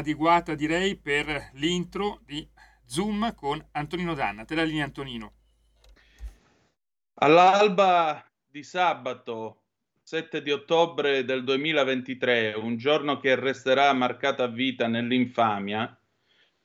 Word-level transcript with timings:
Adeguata 0.00 0.54
direi 0.54 0.96
per 0.96 1.50
l'intro 1.54 2.20
di 2.24 2.46
Zoom 2.84 3.34
con 3.34 3.64
Antonino 3.72 4.14
Danna. 4.14 4.44
Te 4.44 4.54
la 4.54 4.64
linea 4.64 4.84
Antonino. 4.84 5.34
All'alba 7.14 8.24
di 8.46 8.62
sabato 8.62 9.62
7 10.02 10.42
di 10.42 10.50
ottobre 10.50 11.24
del 11.24 11.44
2023, 11.44 12.54
un 12.54 12.76
giorno 12.76 13.18
che 13.18 13.36
resterà 13.36 13.92
marcato 13.92 14.42
a 14.42 14.48
vita 14.48 14.88
nell'infamia, 14.88 15.96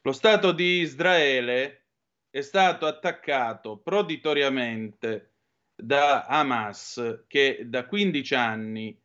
lo 0.02 0.12
Stato 0.12 0.52
di 0.52 0.80
Israele 0.80 1.86
è 2.30 2.42
stato 2.42 2.86
attaccato 2.86 3.78
proditoriamente 3.78 5.34
da 5.76 6.24
Hamas 6.24 7.24
che 7.28 7.64
da 7.66 7.86
15 7.86 8.36
anni 8.36 9.05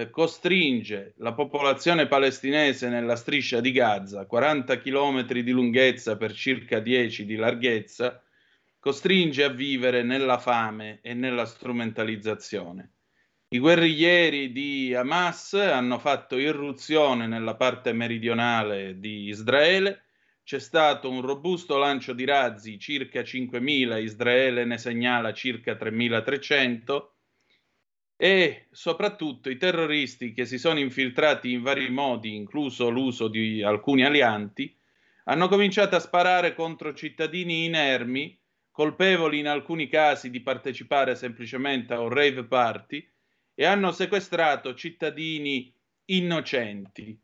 eh, 0.00 0.10
costringe 0.10 1.14
la 1.18 1.32
popolazione 1.32 2.06
palestinese 2.06 2.88
nella 2.88 3.16
striscia 3.16 3.60
di 3.60 3.72
Gaza, 3.72 4.26
40 4.26 4.78
km 4.78 5.26
di 5.26 5.50
lunghezza 5.50 6.16
per 6.16 6.32
circa 6.32 6.78
10 6.78 7.24
di 7.24 7.36
larghezza, 7.36 8.22
costringe 8.78 9.44
a 9.44 9.48
vivere 9.48 10.02
nella 10.02 10.38
fame 10.38 11.00
e 11.02 11.14
nella 11.14 11.46
strumentalizzazione. 11.46 12.92
I 13.50 13.58
guerriglieri 13.58 14.52
di 14.52 14.94
Hamas 14.94 15.54
hanno 15.54 15.98
fatto 15.98 16.36
irruzione 16.36 17.26
nella 17.26 17.56
parte 17.56 17.92
meridionale 17.92 18.98
di 18.98 19.28
Israele, 19.28 20.02
c'è 20.44 20.60
stato 20.60 21.10
un 21.10 21.20
robusto 21.20 21.76
lancio 21.76 22.12
di 22.12 22.24
razzi, 22.24 22.78
circa 22.78 23.20
5.000, 23.20 24.02
Israele 24.02 24.64
ne 24.64 24.78
segnala 24.78 25.32
circa 25.32 25.72
3.300, 25.72 27.17
e 28.20 28.66
soprattutto 28.72 29.48
i 29.48 29.56
terroristi 29.56 30.32
che 30.32 30.44
si 30.44 30.58
sono 30.58 30.80
infiltrati 30.80 31.52
in 31.52 31.62
vari 31.62 31.88
modi, 31.88 32.34
incluso 32.34 32.90
l'uso 32.90 33.28
di 33.28 33.62
alcuni 33.62 34.04
alianti, 34.04 34.76
hanno 35.26 35.46
cominciato 35.46 35.94
a 35.94 36.00
sparare 36.00 36.52
contro 36.52 36.92
cittadini 36.94 37.66
inermi, 37.66 38.36
colpevoli 38.72 39.38
in 39.38 39.46
alcuni 39.46 39.86
casi 39.86 40.30
di 40.30 40.40
partecipare 40.40 41.14
semplicemente 41.14 41.94
a 41.94 42.00
un 42.00 42.08
rave 42.08 42.42
party, 42.42 43.08
e 43.54 43.64
hanno 43.64 43.92
sequestrato 43.92 44.74
cittadini 44.74 45.72
innocenti. 46.06 47.16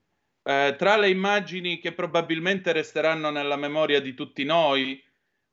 Eh, 0.45 0.77
tra 0.79 0.97
le 0.97 1.09
immagini 1.09 1.81
che 1.81 1.91
probabilmente 1.91 2.71
resteranno 2.71 3.31
nella 3.31 3.57
memoria 3.57 4.01
di 4.01 4.15
tutti 4.15 4.45
noi, 4.45 5.03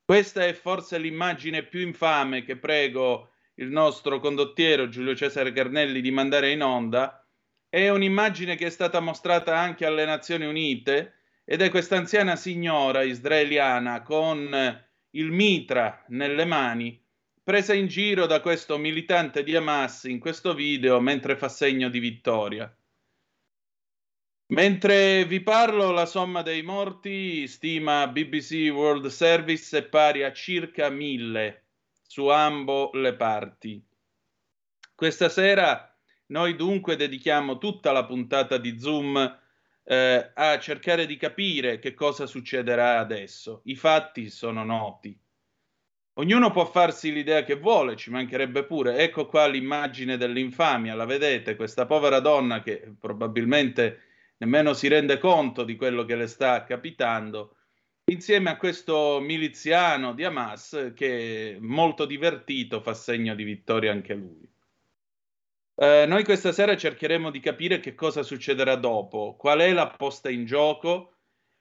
questa 0.06 0.46
è 0.46 0.53
forse 0.53 1.00
l'immagine 1.00 1.63
più 1.63 1.80
infame 1.80 2.44
che 2.44 2.57
prego 2.57 3.31
il 3.61 3.69
nostro 3.69 4.19
condottiero 4.19 4.89
Giulio 4.89 5.16
Cesare 5.16 5.53
Carnelli 5.53 6.01
di 6.01 6.09
mandare 6.09 6.51
in 6.51 6.63
onda, 6.63 7.23
è 7.69 7.89
un'immagine 7.89 8.55
che 8.55 8.66
è 8.66 8.69
stata 8.72 8.99
mostrata 8.99 9.57
anche 9.57 9.85
alle 9.85 10.03
Nazioni 10.03 10.45
Unite 10.45 11.19
ed 11.45 11.61
è 11.61 11.69
questa 11.69 11.95
anziana 11.95 12.35
signora 12.35 13.03
israeliana 13.03 14.01
con 14.01 14.83
il 15.11 15.31
mitra 15.31 16.03
nelle 16.07 16.45
mani, 16.45 17.00
presa 17.44 17.73
in 17.73 17.85
giro 17.85 18.25
da 18.25 18.41
questo 18.41 18.79
militante 18.79 19.44
di 19.44 19.55
Hamas 19.55 20.05
in 20.05 20.19
questo 20.19 20.55
video 20.55 21.00
mentre 21.00 21.38
fa 21.38 21.47
segno 21.47 21.89
di 21.89 22.00
vittoria. 22.00 22.75
Mentre 24.47 25.23
vi 25.25 25.39
parlo, 25.41 25.91
la 25.91 26.07
somma 26.07 26.41
dei 26.41 26.63
morti, 26.63 27.47
stima 27.47 28.07
BBC 28.07 28.69
World 28.73 29.07
Service, 29.07 29.77
è 29.77 29.83
pari 29.83 30.23
a 30.23 30.33
circa 30.33 30.89
mille 30.89 31.61
su 32.11 32.27
ambo 32.27 32.89
le 32.91 33.16
parti. 33.16 33.81
Questa 34.94 35.29
sera 35.29 35.97
noi 36.25 36.57
dunque 36.57 36.97
dedichiamo 36.97 37.57
tutta 37.57 37.94
la 37.94 38.03
puntata 38.03 38.57
di 38.57 38.77
Zoom 38.77 39.39
eh, 39.81 40.31
a 40.33 40.59
cercare 40.59 41.06
di 41.06 41.15
capire 41.15 41.80
che 41.80 41.94
cosa 41.94 42.25
succederà 42.25 43.00
adesso. 43.00 43.62
I 43.63 43.77
fatti 43.77 44.30
sono 44.30 44.65
noti. 44.65 45.18
Ognuno 46.15 46.51
può 46.51 46.65
farsi 46.65 47.13
l'idea 47.13 47.44
che 47.44 47.56
vuole, 47.56 47.95
ci 47.95 48.09
mancherebbe 48.09 48.65
pure. 48.65 48.97
Ecco 48.97 49.25
qua 49.25 49.47
l'immagine 49.47 50.18
dell'infamia, 50.18 50.94
la 50.95 51.06
vedete, 51.06 51.56
questa 51.56 51.86
povera 51.86 52.19
donna 52.19 52.62
che 52.62 52.94
probabilmente 53.00 54.01
nemmeno 54.39 54.74
si 54.74 54.89
rende 54.89 55.18
conto 55.18 55.63
di 55.63 55.77
quello 55.77 56.03
che 56.03 56.18
le 56.18 56.27
sta 56.27 56.65
capitando, 56.65 57.56
insieme 58.12 58.50
a 58.50 58.58
questo 58.58 59.19
miliziano 59.22 60.13
di 60.13 60.24
Hamas 60.24 60.92
che 60.94 61.58
molto 61.60 62.06
divertito 62.06 62.81
fa 62.81 62.94
segno 62.94 63.34
di 63.36 63.44
vittoria 63.44 63.92
anche 63.92 64.13
lui. 64.13 64.50
Eh, 65.75 66.06
noi 66.06 66.24
questa 66.24 66.52
sera 66.52 66.75
cercheremo 66.75 67.31
di 67.31 67.40
capire 67.40 67.80
che 67.80 67.96
cosa 67.96 68.22
succederà 68.22 68.75
dopo, 68.75 69.36
qual 69.38 69.60
è 69.60 69.72
la 69.72 69.88
posta 69.88 70.30
in 70.30 70.46
gioco 70.46 71.13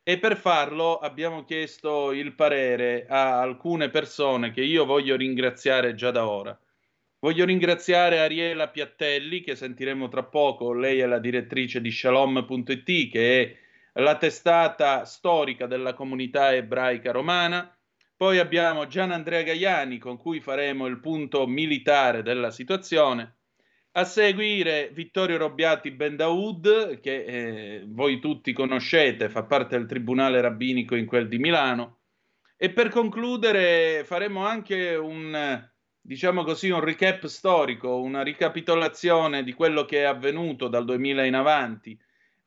e 0.03 0.19
per 0.19 0.37
farlo 0.37 0.99
abbiamo 0.99 1.45
chiesto 1.45 2.13
il 2.13 2.35
parere 2.35 3.07
a 3.07 3.41
alcune 3.41 3.89
persone 3.89 4.51
che 4.51 4.63
io 4.63 4.85
voglio 4.85 5.17
ringraziare 5.17 5.95
già 5.95 6.11
da 6.11 6.29
ora. 6.29 6.59
Voglio 7.21 7.45
ringraziare 7.45 8.19
Ariela 8.19 8.69
Piattelli, 8.69 9.43
che 9.43 9.55
sentiremo 9.55 10.09
tra 10.09 10.25
poco, 10.25 10.73
lei 10.73 11.01
è 11.01 11.07
la 11.07 11.19
direttrice 11.19 11.81
di 11.81 11.91
shalom.it, 11.93 13.11
che 13.11 13.43
è 13.43 13.57
la 14.01 14.17
testata 14.17 15.05
storica 15.05 15.67
della 15.67 15.95
comunità 15.95 16.55
ebraica 16.55 17.13
romana. 17.13 17.73
Poi 18.17 18.39
abbiamo 18.39 18.87
Gian 18.87 19.13
Andrea 19.13 19.43
Gaiani 19.43 19.99
con 19.99 20.17
cui 20.17 20.41
faremo 20.41 20.87
il 20.87 21.01
punto 21.01 21.47
militare 21.47 22.23
della 22.23 22.51
situazione. 22.51 23.37
A 23.93 24.05
seguire 24.05 24.91
Vittorio 24.93 25.37
Robbiati 25.37 25.91
Bendaud, 25.91 27.01
che 27.01 27.25
eh, 27.25 27.85
voi 27.87 28.21
tutti 28.21 28.53
conoscete, 28.53 29.29
fa 29.29 29.45
parte 29.45 29.77
del 29.77 29.87
Tribunale 29.87 30.41
Rabbinico 30.41 30.95
in 30.95 31.07
quel 31.07 31.29
di 31.29 31.39
Milano. 31.39 31.99
E 32.57 32.71
per 32.71 32.91
concludere 32.91 34.05
faremo 34.05 34.47
anche 34.47 34.95
un, 34.95 35.67
diciamo 36.01 36.45
così, 36.45 36.71
un 36.71 36.81
recap 36.81 37.27
storico, 37.27 38.01
una 38.01 38.23
ricapitolazione 38.23 39.43
di 39.43 39.55
quello 39.55 39.85
che 39.85 40.01
è 40.01 40.05
avvenuto 40.05 40.69
dal 40.69 40.85
2000 40.85 41.25
in 41.25 41.35
avanti, 41.35 41.99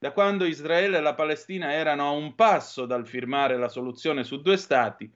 da 0.03 0.11
quando 0.11 0.43
Israele 0.43 0.97
e 0.97 0.99
la 0.99 1.13
Palestina 1.13 1.71
erano 1.71 2.05
a 2.05 2.11
un 2.11 2.35
passo 2.35 2.85
dal 2.85 3.07
firmare 3.07 3.55
la 3.57 3.69
soluzione 3.69 4.25
su 4.25 4.41
due 4.41 4.57
stati, 4.57 5.09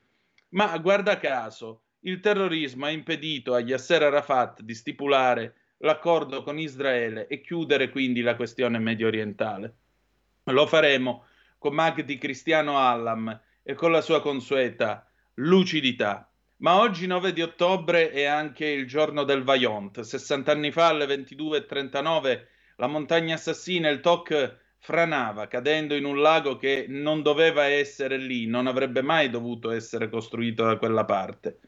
ma 0.52 0.78
guarda 0.78 1.20
caso 1.20 1.82
il 2.04 2.22
terrorismo 2.22 2.86
ha 2.86 2.90
impedito 2.90 3.54
a 3.54 3.60
Yasser 3.60 4.04
Arafat 4.04 4.62
di 4.62 4.74
stipulare 4.74 5.56
l'accordo 5.80 6.42
con 6.42 6.58
Israele 6.58 7.28
e 7.28 7.42
chiudere 7.42 7.90
quindi 7.90 8.22
la 8.22 8.38
questione 8.38 8.80
medio 8.80 9.08
orientale. 9.08 9.76
Lo 10.46 10.66
faremo 10.68 11.26
con 11.58 11.74
Magdi 11.74 12.18
Cristiano 12.18 12.80
Allam 12.80 13.42
e 13.64 13.74
con 13.74 13.92
la 13.92 14.00
sua 14.00 14.22
consueta 14.22 15.06
lucidità. 15.34 16.32
Ma 16.60 16.80
oggi 16.80 17.08
9 17.08 17.34
di 17.34 17.42
ottobre 17.42 18.12
è 18.12 18.24
anche 18.24 18.66
il 18.66 18.88
giorno 18.88 19.26
del 19.26 19.44
Vajont. 19.44 20.00
60 20.00 20.50
anni 20.50 20.72
fa 20.72 20.88
alle 20.88 21.08
22.39 21.08 22.46
la 22.78 22.88
montagna 22.88 23.36
assassina, 23.36 23.90
il 23.90 24.00
Toc, 24.00 24.66
franava 24.88 25.48
cadendo 25.48 25.96
in 25.96 26.06
un 26.06 26.22
lago 26.22 26.56
che 26.56 26.86
non 26.88 27.22
doveva 27.22 27.66
essere 27.66 28.16
lì, 28.16 28.46
non 28.46 28.68
avrebbe 28.68 29.02
mai 29.02 29.30
dovuto 29.30 29.72
essere 29.72 30.08
costruito 30.08 30.64
da 30.64 30.78
quella 30.78 31.04
parte. 31.04 31.60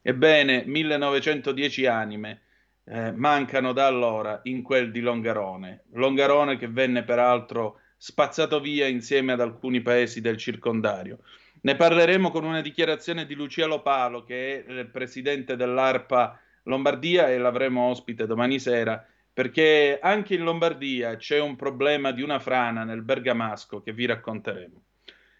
Ebbene, 0.00 0.62
1910 0.64 1.86
anime 1.86 2.42
eh, 2.84 3.10
mancano 3.10 3.72
da 3.72 3.88
allora 3.88 4.38
in 4.44 4.62
quel 4.62 4.92
di 4.92 5.00
Longarone. 5.00 5.86
Longarone 5.94 6.56
che 6.56 6.68
venne 6.68 7.02
peraltro 7.02 7.80
spazzato 7.96 8.60
via 8.60 8.86
insieme 8.86 9.32
ad 9.32 9.40
alcuni 9.40 9.80
paesi 9.80 10.20
del 10.20 10.36
circondario. 10.36 11.18
Ne 11.62 11.74
parleremo 11.74 12.30
con 12.30 12.44
una 12.44 12.60
dichiarazione 12.60 13.26
di 13.26 13.34
Lucia 13.34 13.66
Lopalo, 13.66 14.22
che 14.22 14.64
è 14.64 14.70
il 14.70 14.86
presidente 14.86 15.56
dell'ARPA 15.56 16.40
Lombardia 16.62 17.28
e 17.28 17.38
l'avremo 17.38 17.88
ospite 17.88 18.24
domani 18.24 18.60
sera, 18.60 19.04
perché 19.38 20.00
anche 20.02 20.34
in 20.34 20.42
Lombardia 20.42 21.14
c'è 21.14 21.38
un 21.38 21.54
problema 21.54 22.10
di 22.10 22.22
una 22.22 22.40
frana 22.40 22.82
nel 22.82 23.02
Bergamasco 23.02 23.80
che 23.80 23.92
vi 23.92 24.04
racconteremo. 24.04 24.82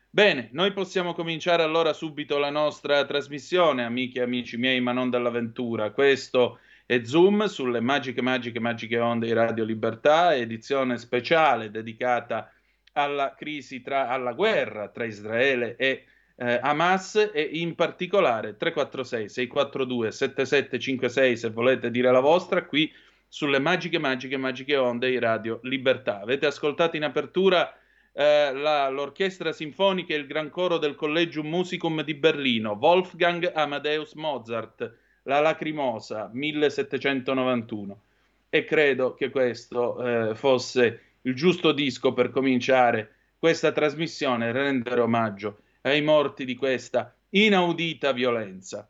Bene, 0.09 0.51
noi 0.53 0.73
possiamo 0.73 1.15
cominciare 1.15 1.65
allora 1.65 1.93
subito 1.93 2.39
la 2.39 2.51
nostra 2.51 3.05
trasmissione, 3.07 3.83
amiche 3.83 4.21
e 4.21 4.23
amici 4.23 4.57
miei, 4.57 4.81
ma 4.81 4.93
non 4.93 5.11
dall'avventura. 5.11 5.91
Questo 5.91 6.61
e 6.87 7.05
Zoom 7.07 7.47
sulle 7.47 7.81
magiche, 7.81 8.23
magiche, 8.23 8.61
magiche 8.61 9.01
onde 9.01 9.27
di 9.27 9.33
Radio 9.33 9.65
Libertà, 9.65 10.33
edizione 10.33 10.97
speciale 10.97 11.73
dedicata 11.73 12.53
alla 12.93 13.35
crisi, 13.37 13.83
tra, 13.83 14.11
alla 14.11 14.33
guerra 14.33 14.91
tra 14.91 15.07
Israele 15.07 15.75
e 15.75 16.05
eh, 16.37 16.61
Hamas 16.63 17.31
e 17.35 17.43
in 17.55 17.75
particolare 17.75 18.57
346 18.57 19.29
642 19.29 20.13
7756 20.13 21.37
se 21.37 21.51
volete 21.51 21.91
dire 21.91 22.13
la 22.13 22.21
vostra 22.21 22.65
qui 22.65 22.93
sulle 23.29 23.59
magiche, 23.59 23.99
magiche, 23.99 24.37
magiche 24.37 24.77
onde 24.77 25.11
di 25.11 25.19
Radio 25.19 25.61
Libertà. 25.63 26.21
Avete 26.21 26.47
ascoltato 26.47 26.97
in 26.97 27.05
apertura 27.05 27.73
eh, 28.13 28.53
la, 28.53 28.89
l'orchestra 28.89 29.53
sinfonica 29.53 30.15
e 30.15 30.17
il 30.17 30.27
gran 30.27 30.51
coro 30.51 30.79
del 30.79 30.95
Collegium 30.95 31.47
Musicum 31.47 32.03
di 32.03 32.15
Berlino, 32.15 32.79
Wolfgang 32.81 33.51
Amadeus 33.55 34.15
Mozart 34.15 35.07
la 35.29 35.41
Lacrimosa 35.41 36.31
1791 36.33 38.01
e 38.49 38.65
credo 38.65 39.15
che 39.15 39.31
questo 39.31 40.31
eh, 40.31 40.35
fosse 40.35 41.01
il 41.23 41.35
giusto 41.35 41.73
disco 41.73 42.15
per 42.15 42.31
cominciare 42.31 43.13
questa 43.39 43.71
trasmissione 43.71 44.49
e 44.49 44.53
rendere 44.53 45.01
omaggio 45.01 45.61
ai 45.83 46.01
morti 46.01 46.45
di 46.45 46.57
questa 46.57 47.15
inaudita 47.31 48.13
violenza. 48.13 48.89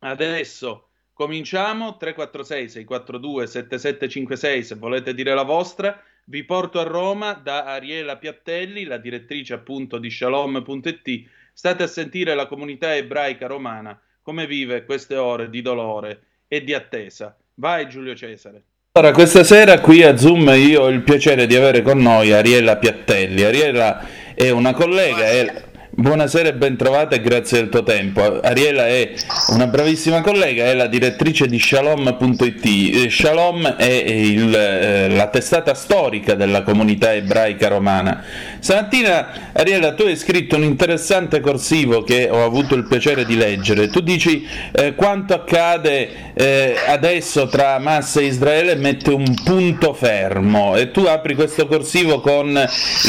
Adesso 0.00 0.88
cominciamo 1.20 1.98
346 1.98 2.68
642 2.70 3.46
7756 3.46 4.64
se 4.64 4.74
volete 4.76 5.12
dire 5.12 5.34
la 5.34 5.42
vostra. 5.42 6.00
Vi 6.24 6.44
porto 6.44 6.80
a 6.80 6.84
Roma 6.84 7.34
da 7.34 7.64
Ariela 7.64 8.16
Piattelli, 8.16 8.84
la 8.84 8.96
direttrice 8.96 9.52
appunto 9.52 9.98
di 9.98 10.08
shalom.it. 10.08 11.28
State 11.52 11.82
a 11.82 11.86
sentire 11.86 12.34
la 12.34 12.46
comunità 12.46 12.96
ebraica 12.96 13.46
romana 13.46 14.00
come 14.22 14.46
vive 14.46 14.86
queste 14.86 15.16
ore 15.16 15.50
di 15.50 15.60
dolore 15.60 16.22
e 16.48 16.64
di 16.64 16.72
attesa. 16.72 17.36
Vai 17.56 17.86
Giulio 17.86 18.14
Cesare. 18.14 18.62
Allora, 18.92 19.12
questa 19.12 19.44
sera 19.44 19.78
qui 19.78 20.02
a 20.02 20.16
Zoom 20.16 20.48
io 20.56 20.82
ho 20.82 20.88
il 20.88 21.02
piacere 21.02 21.46
di 21.46 21.54
avere 21.54 21.82
con 21.82 21.98
noi 21.98 22.32
Ariella 22.32 22.78
Piattelli. 22.78 23.42
Ariella 23.42 24.06
è 24.34 24.48
una 24.48 24.72
collega, 24.72 25.26
è, 25.26 25.69
Buonasera 25.92 26.50
e 26.50 26.54
ben 26.54 26.76
trovata 26.76 27.16
e 27.16 27.20
grazie 27.20 27.58
del 27.58 27.68
tuo 27.68 27.82
tempo. 27.82 28.40
Ariela 28.40 28.86
è 28.86 29.12
una 29.48 29.66
bravissima 29.66 30.20
collega, 30.20 30.66
è 30.66 30.74
la 30.74 30.86
direttrice 30.86 31.48
di 31.48 31.58
Shalom.it. 31.58 32.64
Eh, 32.64 33.10
Shalom 33.10 33.66
è 33.74 33.84
il, 33.84 34.54
eh, 34.54 35.08
la 35.08 35.26
testata 35.26 35.74
storica 35.74 36.34
della 36.34 36.62
comunità 36.62 37.12
ebraica 37.12 37.66
romana. 37.66 38.22
Stamattina, 38.60 39.52
Ariela, 39.52 39.94
tu 39.94 40.02
hai 40.02 40.16
scritto 40.16 40.56
un 40.56 40.64
interessante 40.64 41.40
corsivo 41.40 42.02
che 42.02 42.28
ho 42.30 42.44
avuto 42.44 42.74
il 42.74 42.86
piacere 42.86 43.24
di 43.24 43.34
leggere. 43.34 43.88
Tu 43.88 44.00
dici 44.00 44.46
eh, 44.72 44.94
quanto 44.94 45.32
accade 45.32 46.34
eh, 46.34 46.76
adesso 46.86 47.48
tra 47.48 47.74
Hamas 47.74 48.16
e 48.16 48.24
Israele 48.24 48.74
mette 48.74 49.10
un 49.10 49.34
punto 49.42 49.94
fermo 49.94 50.76
e 50.76 50.90
tu 50.90 51.04
apri 51.04 51.34
questo 51.34 51.66
corsivo 51.66 52.20
con 52.20 52.52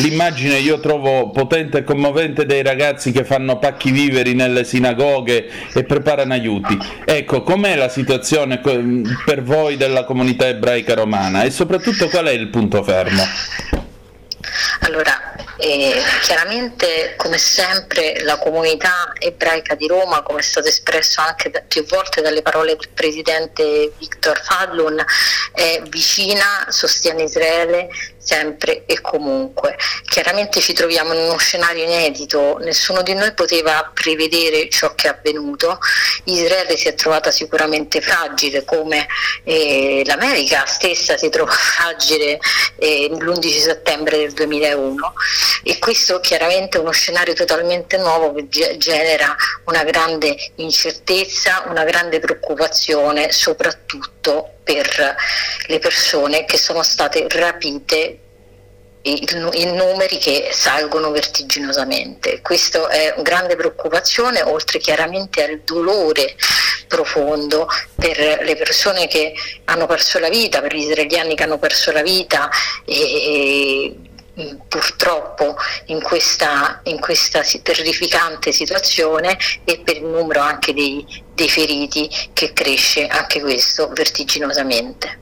l'immagine, 0.01 0.57
io 0.57 0.80
trovo 0.80 1.30
potente 1.31 1.80
e 1.80 1.83
commovente 1.83 2.45
dei 2.45 2.63
ragazzi 2.63 3.12
che 3.12 3.25
fanno 3.25 3.59
pacchi 3.59 3.92
viveri 3.92 4.33
nelle 4.33 4.63
sinagoghe 4.63 5.50
e 5.74 5.83
preparano 5.83 6.31
aiuti. 6.31 6.77
Ecco, 7.03 7.44
com'è 7.44 7.75
la 7.75 7.89
situazione 7.89 8.62
per 9.25 9.44
voi 9.44 9.75
della 9.75 10.06
comunità 10.06 10.48
ebraica 10.48 10.94
romana 10.94 11.44
e 11.44 11.51
soprattutto 11.51 12.07
qual 12.07 12.25
è 12.25 12.31
il 12.31 12.48
punto 12.48 12.81
fermo? 12.83 13.81
Allora, 14.81 15.36
e 15.58 16.01
chiaramente, 16.22 17.13
come 17.17 17.38
sempre, 17.38 18.22
la 18.24 18.38
comunità 18.38 19.13
ebraica 19.20 19.75
di 19.75 19.88
Roma, 19.88 20.22
come 20.24 20.39
è 20.39 20.43
stato 20.43 20.67
espresso 20.67 21.22
anche 21.22 21.50
da, 21.50 21.62
più 21.67 21.86
volte 21.86 22.22
dalle 22.22 22.41
parole 22.41 22.75
del 22.75 22.89
presidente 22.89 23.91
Viktor 23.98 24.41
Fadlun, 24.41 25.03
è 25.53 25.81
vicina, 25.89 26.65
sostiene 26.70 27.24
Israele 27.24 27.89
sempre 28.22 28.84
e 28.86 29.01
comunque. 29.01 29.78
Chiaramente 30.06 30.60
ci 30.60 30.74
troviamo 30.74 31.13
in 31.13 31.22
uno 31.22 31.38
scenario 31.38 31.84
inedito, 31.84 32.58
nessuno 32.60 33.01
di 33.01 33.13
noi 33.13 33.34
poteva 33.34 33.90
prevedere 33.94 34.70
ciò 34.70 34.94
che 34.96 35.08
è 35.08 35.12
avvenuto, 35.12 35.80
Israele 36.25 36.78
si 36.78 36.88
è 36.88 36.96
trovata 36.96 37.32
sicuramente 37.32 38.01
fragile 38.01 38.63
come 38.63 39.08
eh, 39.44 40.04
l'America 40.06 40.66
stessa 40.66 41.18
si 41.18 41.30
trova 41.30 41.51
fragile 41.51 42.40
eh, 42.78 43.10
l'11 43.12 43.60
settembre 43.60 44.18
del 44.18 44.34
2001 44.34 45.13
e 45.63 45.80
questo 45.80 46.20
chiaramente 46.20 46.78
è 46.78 46.82
uno 46.82 46.92
scenario 46.92 47.34
totalmente 47.34 47.98
nuovo 47.98 48.34
che 48.34 48.78
genera 48.78 49.36
una 49.66 49.84
grande 49.84 50.36
incertezza, 50.56 51.63
una 51.68 51.84
grande 51.84 52.20
preoccupazione 52.20 53.32
soprattutto 53.32 54.61
per 54.63 55.15
le 55.68 55.80
persone 55.80 56.46
che 56.46 56.58
sono 56.58 56.84
state 56.84 57.27
rapite 57.30 58.20
in 59.03 59.74
numeri 59.74 60.18
che 60.18 60.50
salgono 60.51 61.12
vertiginosamente. 61.12 62.41
Questa 62.41 62.88
è 62.89 63.13
una 63.15 63.24
grande 63.24 63.56
preoccupazione, 63.56 64.41
oltre 64.44 64.80
chiaramente 64.80 65.44
al 65.44 65.62
dolore 65.62 66.36
profondo 66.88 67.68
per 67.96 68.41
le 68.44 68.56
persone 68.56 69.08
che 69.08 69.34
hanno 69.65 69.88
perso 69.88 70.20
la 70.20 70.30
vita, 70.30 70.62
per 70.62 70.75
gli 70.75 70.82
israeliani 70.82 71.36
che 71.36 71.44
hanno 71.44 71.58
perso 71.58 71.91
la 71.91 72.01
vita 72.01 72.50
e, 72.86 73.96
purtroppo 74.68 75.56
in 75.88 76.02
questa, 76.02 76.80
in 76.84 77.00
questa, 77.00 77.42
terrificante 77.62 78.52
situazione 78.52 79.38
e 79.64 79.82
per 79.84 79.98
il 79.98 80.06
numero 80.06 80.40
anche 80.40 80.74
dei, 80.74 81.06
dei 81.36 81.50
feriti 81.50 82.10
che 82.34 82.54
cresce 82.54 83.08
anche 83.08 83.42
questo 83.42 83.90
vertiginosamente. 83.94 85.20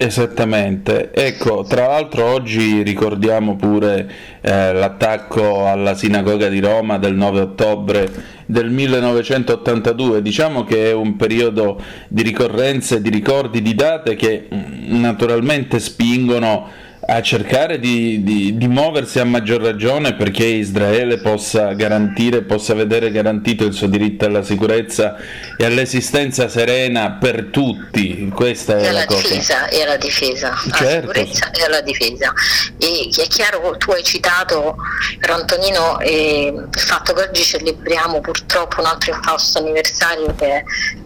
Esattamente, 0.00 1.10
ecco, 1.12 1.64
tra 1.64 1.88
l'altro 1.88 2.24
oggi 2.26 2.82
ricordiamo 2.82 3.56
pure 3.56 4.08
eh, 4.40 4.72
l'attacco 4.72 5.66
alla 5.66 5.96
sinagoga 5.96 6.48
di 6.48 6.60
Roma 6.60 6.98
del 6.98 7.16
9 7.16 7.40
ottobre 7.40 8.08
del 8.46 8.70
1982, 8.70 10.22
diciamo 10.22 10.62
che 10.62 10.90
è 10.90 10.92
un 10.92 11.16
periodo 11.16 11.82
di 12.06 12.22
ricorrenze, 12.22 13.02
di 13.02 13.10
ricordi, 13.10 13.60
di 13.60 13.74
date 13.74 14.14
che 14.14 14.46
mm, 14.54 15.00
naturalmente 15.00 15.80
spingono 15.80 16.86
a 17.10 17.22
cercare 17.22 17.78
di, 17.78 18.22
di, 18.22 18.58
di, 18.58 18.68
muoversi 18.68 19.18
a 19.18 19.24
maggior 19.24 19.62
ragione 19.62 20.14
perché 20.14 20.44
Israele 20.44 21.16
possa 21.16 21.72
garantire, 21.72 22.42
possa 22.42 22.74
vedere 22.74 23.10
garantito 23.10 23.64
il 23.64 23.72
suo 23.72 23.86
diritto 23.86 24.26
alla 24.26 24.42
sicurezza 24.42 25.16
e 25.56 25.64
all'esistenza 25.64 26.48
serena 26.48 27.12
per 27.12 27.46
tutti. 27.46 28.28
Questa 28.28 28.76
è 28.76 28.88
e 28.88 28.92
la 28.92 29.06
cosa. 29.06 29.22
Difesa, 29.22 29.68
e 29.68 29.82
alla 29.82 29.96
difesa, 29.96 30.54
certo. 30.54 30.84
alla 30.84 31.00
sicurezza 31.00 31.50
e 31.50 31.64
alla 31.64 31.80
difesa. 31.80 32.32
E 32.76 33.08
è 33.16 33.26
chiaro, 33.28 33.74
tu 33.78 33.90
hai 33.92 34.02
citato, 34.02 34.76
per 35.18 35.30
Antonino, 35.30 35.98
eh, 36.00 36.52
il 36.54 36.78
fatto 36.78 37.14
che 37.14 37.22
oggi 37.22 37.42
celebriamo 37.42 38.20
purtroppo 38.20 38.80
un 38.80 38.86
altro 38.86 39.14
infausto 39.14 39.60
anniversario 39.60 40.34
che 40.34 40.46
è 40.46 40.64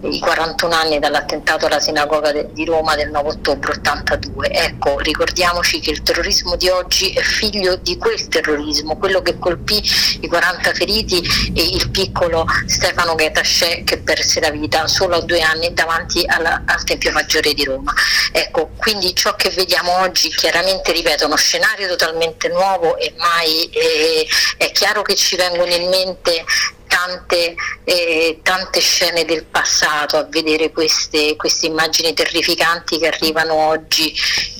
i 0.08 0.18
41 0.18 0.74
anni 0.74 0.98
dall'attentato 0.98 1.66
alla 1.66 1.78
sinagoga 1.78 2.32
de, 2.32 2.48
di 2.52 2.64
Roma 2.64 2.96
del 2.96 3.08
9 3.10 3.28
ottobre 3.28 3.70
82. 3.74 4.50
Ecco, 4.50 4.98
ricordiamoci 4.98 5.78
che 5.78 5.91
il 5.92 6.02
terrorismo 6.02 6.56
di 6.56 6.68
oggi 6.68 7.12
è 7.12 7.20
figlio 7.20 7.76
di 7.76 7.96
quel 7.96 8.28
terrorismo, 8.28 8.96
quello 8.96 9.22
che 9.22 9.38
colpì 9.38 9.82
i 10.20 10.26
40 10.26 10.72
feriti 10.72 11.22
e 11.54 11.62
il 11.62 11.90
piccolo 11.90 12.46
Stefano 12.66 13.14
Ghetasce 13.14 13.84
che 13.84 13.98
perse 13.98 14.40
la 14.40 14.50
vita 14.50 14.86
solo 14.88 15.16
a 15.16 15.20
due 15.20 15.40
anni 15.40 15.72
davanti 15.72 16.24
alla, 16.26 16.62
al 16.66 16.82
Tempio 16.84 17.12
Maggiore 17.12 17.52
di 17.54 17.64
Roma. 17.64 17.92
Ecco, 18.32 18.70
quindi 18.76 19.14
ciò 19.14 19.36
che 19.36 19.50
vediamo 19.50 19.98
oggi 19.98 20.28
chiaramente, 20.30 20.92
ripeto, 20.92 21.26
uno 21.26 21.36
scenario 21.36 21.88
totalmente 21.88 22.48
nuovo 22.48 22.96
e 22.96 23.14
mai 23.18 23.64
eh, 23.70 24.26
è 24.56 24.72
chiaro 24.72 25.02
che 25.02 25.14
ci 25.14 25.36
vengono 25.36 25.72
in 25.72 25.88
mente 25.88 26.44
tante, 26.92 27.54
eh, 27.84 28.40
tante, 28.42 28.80
scene 28.80 29.24
del 29.24 29.44
passato 29.44 30.18
a 30.18 30.26
vedere 30.28 30.70
queste, 30.70 31.36
queste, 31.36 31.66
immagini 31.66 32.12
terrificanti 32.12 32.98
che 32.98 33.06
arrivano 33.06 33.54
oggi 33.54 34.14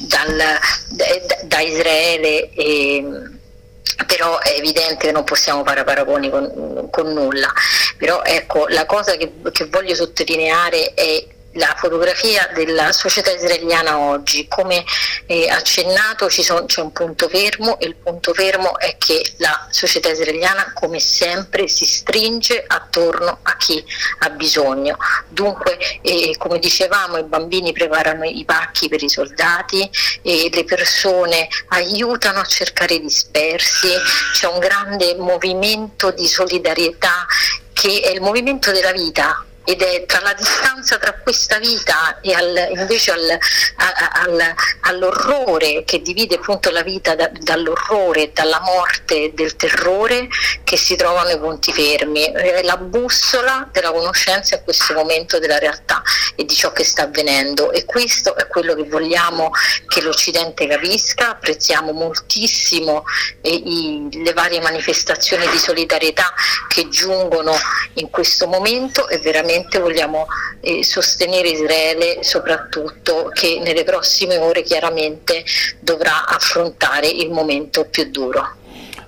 dal, 0.08 0.34
da, 0.36 1.04
da, 1.44 1.60
Israele. 1.60 2.50
E, 2.54 3.04
però 4.06 4.38
è 4.38 4.54
evidente 4.56 5.06
che 5.06 5.12
non 5.12 5.24
possiamo 5.24 5.62
fare 5.62 5.84
paragoni 5.84 6.30
con, 6.30 6.88
con 6.90 7.12
nulla. 7.12 7.52
Però 7.98 8.22
ecco, 8.22 8.66
la 8.68 8.86
cosa 8.86 9.16
che, 9.16 9.30
che 9.52 9.66
voglio 9.66 9.94
sottolineare 9.94 10.94
è 10.94 11.26
la 11.52 11.74
fotografia 11.76 12.50
della 12.54 12.92
società 12.92 13.30
israeliana 13.30 13.98
oggi. 13.98 14.46
Come 14.48 14.84
eh, 15.26 15.48
accennato 15.48 16.28
sono, 16.28 16.64
c'è 16.66 16.80
un 16.80 16.92
punto 16.92 17.28
fermo 17.28 17.78
e 17.78 17.86
il 17.86 17.96
punto 17.96 18.32
fermo 18.32 18.78
è 18.78 18.96
che 18.98 19.34
la 19.38 19.66
società 19.70 20.10
israeliana 20.10 20.72
come 20.74 21.00
sempre 21.00 21.68
si 21.68 21.84
stringe 21.84 22.64
attorno 22.66 23.38
a 23.42 23.56
chi 23.56 23.82
ha 24.20 24.30
bisogno. 24.30 24.96
Dunque, 25.28 25.78
eh, 26.02 26.34
come 26.38 26.58
dicevamo, 26.58 27.18
i 27.18 27.24
bambini 27.24 27.72
preparano 27.72 28.24
i 28.24 28.44
pacchi 28.44 28.88
per 28.88 29.02
i 29.02 29.08
soldati, 29.08 29.88
e 30.22 30.50
le 30.52 30.64
persone 30.64 31.48
aiutano 31.68 32.40
a 32.40 32.44
cercare 32.44 32.94
i 32.94 33.00
dispersi, 33.00 33.88
c'è 34.32 34.46
un 34.46 34.58
grande 34.58 35.14
movimento 35.16 36.10
di 36.10 36.26
solidarietà 36.26 37.26
che 37.72 38.00
è 38.00 38.10
il 38.10 38.20
movimento 38.20 38.70
della 38.70 38.92
vita 38.92 39.44
ed 39.64 39.80
è 39.80 40.04
tra 40.06 40.20
la 40.20 40.34
distanza 40.34 40.98
tra 40.98 41.14
questa 41.14 41.58
vita 41.58 42.20
e 42.20 42.32
al, 42.32 42.70
invece 42.74 43.12
al, 43.12 43.38
al, 43.76 44.54
all'orrore 44.80 45.84
che 45.84 46.02
divide 46.02 46.36
appunto 46.36 46.70
la 46.70 46.82
vita 46.82 47.14
da, 47.14 47.30
dall'orrore, 47.32 48.32
dalla 48.32 48.60
morte, 48.60 49.32
del 49.34 49.54
terrore 49.56 50.28
che 50.64 50.76
si 50.76 50.96
trovano 50.96 51.30
i 51.30 51.38
punti 51.38 51.72
fermi. 51.72 52.24
È 52.32 52.62
la 52.62 52.76
bussola 52.76 53.68
della 53.70 53.92
conoscenza 53.92 54.56
in 54.56 54.64
questo 54.64 54.94
momento 54.94 55.38
della 55.38 55.58
realtà 55.58 56.02
e 56.34 56.44
di 56.44 56.54
ciò 56.54 56.72
che 56.72 56.84
sta 56.84 57.02
avvenendo 57.02 57.70
e 57.72 57.84
questo 57.84 58.34
è 58.36 58.46
quello 58.48 58.74
che 58.74 58.84
vogliamo 58.84 59.50
che 59.86 60.00
l'Occidente 60.00 60.66
capisca. 60.66 61.30
Apprezziamo 61.30 61.92
moltissimo 61.92 63.04
eh, 63.40 63.50
i, 63.50 64.08
le 64.10 64.32
varie 64.32 64.60
manifestazioni 64.60 65.48
di 65.48 65.58
solidarietà 65.58 66.32
che 66.68 66.88
giungono 66.88 67.54
in 67.94 68.10
questo 68.10 68.46
momento 68.46 69.08
e 69.08 69.18
veramente 69.18 69.51
ovviamente 69.52 69.78
vogliamo 69.78 70.26
eh, 70.60 70.82
sostenere 70.82 71.48
Israele 71.48 72.18
soprattutto 72.22 73.30
che 73.32 73.60
nelle 73.62 73.84
prossime 73.84 74.38
ore 74.38 74.62
chiaramente 74.62 75.44
dovrà 75.80 76.26
affrontare 76.26 77.08
il 77.08 77.30
momento 77.30 77.86
più 77.90 78.10
duro. 78.10 78.56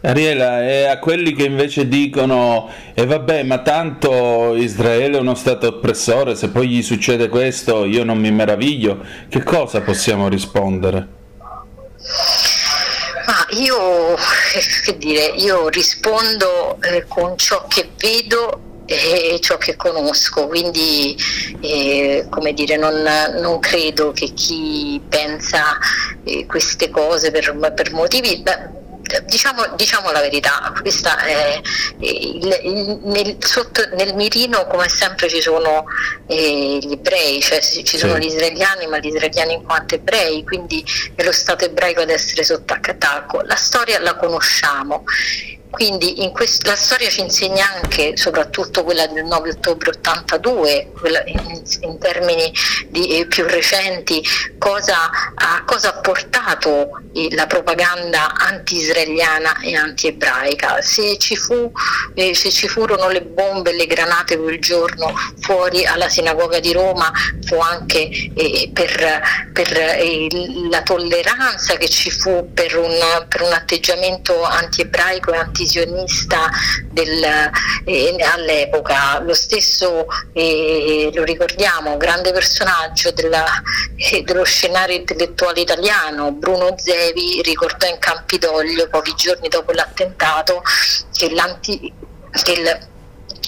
Ariela, 0.02 0.62
e 0.68 0.84
a 0.84 0.98
quelli 0.98 1.32
che 1.32 1.44
invece 1.44 1.88
dicono, 1.88 2.68
e 2.92 3.02
eh 3.02 3.06
vabbè, 3.06 3.42
ma 3.44 3.62
tanto 3.62 4.54
Israele 4.54 5.16
è 5.16 5.20
uno 5.20 5.34
Stato 5.34 5.66
oppressore, 5.66 6.34
se 6.34 6.50
poi 6.50 6.68
gli 6.68 6.82
succede 6.82 7.30
questo 7.30 7.86
io 7.86 8.04
non 8.04 8.18
mi 8.18 8.30
meraviglio, 8.30 9.02
che 9.30 9.42
cosa 9.42 9.80
possiamo 9.80 10.28
rispondere? 10.28 11.08
Ah, 13.24 13.46
io, 13.52 14.14
che 14.84 14.98
dire, 14.98 15.24
io 15.38 15.68
rispondo 15.68 16.76
eh, 16.82 17.06
con 17.08 17.38
ciò 17.38 17.64
che 17.66 17.88
vedo 17.96 18.72
e 18.86 19.38
ciò 19.40 19.56
che 19.56 19.76
conosco, 19.76 20.46
quindi 20.46 21.16
eh, 21.60 22.26
come 22.28 22.52
dire, 22.52 22.76
non, 22.76 23.02
non, 23.40 23.58
credo 23.60 24.12
che 24.12 24.32
chi 24.34 25.00
pensa 25.08 25.78
eh, 26.24 26.46
queste 26.46 26.90
cose 26.90 27.30
per, 27.30 27.56
per 27.74 27.92
motivi... 27.92 28.40
Beh, 28.42 28.82
Diciamo, 29.26 29.74
diciamo, 29.76 30.10
la 30.12 30.20
verità, 30.20 30.72
questa 30.80 31.18
è, 31.18 31.60
il, 31.98 32.60
il, 32.62 33.00
nel, 33.04 33.36
sotto, 33.38 33.82
nel, 33.96 34.14
mirino 34.14 34.66
come 34.66 34.88
sempre 34.88 35.28
ci 35.28 35.42
sono 35.42 35.84
eh, 36.26 36.78
gli 36.80 36.92
ebrei, 36.92 37.38
cioè 37.42 37.60
ci 37.60 37.98
sono 37.98 38.14
sì. 38.14 38.20
gli 38.20 38.24
israeliani, 38.24 38.86
ma 38.86 38.98
gli 38.98 39.08
israeliani 39.08 39.52
in 39.52 39.62
quanto 39.62 39.96
ebrei, 39.96 40.42
quindi 40.42 40.82
è 41.14 41.22
lo 41.22 41.32
Stato 41.32 41.66
ebraico 41.66 42.00
ad 42.00 42.08
essere 42.08 42.44
sotto 42.44 42.72
attacco. 42.72 43.42
La 43.42 43.56
storia 43.56 44.00
la 44.00 44.16
conosciamo 44.16 45.04
quindi 45.74 46.30
quest- 46.32 46.64
la 46.66 46.76
storia 46.76 47.08
ci 47.08 47.20
insegna 47.20 47.68
anche, 47.74 48.16
soprattutto 48.16 48.84
quella 48.84 49.08
del 49.08 49.24
9 49.24 49.50
ottobre 49.50 49.90
82, 49.90 50.92
in, 51.24 51.62
in, 51.80 51.98
termini 51.98 52.52
di, 52.90 53.18
eh, 53.18 53.26
più 53.26 53.44
recenti, 53.44 54.22
cosa 54.56 55.10
ha, 55.34 55.64
cosa 55.66 55.88
ha 55.88 56.00
portato 56.00 57.02
eh, 57.12 57.34
la 57.34 57.46
propaganda 57.46 58.34
anti-israeliana 58.34 59.58
e 59.62 59.74
anti-ebraica. 59.74 60.80
Se 60.80 61.18
ci, 61.18 61.34
fu, 61.34 61.72
eh, 62.14 62.36
se 62.36 62.50
ci 62.50 62.68
furono 62.68 63.08
le 63.08 63.22
bombe 63.22 63.70
e 63.70 63.74
le 63.74 63.86
granate 63.86 64.38
quel 64.38 64.60
giorno 64.60 65.12
fuori 65.40 65.84
alla 65.84 66.08
sinagoga 66.08 66.60
di 66.60 66.72
Roma, 66.72 67.10
fu 67.46 67.58
anche 67.58 68.08
eh, 68.36 68.70
per, 68.72 69.50
per 69.52 69.76
eh, 69.76 70.28
la 70.70 70.82
tolleranza 70.82 71.74
che 71.74 71.88
ci 71.88 72.12
fu 72.12 72.52
per 72.54 72.76
un, 72.76 72.96
per 73.28 73.42
un 73.42 73.52
atteggiamento 73.52 74.40
anti-ebraico 74.44 75.32
e 75.32 75.36
anti 75.38 75.63
visionista 75.64 76.50
del, 76.90 77.24
eh, 77.84 78.16
all'epoca, 78.34 79.20
lo 79.20 79.34
stesso, 79.34 80.06
eh, 80.32 81.10
lo 81.12 81.24
ricordiamo, 81.24 81.96
grande 81.96 82.32
personaggio 82.32 83.10
della, 83.12 83.44
eh, 83.96 84.22
dello 84.22 84.44
scenario 84.44 84.96
intellettuale 84.96 85.60
italiano, 85.60 86.32
Bruno 86.32 86.74
Zevi, 86.76 87.40
ricordò 87.42 87.88
in 87.88 87.98
Campidoglio, 87.98 88.88
pochi 88.88 89.14
giorni 89.16 89.48
dopo 89.48 89.72
l'attentato, 89.72 90.62
che, 91.12 91.32
che 92.42 92.52
il 92.52 92.92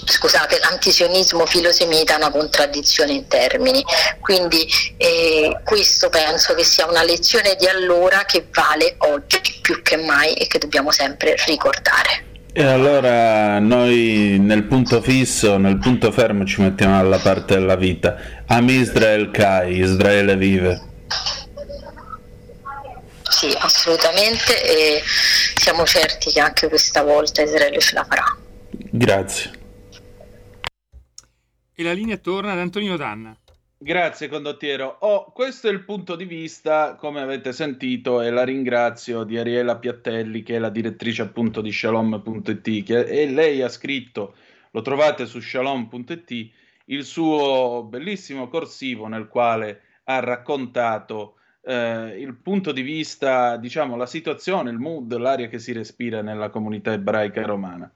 scusate, 0.06 0.58
l'antisionismo 0.58 1.44
filosemita 1.46 2.14
è 2.14 2.16
una 2.16 2.30
contraddizione 2.30 3.12
in 3.12 3.26
termini, 3.28 3.84
quindi 4.20 4.66
eh, 4.96 5.60
questo 5.64 6.08
penso 6.08 6.54
che 6.54 6.64
sia 6.64 6.86
una 6.88 7.02
lezione 7.02 7.56
di 7.58 7.66
allora 7.66 8.24
che 8.24 8.46
vale 8.52 8.94
oggi 8.98 9.40
più 9.60 9.82
che 9.82 9.96
mai 9.96 10.34
e 10.34 10.46
che 10.46 10.58
dobbiamo 10.58 10.90
sempre 10.90 11.34
ricordare. 11.46 12.24
E 12.52 12.64
allora 12.64 13.58
noi 13.58 14.38
nel 14.40 14.64
punto 14.64 15.02
fisso, 15.02 15.58
nel 15.58 15.76
punto 15.76 16.10
fermo 16.10 16.46
ci 16.46 16.62
mettiamo 16.62 16.96
dalla 16.96 17.18
parte 17.18 17.54
della 17.54 17.76
vita. 17.76 18.16
Am 18.46 18.66
Israel 18.70 19.30
Kai, 19.30 19.80
Israele 19.80 20.36
vive. 20.36 20.80
Sì, 23.28 23.54
assolutamente 23.58 24.62
e 24.62 25.02
siamo 25.04 25.84
certi 25.84 26.32
che 26.32 26.40
anche 26.40 26.68
questa 26.68 27.02
volta 27.02 27.42
Israele 27.42 27.78
ce 27.78 27.94
la 27.94 28.06
farà. 28.08 28.24
Grazie. 28.70 29.55
E 31.78 31.82
la 31.82 31.92
linea 31.92 32.16
torna 32.16 32.52
ad 32.52 32.58
Antonino 32.58 32.96
Danna. 32.96 33.36
Grazie 33.76 34.28
condottiero. 34.28 34.96
Oh, 35.00 35.30
questo 35.30 35.68
è 35.68 35.70
il 35.70 35.84
punto 35.84 36.16
di 36.16 36.24
vista, 36.24 36.94
come 36.94 37.20
avete 37.20 37.52
sentito, 37.52 38.22
e 38.22 38.30
la 38.30 38.44
ringrazio 38.44 39.24
di 39.24 39.36
Ariela 39.36 39.76
Piattelli, 39.76 40.42
che 40.42 40.56
è 40.56 40.58
la 40.58 40.70
direttrice 40.70 41.20
appunto 41.20 41.60
di 41.60 41.70
shalom.it, 41.70 42.82
che, 42.82 43.00
e 43.00 43.28
lei 43.28 43.60
ha 43.60 43.68
scritto, 43.68 44.36
lo 44.70 44.80
trovate 44.80 45.26
su 45.26 45.38
shalom.it, 45.38 46.50
il 46.86 47.04
suo 47.04 47.84
bellissimo 47.86 48.48
corsivo 48.48 49.06
nel 49.06 49.28
quale 49.28 49.82
ha 50.04 50.18
raccontato 50.20 51.34
eh, 51.60 52.16
il 52.18 52.36
punto 52.36 52.72
di 52.72 52.80
vista, 52.80 53.58
diciamo, 53.58 53.96
la 53.96 54.06
situazione, 54.06 54.70
il 54.70 54.78
mood, 54.78 55.14
l'aria 55.14 55.48
che 55.48 55.58
si 55.58 55.72
respira 55.72 56.22
nella 56.22 56.48
comunità 56.48 56.94
ebraica 56.94 57.42
romana. 57.42 57.92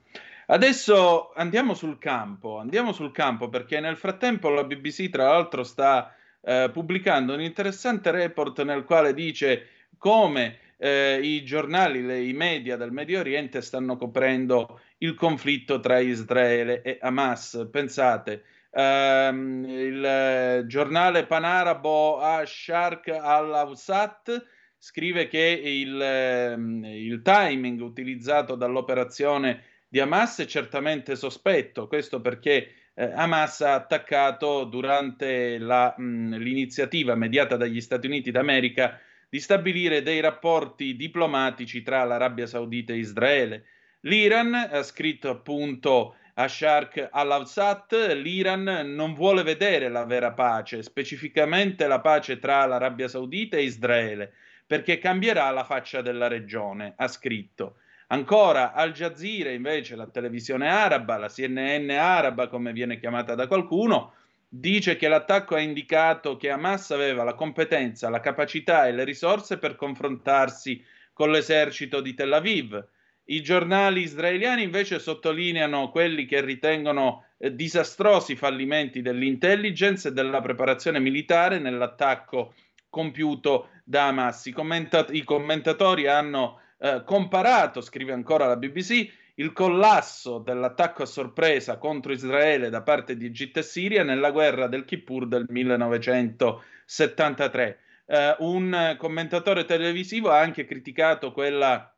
Adesso 0.50 1.30
andiamo 1.35 1.75
sul 1.75 1.97
campo, 1.99 2.59
andiamo 2.59 2.90
sul 2.90 3.12
campo 3.12 3.49
perché 3.49 3.78
nel 3.78 3.97
frattempo 3.97 4.49
la 4.49 4.64
BBC 4.64 5.09
tra 5.09 5.28
l'altro 5.28 5.62
sta 5.62 6.12
eh, 6.40 6.69
pubblicando 6.73 7.35
un 7.35 7.40
interessante 7.40 8.11
report 8.11 8.62
nel 8.64 8.83
quale 8.83 9.14
dice 9.14 9.69
come 9.97 10.59
eh, 10.76 11.21
i 11.23 11.45
giornali, 11.45 12.02
le, 12.02 12.25
i 12.25 12.33
media 12.33 12.76
del 12.76 12.90
Medio 12.90 13.21
Oriente 13.21 13.61
stanno 13.61 13.97
coprendo 13.97 14.80
il 14.99 15.14
conflitto 15.14 15.78
tra 15.78 16.00
Israele 16.00 16.83
e 16.83 16.99
Hamas. 17.00 17.69
Pensate, 17.71 18.42
ehm, 18.73 19.64
il 19.69 20.64
giornale 20.66 21.26
panarabo 21.26 22.19
Ashark 22.19 23.07
al-Awsat 23.07 24.47
scrive 24.76 25.28
che 25.28 25.61
il, 25.64 26.00
ehm, 26.02 26.85
il 26.87 27.23
timing 27.23 27.80
utilizzato 27.83 28.57
dall'operazione 28.57 29.62
di 29.92 29.99
Hamas 29.99 30.38
è 30.38 30.47
certamente 30.47 31.16
sospetto, 31.16 31.88
questo 31.88 32.20
perché 32.20 32.75
eh, 32.94 33.11
Hamas 33.12 33.61
ha 33.62 33.75
attaccato 33.75 34.62
durante 34.62 35.59
la, 35.59 35.92
mh, 35.97 36.37
l'iniziativa 36.37 37.16
mediata 37.16 37.56
dagli 37.56 37.80
Stati 37.80 38.06
Uniti 38.06 38.30
d'America 38.30 39.00
di 39.28 39.40
stabilire 39.40 40.02
dei 40.02 40.20
rapporti 40.20 40.94
diplomatici 40.94 41.82
tra 41.82 42.04
l'Arabia 42.04 42.47
Saudita 42.47 42.92
e 42.92 42.99
Israele. 42.99 43.64
L'Iran 44.02 44.54
ha 44.54 44.82
scritto 44.85 45.28
appunto 45.28 46.14
a 46.35 46.47
Shark 46.47 47.09
al-Awsat, 47.11 48.12
l'Iran 48.14 48.92
non 48.94 49.12
vuole 49.14 49.42
vedere 49.42 49.88
la 49.88 50.04
vera 50.04 50.32
pace, 50.32 50.85
specificamente 50.85 51.88
la 51.88 52.00
pace 52.00 52.38
tra 52.38 52.64
l'Arabia 52.64 53.09
Saudita 53.09 53.56
e 53.56 53.64
Israele, 53.64 54.32
perché 54.64 54.99
cambierà 54.99 55.50
la 55.50 55.64
faccia 55.64 56.00
della 56.00 56.28
regione, 56.28 56.94
ha 56.97 57.09
scritto. 57.09 57.79
Ancora 58.12 58.72
Al 58.72 58.92
Jazeera, 58.92 59.50
invece, 59.50 59.94
la 59.94 60.08
televisione 60.08 60.68
araba, 60.68 61.16
la 61.16 61.28
CNN 61.28 61.90
araba, 61.90 62.48
come 62.48 62.72
viene 62.72 62.98
chiamata 62.98 63.36
da 63.36 63.46
qualcuno, 63.46 64.14
dice 64.48 64.96
che 64.96 65.06
l'attacco 65.06 65.54
ha 65.54 65.60
indicato 65.60 66.36
che 66.36 66.50
Hamas 66.50 66.90
aveva 66.90 67.22
la 67.22 67.34
competenza, 67.34 68.10
la 68.10 68.18
capacità 68.18 68.88
e 68.88 68.92
le 68.92 69.04
risorse 69.04 69.58
per 69.58 69.76
confrontarsi 69.76 70.84
con 71.12 71.30
l'esercito 71.30 72.00
di 72.00 72.12
Tel 72.14 72.32
Aviv. 72.32 72.84
I 73.26 73.42
giornali 73.42 74.00
israeliani 74.00 74.64
invece 74.64 74.98
sottolineano 74.98 75.90
quelli 75.90 76.26
che 76.26 76.40
ritengono 76.40 77.26
eh, 77.38 77.54
disastrosi 77.54 78.34
fallimenti 78.34 79.02
dell'intelligence 79.02 80.08
e 80.08 80.12
della 80.12 80.40
preparazione 80.40 80.98
militare 80.98 81.60
nell'attacco 81.60 82.54
compiuto 82.88 83.68
da 83.84 84.08
Hamas. 84.08 84.46
I, 84.46 84.50
commentat- 84.50 85.14
i 85.14 85.22
commentatori 85.22 86.08
hanno 86.08 86.60
eh, 86.82 87.02
comparato, 87.04 87.82
scrive 87.82 88.12
ancora 88.12 88.46
la 88.46 88.56
BBC, 88.56 89.12
il 89.34 89.52
collasso 89.52 90.38
dell'attacco 90.38 91.02
a 91.02 91.06
sorpresa 91.06 91.76
contro 91.76 92.10
Israele 92.12 92.70
da 92.70 92.80
parte 92.82 93.16
di 93.16 93.26
Egitto 93.26 93.58
e 93.58 93.62
Siria 93.62 94.02
nella 94.02 94.30
guerra 94.30 94.66
del 94.66 94.87
Kippur 94.87 95.28
del 95.28 95.44
1973. 95.49 97.78
Eh, 98.06 98.37
un 98.38 98.96
commentatore 98.99 99.66
televisivo 99.66 100.30
ha 100.30 100.40
anche 100.40 100.64
criticato 100.64 101.32
quella 101.32 101.94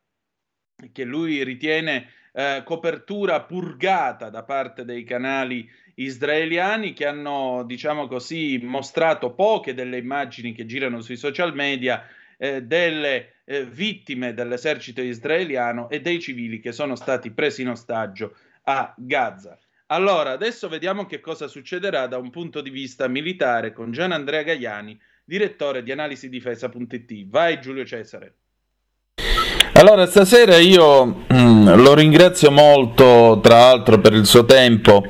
che 0.90 1.04
lui 1.04 1.44
ritiene 1.44 2.10
eh, 2.32 2.62
copertura 2.64 3.42
purgata 3.42 4.30
da 4.30 4.42
parte 4.42 4.84
dei 4.84 5.04
canali 5.04 5.70
israeliani 5.94 6.92
che 6.92 7.06
hanno, 7.06 7.62
diciamo 7.64 8.08
così, 8.08 8.58
mostrato 8.62 9.32
poche 9.34 9.74
delle 9.74 9.98
immagini 9.98 10.52
che 10.52 10.66
girano 10.66 11.00
sui 11.00 11.16
social 11.16 11.54
media 11.54 12.04
eh, 12.38 12.62
delle 12.62 13.41
eh, 13.52 13.64
vittime 13.66 14.32
dell'esercito 14.32 15.02
israeliano 15.02 15.90
e 15.90 16.00
dei 16.00 16.20
civili 16.20 16.58
che 16.58 16.72
sono 16.72 16.96
stati 16.96 17.30
presi 17.30 17.60
in 17.60 17.68
ostaggio 17.68 18.34
a 18.64 18.94
Gaza. 18.96 19.58
Allora, 19.86 20.30
adesso 20.30 20.70
vediamo 20.70 21.04
che 21.04 21.20
cosa 21.20 21.48
succederà 21.48 22.06
da 22.06 22.16
un 22.16 22.30
punto 22.30 22.62
di 22.62 22.70
vista 22.70 23.08
militare 23.08 23.74
con 23.74 23.92
Gian 23.92 24.12
Andrea 24.12 24.42
Gaiani, 24.42 24.98
direttore 25.22 25.82
di 25.82 25.92
analisi 25.92 26.30
difesa.it. 26.30 27.26
Vai 27.28 27.60
Giulio 27.60 27.84
Cesare. 27.84 28.36
Allora, 29.74 30.06
stasera 30.06 30.56
io 30.56 31.24
mm, 31.32 31.74
lo 31.74 31.94
ringrazio 31.94 32.50
molto, 32.50 33.40
tra 33.42 33.56
l'altro, 33.58 34.00
per 34.00 34.14
il 34.14 34.24
suo 34.24 34.44
tempo. 34.46 35.04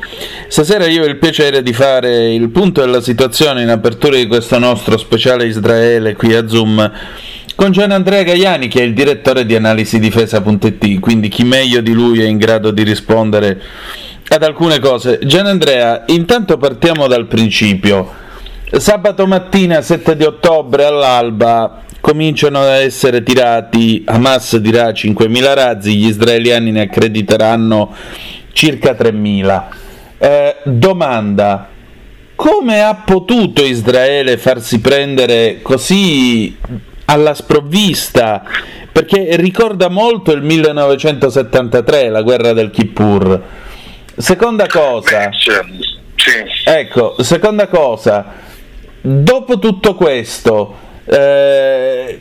Stasera 0.49 0.87
io 0.87 1.03
ho 1.03 1.07
il 1.07 1.19
piacere 1.19 1.63
di 1.63 1.73
fare 1.73 2.33
il 2.33 2.51
punto 2.51 2.81
della 2.81 3.01
situazione 3.01 3.63
in 3.63 3.69
apertura 3.69 4.17
di 4.17 4.27
questo 4.27 4.59
nostro 4.59 4.97
speciale 4.99 5.47
Israele 5.47 6.15
qui 6.15 6.35
a 6.35 6.49
Zoom 6.49 6.91
con 7.55 7.71
Gian 7.71 7.91
Andrea 7.91 8.23
Gaiani, 8.23 8.69
che 8.69 8.81
è 8.81 8.85
il 8.85 8.95
direttore 8.95 9.45
di 9.47 9.55
analisi 9.55 9.99
difesa.it, 9.99 11.01
quindi 11.01 11.29
chi 11.29 11.45
meglio 11.45 11.81
di 11.81 11.93
lui 11.93 12.21
è 12.21 12.27
in 12.27 12.39
grado 12.39 12.71
di 12.71 12.83
rispondere 12.83 13.61
ad 14.29 14.43
alcune 14.43 14.79
cose. 14.79 15.19
Gian 15.23 15.47
Andrea, 15.47 16.05
intanto 16.07 16.57
partiamo 16.57 17.07
dal 17.07 17.27
principio. 17.27 18.21
Sabato 18.71 19.27
mattina 19.27 19.83
7 19.83 20.17
di 20.17 20.25
ottobre 20.25 20.85
all'alba 20.85 21.83
cominciano 22.01 22.61
ad 22.61 22.81
essere 22.81 23.23
tirati, 23.23 24.03
Hamas 24.07 24.57
dirà 24.57 24.89
5.000 24.89 25.55
razzi, 25.55 25.95
gli 25.95 26.07
israeliani 26.07 26.73
ne 26.73 26.81
accrediteranno 26.83 27.95
circa 28.53 28.93
3.000. 28.93 29.63
Eh, 30.19 30.57
domanda, 30.65 31.69
come 32.35 32.83
ha 32.83 32.95
potuto 32.95 33.63
Israele 33.63 34.37
farsi 34.37 34.81
prendere 34.81 35.61
così 35.63 36.57
alla 37.07 37.35
sprovvista? 37.35 38.43
Perché 38.91 39.37
ricorda 39.37 39.89
molto 39.89 40.33
il 40.33 40.43
1973, 40.43 42.09
la 42.09 42.23
guerra 42.23 42.53
del 42.53 42.71
Kippur. 42.71 43.43
Seconda 44.17 44.67
cosa, 44.67 45.31
ecco, 46.65 47.17
seconda 47.23 47.69
cosa, 47.69 48.27
dopo 49.01 49.59
tutto 49.59 49.95
questo, 49.95 50.77
eh, 51.07 52.21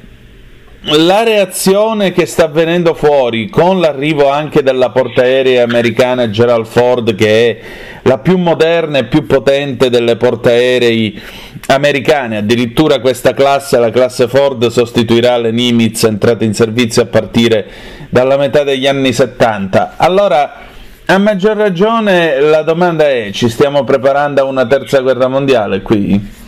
la 0.83 1.23
reazione 1.23 2.11
che 2.11 2.25
sta 2.25 2.45
avvenendo 2.45 2.95
fuori 2.95 3.49
con 3.49 3.79
l'arrivo 3.79 4.31
anche 4.31 4.63
della 4.63 4.89
portaerei 4.89 5.59
americana 5.59 6.29
Gerald 6.31 6.65
Ford 6.65 7.13
che 7.13 7.49
è 7.49 7.59
la 8.03 8.17
più 8.17 8.37
moderna 8.37 8.97
e 8.97 9.05
più 9.05 9.27
potente 9.27 9.91
delle 9.91 10.15
portaerei 10.15 11.21
americane 11.67 12.37
addirittura 12.37 12.99
questa 12.99 13.33
classe, 13.33 13.77
la 13.77 13.91
classe 13.91 14.27
Ford 14.27 14.67
sostituirà 14.67 15.37
le 15.37 15.51
Nimitz 15.51 16.03
entrate 16.03 16.45
in 16.45 16.53
servizio 16.53 17.03
a 17.03 17.05
partire 17.05 17.69
dalla 18.09 18.37
metà 18.37 18.63
degli 18.63 18.87
anni 18.87 19.13
70 19.13 19.95
allora 19.97 20.69
a 21.05 21.17
maggior 21.17 21.57
ragione 21.57 22.39
la 22.39 22.61
domanda 22.61 23.09
è 23.09 23.29
ci 23.31 23.49
stiamo 23.49 23.83
preparando 23.83 24.41
a 24.41 24.45
una 24.45 24.65
terza 24.65 24.99
guerra 24.99 25.27
mondiale 25.27 25.81
qui? 25.81 26.39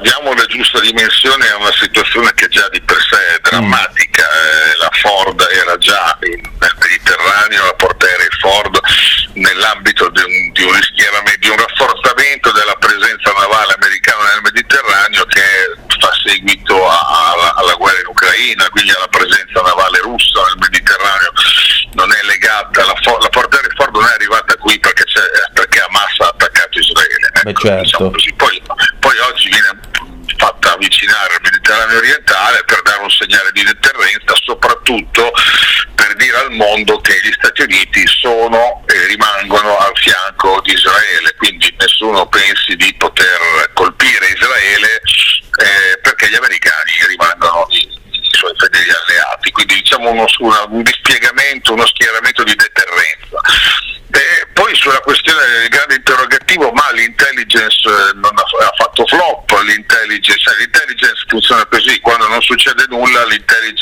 diamo 0.00 0.32
la 0.34 0.44
giusta 0.46 0.80
dimensione 0.80 1.48
a 1.48 1.56
una 1.56 1.72
situazione 1.72 2.32
che 2.34 2.48
già 2.48 2.68
di 2.70 2.80
per 2.80 2.98
sé 2.98 3.16
è 3.36 3.40
drammatica. 3.42 4.22
Eh, 4.22 4.76
la 4.78 4.90
Ford 4.92 5.40
era 5.62 5.76
già 5.78 6.18
in, 6.22 6.57
Mediterraneo, 7.08 7.64
la 7.64 7.74
portaerei 7.74 8.28
Ford 8.38 8.80
nell'ambito 9.32 10.10
di 10.10 10.20
un, 10.20 10.52
di, 10.52 10.62
un 10.62 10.78
di 11.38 11.48
un 11.48 11.56
rafforzamento 11.56 12.52
della 12.52 12.74
presenza 12.74 13.32
navale 13.32 13.72
americana 13.80 14.28
nel 14.28 14.42
Mediterraneo 14.42 15.24
che 15.24 15.40
fa 15.98 16.12
seguito 16.22 16.76
a, 16.86 16.98
a, 17.00 17.54
alla 17.56 17.74
guerra 17.74 18.00
in 18.00 18.06
Ucraina, 18.08 18.68
quindi 18.68 18.92
alla 18.92 19.08
presenza 19.08 19.60
navale 19.62 19.98
russa 20.00 20.42
nel 20.52 20.58
Mediterraneo. 20.58 21.32
Non 21.94 22.12
è 22.12 22.22
legata, 22.26 22.84
la, 22.84 22.94
la 22.94 23.28
portaerei 23.28 23.70
Ford 23.74 23.94
non 23.94 24.04
è 24.04 24.12
arrivata 24.12 24.54
qui 24.56 24.78
perché, 24.78 25.04
perché 25.54 25.80
Hamas 25.80 26.18
ha 26.18 26.28
attaccato 26.28 26.78
Israele. 26.78 27.30
Ecco, 27.32 27.68
Beh, 27.68 27.68
certo. 27.68 27.82
diciamo 27.82 28.10
poi, 28.36 28.62
avvicinare 30.78 31.34
al 31.34 31.40
Mediterraneo 31.42 31.98
orientale 31.98 32.62
per 32.64 32.82
dare 32.82 33.02
un 33.02 33.10
segnale 33.10 33.50
di 33.52 33.62
deterrenza, 33.64 34.34
soprattutto 34.34 35.32
per 35.94 36.14
dire 36.14 36.36
al 36.38 36.52
mondo 36.52 37.00
che 37.00 37.18
gli 37.22 37.32
Stati 37.32 37.62
Uniti 37.62 38.06
sono 38.06 38.84
e 38.86 39.06
rimangono 39.06 39.76
al 39.76 39.92
fianco 39.98 40.60
di 40.62 40.72
Israele, 40.72 41.34
quindi 41.36 41.74
nessuno 41.76 42.26
pensi 42.28 42.76
di 42.76 42.94
poter 42.94 43.72
colpire 43.74 44.28
Israele 44.28 45.02
eh, 45.58 45.98
perché 46.00 46.30
gli 46.30 46.36
americani 46.36 46.92
rimangono 47.08 47.66
i, 47.70 47.98
i 48.07 48.07
suoi 48.38 48.54
fedeli 48.56 48.90
alleati, 48.90 49.50
quindi 49.50 49.74
diciamo 49.74 50.10
uno, 50.10 50.24
una, 50.38 50.62
un 50.68 50.82
dispiegamento, 50.82 51.72
uno 51.72 51.86
schieramento 51.86 52.44
di 52.44 52.54
deterrenza. 52.54 53.40
Eh, 54.10 54.46
poi 54.54 54.74
sulla 54.74 55.00
questione 55.00 55.44
del 55.46 55.68
grande 55.68 55.96
interrogativo, 55.96 56.72
ma 56.72 56.90
l'intelligence 56.92 57.76
eh, 57.84 58.14
non 58.14 58.32
ha, 58.32 58.42
ha 58.42 58.72
fatto 58.78 59.04
flop, 59.06 59.50
l'intelligence, 59.62 60.56
l'intelligence, 60.58 61.24
funziona 61.28 61.66
così, 61.66 62.00
quando 62.00 62.26
non 62.28 62.40
succede 62.40 62.86
nulla 62.88 63.26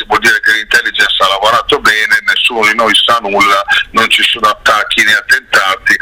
vuol 0.07 0.21
dire 0.21 0.41
che 0.41 0.53
l'intelligence 0.53 1.23
ha 1.23 1.29
lavorato 1.29 1.79
bene, 1.81 2.19
nessuno 2.27 2.67
di 2.67 2.75
noi 2.75 2.95
sa 2.95 3.19
nulla, 3.21 3.63
non 3.93 4.09
ci 4.09 4.23
sono 4.23 4.49
attacchi 4.49 5.05
né 5.05 5.13
attentati, 5.13 5.97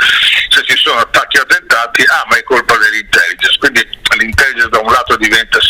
se 0.49 0.63
ci 0.65 0.77
sono 0.77 1.01
attacchi 1.01 1.39
o 1.39 1.43
attentati, 1.43 2.03
ah 2.03 2.25
ma 2.29 2.37
è 2.37 2.43
colpa 2.45 2.77
dell'intelligence, 2.77 3.59
quindi 3.59 3.87
l'intelligence 4.19 4.69
da 4.69 4.79
un 4.79 4.91
lato 4.91 5.17
diventa 5.17 5.61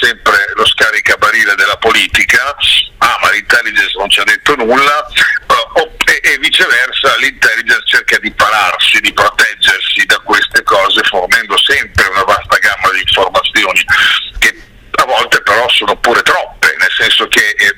scaricabarile 0.95 1.55
della 1.57 1.77
politica, 1.77 2.55
ah 2.99 3.19
ma 3.21 3.31
l'intelligence 3.31 3.95
non 3.99 4.09
ci 4.09 4.21
ha 4.21 4.25
detto 4.25 4.55
nulla, 4.55 5.07
e, 6.05 6.21
e 6.23 6.39
viceversa 6.39 7.17
l'intelligence 7.17 7.83
cerca 7.87 8.19
di 8.19 8.31
pararsi, 8.31 9.01
di 9.01 9.13
proteggersi 9.13 10.07
da 10.07 10.19
queste 10.21 10.63
cose 10.63 11.03
fornendo 11.05 11.59
sempre 11.59 12.07
una 12.09 12.23
vasta 12.23 12.59
gamma 12.59 12.91
di 12.93 13.01
informazioni 13.01 13.81
che 14.39 14.55
a 14.97 15.05
volte 15.05 15.43
però 15.43 15.55
però 15.55 15.69
sono 15.71 15.97
pure 15.97 16.21
troppe, 16.23 16.75
nel 16.79 16.93
senso 16.99 17.27
che 17.29 17.55
eh, 17.57 17.75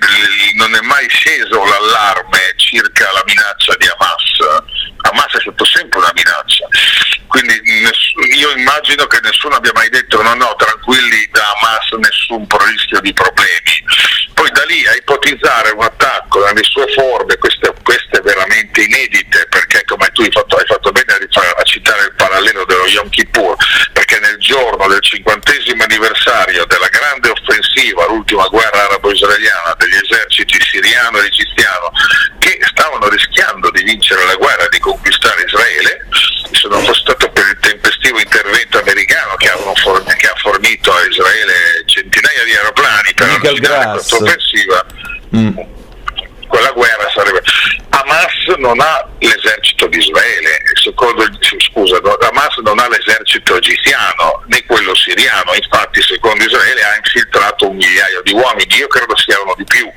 non 0.54 0.74
è 0.74 0.80
mai 0.80 1.08
sceso 1.08 1.64
l'allarme 1.64 2.54
circa 2.56 3.12
la 3.12 3.22
minaccia 3.26 3.74
di 3.76 3.86
Hamas. 3.86 4.64
Hamas 5.02 5.32
è 5.34 5.40
stato 5.40 5.64
sempre 5.64 5.98
una 5.98 6.10
minaccia, 6.14 6.66
quindi 7.36 7.60
io 8.34 8.50
immagino 8.56 9.06
che 9.06 9.20
nessuno 9.22 9.56
abbia 9.56 9.72
mai 9.74 9.90
detto 9.90 10.22
no 10.22 10.32
no 10.32 10.54
tranquilli 10.56 11.28
da 11.30 11.42
Hamas 11.52 11.90
nessun 12.00 12.46
rischio 12.48 12.98
di 13.00 13.12
problemi. 13.12 13.84
Poi 14.32 14.50
da 14.52 14.64
lì 14.64 14.86
a 14.86 14.94
ipotizzare 14.94 15.70
un 15.72 15.82
attacco 15.82 16.44
nelle 16.44 16.62
sue 16.62 16.86
forme, 16.94 17.36
queste, 17.36 17.72
queste 17.82 18.20
veramente 18.22 18.82
inedite, 18.82 19.46
perché 19.48 19.84
come 19.84 20.08
tu 20.12 20.22
hai 20.22 20.30
fatto, 20.30 20.56
hai 20.56 20.64
fatto 20.66 20.92
bene 20.92 21.12
a, 21.12 21.54
a 21.56 21.62
citare 21.64 22.04
il 22.04 22.14
parallelo 22.16 22.64
dello 22.64 22.86
Yom 22.86 23.08
Kippur, 23.10 23.56
perché 23.92 24.18
nel 24.20 24.38
giorno 24.38 24.86
del 24.88 25.00
cinquantesimo 25.00 25.82
anniversario 25.82 26.64
della 26.64 26.88
grande 26.88 27.30
offensiva, 27.30 28.06
l'ultima 28.06 28.46
guerra 28.48 28.84
arabo-israeliana 28.84 29.74
degli 29.78 29.96
eserciti 29.96 30.58
siriano 30.60 31.18
e 31.18 31.26
egiziano, 31.26 31.92
che 32.38 32.58
stavano 32.70 33.08
rischiando 33.08 33.70
di 33.70 33.82
vincere 33.82 34.24
la 34.24 34.36
guerra, 34.36 34.68
di 34.68 34.78
conquistare 34.78 35.44
Israele, 35.46 36.06
se 36.56 36.68
non 36.68 36.82
fosse 36.84 37.00
stato 37.00 37.28
per 37.30 37.44
il 37.46 37.58
tempestivo 37.60 38.18
intervento 38.18 38.78
americano 38.78 39.34
che, 39.36 39.48
fornito, 39.76 40.14
che 40.16 40.26
ha 40.26 40.34
fornito 40.36 40.92
a 40.92 41.04
Israele 41.04 41.82
centinaia 41.84 42.44
di 42.44 42.52
aeroplani 42.52 43.14
per 43.14 43.28
arginare 43.28 43.90
questa 43.92 44.16
offensiva, 44.16 44.86
mm. 45.36 45.58
quella 46.48 46.70
guerra 46.72 47.10
sarebbe... 47.14 47.42
Hamas 47.90 48.56
non 48.58 48.78
ha 48.80 49.08
l'esercito 49.18 49.86
di 49.86 49.98
Israele, 49.98 50.60
secondo 50.74 51.22
il, 51.22 51.38
scusa, 51.58 51.96
Hamas 51.96 52.56
non 52.62 52.78
ha 52.78 52.88
l'esercito 52.88 53.56
egiziano 53.56 54.42
né 54.46 54.62
quello 54.66 54.94
siriano, 54.94 55.54
infatti 55.54 56.02
secondo 56.02 56.44
Israele 56.44 56.82
ha 56.82 56.96
infiltrato 56.96 57.68
un 57.70 57.76
migliaio 57.76 58.22
di 58.22 58.32
uomini, 58.32 58.76
io 58.76 58.86
credo 58.88 59.16
siano 59.16 59.54
di 59.56 59.64
più 59.64 59.90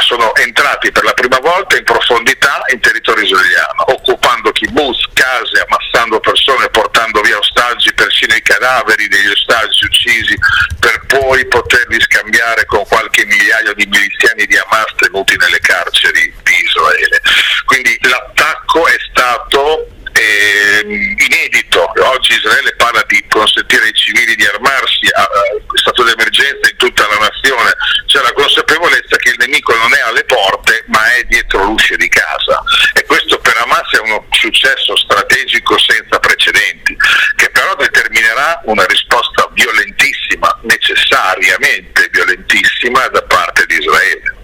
sono 0.00 0.34
entrati 0.36 0.90
per 0.92 1.04
la 1.04 1.12
prima 1.12 1.38
volta 1.38 1.76
in 1.76 1.84
profondità 1.84 2.62
in 2.72 2.80
territorio 2.80 3.24
israeliano, 3.24 3.84
occupando 3.92 4.52
kibbutz, 4.52 5.08
case, 5.12 5.64
ammassando 5.66 6.20
persone, 6.20 6.68
portando 6.68 7.20
via 7.20 7.38
ostaggi, 7.38 7.92
persino 7.94 8.34
i 8.34 8.42
cadaveri 8.42 9.08
degli 9.08 9.28
ostaggi 9.28 9.84
uccisi, 9.84 10.36
per 10.78 11.04
poi 11.06 11.46
poterli 11.46 12.00
scambiare 12.00 12.64
con 12.66 12.84
qualche 12.86 13.24
migliaio 13.24 13.74
di 13.74 13.86
miliziani 13.86 14.46
di 14.46 14.56
Hamas 14.56 14.94
tenuti 14.96 15.36
nelle 15.36 15.60
carceri 15.60 16.32
di 16.42 16.52
Israele. 16.64 17.20
Quindi 17.66 17.98
l'attacco 18.02 18.86
è 18.86 18.96
stato 19.10 19.86
eh, 20.12 20.80
inedito. 20.84 21.92
Oggi 22.02 22.32
Israele 22.32 22.74
parla 22.76 23.02
di 23.06 23.24
consentire 23.28 23.84
ai 23.84 23.94
civili 23.94 24.34
di 24.34 24.44
armarsi, 24.44 25.08
a, 25.12 25.22
a 25.22 25.28
stato 25.74 26.02
d'emergenza 26.02 26.70
in 26.70 26.76
tutta 26.76 27.06
la 27.08 27.28
nazione. 27.28 27.72
C'è 28.06 28.20
la 28.20 28.32
consapevolezza 28.32 29.16
che 29.16 29.30
il 29.30 29.36
nemico 29.38 29.74
non 29.76 29.94
è 29.94 30.00
alle 30.00 30.24
porte 30.24 30.84
ma 30.88 31.14
è 31.14 31.24
dietro 31.24 31.64
l'uscio 31.64 31.96
di 31.96 32.08
casa. 32.08 32.62
E 32.94 33.04
questo 33.04 33.38
per 33.38 33.56
Hamas 33.56 33.90
è 33.92 34.00
uno 34.00 34.26
successo 34.30 34.96
strategico 34.96 35.78
senza 35.78 36.18
precedenti, 36.18 36.96
che 37.36 37.50
però 37.50 37.74
determinerà 37.76 38.60
una 38.64 38.84
risposta 38.86 39.48
violentissima, 39.52 40.58
necessariamente 40.62 42.08
violentissima 42.10 43.06
da 43.08 43.22
parte 43.22 43.64
di 43.66 43.76
Israele. 43.76 44.38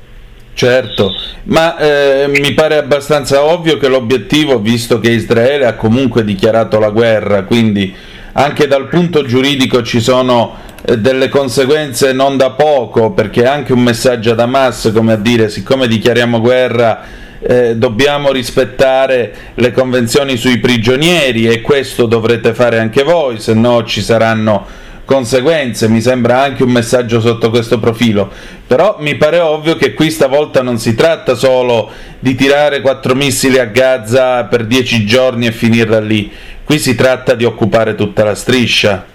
Certo, 0.56 1.14
ma 1.44 1.76
eh, 1.76 2.28
mi 2.28 2.54
pare 2.54 2.78
abbastanza 2.78 3.44
ovvio 3.44 3.76
che 3.76 3.88
l'obiettivo, 3.88 4.58
visto 4.58 4.98
che 5.00 5.10
Israele 5.10 5.66
ha 5.66 5.74
comunque 5.74 6.24
dichiarato 6.24 6.78
la 6.78 6.88
guerra, 6.88 7.42
quindi 7.42 7.94
anche 8.32 8.66
dal 8.66 8.88
punto 8.88 9.22
giuridico 9.22 9.82
ci 9.82 10.00
sono 10.00 10.56
eh, 10.82 10.96
delle 10.96 11.28
conseguenze 11.28 12.14
non 12.14 12.38
da 12.38 12.52
poco, 12.52 13.10
perché 13.10 13.44
anche 13.44 13.74
un 13.74 13.82
messaggio 13.82 14.30
ad 14.30 14.40
Hamas, 14.40 14.92
come 14.94 15.12
a 15.12 15.16
dire, 15.16 15.50
siccome 15.50 15.86
dichiariamo 15.86 16.40
guerra, 16.40 17.02
eh, 17.38 17.76
dobbiamo 17.76 18.32
rispettare 18.32 19.34
le 19.56 19.72
convenzioni 19.72 20.38
sui 20.38 20.56
prigionieri 20.56 21.48
e 21.48 21.60
questo 21.60 22.06
dovrete 22.06 22.54
fare 22.54 22.78
anche 22.78 23.02
voi, 23.02 23.40
se 23.40 23.52
no 23.52 23.84
ci 23.84 24.00
saranno 24.00 24.66
conseguenze, 25.06 25.88
mi 25.88 26.02
sembra 26.02 26.42
anche 26.42 26.62
un 26.62 26.70
messaggio 26.70 27.20
sotto 27.20 27.48
questo 27.48 27.78
profilo. 27.78 28.30
Però 28.66 28.96
mi 28.98 29.14
pare 29.14 29.38
ovvio 29.38 29.76
che 29.76 29.94
qui 29.94 30.10
stavolta 30.10 30.60
non 30.60 30.78
si 30.78 30.94
tratta 30.94 31.34
solo 31.34 31.90
di 32.18 32.34
tirare 32.34 32.82
quattro 32.82 33.14
missili 33.14 33.58
a 33.58 33.64
Gaza 33.64 34.44
per 34.44 34.66
dieci 34.66 35.06
giorni 35.06 35.46
e 35.46 35.52
finirla 35.52 36.00
lì, 36.00 36.30
qui 36.64 36.78
si 36.78 36.94
tratta 36.94 37.34
di 37.34 37.44
occupare 37.44 37.94
tutta 37.94 38.24
la 38.24 38.34
striscia. 38.34 39.06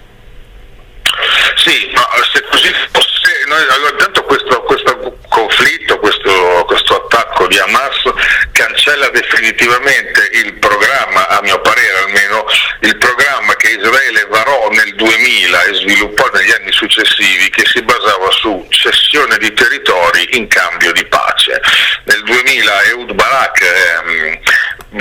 Sì, 1.56 1.90
ma 1.94 2.02
se 2.32 2.42
così 2.50 2.68
fosse, 2.90 3.44
noi, 3.46 3.60
allora, 3.70 3.90
intanto 3.92 4.24
questo, 4.24 4.62
questo 4.62 5.18
conflitto, 5.28 5.98
questo, 5.98 6.64
questo 6.66 7.04
attacco 7.04 7.46
di 7.46 7.58
Hamas 7.58 8.02
cancella 8.52 9.10
definitivamente 9.42 10.28
il 10.34 10.54
programma, 10.54 11.26
a 11.28 11.40
mio 11.42 11.60
parere 11.60 11.98
almeno, 12.04 12.46
il 12.82 12.96
programma 12.96 13.54
che 13.56 13.70
Israele 13.70 14.26
varò 14.30 14.68
nel 14.70 14.94
2000 14.94 15.62
e 15.64 15.74
sviluppò 15.74 16.30
negli 16.32 16.52
anni 16.52 16.70
successivi 16.70 17.50
che 17.50 17.64
si 17.66 17.82
basava 17.82 18.30
su 18.30 18.64
cessione 18.68 19.36
di 19.38 19.52
territori 19.52 20.36
in 20.36 20.46
cambio 20.46 20.92
di 20.92 21.04
pace. 21.06 21.60
Nel 22.04 22.22
2000 22.22 22.82
Ehud 22.84 23.12
Barak, 23.14 23.60
ehm, 23.62 24.38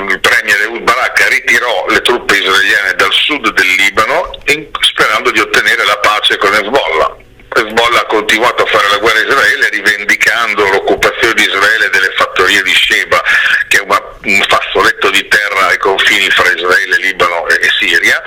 il 0.10 0.20
premier 0.20 0.62
Ehud 0.62 0.82
Barak 0.82 1.28
ritirò 1.30 1.86
le 1.90 2.02
truppe 2.02 2.38
israeliane 2.38 2.96
dal 2.96 3.14
sud 3.14 3.48
del 3.54 3.68
Libano 3.78 4.42
in, 4.46 4.68
sperando 4.82 5.30
di 5.30 5.40
ottenere 5.40 5.86
la 5.86 5.98
pace 6.00 6.38
con 6.38 6.54
Hezbollah. 6.54 7.16
Hezbollah 7.54 8.00
ha 8.00 8.06
continuato 8.06 8.64
a 8.64 8.66
fare 8.66 8.88
la 8.90 8.98
guerra 8.98 9.20
a 9.20 9.24
Israele 9.24 9.70
rivendicando 9.70 10.70
l'occupazione 10.70 11.34
di 11.34 11.44
Israele 11.44 11.90
delle 11.90 12.12
fattorie 12.16 12.62
di 12.64 12.74
Sheba, 12.74 13.22
che 13.68 13.78
è 13.78 13.82
una, 13.82 14.01
un 14.24 14.46
fazzoletto 14.48 15.10
di 15.10 15.28
terra 15.28 15.68
ai 15.68 15.78
confini 15.78 16.30
fra 16.30 16.52
Israele, 16.52 16.98
Libano 16.98 17.48
e, 17.48 17.56
e 17.56 17.70
Siria, 17.80 18.22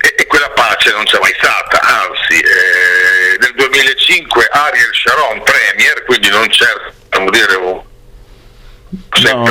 e, 0.00 0.14
e, 0.18 0.26
quella 0.26 0.50
pace 0.50 0.90
non 0.90 1.04
c'è 1.04 1.18
mai 1.20 1.34
stata, 1.38 1.80
anzi 1.80 2.40
eh, 2.40 3.36
nel 3.38 3.52
2005 3.54 4.48
Ariel 4.50 4.90
Sharon, 4.92 5.42
premier, 5.42 6.04
quindi 6.04 6.28
non 6.28 6.50
certo, 6.50 7.30
dire, 7.30 7.58
no, 7.58 7.86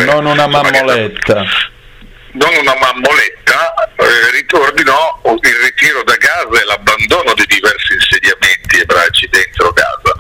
non 0.03 0.25
una 0.25 0.47
mammoletta. 0.47 1.45
Non 2.31 2.53
una 2.59 2.75
mammoletta, 2.75 3.73
eh, 3.95 4.31
riordinò 4.31 5.21
il 5.41 5.55
ritiro 5.63 6.03
da 6.03 6.15
Gaza 6.15 6.61
e 6.61 6.65
l'abbandono 6.65 7.33
di 7.33 7.45
diversi 7.47 7.93
insediamenti 7.93 8.79
ebraici 8.79 9.27
dentro 9.29 9.71
Gaza, 9.71 10.13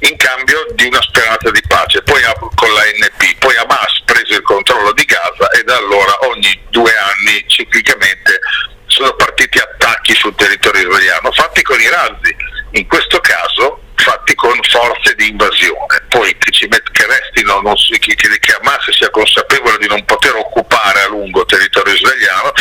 in 0.00 0.16
cambio 0.16 0.66
di 0.72 0.86
una 0.86 1.02
speranza 1.02 1.50
di 1.50 1.62
pace. 1.68 2.02
Poi 2.02 2.22
con 2.54 2.72
la 2.72 2.82
NP, 2.84 3.38
poi 3.38 3.56
Hamas 3.56 4.00
prese 4.30 4.34
il 4.36 4.42
controllo 4.42 4.92
di 4.92 5.04
Gaza 5.04 5.50
e 5.50 5.64
da 5.64 5.76
allora 5.76 6.16
ogni 6.28 6.62
due 6.70 6.92
anni 6.96 7.44
ciclicamente 7.48 8.38
sono 8.86 9.12
partiti 9.14 9.58
attacchi 9.58 10.14
sul 10.14 10.34
territorio 10.36 10.88
israeliano, 10.88 11.32
fatti 11.32 11.62
con 11.62 11.80
i 11.80 11.88
razzi. 11.88 12.34
In 12.72 12.86
questo 12.86 13.18
caso 13.18 13.82
fatti 13.96 14.34
con 14.34 14.56
forze 14.68 15.14
di 15.16 15.28
invasione. 15.28 16.06
Poi 16.08 16.34
che, 16.38 16.50
ci 16.52 16.66
met- 16.68 16.90
che 16.92 17.06
restino, 17.06 17.60
si, 17.76 17.98
che, 17.98 18.14
che 18.14 18.56
Hamas 18.58 18.88
sia 18.90 19.10
consapevole 19.10 19.76
di 19.78 19.88
non 19.88 20.04
poter 20.04 20.34
occupare 20.36 21.02
a 21.02 21.08
lungo 21.08 21.40
il 21.40 21.46
territorio 21.46 21.94
israeliano, 21.94 22.52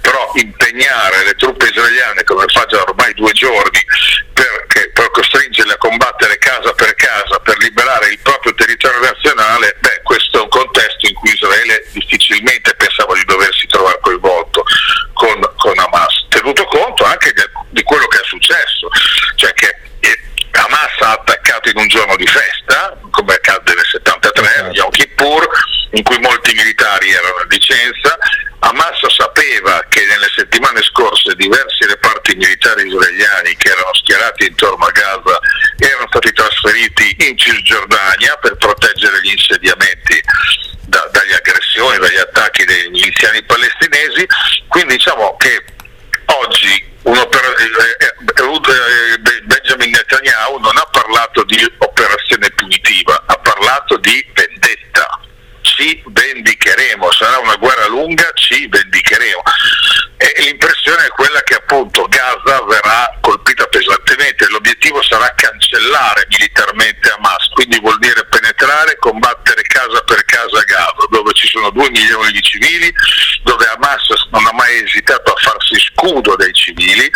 però 0.00 0.30
impegnare 0.36 1.24
le 1.24 1.34
truppe 1.34 1.68
israeliane 1.68 2.24
come 2.24 2.44
fa 2.46 2.64
già 2.66 2.80
ormai 2.82 3.12
due 3.14 3.32
giorni 3.32 3.80
per, 4.32 4.66
per 4.92 5.10
costringerle 5.10 5.72
a 5.72 5.78
combattere 5.78 6.38
casa 6.38 6.58
per 7.48 7.56
liberare 7.60 8.10
il 8.10 8.18
proprio 8.20 8.52
territorio 8.54 9.00
nazionale, 9.00 9.76
beh, 9.80 10.02
questo 10.02 10.38
è 10.38 10.42
un 10.42 10.48
contesto 10.48 11.06
in 11.06 11.14
cui 11.14 11.32
Israele 11.32 11.82
difficilmente 12.28 12.74
pensava 12.74 13.14
di 13.14 13.24
doversi 13.24 13.66
trovare 13.66 13.98
coinvolto 14.00 14.62
con, 15.14 15.40
con 15.56 15.78
Hamas, 15.78 16.26
tenuto 16.28 16.64
conto 16.66 17.04
anche 17.04 17.32
di, 17.32 17.42
di 17.70 17.82
quello 17.82 18.06
che 18.06 18.18
è 18.18 18.24
successo, 18.24 18.88
cioè 19.36 19.52
che 19.54 19.76
Hamas 20.52 21.00
ha 21.00 21.12
attaccato 21.12 21.70
in 21.70 21.78
un 21.78 21.88
giorno 21.88 22.16
di 22.16 22.26
festa, 22.26 22.98
come 23.10 23.34
accadde 23.34 23.74
nel 23.74 23.86
73, 23.86 24.44
esatto. 24.44 24.72
Yom 24.72 24.90
Kippur, 24.90 25.48
in 25.92 26.02
cui 26.02 26.18
molti 26.18 26.52
militari 26.54 27.10
erano 27.10 27.36
a 27.36 27.46
licenza. 27.48 28.18
Hamas 28.60 29.00
sapeva 29.38 29.84
che 29.88 30.04
nelle 30.06 30.28
settimane 30.34 30.82
scorse 30.82 31.34
diversi 31.36 31.86
reparti 31.86 32.34
militari 32.34 32.88
israeliani 32.88 33.56
che 33.56 33.68
erano 33.70 33.94
schierati 33.94 34.46
intorno 34.46 34.84
a 34.84 34.90
Gaza 34.90 35.38
erano 35.78 36.06
stati 36.08 36.32
trasferiti 36.32 37.16
in 37.28 37.38
Cisgiordania 37.38 38.36
per 38.36 38.56
proteggere 38.56 39.20
gli 39.22 39.30
insediamenti 39.30 40.20
da, 40.86 41.08
dagli 41.12 41.32
aggressioni, 41.32 41.98
dagli 41.98 42.16
attacchi 42.16 42.64
dei 42.64 42.90
miliziani 42.90 43.42
palestinesi. 43.44 44.26
Quindi 44.66 44.94
diciamo 44.94 45.36
che 45.36 45.64
oggi 46.26 46.84
eh, 47.04 47.28
eh, 47.98 49.40
Benjamin 49.44 49.90
Netanyahu 49.90 50.58
non 50.58 50.76
ha 50.76 50.88
parlato 50.90 51.44
di 51.44 51.64
operazione 51.78 52.50
punitiva, 52.50 53.22
ha 53.26 53.38
parlato 53.38 53.96
di 53.98 54.26
vendetta. 54.34 55.20
Ci 55.60 56.02
vendicheremo, 56.06 57.10
sarà 57.12 57.38
una 57.38 57.54
guerra 57.56 57.86
lunga, 57.86 58.30
ci 58.34 58.66
vendicheremo. 58.66 59.42
E 60.16 60.42
l'impressione 60.42 61.06
è 61.06 61.08
quella 61.10 61.40
che 61.42 61.54
appunto 61.54 62.06
Gaza 62.08 62.64
verrà 62.64 63.16
colpita 63.20 63.64
pesantemente, 65.88 67.10
l'obiettivo 67.10 67.36
sarà 67.54 67.66
cancellare 67.66 67.78
vuol 67.80 67.98
dire 67.98 68.24
penetrare, 68.26 68.96
combattere 68.98 69.62
casa 69.62 70.00
per 70.02 70.24
casa 70.24 70.58
a 70.58 70.64
Gaza, 70.64 71.06
dove 71.10 71.32
ci 71.32 71.46
sono 71.48 71.70
due 71.70 71.90
milioni 71.90 72.30
di 72.32 72.42
civili, 72.42 72.92
dove 73.42 73.66
Hamas 73.66 74.06
non 74.30 74.46
ha 74.46 74.52
mai 74.52 74.82
esitato 74.84 75.32
a 75.32 75.40
farsi 75.40 75.78
scudo 75.80 76.36
dei 76.36 76.52
civili, 76.52 77.10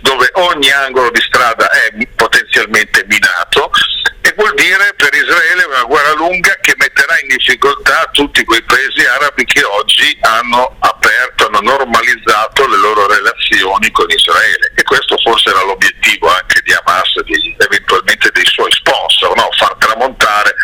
dove 0.00 0.30
ogni 0.34 0.70
angolo 0.70 1.10
di 1.10 1.20
strada 1.20 1.70
è 1.70 1.92
potenzialmente 2.14 3.04
minato 3.08 3.70
e 4.26 4.34
vuol 4.36 4.54
dire 4.54 4.92
per 4.96 5.14
Israele 5.14 5.64
una 5.66 5.84
guerra 5.84 6.12
lunga 6.14 6.52
che 6.60 6.74
metterà 6.78 7.16
in 7.20 7.28
difficoltà 7.28 8.08
tutti 8.10 8.44
quei 8.44 8.62
paesi 8.64 9.06
arabi 9.06 9.44
che 9.44 9.62
oggi 9.62 10.18
hanno 10.22 10.76
aperto, 10.80 11.46
hanno 11.46 11.60
normalizzato 11.60 12.66
le 12.66 12.76
loro 12.76 13.06
relazioni 13.06 13.88
con 13.92 14.10
Israele. 14.10 14.72
E 14.74 14.82
questo 14.82 15.16
forse 15.18 15.50
era 15.50 15.62
l'obiettivo 15.62 16.28
anche 16.28 16.60
di 16.64 16.72
Hamas 16.72 17.14
e 17.14 17.22
eventualmente 18.26 18.30
dei 18.32 18.46
suoi 18.46 18.70
sponsor, 18.72 19.36
no? 19.36 19.48
far 19.56 19.74
tramontare 19.78 20.54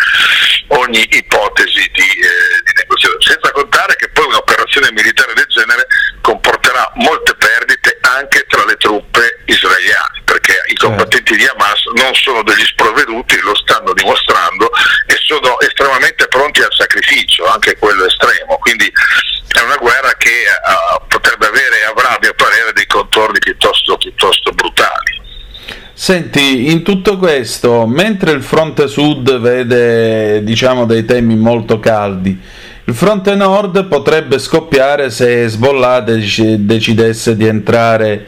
ogni 0.69 1.07
ipotesi 1.11 1.91
di, 1.93 2.09
eh, 2.21 2.63
di 2.65 2.73
negoziazione, 2.77 3.25
senza 3.25 3.51
contare 3.53 3.97
che 3.97 4.09
poi 4.11 4.27
un'operazione 4.27 4.93
militare 4.93 5.35
del 5.35 5.47
genere 5.49 5.87
comporterà 6.21 6.91
molte 6.97 7.35
perdite 7.37 7.99
anche 8.03 8.45
tra 8.49 8.65
le 8.65 8.77
truppe 8.77 9.43
israeliane, 9.47 10.23
perché 10.25 10.53
i 10.67 10.75
certo. 10.75 10.87
combattenti 10.89 11.37
di 11.37 11.47
Hamas 11.47 11.85
non 11.95 12.15
sono 12.15 12.43
degli 12.43 12.65
sprovveduti, 12.65 13.39
lo 13.41 13.55
stanno 13.57 13.93
dimostrando 13.93 14.71
e 15.07 15.17
sono 15.25 15.61
estremamente 15.61 16.27
pronti 16.29 16.63
al 16.63 16.73
sacrificio, 16.73 17.47
anche 17.47 17.77
quello 17.77 18.07
estremo. 18.07 18.59
Quindi 18.59 18.91
è 19.49 19.61
una 19.61 19.77
guerra 19.77 20.13
che 20.15 20.45
uh, 20.49 21.07
potrebbe 21.09 21.47
avere 21.47 21.81
e 21.81 21.85
avrà, 21.85 22.11
a 22.11 22.19
mio 22.21 22.35
parere, 22.35 22.73
dei 22.73 22.87
contorni 22.87 23.39
piuttosto, 23.39 23.97
piuttosto 23.99 24.51
brutali. 24.53 25.21
Senti, 26.03 26.69
in 26.73 26.83
tutto 26.83 27.17
questo, 27.17 27.87
mentre 27.87 28.33
il 28.33 28.43
fronte 28.43 28.89
sud 28.89 29.39
vede 29.39 30.43
diciamo 30.43 30.85
dei 30.85 31.05
temi 31.05 31.37
molto 31.37 31.79
caldi, 31.79 32.37
il 32.87 32.93
fronte 32.93 33.37
nord 33.37 33.85
potrebbe 33.85 34.41
scoppiare 34.41 35.11
se 35.11 35.45
Hezbollah 35.45 36.01
decidesse 36.01 37.37
di 37.37 37.47
entrare 37.47 38.27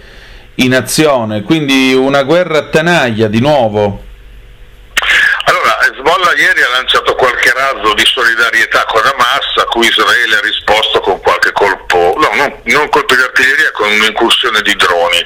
in 0.54 0.72
azione, 0.72 1.42
quindi 1.42 1.92
una 1.92 2.22
guerra 2.22 2.58
a 2.58 2.68
tenaglia 2.68 3.26
di 3.26 3.40
nuovo. 3.40 4.04
Allora, 5.46 5.76
Hezbollah 5.80 6.32
ieri 6.36 6.62
ha 6.62 6.76
lanciato 6.76 7.16
qualche 7.16 7.33
razzo 7.52 7.94
di 7.94 8.04
solidarietà 8.04 8.84
con 8.84 9.02
Hamas, 9.04 9.56
a 9.56 9.64
cui 9.64 9.86
Israele 9.86 10.36
ha 10.36 10.40
risposto 10.40 11.00
con 11.00 11.20
qualche 11.20 11.52
colpo, 11.52 12.14
no, 12.18 12.30
non, 12.34 12.60
non 12.64 12.88
colpo 12.88 13.14
di 13.14 13.22
artiglieria, 13.22 13.70
con 13.72 13.90
un'incursione 13.90 14.60
di 14.62 14.74
droni. 14.76 15.24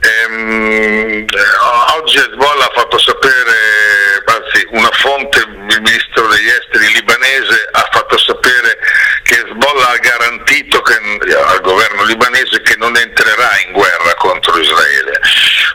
Ehm, 0.00 1.24
oggi 1.96 2.16
Hezbollah 2.18 2.64
ha 2.64 2.72
fatto 2.74 2.98
sapere, 2.98 4.22
anzi 4.24 4.66
una 4.70 4.90
fonte, 4.92 5.40
il 5.40 5.80
ministro 5.82 6.26
degli 6.28 6.48
esteri 6.48 6.92
libanese 6.94 7.68
ha 7.72 7.88
fatto 7.92 8.16
sapere 8.18 8.78
che 9.24 9.34
Hezbollah 9.34 9.90
ha 9.90 9.98
garantito 9.98 10.80
che, 10.82 10.94
al 11.34 11.60
governo 11.60 12.04
libanese 12.04 12.62
che 12.62 12.76
non 12.76 12.96
entrerà 12.96 13.50
in 13.66 13.72
guerra 13.72 14.14
contro 14.14 14.58
Israele. 14.58 15.20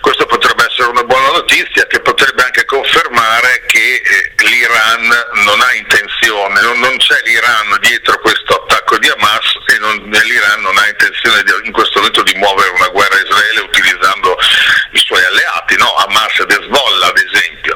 Questo 0.02 0.26
potrebbe 0.26 0.66
essere 0.70 0.90
una 0.90 1.04
buona 1.04 1.32
notizia 1.32 1.86
che 1.88 2.00
potrebbe 2.00 2.44
anche 2.44 2.55
confermare 2.66 3.64
che 3.68 4.02
eh, 4.04 4.44
l'Iran 4.44 5.08
non 5.46 5.62
ha 5.62 5.74
intenzione, 5.74 6.62
non, 6.62 6.80
non, 6.80 6.98
c'è 6.98 7.20
l'Iran 7.24 7.78
dietro 7.82 8.20
questo 8.20 8.64
attacco 8.64 8.98
di 8.98 9.08
Hamas 9.10 9.46
e 9.74 9.78
non, 9.80 9.96
l'Iran 9.96 10.62
non 10.62 10.78
ha 10.78 10.88
intenzione 10.88 11.44
di, 11.44 11.52
in 11.64 11.72
questo 11.72 12.00
momento 12.00 12.24
di 12.24 12.34
muovere 12.36 12.70
una 12.70 12.90
guerra 12.90 13.16
a 13.16 13.22
Israele 13.22 13.60
utilizzando 13.62 14.38
i 14.92 15.00
suoi 15.00 15.24
alleati, 15.24 15.76
no? 15.78 15.96
Hamas 15.96 16.40
ed 16.40 16.52
Hezbollah 16.52 17.08
ad 17.08 17.18
esempio. 17.18 17.76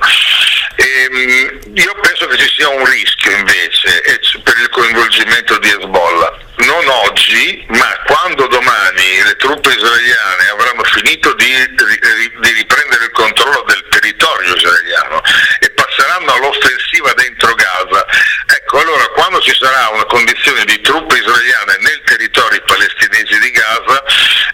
E, 0.76 1.10
ehm, 1.12 1.60
io 1.76 1.94
penso 2.02 2.28
che 2.28 2.38
ci 2.38 2.50
sia 2.56 2.70
un 2.70 2.86
rischio 2.86 3.32
invece 3.32 4.02
per 4.44 4.58
il 4.58 4.70
coinvolgimento 4.70 5.58
di 5.60 5.70
Hezbollah, 5.70 6.38
non 6.70 6.88
oggi, 6.88 7.66
ma 7.70 7.90
quando 8.06 8.46
domani 8.46 9.24
le 9.24 9.36
truppe 9.38 9.74
israeliane 9.74 10.50
avranno 10.50 10.84
finito 10.84 11.34
di, 11.34 11.50
di 11.50 12.52
riprendere 12.54 13.06
il 13.06 13.12
controllo 13.12 13.66
del 13.66 13.84
territorio 13.90 14.54
israeliano 14.56 15.22
e 15.60 15.70
passeranno 15.72 16.32
all'offensiva 16.32 17.12
dentro 17.14 17.56
Gaza, 17.56 18.06
ecco 18.46 18.82
allora 18.82 19.04
quando 19.18 19.42
ci 19.42 19.56
sarà 19.58 19.90
una 19.90 20.06
condizione 20.06 20.64
di 20.66 20.80
truppe 20.82 21.18
israeliane 21.18 21.78
nel 21.82 22.02
territorio 22.06 22.62
palestinesi 22.66 23.40
di 23.40 23.50
Gaza, 23.50 24.04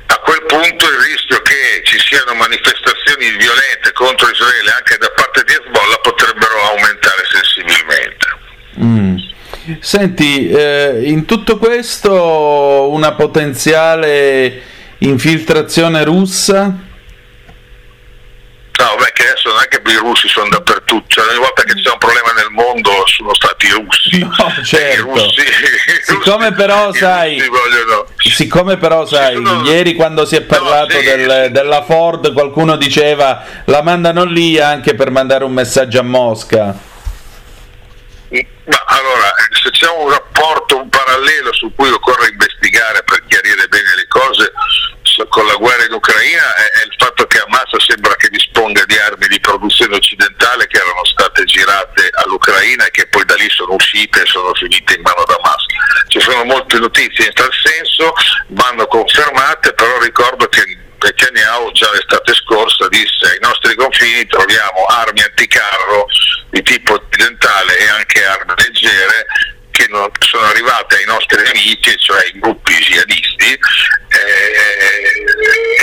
a 0.08 0.18
quel 0.20 0.44
punto 0.46 0.88
il 0.88 0.98
rischio 1.12 1.42
che 1.42 1.82
ci 1.84 2.00
siano 2.00 2.34
manifestazioni 2.36 3.32
violente 3.32 3.92
contro 3.92 4.30
Israele 4.30 4.72
anche 4.72 4.98
da 4.98 5.12
parte 5.12 5.44
di 5.44 5.52
Hezbollah 5.52 5.98
potrebbero 5.98 6.62
aumentare 6.72 7.28
sensibilmente. 7.30 8.26
Mm. 8.80 9.15
Senti, 9.80 10.48
eh, 10.48 11.02
in 11.06 11.26
tutto 11.26 11.58
questo 11.58 12.90
una 12.92 13.14
potenziale 13.14 14.62
infiltrazione 15.00 16.04
russa? 16.04 16.64
No, 18.78 18.96
beh, 18.98 19.12
che 19.14 19.24
adesso 19.30 19.50
non 19.50 19.62
è 19.64 19.68
che 19.70 19.82
i 19.90 19.96
russi 19.96 20.28
sono 20.28 20.50
dappertutto, 20.50 21.06
cioè 21.08 21.26
ogni 21.30 21.40
volta 21.40 21.64
che 21.64 21.74
c'è 21.76 21.92
un 21.92 21.98
problema 21.98 22.34
nel 22.34 22.50
mondo 22.52 22.92
sono 23.06 23.34
stati 23.34 23.68
i 23.68 23.72
russi. 23.72 24.20
No, 24.20 24.64
certo. 24.64 25.04
Russi, 25.04 25.42
siccome 26.04 26.48
russi, 26.50 26.62
però 26.62 26.94
sai, 26.94 27.38
vogliono... 27.38 28.08
siccome 28.18 28.78
però 28.78 29.06
sai, 29.06 29.36
sono... 29.36 29.64
ieri 29.66 29.96
quando 29.96 30.26
si 30.26 30.36
è 30.36 30.42
parlato 30.42 30.94
no, 30.94 31.00
sì, 31.00 31.06
del, 31.06 31.44
sì. 31.46 31.52
della 31.52 31.84
Ford 31.84 32.34
qualcuno 32.34 32.76
diceva 32.76 33.44
la 33.66 33.82
mandano 33.82 34.26
lì 34.26 34.60
anche 34.60 34.94
per 34.94 35.10
mandare 35.10 35.46
un 35.46 35.54
messaggio 35.54 36.00
a 36.00 36.04
Mosca. 36.04 36.94
Ma 38.66 38.84
allora, 38.88 39.34
se 39.62 39.70
c'è 39.72 39.88
un 39.90 40.10
rapporto, 40.10 40.78
un 40.78 40.90
parallelo 40.90 41.54
su 41.54 41.74
cui 41.76 41.90
occorre 41.90 42.30
investigare 42.30 43.04
per 43.04 43.24
chiarire 43.28 43.68
bene 43.68 43.96
le 43.96 44.08
cose, 44.08 44.52
con 45.30 45.46
la 45.46 45.56
guerra 45.56 45.86
in 45.86 45.94
Ucraina 45.94 46.56
è, 46.56 46.84
il 46.86 46.96
fatto 46.98 47.26
che 47.28 47.40
Hamas 47.40 47.72
sembra 47.86 48.16
che 48.16 48.30
disponga 48.30 48.84
di 48.86 48.98
armi 48.98 49.28
di 49.28 49.40
produzione 49.40 49.96
occidentale 49.96 50.68
che 50.68 50.78
erano 50.78 51.06
state 51.06 51.46
girate 51.46 52.10
all'Ucraina 52.24 52.86
e 52.86 52.92
che 52.92 53.08
poi 53.08 53.24
da 53.26 53.36
lì 53.36 53.50
sono 53.50 53.74
uscite 53.74 54.22
e 54.22 54.26
sono 54.26 54.54
finite 54.54 54.96
in 54.96 55.02
mano 55.02 55.22
ad 55.22 55.30
Hamas. 55.30 55.66
Ci 56.08 56.20
sono 56.20 56.44
molte 56.44 56.80
notizie 56.80 57.28
in 57.28 57.34
tal 57.34 57.52
senso, 57.64 58.14
vanno 58.48 58.88
confermate, 58.88 59.74
però 59.74 60.00
ricordo 60.00 60.48
che 60.48 60.64
Netanyahu 61.06 61.72
già 61.72 61.92
l'estate 61.92 62.34
scorsa 62.34 62.88
disse 62.90 63.26
ai 63.32 63.40
nostri 63.40 63.76
confini 63.76 64.26
troviamo 64.26 64.86
armi 64.86 65.22
anticarro 65.22 66.08
di 66.50 66.62
tipo 66.64 66.94
occidentale 66.94 67.78
e 67.78 67.88
anche 67.88 68.26
armi 68.26 68.54
leggere 68.58 69.26
che 69.70 69.88
non 69.90 70.10
sono 70.20 70.45
arrivate 70.56 70.96
ai 70.96 71.06
nostri 71.06 71.46
amici, 71.46 71.96
cioè 71.98 72.26
i 72.34 72.40
gruppi 72.40 72.74
jihadisti, 72.74 73.52
eh, 73.52 73.60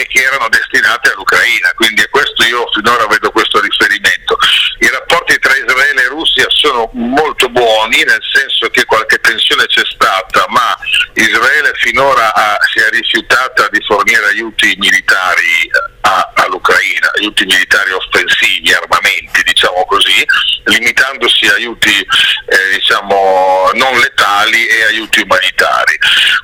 e 0.01 0.07
che 0.09 0.23
erano 0.23 0.49
destinate 0.49 1.13
all'Ucraina. 1.13 1.71
Quindi 1.75 2.01
a 2.01 2.09
questo 2.09 2.43
io 2.45 2.67
finora 2.73 3.07
vedo 3.07 3.31
questo 3.31 3.61
riferimento. 3.61 4.39
I 4.79 4.89
rapporti 4.89 5.39
tra 5.39 5.55
Israele 5.55 6.05
e 6.05 6.09
Russia 6.09 6.47
sono 6.49 6.89
molto 6.95 7.51
buoni, 7.51 8.03
nel 8.03 8.23
senso 8.33 8.71
che 8.71 8.85
qualche 8.85 9.19
tensione 9.19 9.67
c'è 9.67 9.83
stata, 9.85 10.47
ma 10.49 10.75
Israele 11.15 11.73
finora 11.75 12.35
ha, 12.35 12.59
si 12.73 12.81
è 12.81 12.89
rifiutata 12.91 13.69
di 13.71 13.81
fornire 13.87 14.25
aiuti 14.27 14.75
militari 14.79 15.71
a, 16.01 16.33
all'Ucraina, 16.37 17.13
aiuti 17.19 17.45
militari 17.45 17.93
offensivi, 17.93 18.73
armamenti, 18.73 19.43
diciamo 19.45 19.85
così, 19.85 20.27
limitandosi 20.65 21.47
a 21.47 21.55
aiuti 21.55 22.07
eh, 22.47 22.75
diciamo, 22.75 23.71
non 23.75 23.99
letali 23.99 24.67
e 24.67 24.85
aiuti 24.85 25.21
umanitari. 25.21 25.99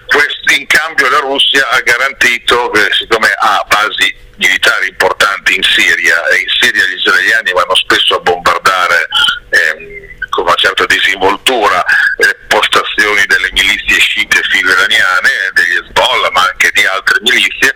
Questo, 0.07 0.53
in 0.55 0.67
cambio 0.67 1.09
la 1.11 1.19
Russia 1.19 1.69
ha 1.71 1.81
garantito 1.81 2.71
che 2.71 2.89
siccome 2.93 3.29
ha 3.37 3.65
basi 3.69 4.15
militari 4.37 4.89
importanti 4.89 5.57
in 5.57 5.63
Siria 5.63 6.25
e 6.29 6.41
in 6.41 6.49
Siria 6.61 6.87
gli 6.87 6.97
israeliani 6.97 7.53
vanno 7.53 7.75
spesso 7.75 8.17
a 8.17 8.21
bombardare 8.21 9.09
ehm, 9.51 10.29
con 10.31 10.45
una 10.45 10.55
certa 10.55 10.87
disinvoltura 10.87 11.85
le 12.19 12.37
postazioni 12.47 13.25
delle 13.27 13.49
milizie 13.53 13.99
sciite 13.99 14.41
filo-iraniane, 14.51 15.51
degli 15.53 15.77
Hezbollah 15.77 16.31
ma 16.31 16.43
anche 16.43 16.71
di 16.73 16.87
altre 16.87 17.19
milizie 17.23 17.73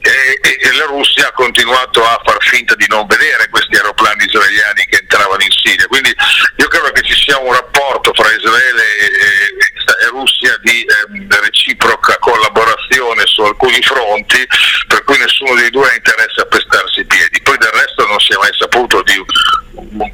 e, 0.00 0.38
e, 0.42 0.58
e, 0.60 0.76
la 0.76 0.84
Russia 0.84 1.28
ha 1.28 1.32
continuato 1.32 2.04
a 2.04 2.20
far 2.24 2.36
finta 2.40 2.74
di 2.74 2.86
non 2.88 3.06
vedere 3.06 3.48
questi 3.48 3.76
aeroplani 3.76 4.24
israeliani 4.24 4.86
che 4.86 4.98
entravano 5.00 5.42
in 5.42 5.50
Siria. 5.50 5.86
Quindi 5.86 6.14
io 6.56 6.68
credo 6.68 6.92
che 6.92 7.02
ci 7.02 7.14
sia 7.14 7.38
un 7.38 7.52
rapporto 7.52 8.12
fra 8.12 8.30
Israele 8.30 8.96
e, 8.98 9.06
e 9.06 9.74
Russia 10.14 10.56
di 10.62 10.82
eh, 10.82 11.40
reciproca 11.40 12.16
collaborazione 12.18 13.26
su 13.26 13.42
alcuni 13.42 13.80
fronti, 13.82 14.46
per 14.86 15.02
cui 15.04 15.18
nessuno 15.18 15.54
dei 15.54 15.70
due 15.70 15.90
ha 15.90 15.94
interesse 15.94 16.40
a 16.40 16.46
pestarsi 16.46 17.00
i 17.00 17.06
piedi. 17.06 17.42
Poi 17.42 17.58
del 17.58 17.70
resto 17.70 18.06
non 18.06 18.18
si 18.20 18.32
è 18.32 18.36
mai 18.36 18.54
saputo 18.56 19.02
di, 19.02 19.14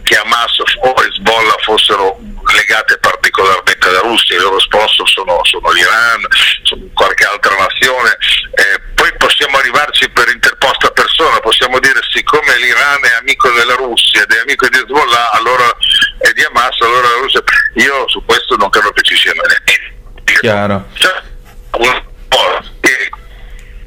che 0.03 0.17
Hamas 0.17 0.59
o 0.83 1.03
Hezbollah 1.03 1.57
fossero 1.63 2.19
legate 2.55 2.99
particolarmente 2.99 3.89
alla 3.89 4.01
Russia, 4.01 4.37
i 4.37 4.41
loro 4.41 4.59
sponsor 4.59 5.09
sono, 5.09 5.41
sono 5.45 5.71
l'Iran, 5.71 6.27
sono 6.63 6.83
qualche 6.95 7.25
altra 7.25 7.55
nazione. 7.57 8.17
Eh, 8.55 8.81
poi 8.95 9.13
possiamo 9.17 9.59
arrivarci 9.59 10.09
per 10.11 10.29
interposta 10.29 10.91
persona, 10.91 11.39
possiamo 11.41 11.79
dire 11.79 12.01
siccome 12.11 12.57
l'Iran 12.59 13.05
è 13.05 13.13
amico 13.21 13.51
della 13.51 13.75
Russia 13.75 14.23
ed 14.23 14.33
è 14.33 14.41
amico 14.41 14.69
di 14.69 14.79
Hezbollah, 14.79 15.31
allora 15.33 15.77
è 16.19 16.33
di 16.33 16.43
Hamas 16.43 16.79
io 17.75 18.09
su 18.09 18.25
questo 18.25 18.57
non 18.57 18.69
credo 18.69 18.91
che 18.93 19.03
ci 19.03 19.17
siano 19.17 19.43
elementi. 19.43 19.99
Chiaro. 20.41 20.87
Cioè, 20.95 21.23
un 21.73 22.03
po' 22.29 22.65
che 22.81 23.11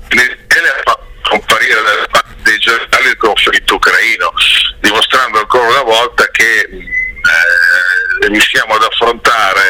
Israele 0.09 0.81
fa 0.83 0.99
comparire 1.23 1.81
dalle 1.81 2.07
parti 2.11 2.41
dei 2.43 2.57
giornali 2.59 3.07
il 3.07 3.17
conflitto 3.17 3.75
ucraino, 3.75 4.31
dimostrando 4.79 5.39
ancora 5.39 5.67
una 5.67 5.83
volta 5.83 6.27
che 6.29 6.59
eh, 6.61 8.27
riusciamo 8.27 8.75
ad 8.75 8.83
affrontare 8.83 9.61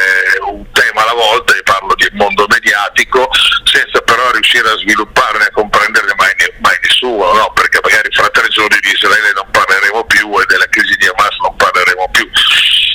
un 0.48 0.66
tema 0.72 1.04
alla 1.04 1.14
volta, 1.14 1.56
e 1.56 1.64
parlo 1.64 1.96
di 1.96 2.08
mondo 2.14 2.46
mediatico, 2.50 3.30
senza 3.64 4.02
però 4.02 4.32
riuscire 4.32 4.70
a 4.70 4.78
svilupparne 4.78 5.44
e 5.44 5.48
a 5.48 5.52
comprenderne 5.52 6.14
mai, 6.18 6.34
mai 6.60 6.78
nessuno, 6.82 7.34
no? 7.34 7.52
perché 7.54 7.80
magari 7.82 8.10
fra 8.12 8.30
tre 8.30 8.48
giorni 8.50 8.78
di 8.82 8.92
Israele 8.92 9.32
non 9.34 9.48
parleremo 9.52 10.04
più 10.06 10.28
e 10.40 10.46
della 10.48 10.68
crisi 10.70 10.96
di 10.98 11.08
Hamas 11.08 11.38
non 11.42 11.56
parleremo 11.56 12.10
più. 12.12 12.30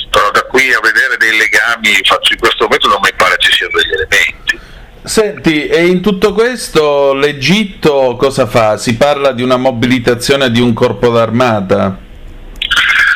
Però 0.09 0.31
da 0.31 0.43
qui 0.43 0.73
a 0.73 0.79
vedere 0.81 1.17
dei 1.17 1.37
legami 1.37 1.93
faccio 2.03 2.33
in 2.33 2.39
questo 2.39 2.63
momento 2.63 2.87
non 2.87 2.99
mi 3.01 3.13
pare 3.15 3.37
ci 3.37 3.51
siano 3.51 3.77
degli 3.77 3.93
elementi. 3.93 4.59
Senti, 5.09 5.65
e 5.65 5.87
in 5.87 6.01
tutto 6.01 6.33
questo 6.33 7.15
l'Egitto 7.15 8.15
cosa 8.15 8.45
fa? 8.45 8.77
Si 8.77 8.95
parla 8.95 9.31
di 9.31 9.41
una 9.41 9.57
mobilitazione 9.57 10.51
di 10.51 10.61
un 10.61 10.71
corpo 10.75 11.09
d'armata? 11.09 11.97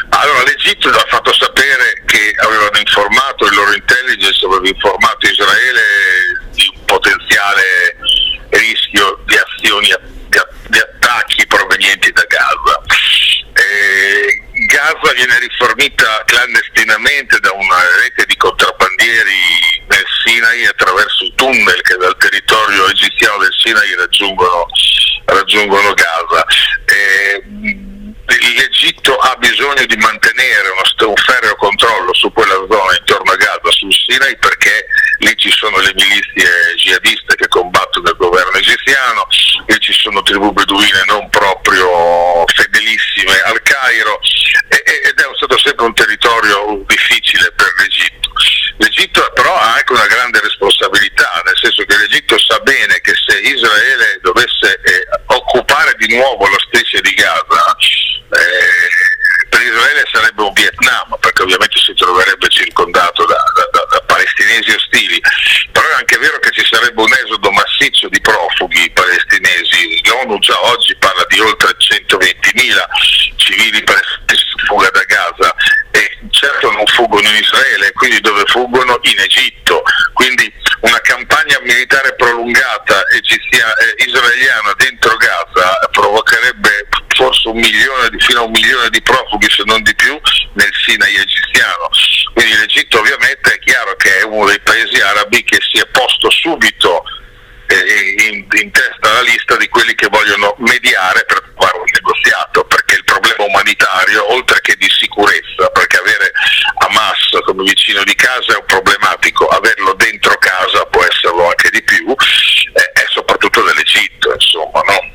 Allora 0.10 0.44
l'Egitto 0.44 0.90
ha 0.90 1.06
fatto 1.08 1.32
sapere 1.32 2.02
che 2.08 2.34
avevano 2.40 2.80
informato 2.80 3.46
il 3.46 3.54
loro 3.54 3.74
intelligence, 3.76 4.44
aveva 4.44 4.68
informato 4.68 5.28
Israele 5.28 5.82
di 6.56 6.66
un 6.74 6.84
potenziale 6.86 7.96
rischio 8.50 9.20
di 9.28 9.36
azioni 9.38 9.94
di 10.70 10.80
attacchi 10.80 11.46
provenienti 11.46 12.12
da 12.12 12.26
Gaza. 12.28 12.82
Eh, 13.54 14.42
Gaza 14.66 15.14
viene 15.14 15.38
rifornita 15.40 16.24
clandestinamente 16.26 17.40
da 17.40 17.52
una 17.54 17.78
rete 18.02 18.26
di 18.26 18.36
contrabbandieri 18.36 19.84
nel 19.88 20.06
Sinai 20.24 20.66
attraverso 20.66 21.26
i 21.26 21.34
tunnel 21.36 21.82
che 21.82 21.96
dal 21.98 22.16
territorio 22.18 22.88
egiziano 22.90 23.38
del 23.38 23.54
Sinai 23.58 23.96
raggiungono, 23.96 24.68
raggiungono 25.26 25.94
Gaza. 25.94 26.46
Eh, 26.86 27.92
L'Egitto 28.26 29.18
ha 29.18 29.36
bisogno 29.36 29.86
di 29.86 29.98
mantenere 29.98 30.70
uno, 30.70 31.10
un 31.10 31.16
ferreo 31.16 31.56
controllo 31.56 32.14
su 32.14 32.32
quella 32.32 32.56
zona 32.70 32.96
intorno 32.98 33.32
a 33.32 33.36
Gaza, 33.36 33.70
sul 33.72 33.94
Sinai, 33.94 34.38
perché 34.38 34.88
lì 35.20 35.36
ci 35.36 35.52
sono 35.52 35.78
le 35.80 35.92
milizie 35.94 36.76
jihadiste 36.78 37.36
che 37.36 37.48
combattono 37.48 38.10
il 38.10 38.16
governo 38.18 38.58
egiziano, 38.58 39.28
lì 39.68 39.80
ci 39.80 39.94
sono 39.94 40.22
tribù 40.24 40.52
beduine 40.52 41.04
non 41.06 41.30
proprio 41.30 42.46
fedelissime 42.48 43.40
al 43.42 43.62
Cairo 43.62 44.20
ed 44.70 45.20
è 45.20 45.24
stato 45.36 45.58
sempre 45.60 45.86
un 45.86 45.94
territorio 45.94 46.84
difficile 46.88 47.52
per 47.56 47.74
l'Egitto. 47.78 48.30
L'Egitto 48.78 49.32
però 49.34 49.56
ha 49.56 49.76
anche 49.76 49.94
una 49.94 50.08
grande 50.08 50.40
responsabilità, 50.42 51.42
nel 51.46 51.58
senso 51.58 51.84
che 51.84 51.98
l'Egitto 51.98 52.38
sa 52.40 52.60
bene 52.60 53.00
che 53.02 53.14
se 53.16 53.38
Israele 53.40 54.20
dovesse 54.22 54.80
eh, 54.82 55.06
occupare 55.28 55.94
di 55.98 56.16
nuovo 56.16 56.48
la 56.48 56.58
striscia 56.68 57.00
di 57.02 57.14
Gaza, 57.14 57.76
eh, 58.34 59.48
per 59.50 59.62
Israele 59.62 60.04
sarebbe 60.12 60.42
un 60.42 60.54
Vietnam, 60.54 61.16
perché 61.20 61.44
ovviamente 61.44 61.78
si 61.80 61.94
troverebbe 61.94 62.50
circondato 62.50 63.26
da, 63.26 63.44
da, 63.72 63.86
da, 63.92 64.02
palestinesi 64.08 64.72
ostili, 64.72 65.22
però 65.72 65.88
è 65.90 65.94
anche 66.00 66.18
vero 66.18 66.40
che 66.40 66.50
ci 66.52 66.66
sarebbe 66.66 67.02
un 67.02 67.14
esodo 67.14 67.52
massiccio 67.52 68.10
di 68.10 68.20
profughi 68.20 68.92
l'ONU 70.34 70.40
già 70.40 70.60
oggi 70.66 70.96
parla 70.98 71.26
di 71.28 71.40
oltre 71.40 71.70
120.000 71.78 73.36
civili 73.36 73.84
palestinesi 73.84 74.46
in 74.58 74.66
fuga 74.66 74.90
da 74.90 75.04
Gaza 75.04 75.54
e 75.92 76.20
certo 76.32 76.72
non 76.72 76.86
fuggono 76.88 77.28
in 77.28 77.36
Israele, 77.36 77.92
quindi 77.94 78.20
dove 78.22 78.44
fuggono? 78.48 79.00
In 79.04 79.20
Egitto, 79.20 79.84
quindi 80.14 80.52
una 80.82 81.00
campagna 81.02 81.60
militare 81.62 82.16
prolungata 82.16 83.04
egizia, 83.10 83.74
eh, 83.76 84.04
israeliana 84.06 84.74
dentro 84.78 85.16
Gaza 85.18 85.78
provocherebbe 85.92 86.88
forse 87.16 87.50
un 87.50 87.58
milione 87.58 88.10
fino 88.20 88.40
a 88.40 88.44
un 88.44 88.52
milione 88.52 88.90
di 88.90 89.02
profughi 89.02 89.50
se 89.50 89.64
non 89.66 89.84
di 89.84 89.94
più 89.96 90.20
nel 90.54 90.72
Sinai 90.86 91.16
egiziano. 91.16 91.90
Quindi 92.34 92.56
l'Egitto 92.58 93.00
ovviamente 93.00 93.54
è 93.54 93.60
chiaro 93.60 93.96
che 93.96 94.20
è 94.20 94.24
uno 94.24 94.48
dei 94.48 94.60
paesi 94.62 95.00
arabi 95.00 95.44
che 95.44 95.60
si 95.62 95.80
è 95.80 95.86
posto 95.88 96.32
subito 96.32 97.04
eh, 97.74 98.28
in, 98.30 98.46
in, 98.62 98.72
testa 98.72 99.10
alla 99.10 99.22
lista 99.22 99.58
di 99.58 99.68
quelli 99.70 99.96
che 99.96 100.08
vogliono 100.10 100.56
mediare 100.60 101.24
per 101.26 101.42
trovare 101.42 101.78
un 101.78 101.86
negoziato, 101.92 102.66
perché 102.66 102.96
il 102.96 103.04
problema 103.04 103.46
umanitario, 103.46 104.32
oltre 104.32 104.60
che 104.62 104.76
di 104.78 104.90
sicurezza, 104.90 105.70
perché 105.72 105.98
avere 105.98 106.32
Hamas 106.78 107.42
come 107.46 107.64
vicino 107.64 108.04
di 108.04 108.16
casa 108.16 108.54
è 108.54 108.60
un 108.60 108.66
problematico, 108.66 109.48
averlo 109.48 109.94
dentro 109.94 110.36
casa 110.38 110.86
può 110.86 111.04
esserlo 111.04 111.48
anche 111.48 111.70
di 111.70 111.82
più, 111.84 112.10
eh, 112.12 112.92
è 112.94 113.06
soprattutto 113.10 113.62
dell'Egitto, 113.64 114.34
insomma, 114.34 114.82
no? 114.82 115.12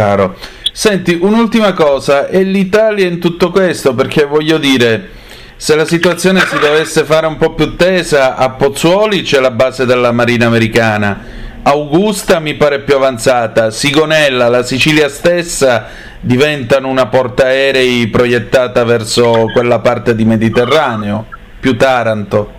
Chiaro. 0.00 0.34
Senti, 0.72 1.18
un'ultima 1.20 1.74
cosa, 1.74 2.28
è 2.28 2.42
l'Italia 2.42 3.06
in 3.06 3.20
tutto 3.20 3.50
questo? 3.50 3.94
Perché 3.94 4.24
voglio 4.24 4.56
dire, 4.56 5.10
se 5.56 5.76
la 5.76 5.84
situazione 5.84 6.40
si 6.40 6.58
dovesse 6.58 7.04
fare 7.04 7.26
un 7.26 7.36
po' 7.36 7.52
più 7.52 7.76
tesa, 7.76 8.34
a 8.36 8.48
Pozzuoli 8.48 9.20
c'è 9.20 9.40
la 9.40 9.50
base 9.50 9.84
della 9.84 10.10
Marina 10.10 10.46
Americana, 10.46 11.22
Augusta 11.64 12.38
mi 12.38 12.54
pare 12.54 12.80
più 12.80 12.94
avanzata, 12.94 13.70
Sigonella, 13.70 14.48
la 14.48 14.62
Sicilia 14.62 15.10
stessa 15.10 15.88
diventano 16.18 16.88
una 16.88 17.06
portaerei 17.08 18.06
proiettata 18.06 18.82
verso 18.84 19.50
quella 19.52 19.80
parte 19.80 20.14
di 20.14 20.24
Mediterraneo, 20.24 21.26
più 21.60 21.76
Taranto. 21.76 22.54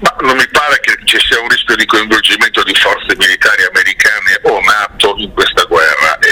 Ma 0.00 0.16
non 0.22 0.34
mi 0.34 0.48
pare 0.50 0.80
che 0.80 0.98
ci 1.04 1.18
sia 1.20 1.40
un 1.40 1.48
rischio 1.48 1.76
di 1.76 1.86
coinvolgimento 1.86 2.64
di 2.64 2.74
forze 2.74 3.14
militari 3.16 3.62
americane 3.62 4.40
o 4.42 4.58
NATO 4.58 4.97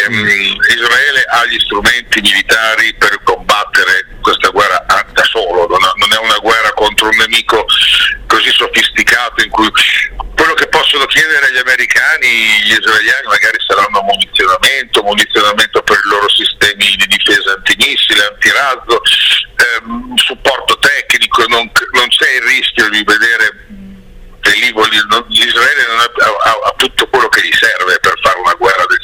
Israele 0.08 1.24
ha 1.28 1.44
gli 1.46 1.58
strumenti 1.58 2.20
militari 2.20 2.94
per 2.94 3.20
combattere 3.24 4.06
questa 4.20 4.48
guerra 4.50 4.84
da 5.12 5.24
solo, 5.24 5.66
non, 5.66 6.12
è 6.12 6.18
una 6.18 6.38
guerra 6.38 6.72
contro 6.72 7.08
un 7.08 7.16
nemico 7.16 7.64
così 8.26 8.50
sofisticato 8.50 9.42
in 9.42 9.50
cui 9.50 9.70
quello 10.34 10.54
che 10.54 10.68
possono 10.68 11.06
chiedere 11.06 11.46
agli 11.46 11.58
americani, 11.58 12.28
gli 12.64 12.72
israeliani 12.72 13.26
magari 13.26 13.58
saranno 13.66 14.02
munizionamento, 14.02 15.02
munizionamento 15.02 15.82
per 15.82 15.96
i 15.96 16.08
loro 16.08 16.28
sistemi 16.28 16.94
di 16.96 17.06
difesa 17.06 17.52
antimissile, 17.52 18.26
antirazzo, 18.26 19.00
ehm, 19.56 20.14
supporto 20.16 20.78
tecnico, 20.78 21.44
non, 21.48 21.70
non 21.92 22.08
c'è 22.08 22.30
il 22.36 22.42
rischio 22.42 22.88
di 22.90 23.02
vedere 23.02 23.66
velivoli, 24.46 24.96
Israele 25.28 25.86
non 25.88 25.98
ha, 25.98 26.04
ha, 26.04 26.68
ha, 26.68 26.74
tutto 26.76 27.08
quello 27.08 27.28
che 27.28 27.42
gli 27.42 27.52
serve 27.52 27.98
per 28.00 28.14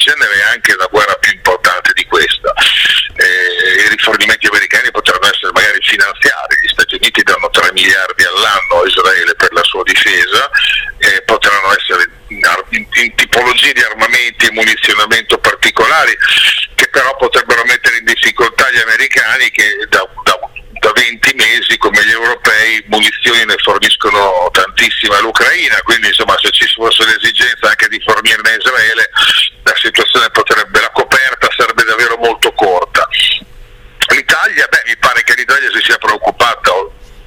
genere 0.03 0.35
e 0.35 0.43
anche 0.51 0.73
una 0.73 0.87
guerra 0.91 1.15
più 1.15 1.31
importante 1.31 1.93
di 1.95 2.05
questa. 2.05 2.53
Eh, 3.15 3.85
I 3.85 3.89
rifornimenti 3.89 4.47
americani 4.47 4.91
potranno 4.91 5.25
essere 5.31 5.51
magari 5.53 5.79
finanziari, 5.81 6.59
gli 6.61 6.67
Stati 6.67 6.95
Uniti 6.95 7.23
danno 7.23 7.49
3 7.49 7.71
miliardi 7.71 8.23
all'anno 8.23 8.83
a 8.83 8.87
Israele 8.87 9.33
per 9.35 9.53
la 9.53 9.63
sua 9.63 9.83
difesa, 9.83 10.49
eh, 10.99 11.21
potranno 11.23 11.71
essere 11.71 12.03
in, 12.27 12.85
in 12.91 13.15
tipologie 13.15 13.71
di 13.71 13.81
armamenti 13.81 14.47
e 14.47 14.51
munizionamento 14.51 15.37
particolari 15.37 16.17
che 16.75 16.87
però 16.89 17.15
potrebbero 17.15 17.63
mettere 17.65 17.97
in 17.97 18.05
difficoltà 18.05 18.69
gli 18.71 18.79
americani 18.79 19.49
che 19.51 19.87
da, 19.89 20.05
da 20.23 20.39
da 20.83 20.91
20 20.91 21.33
mesi 21.35 21.77
come 21.77 22.03
gli 22.03 22.11
europei 22.11 22.83
munizioni 22.87 23.45
ne 23.45 23.55
forniscono 23.63 24.49
tantissime 24.51 25.15
all'Ucraina, 25.15 25.79
quindi 25.83 26.07
insomma 26.07 26.35
se 26.37 26.51
ci 26.51 26.67
fosse 26.67 27.05
l'esigenza 27.05 27.69
anche 27.69 27.87
di 27.87 28.01
fornirne 28.03 28.51
a 28.51 28.55
Israele 28.57 29.09
la 29.63 29.75
situazione 29.79 30.29
potrebbe, 30.31 30.81
la 30.81 30.91
coperta 30.91 31.47
sarebbe 31.55 31.85
davvero 31.85 32.17
molto 32.17 32.51
corta. 32.51 33.07
L'Italia, 34.11 34.67
beh 34.67 34.83
mi 34.87 34.97
pare 34.97 35.23
che 35.23 35.35
l'Italia 35.35 35.71
si 35.71 35.81
sia 35.83 35.97
preoccupata 35.97 36.71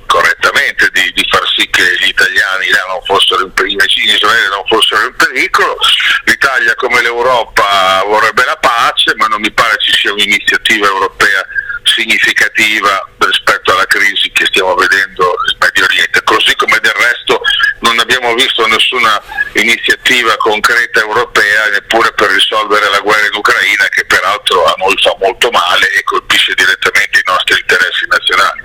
correttamente 0.05 0.91
di, 0.93 1.11
di, 1.15 1.27
far 1.29 1.43
sì 1.49 1.67
che 1.71 1.83
gli 1.99 2.09
italiani 2.09 2.69
là 2.69 2.85
non 2.89 3.03
fossero 3.05 3.41
in, 3.41 3.53
in 3.57 4.09
Israele 4.13 4.49
non 4.49 4.67
fossero 4.67 5.07
in 5.07 5.17
pericolo. 5.17 5.79
L'Italia 6.25 6.75
come 6.75 7.01
l'Europa 7.01 8.05
vorrebbe 8.05 8.45
la 8.45 8.57
pace, 8.57 9.15
ma 9.17 9.27
non 9.29 9.41
mi 9.41 9.51
pare 9.51 9.79
ci 9.79 9.93
sia 9.93 10.13
un'iniziativa 10.13 10.87
europea 10.87 11.43
significativa 11.87 13.09
rispetto 13.19 13.73
alla 13.73 13.87
crisi 13.87 14.31
che 14.33 14.47
stiamo 14.47 14.75
vedendo 14.75 15.35
nel 15.47 15.57
Medio 15.61 15.85
Oriente, 15.85 16.23
così 16.25 16.55
come 16.57 16.79
del 16.81 16.93
resto 16.93 17.41
non 17.81 17.99
abbiamo 17.99 18.35
visto 18.35 18.67
nessuna 18.67 19.21
iniziativa 19.55 20.37
concreta 20.37 21.01
europea 21.01 21.69
neppure 21.69 22.13
per 22.13 22.31
risolvere 22.31 22.89
la 22.91 23.01
guerra 23.01 23.27
in 23.27 23.35
Ucraina 23.35 23.89
che 23.89 24.05
peraltro 24.07 24.65
fa 24.65 24.75
molto 25.19 25.51
male 25.51 25.91
e 25.91 26.03
colpisce 26.03 26.55
direttamente 26.55 27.19
i 27.19 27.27
nostri 27.27 27.59
interessi 27.61 28.07
nazionali. 28.09 28.61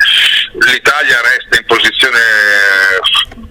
L'Italia 0.71 1.21
resta 1.21 1.57
in 1.57 1.65
posizione 1.65 2.19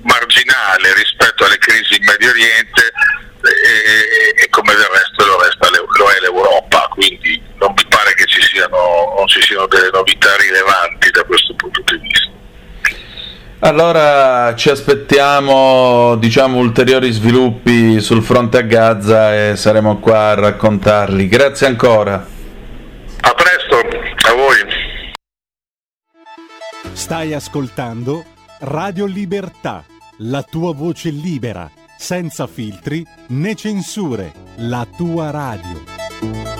marginale 0.02 0.94
rispetto 0.94 1.44
alle 1.44 1.58
crisi 1.58 1.96
in 1.96 2.04
Medio 2.04 2.30
Oriente 2.30 2.92
e, 3.42 4.42
e 4.42 4.48
come 4.50 4.74
del 4.74 4.88
resto 4.92 5.24
lo, 5.24 5.40
resta, 5.40 5.68
lo 5.70 6.10
è 6.10 6.20
l'Europa, 6.20 6.88
quindi 6.90 7.49
siano, 8.60 9.14
non 9.16 9.26
ci 9.26 9.40
siano 9.40 9.66
delle 9.66 9.90
novità 9.92 10.28
rilevanti 10.36 11.10
da 11.10 11.24
questo 11.24 11.54
punto 11.54 11.82
di 11.82 11.98
vista. 11.98 12.28
Allora 13.62 14.54
ci 14.54 14.70
aspettiamo 14.70 16.16
diciamo, 16.16 16.58
ulteriori 16.58 17.10
sviluppi 17.10 18.00
sul 18.00 18.22
fronte 18.22 18.58
a 18.58 18.62
Gaza 18.62 19.50
e 19.50 19.56
saremo 19.56 19.98
qua 19.98 20.30
a 20.30 20.34
raccontarli. 20.34 21.28
Grazie 21.28 21.66
ancora. 21.66 22.14
A 23.20 23.34
presto, 23.34 23.76
a 24.28 24.34
voi. 24.34 24.56
Stai 26.92 27.34
ascoltando 27.34 28.24
Radio 28.60 29.04
Libertà, 29.04 29.84
la 30.18 30.42
tua 30.42 30.72
voce 30.72 31.10
libera, 31.10 31.70
senza 31.98 32.46
filtri 32.46 33.04
né 33.28 33.54
censure, 33.54 34.32
la 34.56 34.86
tua 34.96 35.30
radio. 35.30 36.59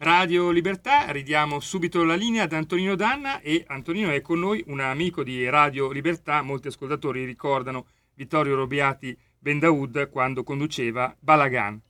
Radio 0.00 0.50
Libertà, 0.50 1.10
ridiamo 1.10 1.58
subito 1.58 2.04
la 2.04 2.14
linea 2.14 2.44
ad 2.44 2.52
Antonino 2.52 2.94
Danna 2.94 3.40
e 3.40 3.64
Antonino 3.66 4.12
è 4.12 4.20
con 4.20 4.38
noi 4.38 4.62
un 4.68 4.78
amico 4.78 5.24
di 5.24 5.48
Radio 5.48 5.90
Libertà, 5.90 6.40
molti 6.42 6.68
ascoltatori 6.68 7.24
ricordano 7.24 7.86
Vittorio 8.14 8.54
Robiati 8.54 9.18
Bendaud 9.36 10.08
quando 10.08 10.44
conduceva 10.44 11.12
Balagan. 11.18 11.80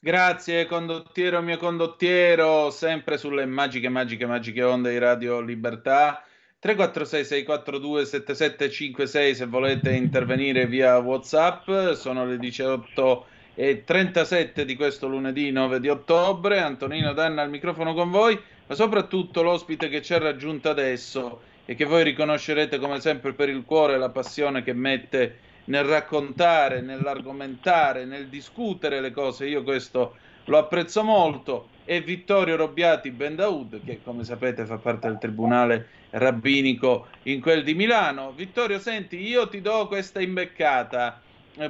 Grazie 0.00 0.64
condottiero 0.64 1.42
mio 1.42 1.58
condottiero, 1.58 2.70
sempre 2.70 3.18
sulle 3.18 3.44
magiche, 3.44 3.90
magiche, 3.90 4.24
magiche 4.24 4.62
onde 4.62 4.90
di 4.90 4.98
Radio 4.98 5.40
Libertà. 5.40 6.24
346 6.58 7.24
642 7.24 8.06
7756 8.06 9.34
se 9.34 9.44
volete 9.44 9.92
intervenire 9.92 10.66
via 10.66 10.96
Whatsapp, 10.96 11.92
sono 11.92 12.24
le 12.24 12.38
18 12.38 13.26
e 13.54 13.84
37 13.84 14.64
di 14.64 14.76
questo 14.76 15.08
lunedì 15.08 15.50
9 15.50 15.80
di 15.80 15.88
ottobre. 15.88 16.60
Antonino 16.60 17.12
Danna 17.12 17.42
al 17.42 17.50
microfono 17.50 17.94
con 17.94 18.10
voi, 18.10 18.38
ma 18.66 18.74
soprattutto 18.74 19.42
l'ospite 19.42 19.88
che 19.88 20.02
ci 20.02 20.14
ha 20.14 20.18
raggiunto 20.18 20.68
adesso 20.68 21.42
e 21.64 21.74
che 21.74 21.84
voi 21.84 22.04
riconoscerete 22.04 22.78
come 22.78 23.00
sempre 23.00 23.32
per 23.32 23.48
il 23.48 23.64
cuore 23.64 23.98
la 23.98 24.10
passione 24.10 24.62
che 24.62 24.72
mette 24.72 25.38
nel 25.66 25.84
raccontare, 25.84 26.80
nell'argomentare, 26.80 28.04
nel 28.04 28.28
discutere 28.28 29.00
le 29.00 29.12
cose. 29.12 29.46
Io 29.46 29.62
questo 29.62 30.16
lo 30.46 30.58
apprezzo 30.58 31.02
molto. 31.02 31.68
E 31.84 32.00
Vittorio 32.00 32.56
Robbiati 32.56 33.10
Bendaud, 33.10 33.84
che 33.84 34.00
come 34.02 34.22
sapete 34.22 34.64
fa 34.64 34.76
parte 34.76 35.08
del 35.08 35.18
tribunale 35.18 35.88
rabbinico 36.10 37.08
in 37.24 37.40
quel 37.40 37.64
di 37.64 37.74
Milano. 37.74 38.32
Vittorio, 38.32 38.78
senti, 38.78 39.20
io 39.20 39.48
ti 39.48 39.60
do 39.60 39.88
questa 39.88 40.20
imbeccata 40.20 41.20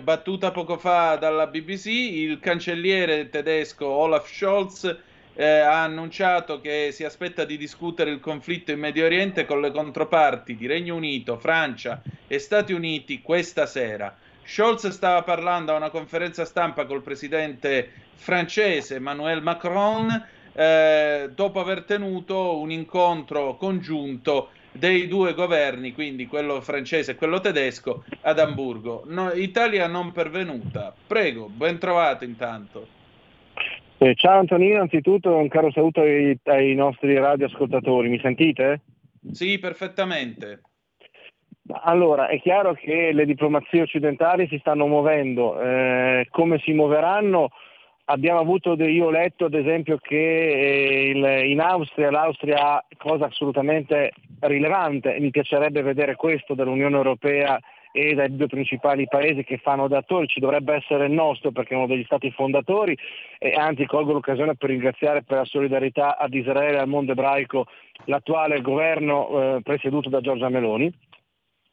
battuta 0.00 0.50
poco 0.50 0.76
fa 0.76 1.16
dalla 1.16 1.46
BBC, 1.46 1.86
il 1.86 2.38
cancelliere 2.38 3.28
tedesco 3.30 3.86
Olaf 3.86 4.30
Scholz 4.30 4.96
eh, 5.34 5.44
ha 5.46 5.82
annunciato 5.82 6.60
che 6.60 6.90
si 6.92 7.04
aspetta 7.04 7.44
di 7.44 7.56
discutere 7.56 8.10
il 8.10 8.20
conflitto 8.20 8.72
in 8.72 8.78
Medio 8.78 9.06
Oriente 9.06 9.46
con 9.46 9.60
le 9.60 9.70
controparti 9.70 10.54
di 10.54 10.66
Regno 10.66 10.96
Unito, 10.96 11.38
Francia 11.38 12.02
e 12.26 12.38
Stati 12.38 12.72
Uniti 12.72 13.22
questa 13.22 13.66
sera. 13.66 14.14
Scholz 14.44 14.88
stava 14.88 15.22
parlando 15.22 15.72
a 15.72 15.76
una 15.76 15.90
conferenza 15.90 16.44
stampa 16.44 16.84
col 16.84 17.02
presidente 17.02 17.90
francese 18.14 18.96
Emmanuel 18.96 19.42
Macron 19.42 20.26
eh, 20.52 21.30
dopo 21.32 21.60
aver 21.60 21.84
tenuto 21.84 22.58
un 22.58 22.70
incontro 22.70 23.56
congiunto 23.56 24.50
dei 24.72 25.08
due 25.08 25.34
governi, 25.34 25.92
quindi 25.92 26.26
quello 26.26 26.60
francese 26.60 27.12
e 27.12 27.14
quello 27.14 27.40
tedesco, 27.40 28.04
ad 28.22 28.38
Amburgo. 28.38 29.02
No, 29.06 29.30
Italia 29.32 29.86
non 29.86 30.12
pervenuta. 30.12 30.94
Prego, 31.06 31.48
ben 31.48 31.78
trovato 31.78 32.24
intanto. 32.24 32.98
Eh, 33.98 34.14
ciao 34.14 34.38
Antonino, 34.38 34.80
anzitutto 34.80 35.34
un 35.34 35.48
caro 35.48 35.70
saluto 35.70 36.00
ai, 36.00 36.38
ai 36.44 36.74
nostri 36.74 37.14
radioascoltatori, 37.14 38.08
mi 38.08 38.18
sentite? 38.20 38.80
Sì, 39.32 39.58
perfettamente. 39.58 40.62
Allora, 41.82 42.28
è 42.28 42.40
chiaro 42.40 42.72
che 42.72 43.12
le 43.12 43.26
diplomazie 43.26 43.82
occidentali 43.82 44.48
si 44.48 44.58
stanno 44.58 44.86
muovendo, 44.86 45.60
eh, 45.60 46.26
come 46.30 46.58
si 46.60 46.72
muoveranno? 46.72 47.50
Abbiamo 48.10 48.40
avuto, 48.40 48.74
io 48.74 49.06
ho 49.06 49.10
letto 49.10 49.46
ad 49.46 49.54
esempio 49.54 49.96
che 49.98 50.16
eh, 50.16 51.10
il, 51.10 51.50
in 51.50 51.60
Austria, 51.60 52.10
l'Austria, 52.10 52.84
cosa 52.96 53.26
assolutamente 53.26 54.12
rilevante, 54.40 55.18
mi 55.20 55.30
piacerebbe 55.30 55.82
vedere 55.82 56.16
questo 56.16 56.54
dall'Unione 56.54 56.96
Europea 56.96 57.58
e 57.92 58.14
dai 58.14 58.34
due 58.36 58.46
principali 58.46 59.08
paesi 59.08 59.42
che 59.42 59.58
fanno 59.58 59.88
da 59.88 59.98
attori, 59.98 60.28
ci 60.28 60.38
dovrebbe 60.38 60.74
essere 60.74 61.06
il 61.06 61.12
nostro 61.12 61.50
perché 61.50 61.74
è 61.74 61.76
uno 61.76 61.88
degli 61.88 62.04
stati 62.04 62.30
fondatori 62.30 62.96
e 63.38 63.52
anzi 63.52 63.84
colgo 63.86 64.12
l'occasione 64.12 64.54
per 64.54 64.70
ringraziare 64.70 65.22
per 65.22 65.38
la 65.38 65.44
solidarietà 65.44 66.16
ad 66.16 66.32
Israele 66.32 66.76
e 66.76 66.80
al 66.80 66.88
mondo 66.88 67.12
ebraico 67.12 67.66
l'attuale 68.04 68.60
governo 68.60 69.56
eh, 69.56 69.62
presieduto 69.62 70.08
da 70.08 70.20
Giorgia 70.20 70.48
Meloni. 70.48 70.92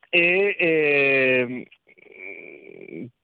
E, 0.09 0.55
e 0.57 1.67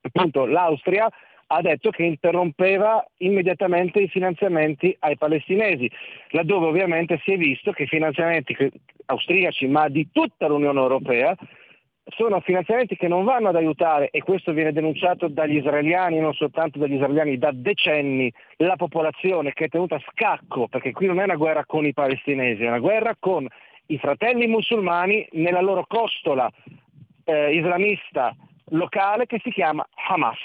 appunto 0.02 0.46
l'Austria 0.46 1.10
ha 1.48 1.62
detto 1.62 1.90
che 1.90 2.04
interrompeva 2.04 3.06
immediatamente 3.18 4.00
i 4.00 4.08
finanziamenti 4.08 4.96
ai 5.00 5.18
palestinesi, 5.18 5.90
laddove 6.30 6.68
ovviamente 6.68 7.20
si 7.24 7.34
è 7.34 7.38
visto 7.38 7.72
che 7.72 7.84
i 7.84 7.88
finanziamenti 7.88 8.56
austriaci, 9.06 9.68
ma 9.68 9.90
di 9.90 10.10
tutta 10.12 10.48
l'Unione 10.48 10.80
Europea, 10.80 11.36
sono 12.06 12.42
finanziamenti 12.42 12.96
che 12.98 13.08
non 13.08 13.24
vanno 13.24 13.50
ad 13.50 13.56
aiutare, 13.56 14.10
e 14.10 14.22
questo 14.22 14.52
viene 14.52 14.74
denunciato 14.74 15.28
dagli 15.28 15.58
israeliani, 15.58 16.20
non 16.20 16.34
soltanto 16.34 16.78
dagli 16.78 16.96
israeliani, 16.96 17.38
da 17.38 17.52
decenni, 17.54 18.32
la 18.58 18.76
popolazione 18.76 19.54
che 19.54 19.66
è 19.66 19.70
tenuta 19.70 19.96
a 19.96 20.04
scacco, 20.12 20.68
perché 20.68 20.92
qui 20.92 21.08
non 21.08 21.20
è 21.20 21.24
una 21.24 21.36
guerra 21.36 21.66
con 21.66 21.86
i 21.86 21.94
palestinesi, 21.94 22.64
è 22.64 22.68
una 22.68 22.80
guerra 22.80 23.16
con 23.18 23.48
i 23.88 23.98
fratelli 23.98 24.48
musulmani 24.48 25.28
nella 25.32 25.62
loro 25.62 25.86
costola 25.88 26.50
eh, 27.26 27.54
islamista 27.54 28.36
locale 28.70 29.26
che 29.26 29.40
si 29.42 29.52
chiama 29.52 29.88
Hamas. 30.08 30.40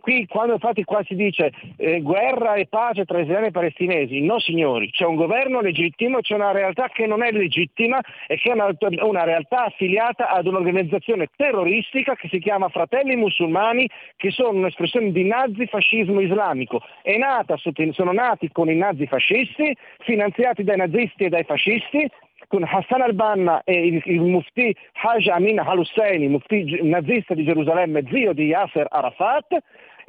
Qui 0.00 0.26
quando 0.26 0.54
infatti 0.54 0.84
qua 0.84 1.02
si 1.04 1.14
dice 1.14 1.52
eh, 1.76 2.00
guerra 2.00 2.54
e 2.54 2.66
pace 2.66 3.04
tra 3.04 3.18
israeliani 3.18 3.48
e 3.48 3.50
palestinesi, 3.50 4.20
no 4.20 4.38
signori, 4.38 4.90
c'è 4.90 5.04
un 5.04 5.16
governo 5.16 5.60
legittimo 5.60 6.20
c'è 6.20 6.34
una 6.34 6.52
realtà 6.52 6.88
che 6.88 7.06
non 7.06 7.22
è 7.22 7.30
legittima 7.30 8.00
e 8.26 8.36
che 8.36 8.50
è 8.50 8.52
una, 8.52 8.70
una 9.02 9.24
realtà 9.24 9.64
affiliata 9.66 10.30
ad 10.30 10.46
un'organizzazione 10.46 11.28
terroristica 11.36 12.14
che 12.14 12.28
si 12.28 12.38
chiama 12.38 12.68
Fratelli 12.68 13.16
Musulmani, 13.16 13.88
che 14.16 14.30
sono 14.30 14.58
un'espressione 14.58 15.12
di 15.12 15.24
nazifascismo 15.24 16.20
islamico. 16.20 16.82
Nata, 17.18 17.56
sono 17.90 18.12
nati 18.12 18.50
con 18.52 18.70
i 18.70 18.76
nazifascisti, 18.76 19.76
finanziati 20.00 20.62
dai 20.62 20.76
nazisti 20.76 21.24
e 21.24 21.28
dai 21.28 21.44
fascisti, 21.44 22.08
con 22.46 22.64
Hassan 22.64 23.02
al-Banna 23.02 23.62
e 23.64 23.86
il, 23.86 24.02
il 24.04 24.20
mufti 24.20 24.74
Haj 25.02 25.28
Amin 25.28 25.58
al-Husseini, 25.58 26.28
mufti 26.28 26.80
nazista 26.82 27.34
di 27.34 27.44
Gerusalemme, 27.44 28.04
zio 28.10 28.32
di 28.32 28.46
Yasser 28.46 28.86
Arafat, 28.88 29.58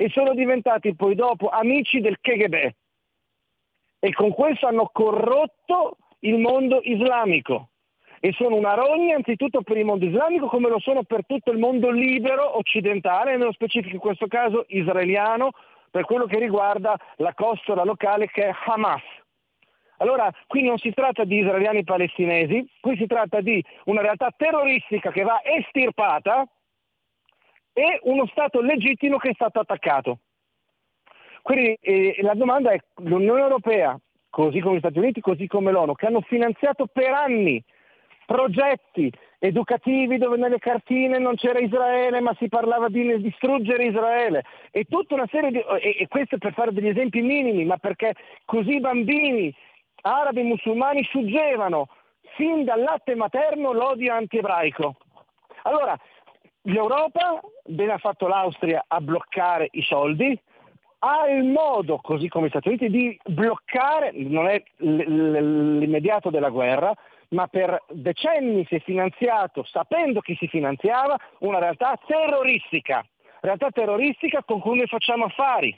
e 0.02 0.08
sono 0.12 0.34
diventati 0.34 0.96
poi 0.96 1.14
dopo 1.14 1.50
amici 1.50 2.00
del 2.00 2.20
KGB. 2.22 2.72
E 4.00 4.14
con 4.14 4.32
questo 4.32 4.66
hanno 4.66 4.90
corrotto 4.94 5.98
il 6.20 6.38
mondo 6.38 6.80
islamico. 6.82 7.72
E 8.22 8.32
sono 8.32 8.56
una 8.56 8.76
rogna 8.76 9.18
anzitutto 9.18 9.62
per 9.62 9.76
il 9.76 9.84
mondo 9.84 10.06
islamico 10.06 10.48
come 10.48 10.70
lo 10.70 10.80
sono 10.80 11.04
per 11.04 11.26
tutto 11.26 11.52
il 11.52 11.58
mondo 11.58 11.92
libero 11.92 12.58
occidentale, 12.58 13.36
nello 13.36 13.52
specifico 13.52 13.96
in 13.96 14.00
questo 14.00 14.28
caso 14.28 14.64
israeliano, 14.70 15.50
per 15.92 16.06
quello 16.06 16.28
che 16.28 16.40
riguarda 16.40 16.98
la 17.18 17.34
costola 17.34 17.84
locale 17.84 18.28
che 18.28 18.46
è 18.46 18.54
Hamas. 18.68 19.04
Allora, 19.98 20.32
qui 20.48 20.64
non 20.64 20.78
si 20.78 20.94
tratta 20.94 21.26
di 21.26 21.40
israeliani 21.40 21.84
palestinesi, 21.84 22.66
qui 22.80 22.96
si 22.96 23.06
tratta 23.06 23.42
di 23.42 23.62
una 23.86 24.00
realtà 24.00 24.34
terroristica 24.34 25.12
che 25.12 25.24
va 25.24 25.42
estirpata 25.44 26.48
e 27.80 28.00
uno 28.04 28.28
Stato 28.28 28.60
legittimo 28.60 29.18
che 29.18 29.30
è 29.30 29.34
stato 29.34 29.60
attaccato. 29.60 30.20
Quindi 31.42 31.78
eh, 31.80 32.18
la 32.22 32.34
domanda 32.34 32.72
è 32.72 32.80
l'Unione 32.98 33.40
Europea, 33.40 33.98
così 34.30 34.60
come 34.60 34.76
gli 34.76 34.80
Stati 34.80 35.00
Uniti, 35.00 35.22
così 35.22 35.48
come 35.48 35.72
l'ONU, 35.72 35.96
che 35.96 36.06
hanno 36.06 36.22
finanziato 36.22 36.88
per 36.92 37.12
anni 37.12 37.64
progetti 38.26 39.12
educativi 39.40 40.18
dove 40.18 40.36
nelle 40.36 40.60
cartine 40.60 41.18
non 41.18 41.36
c'era 41.36 41.60
Israele 41.60 42.20
ma 42.20 42.36
si 42.38 42.50
parlava 42.50 42.90
di 42.90 43.22
distruggere 43.22 43.86
Israele 43.86 44.44
e 44.70 44.84
tutta 44.84 45.16
una 45.16 45.28
serie 45.32 45.50
di... 45.50 45.60
e, 45.60 45.96
e 46.02 46.08
questo 46.08 46.38
per 46.38 46.54
fare 46.54 46.74
degli 46.74 46.90
esempi 46.90 47.22
minimi, 47.22 47.64
ma 47.64 47.78
perché 47.78 48.14
così 48.46 48.76
i 48.76 48.80
bambini 48.82 49.56
arabi 50.02 50.42
e 50.42 50.44
musulmani 50.44 51.04
sfuggevano 51.06 51.88
fin 52.36 52.66
dal 52.66 52.82
latte 52.82 53.16
materno 53.16 53.72
l'odio 53.72 54.14
anti-ebraico. 54.14 54.96
Allora, 55.64 55.98
l'Europa, 56.64 57.40
bene 57.66 57.94
ha 57.94 57.98
fatto 57.98 58.28
l'Austria 58.28 58.86
a 58.88 59.00
bloccare 59.02 59.68
i 59.72 59.82
soldi, 59.82 60.40
ha 61.00 61.30
il 61.30 61.46
modo, 61.46 61.98
così 61.98 62.28
come 62.28 62.48
gli 62.48 62.50
Stati 62.50 62.68
Uniti, 62.68 62.90
di 62.90 63.20
bloccare, 63.26 64.12
non 64.14 64.48
è 64.48 64.62
l'immediato 64.78 66.30
della 66.30 66.50
guerra, 66.50 66.94
ma 67.30 67.48
per 67.48 67.84
decenni 67.90 68.66
si 68.66 68.76
è 68.76 68.80
finanziato, 68.80 69.64
sapendo 69.64 70.20
chi 70.20 70.36
si 70.36 70.48
finanziava, 70.48 71.18
una 71.40 71.60
realtà 71.60 71.98
terroristica, 72.06 73.06
realtà 73.42 73.70
terroristica 73.72 74.44
con 74.44 74.60
cui 74.60 74.78
noi 74.78 74.88
facciamo 74.88 75.26
affari, 75.26 75.78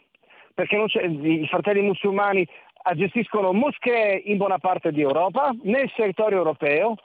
perché 0.54 0.76
i 0.76 1.48
fratelli 1.48 1.82
musulmani 1.82 2.48
gestiscono 2.96 3.54
moschee 3.54 4.16
in 4.26 4.38
buona 4.38 4.58
parte 4.58 4.92
di 4.92 5.02
Europa, 5.02 5.54
nel 5.64 5.92
territorio 5.94 6.40
europeo, 6.40 6.96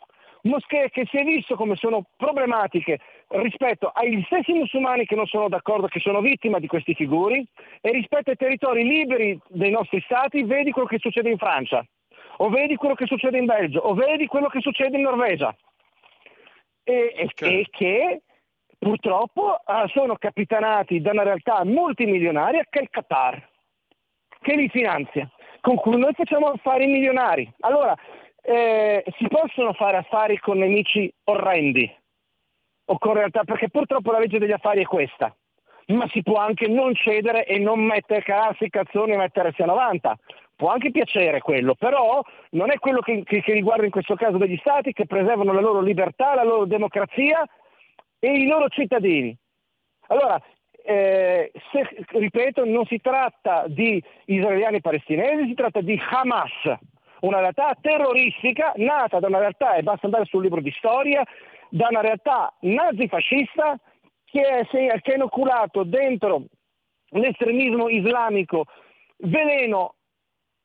moschee 0.42 0.90
che 0.90 1.06
si 1.10 1.18
è 1.18 1.24
visto 1.24 1.56
come 1.56 1.76
sono 1.76 2.06
problematiche 2.16 3.00
rispetto 3.28 3.90
agli 3.92 4.22
stessi 4.24 4.52
musulmani 4.52 5.04
che 5.04 5.16
non 5.16 5.26
sono 5.26 5.48
d'accordo, 5.48 5.88
che 5.88 6.00
sono 6.00 6.20
vittima 6.20 6.58
di 6.58 6.66
questi 6.66 6.94
figuri, 6.94 7.46
e 7.80 7.90
rispetto 7.90 8.30
ai 8.30 8.36
territori 8.36 8.84
liberi 8.84 9.38
dei 9.48 9.70
nostri 9.70 10.00
stati, 10.02 10.44
vedi 10.44 10.70
quello 10.70 10.88
che 10.88 10.98
succede 10.98 11.30
in 11.30 11.38
Francia, 11.38 11.84
o 12.38 12.48
vedi 12.48 12.76
quello 12.76 12.94
che 12.94 13.06
succede 13.06 13.38
in 13.38 13.46
Belgio, 13.46 13.80
o 13.80 13.94
vedi 13.94 14.26
quello 14.26 14.48
che 14.48 14.60
succede 14.60 14.96
in 14.96 15.02
Norvegia. 15.02 15.54
E, 16.84 17.14
e, 17.16 17.24
okay. 17.24 17.60
e 17.60 17.66
che 17.70 18.22
purtroppo 18.78 19.60
ah, 19.64 19.88
sono 19.88 20.14
capitanati 20.16 21.00
da 21.00 21.10
una 21.10 21.24
realtà 21.24 21.64
multimilionaria 21.64 22.64
che 22.70 22.78
è 22.78 22.82
il 22.82 22.90
Qatar, 22.90 23.48
che 24.40 24.54
li 24.54 24.68
finanzia, 24.68 25.28
con 25.60 25.74
cui 25.76 25.98
noi 25.98 26.12
facciamo 26.12 26.46
affari 26.46 26.86
milionari. 26.86 27.52
Allora, 27.60 27.94
eh, 28.42 29.02
si 29.18 29.26
possono 29.26 29.72
fare 29.72 29.96
affari 29.96 30.38
con 30.38 30.58
nemici 30.58 31.12
orrendi, 31.24 31.92
o 32.86 32.98
con 32.98 33.14
realtà, 33.14 33.44
perché 33.44 33.68
purtroppo 33.68 34.12
la 34.12 34.18
legge 34.18 34.38
degli 34.38 34.52
affari 34.52 34.82
è 34.82 34.86
questa, 34.86 35.34
ma 35.86 36.08
si 36.08 36.22
può 36.22 36.36
anche 36.36 36.68
non 36.68 36.94
cedere 36.94 37.44
e 37.44 37.58
non 37.58 37.80
mettere 37.80 38.22
calarsi 38.22 38.64
il 38.64 38.70
cazzone 38.70 39.14
e 39.14 39.16
mettersi 39.16 39.62
a 39.62 39.66
90. 39.66 40.18
Può 40.56 40.70
anche 40.70 40.90
piacere 40.90 41.40
quello, 41.40 41.74
però 41.74 42.22
non 42.50 42.70
è 42.70 42.78
quello 42.78 43.00
che, 43.00 43.22
che, 43.24 43.42
che 43.42 43.52
riguarda 43.52 43.84
in 43.84 43.90
questo 43.90 44.14
caso 44.14 44.38
degli 44.38 44.56
stati 44.56 44.92
che 44.92 45.04
preservano 45.04 45.52
la 45.52 45.60
loro 45.60 45.80
libertà, 45.80 46.34
la 46.34 46.44
loro 46.44 46.64
democrazia 46.64 47.46
e 48.18 48.32
i 48.32 48.46
loro 48.46 48.68
cittadini. 48.68 49.36
Allora, 50.08 50.40
eh, 50.82 51.50
se, 51.72 52.04
ripeto, 52.06 52.64
non 52.64 52.86
si 52.86 53.00
tratta 53.00 53.64
di 53.66 54.02
israeliani 54.26 54.80
palestinesi, 54.80 55.48
si 55.48 55.54
tratta 55.54 55.80
di 55.80 56.00
Hamas, 56.10 56.78
una 57.20 57.40
realtà 57.40 57.76
terroristica 57.80 58.72
nata 58.76 59.18
da 59.18 59.26
una 59.26 59.40
realtà, 59.40 59.74
e 59.74 59.82
basta 59.82 60.06
andare 60.06 60.24
sul 60.26 60.42
libro 60.42 60.60
di 60.60 60.70
storia, 60.78 61.24
da 61.70 61.88
una 61.90 62.00
realtà 62.00 62.52
nazifascista 62.60 63.78
che, 64.24 64.42
è, 64.42 64.66
che 64.66 65.12
ha 65.12 65.14
inoculato 65.14 65.84
dentro 65.84 66.42
l'estremismo 67.10 67.88
islamico 67.88 68.66
veleno 69.18 69.94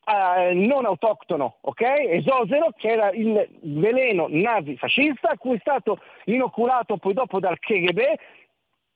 eh, 0.04 0.54
non 0.54 0.86
autoctono, 0.86 1.58
ok? 1.62 1.82
Esosero, 1.82 2.74
che 2.76 2.90
era 2.90 3.12
il 3.12 3.48
veleno 3.62 4.28
nazifascista, 4.30 5.38
cui 5.38 5.56
è 5.56 5.60
stato 5.60 6.00
inoculato 6.26 6.98
poi 6.98 7.14
dopo 7.14 7.40
dal 7.40 7.60
KGB, 7.60 8.00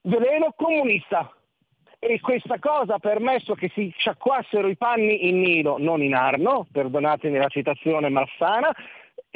veleno 0.02 0.54
comunista. 0.56 1.32
E 2.00 2.20
questa 2.20 2.60
cosa 2.60 2.96
ha 2.96 3.00
permesso 3.00 3.56
che 3.56 3.72
si 3.74 3.92
sciacquassero 3.96 4.68
i 4.68 4.76
panni 4.76 5.28
in 5.28 5.40
Nilo, 5.40 5.78
non 5.80 6.04
in 6.04 6.14
Arno, 6.14 6.68
perdonatemi 6.72 7.38
la 7.38 7.48
citazione 7.48 8.10
malsana, 8.10 8.72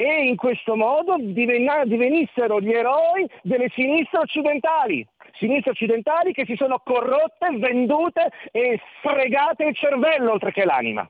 e 0.00 0.24
in 0.24 0.36
questo 0.36 0.76
modo 0.76 1.16
divenissero 1.18 2.58
gli 2.58 2.72
eroi 2.72 3.28
delle 3.42 3.68
sinistre 3.74 4.20
occidentali, 4.20 5.06
sinistre 5.34 5.72
occidentali 5.72 6.32
che 6.32 6.46
si 6.46 6.56
sono 6.56 6.80
corrotte, 6.82 7.50
vendute 7.58 8.30
e 8.50 8.80
fregate 9.02 9.64
il 9.64 9.76
cervello 9.76 10.32
oltre 10.32 10.52
che 10.52 10.64
l'anima. 10.64 11.06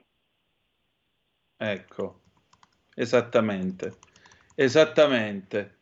Ecco, 1.57 2.21
esattamente, 2.97 3.93
esattamente. 4.57 5.77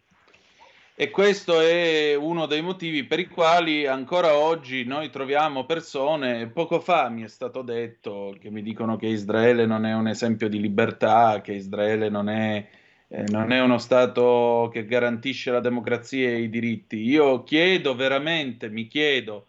E 0.95 1.11
questo 1.11 1.61
è 1.61 2.15
uno 2.15 2.45
dei 2.45 2.61
motivi 2.61 3.05
per 3.05 3.21
i 3.21 3.29
quali 3.29 3.87
ancora 3.87 4.37
oggi 4.37 4.85
noi 4.85 5.09
troviamo 5.09 5.65
persone, 5.65 6.49
poco 6.49 6.81
fa 6.81 7.09
mi 7.09 7.23
è 7.23 7.29
stato 7.29 7.63
detto 7.63 8.37
che 8.39 8.51
mi 8.51 8.63
dicono 8.63 8.97
che 8.97 9.07
Israele 9.07 9.65
non 9.65 9.87
è 9.87 9.95
un 9.95 10.09
esempio 10.09 10.49
di 10.49 10.61
libertà, 10.61 11.41
che 11.41 11.53
Israele 11.53 12.09
non 12.11 12.29
è, 12.29 12.69
eh, 13.09 13.25
non 13.29 13.53
è 13.53 13.61
uno 13.61 13.79
Stato 13.79 14.69
che 14.73 14.85
garantisce 14.85 15.51
la 15.51 15.61
democrazia 15.61 16.29
e 16.29 16.41
i 16.41 16.51
diritti. 16.51 16.97
Io 16.97 17.43
chiedo 17.43 17.95
veramente, 17.95 18.69
mi 18.69 18.87
chiedo, 18.87 19.47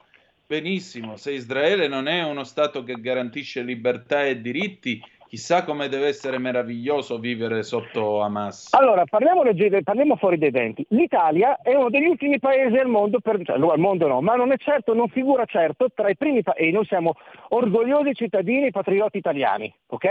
benissimo, 0.48 1.18
se 1.18 1.34
Israele 1.34 1.88
non 1.88 2.08
è 2.08 2.24
uno 2.24 2.44
Stato 2.44 2.84
che 2.84 2.94
garantisce 3.00 3.62
libertà 3.62 4.26
e 4.26 4.42
diritti, 4.42 5.02
chissà 5.28 5.64
come 5.64 5.90
deve 5.90 6.08
essere 6.08 6.40
meraviglioso 6.40 7.20
vivere 7.20 7.62
sotto 7.62 8.22
Hamas. 8.22 8.70
Allora, 8.72 9.04
parliamo, 9.06 9.44
parliamo, 9.84 10.16
fuori 10.16 10.38
dai 10.38 10.52
denti. 10.52 10.84
L'Italia 10.90 11.60
è 11.62 11.76
uno 11.76 11.90
degli 11.90 12.08
ultimi 12.08 12.40
paesi 12.40 12.78
al 12.78 12.88
mondo, 12.88 13.20
per, 13.20 13.40
cioè, 13.44 13.58
al 13.58 13.80
mondo 13.80 14.08
no, 14.08 14.22
ma 14.22 14.36
non 14.36 14.52
è 14.52 14.58
certo, 14.58 14.94
non 14.94 15.10
figura 15.10 15.46
certo 15.46 15.90
tra 15.94 16.10
i 16.10 16.16
primi 16.16 16.42
paesi, 16.42 16.72
noi 16.72 16.86
siamo 16.86 17.14
orgogliosi 17.50 18.16
cittadini 18.16 18.68
e 18.68 18.72
patrioti 18.72 19.18
italiani, 19.18 19.72
ok? 19.88 20.08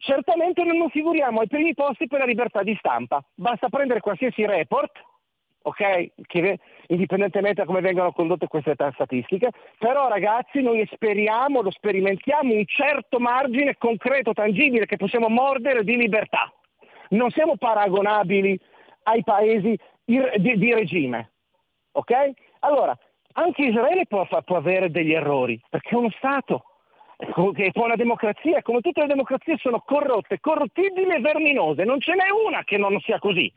Certamente 0.00 0.64
non 0.64 0.88
figuriamo 0.88 1.40
ai 1.40 1.46
primi 1.46 1.74
posti 1.74 2.06
per 2.06 2.20
la 2.20 2.24
libertà 2.24 2.62
di 2.62 2.74
stampa, 2.78 3.22
basta 3.34 3.68
prendere 3.68 4.00
qualsiasi 4.00 4.44
report 4.44 4.92
ok? 5.62 6.12
Che, 6.26 6.58
indipendentemente 6.88 7.60
da 7.60 7.66
come 7.66 7.80
vengono 7.80 8.12
condotte 8.12 8.46
queste 8.46 8.74
statistiche, 8.94 9.50
però 9.78 10.08
ragazzi 10.08 10.62
noi 10.62 10.88
speriamo, 10.90 11.60
lo 11.60 11.70
sperimentiamo, 11.70 12.54
un 12.54 12.64
certo 12.66 13.18
margine 13.18 13.76
concreto, 13.76 14.32
tangibile 14.32 14.86
che 14.86 14.96
possiamo 14.96 15.28
mordere 15.28 15.84
di 15.84 15.96
libertà. 15.96 16.52
Non 17.10 17.30
siamo 17.30 17.56
paragonabili 17.56 18.58
ai 19.04 19.22
paesi 19.22 19.78
di, 20.04 20.20
di 20.36 20.74
regime, 20.74 21.32
ok? 21.92 22.30
Allora, 22.60 22.96
anche 23.32 23.62
Israele 23.62 24.06
può, 24.06 24.26
può 24.44 24.56
avere 24.56 24.90
degli 24.90 25.12
errori, 25.12 25.60
perché 25.68 25.90
è 25.90 25.94
uno 25.94 26.10
Stato, 26.16 26.64
che 27.54 27.70
può 27.72 27.84
una 27.84 27.96
democrazia, 27.96 28.62
come 28.62 28.80
tutte 28.80 29.00
le 29.00 29.06
democrazie 29.06 29.56
sono 29.58 29.80
corrotte, 29.80 30.40
corruttibili 30.40 31.14
e 31.14 31.20
verminose, 31.20 31.84
non 31.84 32.00
ce 32.00 32.14
n'è 32.14 32.30
una 32.46 32.64
che 32.64 32.78
non 32.78 32.98
sia 33.00 33.18
così. 33.18 33.52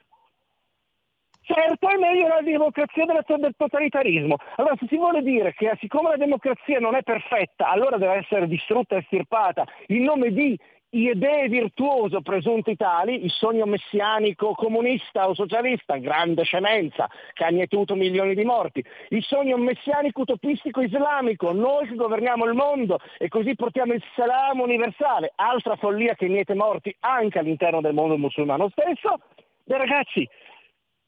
Certo 1.45 1.89
è 1.89 1.97
meglio 1.97 2.27
la 2.27 2.41
democrazia 2.41 3.05
del 3.05 3.53
totalitarismo. 3.57 4.37
Allora 4.55 4.75
se 4.79 4.85
si 4.87 4.95
vuole 4.95 5.21
dire 5.21 5.53
che 5.53 5.75
siccome 5.79 6.11
la 6.11 6.17
democrazia 6.17 6.79
non 6.79 6.95
è 6.95 7.03
perfetta, 7.03 7.67
allora 7.67 7.97
deve 7.97 8.13
essere 8.13 8.47
distrutta 8.47 8.95
e 8.95 8.99
estirpata 8.99 9.65
in 9.87 10.03
nome 10.03 10.31
di 10.31 10.57
idee 10.93 11.47
virtuoso 11.47 12.21
presunti 12.21 12.75
tali, 12.75 13.23
il 13.23 13.31
sogno 13.31 13.65
messianico 13.65 14.53
comunista 14.53 15.27
o 15.27 15.33
socialista, 15.33 15.97
grande 15.97 16.43
scemenza, 16.43 17.09
che 17.33 17.43
ha 17.43 17.47
annietuto 17.47 17.95
milioni 17.95 18.35
di 18.35 18.43
morti, 18.43 18.83
il 19.09 19.23
sogno 19.23 19.57
messianico 19.57 20.21
utopistico 20.21 20.81
islamico, 20.81 21.51
noi 21.51 21.87
che 21.87 21.95
governiamo 21.95 22.45
il 22.45 22.53
mondo 22.53 22.99
e 23.17 23.27
così 23.27 23.55
portiamo 23.55 23.93
il 23.93 24.03
salam 24.15 24.59
universale, 24.59 25.31
altra 25.35 25.75
follia 25.75 26.15
che 26.15 26.27
niente 26.27 26.53
morti 26.53 26.95
anche 26.99 27.39
all'interno 27.39 27.81
del 27.81 27.93
mondo 27.93 28.17
musulmano 28.17 28.69
stesso, 28.69 29.19
beh 29.63 29.77
ragazzi, 29.77 30.27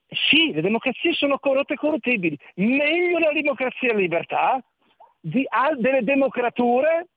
sì, 0.08 0.52
le 0.54 0.62
democrazie 0.62 1.14
sono 1.14 1.38
corrotte 1.40 1.74
e 1.74 1.78
corruttibili. 1.78 2.38
Meglio 2.56 3.20
la 3.20 3.32
democrazia 3.34 3.92
e 3.92 3.96
libertà 3.96 4.64
di, 5.20 5.46
delle 5.78 6.04
democrature, 6.04 7.08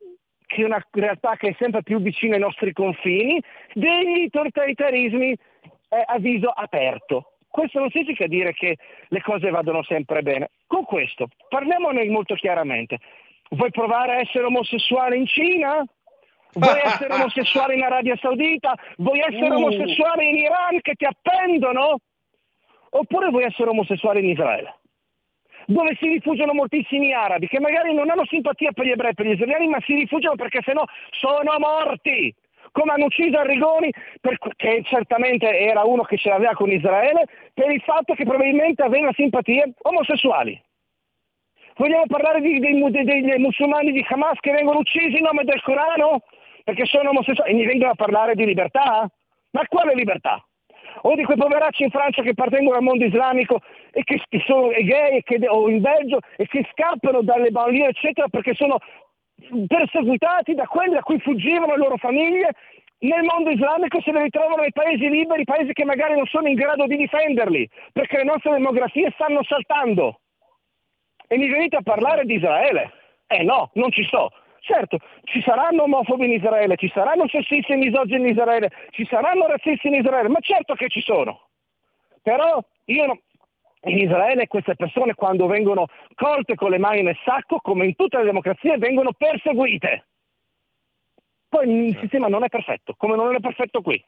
che 0.49 0.63
è 0.63 0.65
una 0.65 0.85
realtà 0.91 1.37
che 1.37 1.51
è 1.51 1.57
sempre 1.57 1.85
più 1.85 2.01
vicina 2.01 2.35
ai 2.35 2.41
nostri 2.41 2.73
confini, 2.73 3.41
degli 3.75 4.29
totalitarismi 4.31 5.31
eh, 5.31 6.05
a 6.05 6.19
viso 6.19 6.49
aperto. 6.49 7.35
Questo 7.49 7.79
non 7.79 7.91
significa 7.91 8.27
dire 8.27 8.53
che 8.53 8.77
le 9.09 9.21
cose 9.21 9.51
vadano 9.51 9.85
sempre 9.85 10.23
bene. 10.23 10.51
Con 10.67 10.85
questo, 10.85 11.29
parliamone 11.49 12.09
molto 12.09 12.35
chiaramente. 12.35 12.99
Vuoi 13.51 13.71
provare 13.71 14.17
a 14.17 14.21
essere 14.21 14.45
omosessuale 14.45 15.17
in 15.17 15.27
Cina? 15.27 15.85
Vuoi 16.55 16.81
essere 16.83 17.13
omosessuale 17.13 17.75
in 17.75 17.83
Arabia 17.83 18.17
Saudita? 18.17 18.75
Vuoi 18.97 19.21
essere 19.21 19.51
uh. 19.51 19.57
omosessuale 19.57 20.25
in 20.25 20.37
Iran 20.37 20.81
che 20.81 20.95
ti 20.95 21.05
appendono? 21.05 21.99
oppure 22.91 23.31
vuoi 23.31 23.45
essere 23.45 23.71
omosessuale 23.71 24.21
in 24.21 24.31
Israele, 24.31 24.79
dove 25.69 25.97
si 26.01 26.09
rifugiano 26.09 26.55
moltissimi 26.55 27.13
arabi 27.13 27.47
che 27.47 27.61
magari 27.61 27.93
non 27.93 28.09
hanno 28.09 28.25
simpatia 28.25 28.73
per 28.73 28.87
gli 28.87 28.91
ebrei 28.91 29.13
per 29.13 29.27
gli 29.27 29.33
israeliani, 29.33 29.69
ma 29.69 29.79
si 29.85 29.95
rifugiano 29.95 30.35
perché 30.35 30.61
sennò 30.65 30.83
sono 31.11 31.59
morti. 31.59 32.35
Come 32.73 32.93
hanno 32.93 33.07
ucciso 33.07 33.39
Arrigoni, 33.39 33.91
per, 34.21 34.39
che 34.57 34.83
certamente 34.85 35.59
era 35.59 35.85
uno 35.85 36.03
che 36.03 36.17
ce 36.17 36.31
l'aveva 36.31 36.55
con 36.55 36.71
Israele, 36.71 37.25
per 37.53 37.71
il 37.71 37.83
fatto 37.83 38.15
che 38.15 38.25
probabilmente 38.25 38.83
aveva 38.83 39.13
simpatie 39.13 39.75
omosessuali. 39.83 40.61
Vogliamo 41.77 42.07
parlare 42.07 42.41
di, 42.41 42.59
dei, 42.59 42.91
dei, 42.91 43.23
dei, 43.23 43.39
musulmani 43.39 43.93
di 43.93 44.05
Hamas 44.09 44.39
che 44.41 44.53
vengono 44.53 44.79
uccisi 44.79 45.19
in 45.19 45.25
nome 45.25 45.45
del 45.45 45.63
Corano? 45.63 46.23
Perché 46.65 46.87
sono 46.87 47.11
omosessuali 47.11 47.51
e 47.51 47.55
mi 47.55 47.67
vengono 47.67 47.93
a 47.93 47.95
parlare 47.95 48.35
di 48.35 48.45
libertà? 48.45 49.09
Ma 49.51 49.67
quale 49.67 49.95
libertà? 49.95 50.43
O 51.03 51.15
di 51.15 51.25
quei 51.25 51.37
poveracci 51.37 51.85
in 51.85 51.91
Francia 51.91 52.23
che 52.23 52.31
appartengono 52.31 52.77
al 52.77 52.83
mondo 52.83 53.05
islamico 53.05 53.61
e 53.91 54.03
che 54.05 54.21
sono 54.47 54.69
gay 54.69 55.23
che, 55.23 55.39
o 55.49 55.69
in 55.69 55.81
Belgio 55.81 56.19
e 56.37 56.47
che 56.47 56.67
scappano 56.73 57.23
dalle 57.23 57.51
banlieue 57.51 57.89
eccetera 57.89 58.29
perché 58.29 58.55
sono 58.55 58.79
perseguitati 59.67 60.55
da 60.55 60.67
quelli 60.67 60.95
da 60.95 61.03
cui 61.03 61.21
fuggivano 61.21 61.73
le 61.73 61.79
loro 61.79 61.97
famiglie 61.97 62.51
nel 63.01 63.23
mondo 63.23 63.51
islamico 63.51 64.01
se 64.01 64.11
li 64.11 64.23
ritrovano 64.23 64.63
nei 64.63 64.73
paesi 64.73 65.09
liberi, 65.09 65.45
paesi 65.45 65.73
che 65.73 65.85
magari 65.85 66.17
non 66.17 66.27
sono 66.27 66.49
in 66.49 66.55
grado 66.55 66.87
di 66.87 66.97
difenderli, 66.97 67.69
perché 67.93 68.17
le 68.17 68.25
nostre 68.25 68.53
demografie 68.53 69.13
stanno 69.13 69.45
saltando. 69.45 70.21
E 71.29 71.37
mi 71.37 71.49
venite 71.49 71.77
a 71.77 71.83
parlare 71.83 72.25
di 72.25 72.35
Israele? 72.35 72.93
Eh 73.29 73.45
no, 73.45 73.71
non 73.75 73.93
ci 73.93 74.03
so. 74.05 74.31
Certo, 74.69 74.99
ci 75.25 75.41
saranno 75.41 75.85
omofobi 75.85 76.27
in 76.27 76.33
Israele, 76.33 76.77
ci 76.77 76.91
saranno 76.93 77.27
sessisti 77.27 77.73
e 77.73 77.77
misogini 77.77 78.21
in 78.21 78.33
Israele, 78.33 78.71
ci 78.91 79.07
saranno 79.07 79.47
razzisti 79.47 79.87
in 79.87 79.95
Israele, 79.95 80.29
ma 80.29 80.41
certo 80.41 80.75
che 80.75 80.91
ci 80.91 81.01
sono. 81.01 81.49
Però 82.21 82.63
io 82.85 83.07
no, 83.07 83.19
in 83.85 83.97
Israele 83.97 84.47
queste 84.47 84.77
persone 84.77 85.15
quando 85.15 85.47
vengono 85.47 85.87
colte 86.15 86.55
con 86.55 86.69
le 86.69 86.77
mani 86.77 87.01
nel 87.01 87.17
sacco, 87.25 87.61
come 87.63 87.87
in 87.87 87.97
tutte 87.97 88.19
le 88.19 88.25
democrazie, 88.25 88.77
vengono 88.77 89.13
perseguite. 89.15 90.09
Poi 91.49 91.67
il 91.67 91.85
certo. 91.87 92.01
sistema 92.01 92.29
non 92.29 92.45
è 92.45 92.51
perfetto, 92.51 92.93
come 92.99 93.17
non 93.17 93.35
è 93.35 93.41
perfetto 93.41 93.81
qui. 93.81 94.05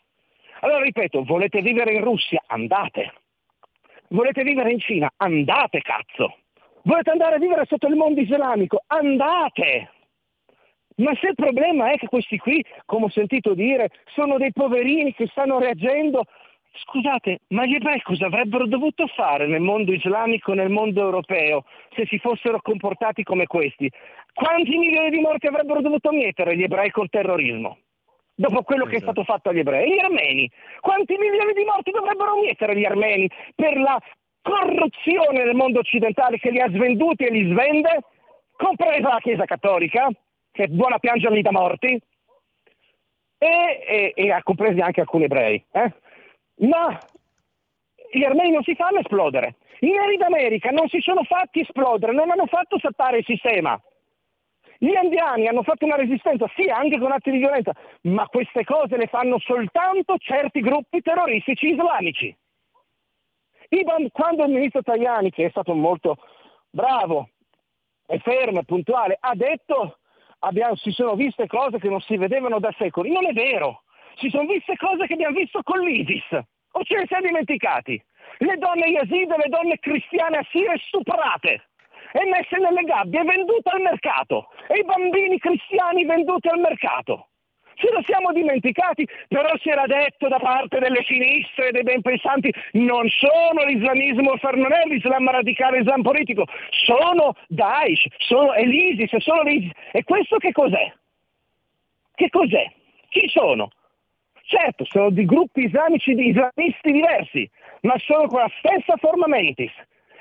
Allora 0.60 0.82
ripeto, 0.82 1.24
volete 1.24 1.62
vivere 1.62 1.94
in 1.94 2.04
Russia? 2.04 2.42
Andate. 2.48 3.14
Volete 4.08 4.42
vivere 4.42 4.72
in 4.72 4.78
Cina? 4.78 5.10
Andate, 5.16 5.80
cazzo. 5.80 6.36
Volete 6.82 7.08
andare 7.08 7.36
a 7.36 7.38
vivere 7.38 7.64
sotto 7.64 7.86
il 7.86 7.96
mondo 7.96 8.20
islamico? 8.20 8.82
Andate. 8.88 9.92
Ma 11.00 11.14
se 11.20 11.28
il 11.28 11.34
problema 11.34 11.90
è 11.90 11.96
che 11.96 12.06
questi 12.06 12.38
qui, 12.38 12.64
come 12.84 13.06
ho 13.06 13.10
sentito 13.10 13.54
dire, 13.54 13.90
sono 14.14 14.38
dei 14.38 14.52
poverini 14.52 15.14
che 15.14 15.26
stanno 15.26 15.58
reagendo 15.58 16.24
Scusate, 16.72 17.40
ma 17.48 17.66
gli 17.66 17.74
ebrei 17.74 18.00
cosa 18.00 18.26
avrebbero 18.26 18.66
dovuto 18.66 19.06
fare 19.08 19.46
nel 19.46 19.60
mondo 19.60 19.92
islamico, 19.92 20.52
nel 20.52 20.70
mondo 20.70 21.00
europeo, 21.00 21.64
se 21.94 22.06
si 22.06 22.18
fossero 22.18 22.60
comportati 22.62 23.24
come 23.24 23.46
questi? 23.46 23.90
Quanti 24.32 24.76
milioni 24.78 25.10
di 25.10 25.18
morti 25.18 25.46
avrebbero 25.48 25.80
dovuto 25.80 26.12
mietere 26.12 26.56
gli 26.56 26.62
ebrei 26.62 26.90
col 26.90 27.08
terrorismo? 27.08 27.78
Dopo 28.34 28.62
quello 28.62 28.84
esatto. 28.84 28.90
che 28.90 28.96
è 28.96 29.00
stato 29.00 29.24
fatto 29.24 29.48
agli 29.48 29.58
ebrei? 29.58 29.92
Gli 29.92 29.98
armeni? 29.98 30.50
Quanti 30.80 31.16
milioni 31.18 31.52
di 31.52 31.64
morti 31.64 31.90
dovrebbero 31.90 32.36
mietere 32.36 32.76
gli 32.76 32.84
armeni 32.84 33.28
per 33.54 33.76
la 33.76 34.00
corruzione 34.40 35.44
nel 35.44 35.54
mondo 35.54 35.80
occidentale 35.80 36.38
che 36.38 36.50
li 36.50 36.60
ha 36.60 36.70
svenduti 36.70 37.24
e 37.24 37.30
li 37.30 37.50
svende? 37.50 37.98
Compresa 38.56 39.08
la 39.08 39.20
Chiesa 39.20 39.44
Cattolica, 39.44 40.08
che 40.60 40.68
buona 40.68 40.98
piangerli 40.98 41.40
da 41.40 41.52
morti, 41.52 41.98
e, 43.38 43.82
e, 43.88 44.12
e 44.14 44.30
ha 44.30 44.42
compresi 44.42 44.80
anche 44.80 45.00
alcuni 45.00 45.24
ebrei. 45.24 45.64
Eh? 45.72 45.92
ma 46.60 46.98
gli 48.12 48.22
armeni 48.22 48.50
non 48.50 48.62
si 48.62 48.74
fanno 48.74 48.98
esplodere. 48.98 49.56
I 49.80 49.90
neri 49.90 50.18
d'America 50.18 50.70
non 50.70 50.88
si 50.88 51.00
sono 51.00 51.22
fatti 51.22 51.60
esplodere, 51.60 52.12
non 52.12 52.30
hanno 52.30 52.44
fatto 52.44 52.78
saltare 52.78 53.18
il 53.18 53.24
sistema. 53.24 53.80
Gli 54.76 54.92
indiani 55.02 55.46
hanno 55.46 55.62
fatto 55.62 55.86
una 55.86 55.96
resistenza, 55.96 56.46
sì, 56.54 56.68
anche 56.68 56.98
con 56.98 57.12
atti 57.12 57.30
di 57.30 57.38
violenza, 57.38 57.72
ma 58.02 58.26
queste 58.26 58.64
cose 58.64 58.98
le 58.98 59.06
fanno 59.06 59.38
soltanto 59.38 60.18
certi 60.18 60.60
gruppi 60.60 61.00
terroristici 61.00 61.68
islamici. 61.68 62.36
Quando 64.12 64.44
il 64.44 64.52
ministro 64.52 64.82
Tajani, 64.82 65.30
che 65.30 65.46
è 65.46 65.50
stato 65.50 65.74
molto 65.74 66.16
bravo 66.68 67.30
e 68.06 68.18
fermo 68.18 68.60
e 68.60 68.64
puntuale, 68.64 69.16
ha 69.18 69.34
detto 69.34 70.00
abbiamo, 70.40 70.76
si 70.76 70.90
sono 70.90 71.14
viste 71.14 71.46
cose 71.46 71.78
che 71.78 71.88
non 71.88 72.00
si 72.00 72.16
vedevano 72.16 72.58
da 72.58 72.72
secoli, 72.78 73.10
non 73.10 73.26
è 73.26 73.32
vero 73.32 73.82
si 74.20 74.28
sono 74.28 74.46
viste 74.46 74.76
cose 74.76 75.06
che 75.06 75.14
abbiamo 75.14 75.36
visto 75.36 75.62
con 75.62 75.80
l'ISIS. 75.80 76.38
O 76.72 76.84
ce 76.84 76.96
ne 76.96 77.06
siamo 77.06 77.26
dimenticati? 77.26 78.00
Le 78.38 78.56
donne 78.56 78.88
yazide, 78.88 79.36
le 79.36 79.48
donne 79.48 79.78
cristiane 79.78 80.38
assire 80.38 80.78
stuprate 80.86 81.68
e 82.12 82.24
messe 82.26 82.58
nelle 82.58 82.82
gabbie 82.82 83.22
vendute 83.24 83.70
al 83.70 83.80
mercato. 83.80 84.48
E 84.68 84.78
i 84.78 84.84
bambini 84.84 85.38
cristiani 85.38 86.04
venduti 86.04 86.48
al 86.48 86.60
mercato. 86.60 87.29
Ce 87.80 87.90
lo 87.90 88.02
siamo 88.04 88.30
dimenticati, 88.32 89.08
però 89.26 89.56
si 89.56 89.70
era 89.70 89.86
detto 89.86 90.28
da 90.28 90.38
parte 90.38 90.78
delle 90.80 91.02
sinistre, 91.04 91.70
dei 91.70 91.82
ben 91.82 92.02
pensanti, 92.02 92.52
non 92.72 93.08
sono 93.08 93.64
l'islamismo, 93.64 94.34
non 94.52 94.72
è 94.72 94.84
l'islam 94.84 95.30
radicale, 95.30 95.78
l'islam 95.78 96.02
politico, 96.02 96.44
sono 96.68 97.34
Daesh, 97.48 98.04
sono 98.18 98.52
l'ISIS, 98.52 99.16
sono 99.16 99.42
l'ISIS. 99.42 99.70
E 99.92 100.04
questo 100.04 100.36
che 100.36 100.52
cos'è? 100.52 100.92
Che 102.14 102.28
cos'è? 102.28 102.70
Chi 103.08 103.26
sono? 103.30 103.70
Certo, 104.42 104.84
sono 104.84 105.08
di 105.08 105.24
gruppi 105.24 105.64
islamici 105.64 106.14
di 106.14 106.28
islamisti 106.28 106.92
diversi, 106.92 107.50
ma 107.82 107.94
sono 107.98 108.26
con 108.26 108.40
la 108.40 108.50
stessa 108.58 108.96
forma 108.98 109.26
mentis 109.26 109.72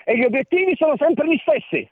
e 0.06 0.18
gli 0.18 0.24
obiettivi 0.24 0.78
sono 0.78 0.96
sempre 0.96 1.28
gli 1.28 1.38
stessi. 1.40 1.90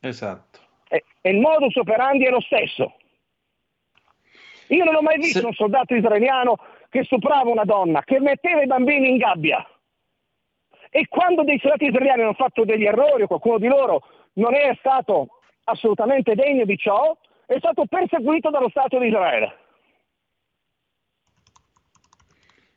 Esatto. 0.00 0.58
E, 0.88 1.04
e 1.20 1.30
il 1.30 1.38
modus 1.38 1.76
operandi 1.76 2.24
è 2.24 2.30
lo 2.30 2.40
stesso. 2.40 2.96
Io 4.68 4.84
non 4.84 4.94
ho 4.94 5.02
mai 5.02 5.18
visto 5.18 5.40
Se... 5.40 5.46
un 5.46 5.52
soldato 5.52 5.94
israeliano 5.94 6.58
che 6.88 7.04
stuprava 7.04 7.50
una 7.50 7.64
donna, 7.64 8.02
che 8.02 8.20
metteva 8.20 8.62
i 8.62 8.66
bambini 8.66 9.08
in 9.08 9.16
gabbia. 9.16 9.66
E 10.90 11.08
quando 11.08 11.42
dei 11.42 11.58
soldati 11.58 11.86
israeliani 11.86 12.22
hanno 12.22 12.34
fatto 12.34 12.64
degli 12.64 12.84
errori 12.84 13.22
o 13.22 13.26
qualcuno 13.26 13.58
di 13.58 13.66
loro 13.66 14.02
non 14.34 14.54
è 14.54 14.74
stato 14.78 15.40
assolutamente 15.64 16.34
degno 16.34 16.64
di 16.64 16.76
ciò, 16.76 17.16
è 17.46 17.58
stato 17.58 17.84
perseguito 17.86 18.50
dallo 18.50 18.68
Stato 18.68 18.98
di 18.98 19.06
Israele. 19.06 19.58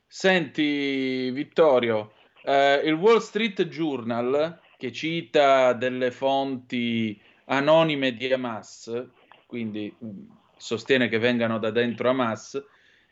Senti, 0.06 1.30
Vittorio, 1.30 2.12
eh, 2.42 2.80
il 2.84 2.94
Wall 2.94 3.18
Street 3.18 3.62
Journal, 3.68 4.60
che 4.76 4.90
cita 4.90 5.72
delle 5.74 6.10
fonti 6.10 7.20
anonime 7.44 8.12
di 8.12 8.32
Hamas, 8.32 9.06
quindi 9.46 9.94
mm, 10.02 10.30
sostiene 10.58 11.08
che 11.08 11.18
vengano 11.18 11.58
da 11.58 11.70
dentro 11.70 12.10
Hamas, 12.10 12.62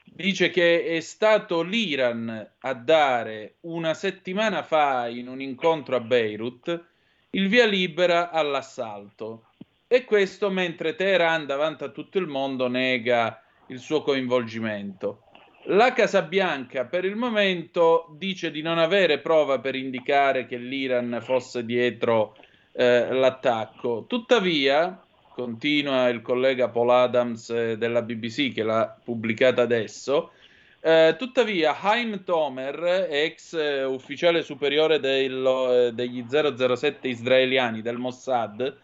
dice 0.05 0.51
che 0.51 0.85
è 0.85 1.01
stato 1.01 1.63
l'Iran 1.63 2.51
a 2.59 2.75
dare 2.75 3.57
una 3.61 3.95
settimana 3.95 4.63
fa 4.63 5.09
in 5.09 5.29
un 5.29 5.41
incontro 5.41 5.97
a 5.97 6.01
Beirut 6.01 6.85
il 7.31 7.49
via 7.49 7.67
libera 7.67 8.31
all'assalto. 8.31 9.49
E 9.89 10.05
questo 10.05 10.51
mentre 10.51 10.95
Teheran 10.95 11.47
davanti 11.47 11.85
a 11.85 11.91
tutto 11.91 12.19
il 12.19 12.27
mondo 12.27 12.69
nega 12.69 13.41
il 13.69 13.79
suo 13.79 14.03
coinvolgimento. 14.03 15.23
La 15.69 15.93
Casa 15.93 16.23
Bianca 16.23 16.85
per 16.85 17.05
il 17.05 17.17
momento 17.17 18.15
dice 18.17 18.51
di 18.51 18.63
non 18.63 18.79
avere 18.79 19.19
prova 19.19 19.59
per 19.59 19.75
indicare 19.75 20.47
che 20.47 20.57
l'Iran 20.57 21.19
fosse 21.23 21.65
dietro 21.65 22.37
eh, 22.73 23.13
l'attacco. 23.13 24.05
Tuttavia, 24.07 25.06
continua 25.37 26.09
il 26.09 26.23
collega 26.23 26.71
Paul 26.71 26.89
Adams 26.89 27.51
eh, 27.51 27.77
della 27.77 28.01
BBC 28.01 28.55
che 28.55 28.63
l'ha 28.63 28.99
pubblicata 29.05 29.61
adesso, 29.61 30.31
eh, 30.81 31.15
tuttavia 31.19 31.79
Haim 31.79 32.25
Tomer, 32.25 33.07
ex 33.11 33.53
eh, 33.53 33.85
ufficiale 33.85 34.43
superiore 34.43 34.99
del, 34.99 35.45
eh, 35.45 35.93
degli 35.93 36.25
007 36.27 37.07
israeliani 37.07 37.83
del 37.83 37.99
Mossad, 37.99 38.79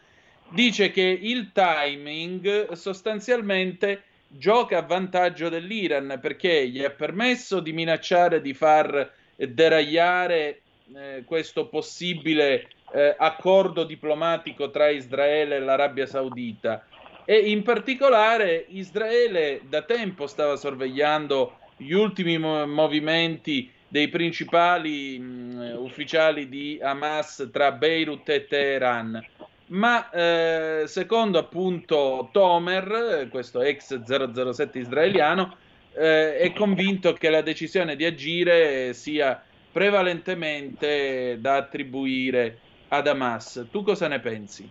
dice 0.50 0.90
che 0.90 1.00
il 1.00 1.53
timing 1.53 2.72
sostanzialmente 2.72 4.03
gioca 4.28 4.76
a 4.76 4.82
vantaggio 4.82 5.48
dell'Iran 5.48 6.18
perché 6.20 6.68
gli 6.68 6.84
ha 6.84 6.90
permesso 6.90 7.61
di 7.61 7.72
minacciare 7.72 8.42
di 8.42 8.53
far 8.53 9.11
deragliare 9.34 10.61
eh, 10.94 11.22
questo 11.24 11.68
possibile 11.68 12.68
eh, 12.93 13.14
accordo 13.18 13.84
diplomatico 13.84 14.70
tra 14.70 14.88
Israele 14.88 15.57
e 15.57 15.61
l'Arabia 15.61 16.07
Saudita. 16.07 16.84
E 17.24 17.36
in 17.36 17.62
particolare 17.62 18.66
Israele 18.68 19.62
da 19.68 19.82
tempo 19.82 20.26
stava 20.26 20.57
sorvegliando 20.57 21.57
gli 21.76 21.93
ultimi 21.93 22.38
mo- 22.38 22.66
movimenti 22.66 23.70
dei 23.88 24.09
principali 24.09 25.18
mh, 25.18 25.74
ufficiali 25.78 26.49
di 26.49 26.78
Hamas 26.82 27.49
tra 27.53 27.72
Beirut 27.72 28.28
e 28.28 28.47
Teheran. 28.47 29.24
Ma 29.66 30.11
eh, 30.11 30.82
secondo 30.86 31.38
appunto 31.38 32.28
Tomer, 32.32 33.28
questo 33.30 33.62
ex 33.62 34.03
007 34.03 34.78
israeliano, 34.78 35.57
eh, 35.95 36.38
è 36.38 36.53
convinto 36.53 37.12
che 37.14 37.30
la 37.30 37.40
decisione 37.40 37.97
di 37.97 38.05
agire 38.05 38.93
sia 38.93 39.43
prevalentemente 39.70 41.38
da 41.40 41.57
attribuire 41.57 42.59
ad 42.95 43.07
Hamas. 43.07 43.68
Tu 43.70 43.82
cosa 43.82 44.07
ne 44.07 44.20
pensi? 44.20 44.68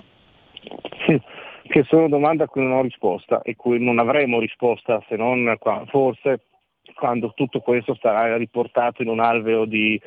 Che 1.64 1.84
sono 1.84 2.08
domande 2.08 2.44
a 2.44 2.48
cui 2.48 2.62
non 2.62 2.74
ho 2.74 2.82
risposta 2.82 3.42
e 3.42 3.56
cui 3.56 3.84
non 3.84 3.98
avremo 3.98 4.40
risposta 4.40 5.04
se 5.08 5.16
non 5.16 5.56
qua, 5.60 5.84
forse 5.88 6.46
quando 6.94 7.34
tutto 7.34 7.62
questo 7.62 7.98
sarà 8.00 8.36
riportato 8.38 9.02
in 9.02 9.08
un 9.08 9.20
alveo 9.20 9.66
di 9.66 10.00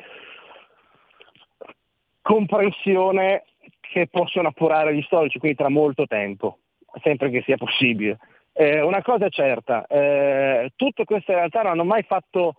comprensione 2.21 3.43
che 3.81 4.07
possono 4.07 4.49
appurare 4.49 4.95
gli 4.95 5.01
storici, 5.03 5.39
quindi 5.39 5.57
tra 5.57 5.69
molto 5.69 6.05
tempo, 6.05 6.59
sempre 7.01 7.29
che 7.29 7.41
sia 7.41 7.57
possibile. 7.57 8.19
Eh, 8.53 8.81
una 8.81 9.01
cosa 9.01 9.25
è 9.25 9.29
certa, 9.29 9.85
eh, 9.87 10.71
tutte 10.75 11.03
queste 11.03 11.33
realtà 11.33 11.63
non 11.63 11.71
hanno 11.71 11.83
mai 11.83 12.03
fatto 12.03 12.55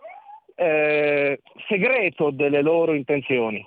eh, 0.55 1.41
segreto 1.67 2.29
delle 2.29 2.61
loro 2.61 2.93
intenzioni. 2.93 3.65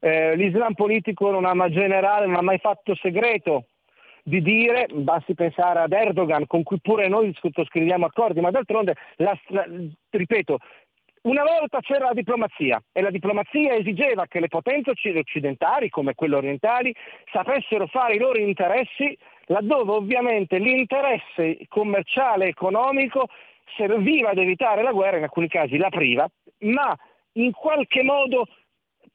Eh, 0.00 0.36
L'Islam 0.36 0.74
politico 0.74 1.30
non 1.30 1.44
ha 1.44 1.54
mai 1.54 1.70
generale, 1.70 2.26
non 2.26 2.36
ha 2.36 2.42
mai 2.42 2.58
fatto 2.58 2.94
segreto 2.94 3.66
di 4.22 4.42
dire, 4.42 4.86
basti 4.92 5.34
pensare 5.34 5.80
ad 5.80 5.92
Erdogan, 5.92 6.46
con 6.46 6.62
cui 6.62 6.78
pure 6.80 7.08
noi 7.08 7.34
sottoscriviamo 7.40 8.04
accordi, 8.04 8.40
ma 8.40 8.50
d'altronde, 8.50 8.94
la, 9.16 9.38
la, 9.48 9.66
ripeto, 10.10 10.58
una 11.22 11.42
volta 11.42 11.80
c'era 11.80 12.06
la 12.06 12.12
diplomazia 12.12 12.80
e 12.92 13.00
la 13.00 13.10
diplomazia 13.10 13.74
esigeva 13.74 14.26
che 14.26 14.40
le 14.40 14.48
potenze 14.48 14.90
occidentali, 14.90 15.88
come 15.88 16.14
quelle 16.14 16.36
orientali, 16.36 16.94
sapessero 17.32 17.86
fare 17.86 18.14
i 18.14 18.18
loro 18.18 18.38
interessi 18.38 19.16
laddove 19.46 19.92
ovviamente 19.92 20.58
l'interesse 20.58 21.58
commerciale 21.68 22.44
e 22.44 22.48
economico 22.48 23.28
serviva 23.76 24.30
ad 24.30 24.38
evitare 24.38 24.82
la 24.82 24.92
guerra, 24.92 25.16
in 25.16 25.22
alcuni 25.24 25.48
casi 25.48 25.76
la 25.76 25.88
priva, 25.88 26.28
ma 26.60 26.96
in 27.32 27.52
qualche 27.52 28.02
modo 28.02 28.46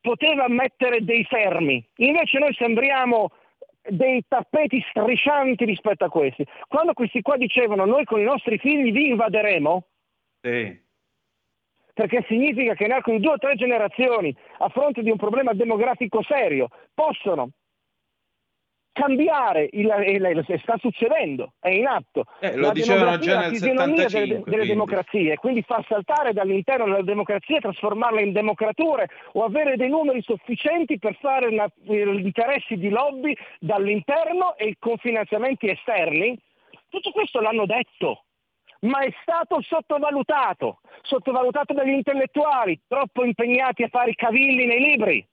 poteva 0.04 0.50
mettere 0.50 1.02
dei 1.02 1.24
fermi. 1.24 1.84
Invece 1.96 2.38
noi 2.38 2.54
sembriamo 2.56 3.32
dei 3.88 4.22
tappeti 4.28 4.84
striscianti 4.90 5.64
rispetto 5.64 6.04
a 6.04 6.10
questi. 6.10 6.46
Quando 6.68 6.92
questi 6.92 7.22
qua 7.22 7.38
dicevano 7.38 7.86
noi 7.86 8.04
con 8.04 8.20
i 8.20 8.26
nostri 8.26 8.58
figli 8.58 8.92
vi 8.92 9.08
invaderemo, 9.08 9.88
sì. 10.42 10.78
perché 11.94 12.26
significa 12.28 12.74
che 12.74 12.86
di 12.86 13.20
due 13.20 13.32
o 13.32 13.38
tre 13.38 13.56
generazioni, 13.56 14.36
a 14.58 14.68
fronte 14.68 15.02
di 15.04 15.10
un 15.10 15.18
problema 15.18 15.54
demografico 15.54 16.22
serio, 16.22 16.68
possono 16.94 17.52
cambiare, 18.94 19.68
il, 19.72 19.92
il, 20.08 20.46
il, 20.48 20.60
sta 20.62 20.78
succedendo, 20.78 21.54
è 21.60 21.70
in 21.70 21.88
atto. 21.88 22.26
Eh, 22.40 22.56
lo 22.56 22.72
dicevano 22.72 23.18
già 23.18 23.40
nel 23.40 23.56
75. 23.56 24.08
Delle, 24.08 24.28
delle 24.28 24.42
quindi. 24.44 24.68
democrazie, 24.68 25.36
quindi 25.36 25.62
far 25.64 25.84
saltare 25.88 26.32
dall'interno 26.32 26.86
della 26.86 27.02
democrazia, 27.02 27.60
trasformarla 27.60 28.22
in 28.22 28.32
democrature 28.32 29.10
o 29.34 29.44
avere 29.44 29.76
dei 29.76 29.90
numeri 29.90 30.22
sufficienti 30.22 31.00
per 31.00 31.18
fare 31.20 31.48
una, 31.48 31.68
gli 31.82 32.26
interessi 32.26 32.78
di 32.78 32.90
lobby 32.90 33.36
dall'interno 33.60 34.56
e 34.56 34.76
con 34.80 34.98
finanziamenti 34.98 35.70
esterni, 35.70 36.40
tutto 36.88 37.12
questo 37.12 37.42
l'hanno 37.42 37.66
detto 37.66 38.24
ma 38.84 39.00
è 39.00 39.14
stato 39.22 39.62
sottovalutato, 39.62 40.82
sottovalutato 41.04 41.74
dagli 41.74 41.94
intellettuali, 41.94 42.82
troppo 42.86 43.24
impegnati 43.24 43.84
a 43.84 43.88
fare 43.88 44.10
i 44.10 44.16
cavilli 44.16 44.66
nei 44.66 44.82
libri 44.82 45.26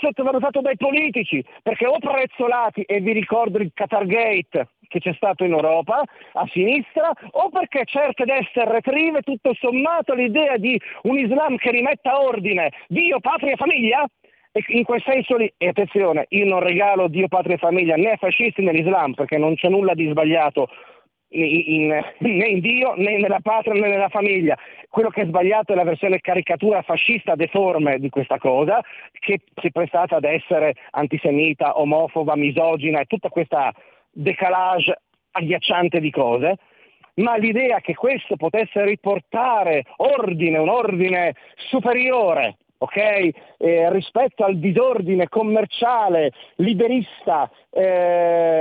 sottovalutato 0.00 0.60
dai 0.60 0.76
politici, 0.76 1.44
perché 1.62 1.86
o 1.86 1.98
prezzolati, 1.98 2.82
e 2.82 3.00
vi 3.00 3.12
ricordo 3.12 3.58
il 3.58 3.70
Qatar 3.74 4.06
Gate 4.06 4.68
che 4.90 4.98
c'è 4.98 5.12
stato 5.14 5.44
in 5.44 5.52
Europa, 5.52 6.02
a 6.32 6.46
sinistra, 6.48 7.12
o 7.30 7.48
perché 7.48 7.84
certe 7.84 8.24
destre 8.24 8.64
retrive 8.64 9.22
tutto 9.22 9.54
sommato 9.54 10.14
l'idea 10.14 10.56
di 10.56 10.80
un 11.02 11.16
Islam 11.16 11.56
che 11.56 11.70
rimetta 11.70 12.20
ordine, 12.20 12.72
Dio, 12.88 13.20
patria 13.20 13.52
e 13.52 13.56
famiglia, 13.56 14.04
e 14.50 14.64
in 14.66 14.82
quel 14.82 15.00
senso 15.02 15.36
lì, 15.36 15.52
e 15.56 15.68
attenzione, 15.68 16.26
io 16.30 16.44
non 16.44 16.58
regalo 16.58 17.06
Dio, 17.06 17.28
patria 17.28 17.54
e 17.54 17.58
famiglia 17.58 17.94
né 17.94 18.10
ai 18.10 18.16
fascisti 18.16 18.62
né 18.62 18.70
all'Islam, 18.70 19.14
perché 19.14 19.38
non 19.38 19.54
c'è 19.54 19.68
nulla 19.68 19.94
di 19.94 20.08
sbagliato 20.08 20.68
in, 21.30 21.88
né 22.18 22.46
in 22.46 22.60
Dio 22.60 22.94
né 22.94 23.18
nella 23.18 23.40
patria 23.40 23.74
né 23.74 23.88
nella 23.88 24.08
famiglia. 24.08 24.56
Quello 24.88 25.10
che 25.10 25.22
è 25.22 25.26
sbagliato 25.26 25.72
è 25.72 25.76
la 25.76 25.84
versione 25.84 26.20
caricatura 26.20 26.82
fascista 26.82 27.36
deforme 27.36 27.98
di 27.98 28.08
questa 28.08 28.38
cosa, 28.38 28.82
che 29.12 29.40
si 29.60 29.68
è 29.68 29.70
prestata 29.70 30.16
ad 30.16 30.24
essere 30.24 30.74
antisemita, 30.90 31.78
omofoba, 31.78 32.34
misogina 32.34 33.00
e 33.00 33.04
tutta 33.04 33.28
questa 33.28 33.72
decalage 34.10 35.00
agghiacciante 35.32 36.00
di 36.00 36.10
cose. 36.10 36.56
Ma 37.14 37.36
l'idea 37.36 37.80
che 37.80 37.94
questo 37.94 38.36
potesse 38.36 38.84
riportare 38.84 39.84
ordine, 39.96 40.58
un 40.58 40.68
ordine 40.68 41.34
superiore 41.54 42.56
okay? 42.82 43.32
eh, 43.58 43.90
rispetto 43.90 44.44
al 44.44 44.58
disordine 44.58 45.28
commerciale, 45.28 46.32
liberista, 46.56 47.50
eh, 47.70 48.58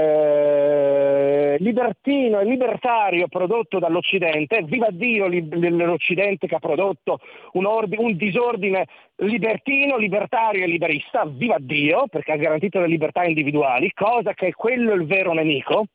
libertino 1.59 2.39
e 2.39 2.45
libertario 2.45 3.27
prodotto 3.27 3.79
dall'Occidente, 3.79 4.63
viva 4.63 4.89
Dio 4.91 5.27
l'Occidente 5.27 6.47
che 6.47 6.55
ha 6.55 6.59
prodotto 6.59 7.19
un, 7.53 7.65
ordine, 7.65 8.03
un 8.03 8.15
disordine 8.15 8.87
libertino, 9.17 9.97
libertario 9.97 10.63
e 10.63 10.67
liberista, 10.67 11.25
viva 11.25 11.57
Dio 11.59 12.07
perché 12.07 12.33
ha 12.33 12.37
garantito 12.37 12.79
le 12.79 12.87
libertà 12.87 13.23
individuali, 13.23 13.91
cosa 13.93 14.33
che 14.33 14.47
è 14.47 14.51
quello 14.51 14.93
il 14.93 15.05
vero 15.05 15.33
nemico. 15.33 15.85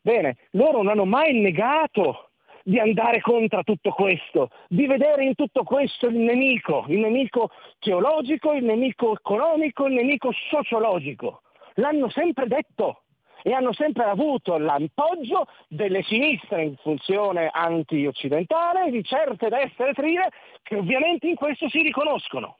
Bene, 0.00 0.36
loro 0.52 0.78
non 0.78 0.88
hanno 0.88 1.04
mai 1.04 1.38
negato 1.38 2.27
di 2.68 2.78
andare 2.78 3.22
contro 3.22 3.62
tutto 3.62 3.92
questo, 3.92 4.50
di 4.68 4.86
vedere 4.86 5.24
in 5.24 5.34
tutto 5.34 5.62
questo 5.62 6.06
il 6.06 6.18
nemico, 6.18 6.84
il 6.88 6.98
nemico 6.98 7.50
teologico, 7.78 8.52
il 8.52 8.62
nemico 8.62 9.14
economico, 9.14 9.86
il 9.86 9.94
nemico 9.94 10.30
sociologico. 10.50 11.40
L'hanno 11.76 12.10
sempre 12.10 12.46
detto 12.46 13.04
e 13.42 13.54
hanno 13.54 13.72
sempre 13.72 14.04
avuto 14.04 14.58
l'appoggio 14.58 15.46
delle 15.66 16.02
sinistre 16.02 16.64
in 16.64 16.76
funzione 16.76 17.48
anti-occidentale, 17.50 18.90
di 18.90 19.02
certe 19.02 19.48
destre 19.48 19.86
retrive 19.86 20.28
che 20.62 20.76
ovviamente 20.76 21.26
in 21.26 21.36
questo 21.36 21.70
si 21.70 21.80
riconoscono. 21.80 22.58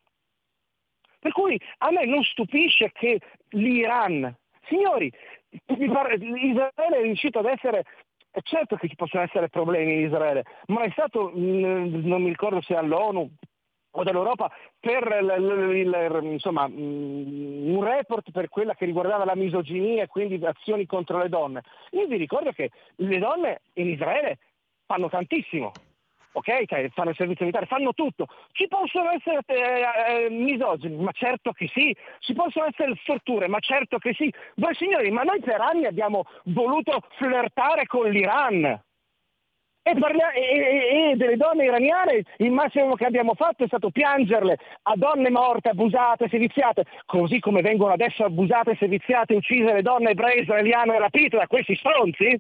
Per 1.19 1.33
cui 1.33 1.61
a 1.79 1.91
me 1.91 2.07
non 2.07 2.23
stupisce 2.23 2.93
che 2.93 3.21
l'Iran, 3.51 4.35
signori, 4.69 5.13
Israele 5.67 6.97
è 6.97 7.03
riuscito 7.03 7.41
ad 7.41 7.47
essere 7.47 7.85
certo 8.43 8.77
che 8.77 8.89
ci 8.89 8.95
possono 8.95 9.23
essere 9.23 9.49
problemi 9.49 9.95
in 9.95 10.07
Israele, 10.07 10.45
ma 10.67 10.83
è 10.83 10.91
stato, 10.91 11.33
mm, 11.35 12.07
non 12.07 12.23
mi 12.23 12.29
ricordo 12.29 12.61
se 12.61 12.75
all'ONU 12.75 13.31
o 13.91 14.03
dall'Europa 14.03 14.51
per 14.79 15.19
il, 15.21 15.77
il, 15.77 16.21
insomma, 16.25 16.69
mm, 16.69 17.75
un 17.75 17.85
report 17.85 18.31
per 18.31 18.49
quella 18.49 18.75
che 18.75 18.85
riguardava 18.85 19.25
la 19.25 19.35
misoginia 19.35 20.05
e 20.05 20.09
quindi 20.09 20.45
azioni 20.45 20.87
contro 20.87 21.19
le 21.19 21.29
donne. 21.29 21.63
Io 21.91 22.07
vi 22.07 22.17
ricordo 22.17 22.53
che 22.53 22.71
le 22.97 23.19
donne 23.19 23.63
in 23.75 23.89
Israele 23.89 24.39
fanno 24.87 25.09
tantissimo, 25.09 25.73
ok? 26.33 26.65
Cioè, 26.67 26.89
fanno 26.91 27.11
il 27.11 27.17
servizio 27.17 27.45
militare, 27.45 27.67
fanno 27.67 27.93
tutto. 27.95 28.27
Ci 28.53 28.69
possono 28.69 29.11
essere 29.11 29.41
eh, 29.47 30.25
eh, 30.25 30.31
misogini, 30.31 30.97
ma 30.97 31.13
certo 31.13 31.53
che 31.53 31.69
sì. 31.69 31.95
Ci 32.21 32.35
possono 32.35 32.67
essere 32.67 32.95
storture, 33.03 33.49
ma 33.49 33.59
certo 33.61 33.99
che 33.99 34.15
sì. 34.15 34.33
Voi 34.57 34.75
signori, 34.75 35.11
ma 35.11 35.23
noi 35.23 35.41
per 35.41 35.61
anni 35.61 35.87
abbiamo 35.87 36.25
voluto 36.45 37.01
flirtare 37.17 37.87
con 37.87 38.09
l'Iran. 38.11 38.81
E, 39.89 39.95
parlia- 39.99 40.33
e, 40.33 40.43
e, 40.43 41.11
e, 41.13 41.17
delle 41.17 41.37
donne 41.37 41.65
iraniane 41.65 42.23
il 42.39 42.51
massimo 42.51 42.95
che 42.95 43.07
abbiamo 43.07 43.33
fatto 43.33 43.65
è 43.65 43.67
stato 43.69 43.89
piangerle 43.89 44.59
a 44.83 44.93
donne 44.97 45.31
morte, 45.31 45.71
abusate, 45.71 46.29
seviziate, 46.29 46.85
così 47.07 47.39
come 47.39 47.63
vengono 47.63 47.95
adesso 47.95 48.23
abusate, 48.25 48.77
seviziate, 48.79 49.35
uccise 49.35 49.73
le 49.73 49.81
donne 49.81 50.11
ebree 50.11 50.43
israeliane 50.43 50.95
e 50.95 50.99
rapite 50.99 51.39
da 51.39 51.47
questi 51.47 51.75
stronzi. 51.77 52.39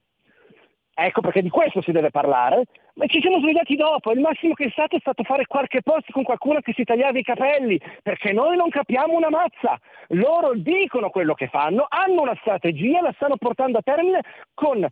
Ecco 1.00 1.20
perché 1.20 1.42
di 1.42 1.48
questo 1.48 1.80
si 1.80 1.92
deve 1.92 2.10
parlare, 2.10 2.64
ma 2.94 3.06
ci 3.06 3.20
siamo 3.20 3.38
svegliati 3.38 3.76
dopo, 3.76 4.10
il 4.10 4.18
massimo 4.18 4.54
che 4.54 4.64
è 4.64 4.70
stato 4.70 4.96
è 4.96 4.98
stato 4.98 5.22
fare 5.22 5.46
qualche 5.46 5.80
post 5.80 6.10
con 6.10 6.24
qualcuno 6.24 6.60
che 6.60 6.72
si 6.72 6.82
tagliava 6.82 7.16
i 7.16 7.22
capelli, 7.22 7.80
perché 8.02 8.32
noi 8.32 8.56
non 8.56 8.68
capiamo 8.68 9.14
una 9.14 9.30
mazza. 9.30 9.78
Loro 10.08 10.54
dicono 10.54 11.10
quello 11.10 11.34
che 11.34 11.46
fanno, 11.46 11.86
hanno 11.88 12.22
una 12.22 12.36
strategia, 12.40 13.00
la 13.00 13.12
stanno 13.12 13.36
portando 13.36 13.78
a 13.78 13.82
termine 13.82 14.22
con 14.54 14.84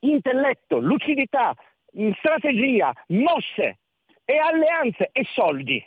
intelletto, 0.00 0.78
lucidità, 0.78 1.54
strategia, 2.18 2.92
mosse 3.10 3.78
e 4.24 4.36
alleanze 4.38 5.10
e 5.12 5.24
soldi. 5.32 5.80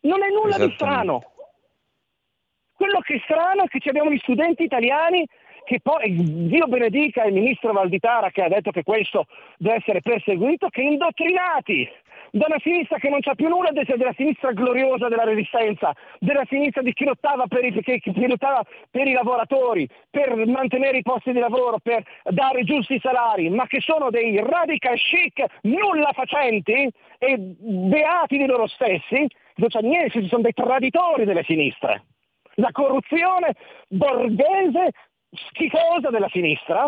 Non 0.00 0.22
è 0.22 0.30
nulla 0.30 0.56
di 0.64 0.72
strano. 0.72 1.20
Quello 2.72 3.00
che 3.00 3.16
è 3.16 3.20
strano 3.24 3.64
è 3.64 3.68
che 3.68 3.86
abbiamo 3.86 4.10
gli 4.10 4.18
studenti 4.20 4.62
italiani 4.62 5.26
che 5.64 5.80
poi 5.80 6.46
Dio 6.46 6.66
benedica 6.66 7.24
il 7.24 7.32
ministro 7.32 7.72
Valditara 7.72 8.30
che 8.30 8.42
ha 8.42 8.48
detto 8.48 8.70
che 8.70 8.82
questo 8.82 9.26
deve 9.56 9.76
essere 9.76 10.00
perseguito, 10.00 10.68
che 10.68 10.82
indottrinati 10.82 11.88
da 12.30 12.46
una 12.48 12.58
sinistra 12.60 12.98
che 12.98 13.08
non 13.08 13.20
c'ha 13.20 13.34
più 13.34 13.48
nulla 13.48 13.70
della 13.70 14.12
sinistra 14.16 14.52
gloriosa 14.52 15.08
della 15.08 15.24
resistenza, 15.24 15.94
della 16.18 16.44
sinistra 16.48 16.82
di 16.82 16.92
chi 16.92 17.04
lottava 17.04 17.46
per 17.46 17.64
i, 17.64 17.72
chi 17.80 18.26
lottava 18.26 18.62
per 18.90 19.06
i 19.06 19.12
lavoratori, 19.12 19.88
per 20.10 20.34
mantenere 20.46 20.98
i 20.98 21.02
posti 21.02 21.32
di 21.32 21.38
lavoro, 21.38 21.78
per 21.78 22.02
dare 22.24 22.64
giusti 22.64 22.98
salari, 23.00 23.50
ma 23.50 23.66
che 23.66 23.80
sono 23.80 24.10
dei 24.10 24.36
radical 24.38 24.96
chic 24.96 25.44
nulla 25.62 26.10
facenti 26.12 26.90
e 27.18 27.36
beati 27.38 28.36
di 28.36 28.46
loro 28.46 28.66
stessi, 28.66 29.26
non 29.56 29.68
c'è 29.68 29.80
niente, 29.80 30.26
sono 30.26 30.42
dei 30.42 30.52
traditori 30.52 31.24
delle 31.24 31.44
sinistre. 31.44 32.04
La 32.56 32.70
corruzione 32.72 33.54
borghese 33.88 34.90
schifosa 35.48 36.10
della 36.10 36.28
sinistra, 36.30 36.86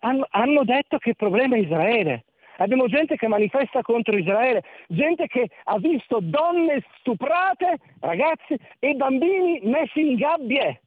hanno, 0.00 0.26
hanno 0.30 0.64
detto 0.64 0.98
che 0.98 1.10
il 1.10 1.16
problema 1.16 1.56
è 1.56 1.60
Israele. 1.60 2.24
Abbiamo 2.58 2.86
gente 2.86 3.16
che 3.16 3.28
manifesta 3.28 3.82
contro 3.82 4.16
Israele, 4.16 4.62
gente 4.88 5.26
che 5.26 5.50
ha 5.64 5.78
visto 5.78 6.20
donne 6.22 6.82
stuprate, 6.98 7.78
ragazzi, 8.00 8.56
e 8.78 8.94
bambini 8.94 9.60
messi 9.64 10.00
in 10.00 10.14
gabbie. 10.16 10.80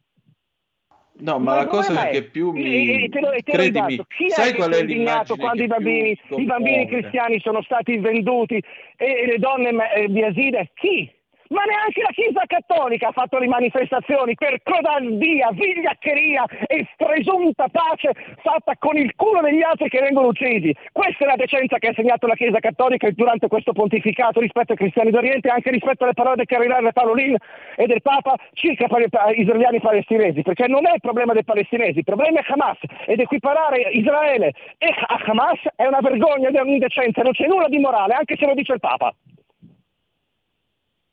No, 1.20 1.38
ma, 1.38 1.52
ma 1.52 1.56
la 1.58 1.68
cosa 1.68 2.08
è? 2.08 2.12
che 2.12 2.24
più 2.24 2.52
mi... 2.52 3.04
E, 3.04 3.10
te 3.10 3.20
lo, 3.20 3.30
te 3.32 3.52
Credimi, 3.52 3.98
chi 4.08 4.30
sai 4.30 4.52
è 4.52 4.56
qual 4.56 4.72
è 4.72 4.80
indignato 4.80 5.36
quando 5.36 5.62
i 5.64 5.68
bambini, 5.68 6.18
i 6.30 6.46
bambini 6.46 6.88
cristiani 6.88 7.40
sono 7.40 7.62
stati 7.62 7.98
venduti 7.98 8.56
e, 8.96 9.06
e 9.06 9.26
le 9.26 9.38
donne 9.38 9.72
eh, 9.94 10.08
biaside? 10.08 10.72
Chi? 10.76 11.12
Ma 11.50 11.64
neanche 11.64 12.02
la 12.02 12.14
Chiesa 12.14 12.44
Cattolica 12.46 13.08
ha 13.08 13.12
fatto 13.12 13.38
le 13.38 13.48
manifestazioni 13.48 14.36
per 14.36 14.62
codardia, 14.64 15.50
vigliaccheria 15.52 16.46
e 16.68 16.88
presunta 16.96 17.68
pace 17.70 18.12
fatta 18.42 18.76
con 18.78 18.98
il 18.98 19.14
culo 19.16 19.42
degli 19.42 19.62
altri 19.62 19.90
che 19.90 20.00
vengono 20.00 20.28
uccisi. 20.28 20.74
Questa 20.92 21.24
è 21.24 21.28
la 21.28 21.36
decenza 21.36 21.78
che 21.78 21.88
ha 21.88 21.94
segnato 21.94 22.28
la 22.28 22.36
Chiesa 22.36 22.60
Cattolica 22.60 23.10
durante 23.12 23.48
questo 23.48 23.74
pontificato 23.74 24.40
rispetto 24.40 24.74
ai 24.74 24.78
cristiani 24.78 25.12
d'Oriente 25.12 25.48
e 25.48 25.52
anche 25.52 25.72
rispetto 25.72 26.04
alle 26.04 26.14
parole 26.14 26.36
del 26.36 26.46
cardinale 26.46 26.94
Paolin 26.94 27.36
e 27.76 27.86
del 27.88 28.02
Papa 28.02 28.36
circa 28.54 28.88
gli 28.88 29.40
israeliani 29.40 29.80
palestinesi, 29.80 30.42
perché 30.42 30.68
non 30.68 30.86
è 30.86 30.94
il 30.94 31.02
problema 31.02 31.34
dei 31.34 31.44
palestinesi, 31.44 32.00
il 32.00 32.04
problema 32.04 32.40
è 32.40 32.44
Hamas 32.48 32.78
ed 33.06 33.20
equiparare 33.20 33.90
Israele 33.92 34.54
a 35.08 35.20
Hamas 35.26 35.60
è 35.76 35.86
una 35.86 36.00
vergogna 36.02 36.50
ed 36.50 36.56
è 36.56 36.62
un'indecenza, 36.62 37.22
non 37.22 37.32
c'è 37.32 37.48
nulla 37.48 37.68
di 37.68 37.80
morale, 37.80 38.14
anche 38.14 38.36
se 38.38 38.46
lo 38.46 38.54
dice 38.54 38.74
il 38.74 38.80
Papa. 38.80 39.14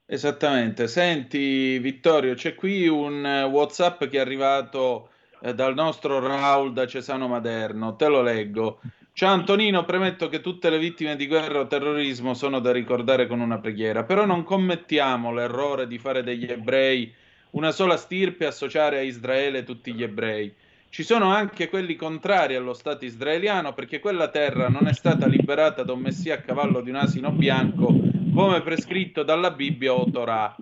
Esattamente. 0.09 0.87
Senti, 0.87 1.81
Vittorio, 1.81 2.35
c'è 2.35 2.55
qui 2.55 2.87
un 2.87 3.27
eh, 3.27 3.43
WhatsApp 3.43 4.05
che 4.05 4.19
è 4.19 4.21
arrivato 4.21 5.11
eh, 5.41 5.53
dal 5.53 5.75
nostro 5.75 6.21
Raul 6.21 6.73
da 6.73 6.87
Cesano 6.87 7.27
Maderno. 7.27 7.97
Te 7.97 8.07
lo 8.07 8.23
leggo. 8.23 8.81
Ciao 9.13 9.33
Antonino, 9.33 9.85
premetto 9.85 10.29
che 10.29 10.41
tutte 10.41 10.71
le 10.71 10.79
vittime 10.79 11.17
di 11.17 11.27
guerra 11.27 11.59
o 11.59 11.67
terrorismo 11.67 12.35
sono 12.35 12.61
da 12.61 12.71
ricordare 12.71 13.27
con 13.27 13.41
una 13.41 13.59
preghiera, 13.59 14.05
però 14.05 14.27
non 14.27 14.45
commettiamo 14.45 15.33
l'errore 15.33 15.89
di 15.89 15.99
fare 15.99 16.23
degli 16.23 16.45
ebrei 16.45 17.13
una 17.53 17.73
sola 17.73 17.97
stirpe 17.97 18.45
e 18.45 18.49
associare 18.49 18.99
a 18.99 19.03
Israele 19.03 19.65
tutti 19.65 19.93
gli 19.93 20.05
ebrei. 20.05 20.55
Ci 20.89 21.03
sono 21.03 21.33
anche 21.33 21.69
quelli 21.69 21.97
contrari 21.97 22.55
allo 22.55 22.75
Stato 22.75 23.05
israeliano 23.05 23.73
perché 23.73 23.99
quella 23.99 24.29
terra 24.29 24.69
non 24.69 24.87
è 24.87 24.93
stata 24.93 25.27
liberata 25.27 25.83
da 25.83 25.95
un 25.95 26.01
messia 26.01 26.35
a 26.35 26.41
cavallo 26.41 26.81
di 26.81 26.91
un 26.91 26.97
asino 26.97 27.33
bianco 27.33 28.16
come 28.37 28.61
prescritto 28.61 29.23
dalla 29.23 29.51
Bibbia 29.51 29.95
o 29.95 30.05
Torah. 30.11 30.55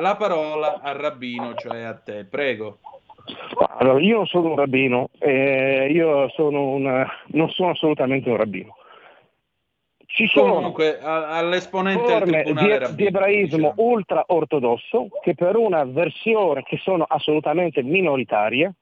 La 0.00 0.16
parola 0.16 0.80
al 0.80 0.94
rabbino, 0.94 1.54
cioè 1.54 1.82
a 1.82 1.94
te. 1.94 2.24
Prego. 2.24 2.78
Allora, 3.76 4.00
io 4.00 4.16
non 4.16 4.26
sono 4.26 4.48
un 4.48 4.56
rabbino, 4.56 5.10
eh, 5.18 5.88
io 5.90 6.30
sono 6.30 6.70
una, 6.70 7.06
non 7.32 7.50
sono 7.50 7.70
assolutamente 7.70 8.30
un 8.30 8.36
rabbino. 8.38 8.74
Ci 10.06 10.26
sono 10.28 10.54
comunque 10.54 10.98
all'esponente 10.98 12.02
forme 12.04 12.42
di, 12.42 12.94
di, 12.94 13.06
ebraismo 13.06 13.56
diciamo. 13.56 13.74
ultra 13.76 14.24
ortodosso 14.26 15.08
che 15.22 15.34
per 15.34 15.56
una 15.56 15.84
versione 15.84 16.62
che 16.62 16.78
sono 16.78 17.04
assolutamente 17.06 17.82
minoritarie, 17.82 18.74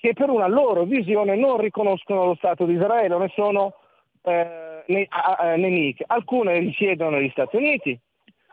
che 0.00 0.14
per 0.14 0.30
una 0.30 0.48
loro 0.48 0.84
visione 0.84 1.36
non 1.36 1.58
riconoscono 1.58 2.24
lo 2.24 2.34
Stato 2.34 2.64
di 2.64 2.72
Israele, 2.72 3.16
ne 3.18 3.30
sono 3.34 3.74
eh, 4.22 4.75
nemiche. 4.86 6.04
Alcune 6.06 6.58
risiedono 6.58 7.16
negli 7.16 7.30
Stati 7.30 7.56
Uniti, 7.56 7.98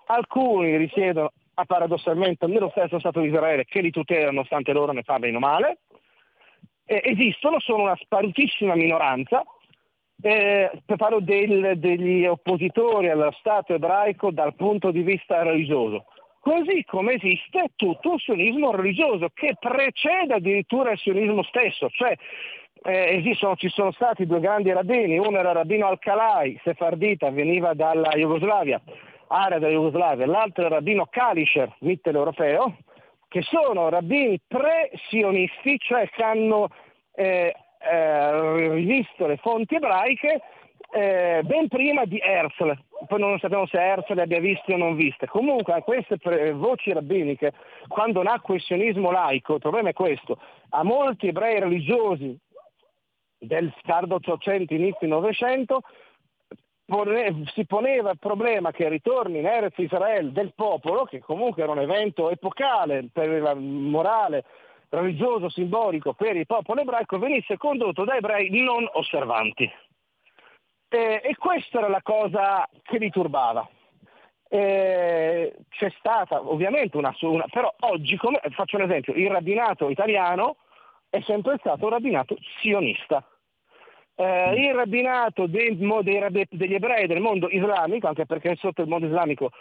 alcuni 0.06 0.76
risiedono 0.78 1.32
a 1.56 1.66
paradossalmente 1.66 2.48
nello 2.48 2.70
stesso 2.70 3.00
Stato 3.00 3.20
di 3.20 3.28
Israele 3.28 3.66
che 3.66 3.82
li 3.82 3.92
tutela 3.92 4.32
nonostante 4.32 4.74
loro 4.74 4.92
ne 4.92 5.04
parlino 5.04 5.40
male. 5.40 5.80
Eh, 6.86 7.02
esistono, 7.04 7.60
sono 7.60 7.84
una 7.84 7.96
sparutissima 7.96 8.76
minoranza. 8.76 9.44
Eh, 10.22 10.72
parlo 10.96 11.20
del, 11.20 11.78
degli 11.78 12.26
oppositori 12.26 13.10
allo 13.10 13.32
Stato 13.40 13.74
ebraico 13.74 14.32
dal 14.32 14.56
punto 14.56 14.92
di 14.92 15.02
vista 15.02 15.44
religioso. 15.44 16.06
Così 16.40 16.84
come 16.86 17.14
esiste 17.14 17.72
tutto 17.76 18.12
un 18.12 18.20
sionismo 18.20 18.76
religioso 18.76 19.30
che 19.34 19.56
precede 19.58 20.34
addirittura 20.34 20.92
il 20.92 20.98
sionismo 20.98 21.42
stesso, 21.44 21.90
cioè 21.90 22.18
eh, 22.84 23.18
esistono, 23.18 23.56
ci 23.56 23.70
sono 23.70 23.92
stati 23.92 24.26
due 24.26 24.40
grandi 24.40 24.72
rabbini, 24.72 25.18
uno 25.18 25.38
era 25.38 25.52
il 25.52 25.56
rabbino 25.56 25.88
Al-Khalai, 25.88 26.60
sefardita, 26.64 27.32
veniva 27.32 27.74
dalla 27.74 28.12
Jugoslavia, 28.12 28.82
area 29.28 29.60
della 29.60 29.72
Jugoslavia, 29.72 30.26
l'altro 30.26 30.66
era 30.66 30.76
il 30.76 30.82
rabbino 30.82 31.08
Kalischer, 31.10 31.74
mitteleuropeo, 31.80 32.78
che 33.30 33.42
sono 33.42 33.90
rabbini 33.90 34.40
pre-sionisti, 34.46 35.78
cioè 35.80 36.10
che 36.10 36.24
hanno 36.24 36.68
eh, 37.16 37.56
eh, 37.80 38.58
rivisto 38.70 39.28
le 39.28 39.38
fonti 39.38 39.76
ebraiche 39.76 40.42
eh, 40.92 41.42
ben 41.44 41.68
prima 41.70 42.06
di 42.06 42.20
Herzl, 42.20 42.78
poi 43.08 43.20
non 43.20 43.40
sappiamo 43.40 43.66
se 43.66 43.78
Herzl 43.78 44.14
le 44.14 44.22
abbia 44.22 44.40
viste 44.40 44.74
o 44.74 44.78
non 44.78 44.96
viste. 44.96 45.26
Comunque 45.26 45.74
a 45.74 45.82
queste 45.82 46.18
pre- 46.18 46.52
voci 46.52 46.94
rabbiniche, 46.94 47.54
quando 47.88 48.22
nacque 48.22 48.56
il 48.56 48.62
sionismo 48.62 49.10
laico, 49.10 49.56
il 49.56 49.60
problema 49.60 49.90
è 49.90 49.94
questo, 49.94 50.38
a 50.70 50.84
molti 50.84 51.28
ebrei 51.28 51.60
religiosi 51.60 52.38
del 53.44 53.74
tardo 53.84 54.16
800, 54.16 54.74
inizio 54.74 55.08
900, 55.08 55.82
pone, 56.86 57.44
si 57.54 57.66
poneva 57.66 58.12
il 58.12 58.20
problema 58.20 58.72
che 58.72 58.84
il 58.84 58.90
ritorno 58.90 59.38
in 59.38 59.46
Erez 59.46 59.78
Israel 59.78 60.32
del 60.32 60.54
popolo, 60.56 61.06
che 61.06 61.20
comunque 61.20 61.64
era 61.64 61.72
un 61.72 61.80
evento 61.80 62.30
epocale 62.30 63.10
per 63.12 63.30
il 63.30 63.60
morale 63.60 64.46
religioso, 64.90 65.50
simbolico 65.50 66.14
per 66.14 66.36
il 66.36 66.46
popolo 66.46 66.82
ebraico, 66.82 67.18
venisse 67.18 67.58
condotto 67.58 68.04
da 68.04 68.16
ebrei 68.16 68.50
non 68.62 68.88
osservanti. 68.94 69.70
E, 70.90 71.22
e 71.24 71.36
questa 71.38 71.80
era 71.80 71.88
la 71.88 72.02
cosa 72.04 72.68
che 72.84 72.98
li 72.98 73.10
turbava. 73.10 73.68
E 74.48 75.56
c'è 75.70 75.92
stata 75.98 76.48
ovviamente 76.48 76.96
una, 76.98 77.16
una 77.22 77.46
però 77.50 77.74
oggi, 77.80 78.16
come, 78.18 78.40
faccio 78.52 78.76
un 78.76 78.84
esempio, 78.84 79.14
il 79.14 79.32
rabbinato 79.32 79.90
italiano 79.90 80.58
è 81.10 81.20
sempre 81.22 81.58
stato 81.58 81.86
un 81.86 81.92
rabbinato 81.92 82.36
sionista 82.60 83.26
eh, 84.16 84.54
il 84.56 84.74
rabbinato 84.74 85.48
dei, 85.48 85.78
dei, 85.78 86.48
degli 86.50 86.74
ebrei 86.74 87.08
del 87.08 87.22
mondo 87.22 87.50
islamico, 87.50 88.08
anche 88.08 88.26
perché 88.26 88.56
sotto 88.56 88.82
il 88.82 88.88
mondo 88.88 89.08
islamico 89.08 89.52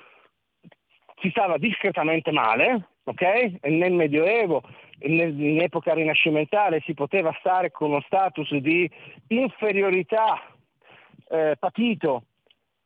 si 1.21 1.31
stava 1.31 1.57
discretamente 1.57 2.33
male, 2.33 2.89
okay? 3.05 3.59
nel 3.63 3.93
Medioevo, 3.93 4.63
nel, 4.99 5.39
in 5.39 5.61
epoca 5.63 5.95
rinascimentale 5.95 6.83
si 6.85 6.95
poteva 6.95 7.35
stare 7.39 7.71
con 7.71 7.91
uno 7.91 8.03
status 8.03 8.55
di 8.57 8.91
inferiorità 9.29 10.41
eh, 11.29 11.57
patito 11.59 12.25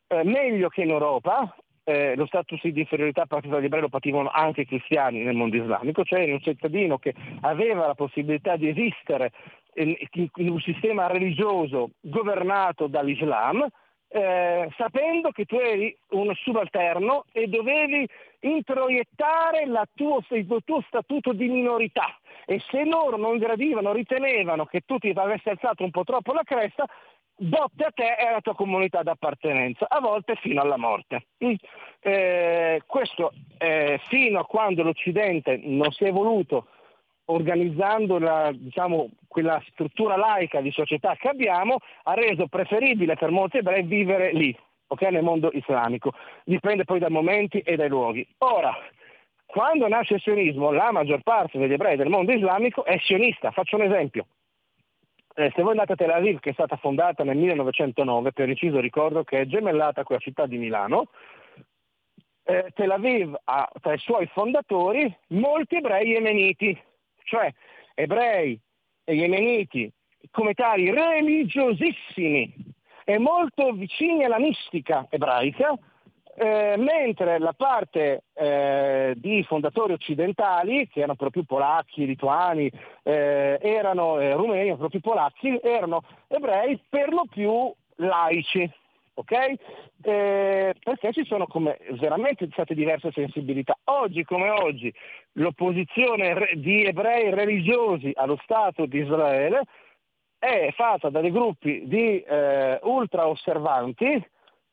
eh, 0.08 0.22
meglio 0.22 0.68
che 0.68 0.82
in 0.82 0.90
Europa, 0.90 1.56
eh, 1.82 2.14
lo 2.16 2.26
status 2.26 2.60
di 2.62 2.80
inferiorità 2.80 3.26
partito 3.26 3.54
dagli 3.54 3.64
ebrei 3.64 3.82
lo 3.82 3.88
pativano 3.88 4.28
anche 4.28 4.62
i 4.62 4.66
cristiani 4.66 5.22
nel 5.22 5.34
mondo 5.34 5.56
islamico, 5.56 6.04
cioè 6.04 6.30
un 6.30 6.40
cittadino 6.40 6.98
che 6.98 7.14
aveva 7.40 7.86
la 7.86 7.94
possibilità 7.94 8.56
di 8.56 8.68
esistere 8.68 9.32
in 9.76 10.48
un 10.50 10.60
sistema 10.60 11.06
religioso 11.06 11.90
governato 12.00 12.86
dall'Islam, 12.86 13.66
eh, 14.08 14.68
sapendo 14.76 15.30
che 15.30 15.44
tu 15.44 15.56
eri 15.56 15.96
un 16.10 16.32
subalterno 16.34 17.24
e 17.32 17.48
dovevi 17.48 18.08
introiettare 18.40 19.66
tuo, 19.94 20.20
il 20.30 20.46
tuo 20.64 20.82
statuto 20.86 21.32
di 21.32 21.48
minorità 21.48 22.16
e 22.46 22.60
se 22.70 22.84
loro 22.84 23.16
non 23.16 23.38
gradivano, 23.38 23.92
ritenevano 23.92 24.66
che 24.66 24.82
tu 24.86 24.98
ti 24.98 25.12
avessi 25.14 25.48
alzato 25.48 25.82
un 25.82 25.90
po' 25.90 26.04
troppo 26.04 26.32
la 26.32 26.44
cresta, 26.44 26.86
botte 27.38 27.84
a 27.84 27.90
te 27.92 28.14
e 28.18 28.26
alla 28.26 28.40
tua 28.40 28.54
comunità 28.54 29.02
d'appartenenza, 29.02 29.86
a 29.88 30.00
volte 30.00 30.36
fino 30.36 30.62
alla 30.62 30.78
morte. 30.78 31.26
Mm. 31.44 31.54
Eh, 32.00 32.82
questo 32.86 33.32
eh, 33.58 34.00
fino 34.04 34.38
a 34.38 34.46
quando 34.46 34.82
l'Occidente 34.82 35.58
non 35.62 35.90
si 35.90 36.04
è 36.04 36.12
voluto 36.12 36.68
organizzando 37.26 38.18
la, 38.18 38.52
diciamo, 38.54 39.10
quella 39.28 39.62
struttura 39.70 40.16
laica 40.16 40.60
di 40.60 40.70
società 40.70 41.14
che 41.16 41.28
abbiamo, 41.28 41.78
ha 42.04 42.14
reso 42.14 42.46
preferibile 42.46 43.16
per 43.16 43.30
molti 43.30 43.58
ebrei 43.58 43.82
vivere 43.82 44.32
lì, 44.32 44.56
okay, 44.88 45.10
nel 45.10 45.22
mondo 45.22 45.50
islamico. 45.52 46.12
Dipende 46.44 46.84
poi 46.84 46.98
dai 46.98 47.10
momenti 47.10 47.60
e 47.60 47.76
dai 47.76 47.88
luoghi. 47.88 48.26
Ora, 48.38 48.74
quando 49.44 49.88
nasce 49.88 50.14
il 50.14 50.20
sionismo, 50.20 50.70
la 50.70 50.92
maggior 50.92 51.22
parte 51.22 51.58
degli 51.58 51.72
ebrei 51.72 51.96
del 51.96 52.08
mondo 52.08 52.32
islamico 52.32 52.84
è 52.84 52.98
sionista. 52.98 53.50
Faccio 53.50 53.76
un 53.76 53.82
esempio. 53.82 54.26
Eh, 55.34 55.52
se 55.54 55.62
voi 55.62 55.72
andate 55.72 55.92
a 55.92 55.96
Tel 55.96 56.10
Aviv, 56.10 56.40
che 56.40 56.50
è 56.50 56.54
stata 56.54 56.76
fondata 56.76 57.22
nel 57.22 57.36
1909, 57.36 58.32
per 58.32 58.48
inciso 58.48 58.80
ricordo 58.80 59.22
che 59.22 59.40
è 59.40 59.46
gemellata 59.46 60.02
con 60.02 60.16
la 60.16 60.22
città 60.22 60.46
di 60.46 60.56
Milano, 60.56 61.08
eh, 62.44 62.70
Tel 62.74 62.90
Aviv 62.90 63.36
ha 63.44 63.70
tra 63.80 63.92
i 63.92 63.98
suoi 63.98 64.26
fondatori 64.28 65.14
molti 65.28 65.76
ebrei 65.76 66.08
yemeniti, 66.08 66.80
cioè 67.26 67.52
ebrei 67.94 68.58
e 69.04 69.14
yemeniti 69.14 69.92
come 70.30 70.54
tali 70.54 70.90
religiosissimi 70.90 72.74
e 73.04 73.18
molto 73.18 73.72
vicini 73.72 74.24
alla 74.24 74.38
mistica 74.38 75.06
ebraica, 75.08 75.74
eh, 76.38 76.74
mentre 76.76 77.38
la 77.38 77.52
parte 77.52 78.24
eh, 78.34 79.14
di 79.16 79.42
fondatori 79.44 79.92
occidentali, 79.92 80.88
che 80.88 80.98
erano 80.98 81.14
proprio 81.14 81.44
polacchi, 81.44 82.04
lituani, 82.04 82.70
eh, 83.04 83.58
erano 83.62 84.18
eh, 84.18 84.32
rumeni, 84.34 84.76
proprio 84.76 85.00
polacchi, 85.00 85.58
erano 85.62 86.02
ebrei 86.26 86.80
per 86.88 87.12
lo 87.12 87.26
più 87.30 87.72
laici. 87.96 88.70
Ok? 89.16 89.32
Eh, 90.02 90.74
perché 90.82 91.12
ci 91.12 91.24
sono 91.24 91.46
come 91.46 91.78
veramente 91.98 92.48
state 92.52 92.74
diverse 92.74 93.10
sensibilità. 93.12 93.76
Oggi 93.84 94.24
come 94.24 94.50
oggi 94.50 94.92
l'opposizione 95.32 96.50
di 96.54 96.84
ebrei 96.84 97.30
religiosi 97.30 98.12
allo 98.14 98.38
Stato 98.42 98.86
di 98.86 99.00
Israele 99.00 99.62
è 100.38 100.70
fatta 100.74 101.08
da 101.08 101.20
dei 101.20 101.32
gruppi 101.32 101.82
di 101.86 102.20
eh, 102.20 102.78
ultra 102.82 103.26
osservanti 103.26 104.22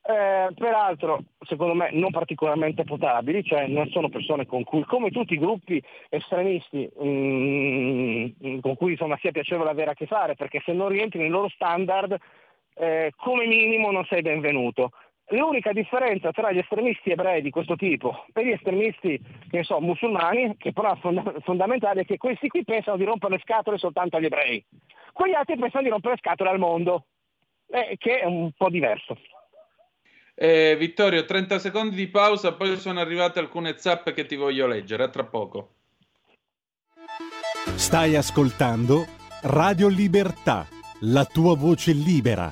eh, 0.06 0.50
peraltro, 0.54 1.24
secondo 1.46 1.74
me, 1.74 1.89
non 1.94 2.12
particolarmente 2.12 2.84
potabili, 2.84 3.41
cioè 3.41 3.68
non 3.68 3.88
sono 3.89 4.10
persone 4.10 4.46
con 4.46 4.66
cui, 4.66 4.84
come 4.84 5.12
tutti 5.12 5.34
i 5.34 5.39
gruppi 5.39 5.82
estremisti 6.10 6.91
mm, 7.02 8.60
con 8.60 8.76
cui 8.76 8.91
insomma, 8.91 9.18
sia 9.22 9.32
piacevole 9.32 9.70
avere 9.70 9.91
a 9.91 9.94
che 9.94 10.06
fare, 10.06 10.36
perché 10.36 10.62
se 10.66 10.74
non 10.74 10.89
rientri 10.89 11.20
nei 11.20 11.30
loro 11.30 11.48
standard, 11.48 12.18
eh, 12.76 13.11
come 13.15 13.45
minimo 13.45 13.91
non 13.91 14.05
sei 14.05 14.21
benvenuto. 14.21 14.91
L'unica 15.30 15.71
differenza 15.71 16.32
tra 16.32 16.51
gli 16.51 16.57
estremisti 16.57 17.11
ebrei 17.11 17.41
di 17.41 17.49
questo 17.49 17.76
tipo 17.76 18.26
e 18.34 18.45
gli 18.45 18.51
estremisti, 18.51 19.19
che 19.49 19.63
so, 19.63 19.80
musulmani, 19.80 20.55
che 20.57 20.74
però 20.74 20.93
è 20.93 20.99
fonda- 20.99 21.34
fondamentale, 21.41 22.01
è 22.01 22.05
che 22.05 22.17
questi 22.17 22.49
qui 22.49 22.63
pensano 22.63 22.97
di 22.97 23.05
rompere 23.05 23.36
le 23.36 23.41
scatole 23.41 23.78
soltanto 23.78 24.17
agli 24.17 24.26
ebrei. 24.26 24.63
Quegli 25.13 25.34
altri 25.34 25.57
pensano 25.57 25.84
di 25.84 25.89
rompere 25.89 26.15
le 26.15 26.19
scatole 26.19 26.49
al 26.49 26.59
mondo, 26.59 27.05
eh, 27.67 27.95
che 27.97 28.19
è 28.19 28.26
un 28.26 28.51
po' 28.55 28.69
diverso. 28.69 29.17
Eh, 30.36 30.76
Vittorio, 30.78 31.26
30 31.26 31.59
secondi 31.59 31.95
di 31.95 32.07
pausa, 32.07 32.55
poi 32.55 32.76
sono 32.78 32.99
arrivate 32.99 33.39
alcune 33.39 33.78
zappe 33.78 34.13
che 34.13 34.26
ti 34.26 34.36
voglio 34.36 34.67
leggere. 34.67 35.03
A 35.03 35.09
tra 35.09 35.24
poco. 35.24 35.76
Stai 37.76 38.15
ascoltando 38.15 39.05
Radio 39.43 39.88
Libertà, 39.88 40.65
la 41.01 41.26
tua 41.26 41.55
voce 41.55 41.93
libera, 41.93 42.51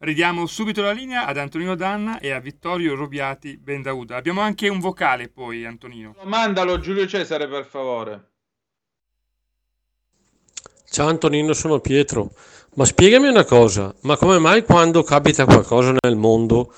Ridiamo 0.00 0.46
subito 0.46 0.80
la 0.80 0.92
linea 0.92 1.26
ad 1.26 1.38
Antonino 1.38 1.74
Danna 1.74 2.20
e 2.20 2.30
a 2.30 2.38
Vittorio 2.38 2.94
Robiati 2.94 3.56
Bendauda. 3.56 4.14
Abbiamo 4.14 4.40
anche 4.40 4.68
un 4.68 4.78
vocale 4.78 5.28
poi, 5.28 5.64
Antonino. 5.64 6.14
Mandalo 6.22 6.78
Giulio 6.78 7.04
Cesare, 7.04 7.48
per 7.48 7.66
favore. 7.66 8.28
Ciao 10.88 11.08
Antonino, 11.08 11.52
sono 11.52 11.80
Pietro. 11.80 12.30
Ma 12.74 12.84
spiegami 12.84 13.26
una 13.26 13.44
cosa, 13.44 13.92
ma 14.02 14.16
come 14.16 14.38
mai 14.38 14.62
quando 14.62 15.02
capita 15.02 15.44
qualcosa 15.44 15.92
nel 16.00 16.14
mondo, 16.14 16.72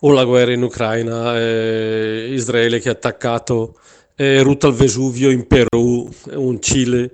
o 0.00 0.12
la 0.12 0.24
guerra 0.24 0.52
in 0.52 0.62
Ucraina, 0.62 1.38
eh, 1.38 2.30
Israele 2.32 2.80
che 2.80 2.88
ha 2.88 2.92
attaccato 2.92 3.78
eh, 4.16 4.42
ruta 4.42 4.66
al 4.66 4.74
Vesuvio 4.74 5.30
in 5.30 5.46
Perù, 5.46 6.08
un 6.32 6.60
Cile, 6.60 7.12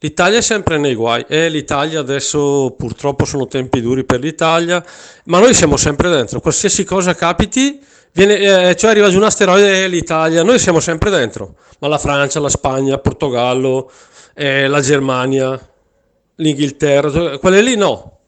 L'Italia 0.00 0.38
è 0.38 0.42
sempre 0.42 0.78
nei 0.78 0.94
guai 0.94 1.24
e 1.26 1.48
l'Italia 1.48 1.98
adesso 1.98 2.72
purtroppo 2.78 3.24
sono 3.24 3.48
tempi 3.48 3.80
duri 3.80 4.04
per 4.04 4.20
l'Italia, 4.20 4.84
ma 5.24 5.40
noi 5.40 5.52
siamo 5.54 5.76
sempre 5.76 6.08
dentro, 6.08 6.40
qualsiasi 6.40 6.84
cosa 6.84 7.16
capiti, 7.16 7.80
viene, 8.12 8.68
eh, 8.70 8.76
cioè 8.76 8.90
arriva 8.90 9.10
giù 9.10 9.16
un 9.16 9.24
asteroide 9.24 9.82
e 9.82 9.88
l'Italia, 9.88 10.44
noi 10.44 10.60
siamo 10.60 10.78
sempre 10.78 11.10
dentro, 11.10 11.56
ma 11.80 11.88
la 11.88 11.98
Francia, 11.98 12.38
la 12.38 12.48
Spagna, 12.48 12.94
il 12.94 13.00
Portogallo, 13.00 13.90
eh, 14.34 14.68
la 14.68 14.80
Germania, 14.80 15.60
l'Inghilterra, 16.36 17.10
cioè, 17.10 17.38
quelle 17.40 17.60
lì 17.60 17.74
no, 17.74 18.18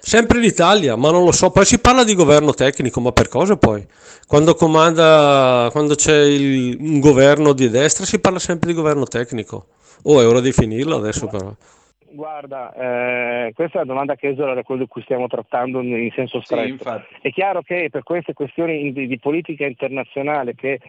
sempre 0.00 0.38
l'Italia, 0.38 0.96
ma 0.96 1.10
non 1.10 1.24
lo 1.24 1.32
so, 1.32 1.50
poi 1.50 1.66
si 1.66 1.78
parla 1.78 2.04
di 2.04 2.14
governo 2.14 2.54
tecnico, 2.54 3.00
ma 3.00 3.12
per 3.12 3.28
cosa 3.28 3.56
poi? 3.56 3.86
Quando 4.26 4.54
comanda, 4.54 5.68
quando 5.72 5.94
c'è 5.94 6.22
il, 6.22 6.74
un 6.80 7.00
governo 7.00 7.52
di 7.52 7.68
destra 7.68 8.06
si 8.06 8.18
parla 8.18 8.38
sempre 8.38 8.70
di 8.70 8.74
governo 8.74 9.04
tecnico. 9.04 9.66
Oh, 10.04 10.20
è 10.20 10.26
ora 10.26 10.40
di 10.40 10.52
finirlo 10.52 10.96
adesso 10.96 11.26
però. 11.28 11.52
Guarda, 12.10 12.72
eh, 12.72 13.52
questa 13.54 13.78
è 13.78 13.82
una 13.82 13.92
domanda 13.92 14.16
che 14.16 14.28
esula 14.28 14.54
da 14.54 14.62
quello 14.62 14.82
di 14.82 14.88
cui 14.88 15.02
stiamo 15.02 15.26
trattando 15.26 15.80
in 15.82 16.10
senso 16.14 16.40
stretto. 16.40 16.84
Sì, 16.84 17.28
è 17.28 17.30
chiaro 17.30 17.60
che 17.62 17.88
per 17.90 18.02
queste 18.02 18.32
questioni 18.32 18.92
di, 18.92 19.06
di 19.06 19.18
politica 19.18 19.66
internazionale 19.66 20.54
che 20.54 20.80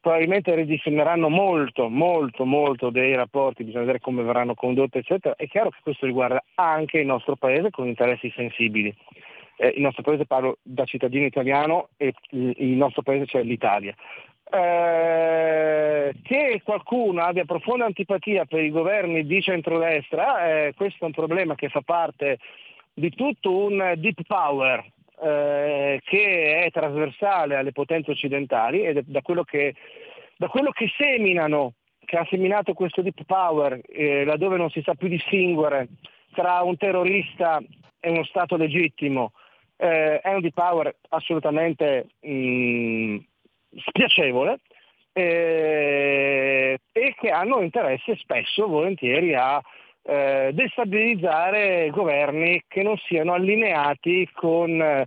probabilmente 0.00 0.54
ridisegneranno 0.54 1.28
molto, 1.28 1.88
molto, 1.88 2.44
molto 2.44 2.90
dei 2.90 3.14
rapporti, 3.14 3.64
bisogna 3.64 3.84
vedere 3.84 4.00
come 4.00 4.22
verranno 4.22 4.54
condotti, 4.54 4.98
eccetera, 4.98 5.34
è 5.36 5.46
chiaro 5.46 5.70
che 5.70 5.78
questo 5.82 6.06
riguarda 6.06 6.42
anche 6.54 6.98
il 6.98 7.06
nostro 7.06 7.36
paese 7.36 7.70
con 7.70 7.86
interessi 7.86 8.32
sensibili. 8.34 8.94
Eh, 9.56 9.74
il 9.76 9.82
nostro 9.82 10.02
paese 10.02 10.24
parlo 10.24 10.58
da 10.62 10.84
cittadino 10.84 11.26
italiano 11.26 11.88
e 11.96 12.14
il 12.30 12.76
nostro 12.76 13.02
paese 13.02 13.26
cioè 13.26 13.42
l'Italia. 13.42 13.94
Eh, 14.50 16.14
che 16.22 16.62
qualcuno 16.64 17.22
abbia 17.22 17.44
profonda 17.44 17.84
antipatia 17.84 18.46
per 18.46 18.62
i 18.62 18.70
governi 18.70 19.26
di 19.26 19.42
centrodestra, 19.42 20.48
eh, 20.48 20.72
questo 20.74 21.04
è 21.04 21.06
un 21.06 21.12
problema 21.12 21.54
che 21.54 21.68
fa 21.68 21.82
parte 21.82 22.38
di 22.94 23.10
tutto 23.10 23.54
un 23.54 23.94
deep 23.96 24.22
power 24.26 24.84
eh, 25.20 26.00
che 26.04 26.64
è 26.64 26.70
trasversale 26.70 27.56
alle 27.56 27.72
potenze 27.72 28.12
occidentali 28.12 28.80
è 28.80 29.02
da 29.04 29.20
quello 29.20 29.44
che, 29.44 29.74
da 30.36 30.48
quello 30.48 30.70
che 30.70 30.88
seminano, 30.96 31.74
che 32.04 32.16
ha 32.16 32.26
seminato 32.30 32.72
questo 32.72 33.02
deep 33.02 33.24
power, 33.26 33.80
eh, 33.86 34.24
laddove 34.24 34.56
non 34.56 34.70
si 34.70 34.80
sa 34.82 34.94
più 34.94 35.08
distinguere 35.08 35.88
tra 36.32 36.62
un 36.62 36.76
terrorista 36.76 37.60
e 38.00 38.10
uno 38.10 38.24
Stato 38.24 38.56
legittimo, 38.56 39.32
eh, 39.76 40.20
è 40.20 40.32
un 40.32 40.40
deep 40.40 40.54
power 40.54 40.94
assolutamente 41.10 42.06
mh, 42.20 42.30
mm, 42.30 43.16
spiacevole 43.76 44.58
eh, 45.12 46.78
e 46.92 47.14
che 47.18 47.30
hanno 47.30 47.60
interesse 47.60 48.16
spesso, 48.16 48.66
volentieri, 48.66 49.34
a 49.34 49.60
eh, 50.02 50.50
destabilizzare 50.52 51.90
governi 51.90 52.64
che 52.66 52.82
non 52.82 52.96
siano 52.96 53.34
allineati 53.34 54.28
con, 54.32 54.80
eh, 54.80 55.06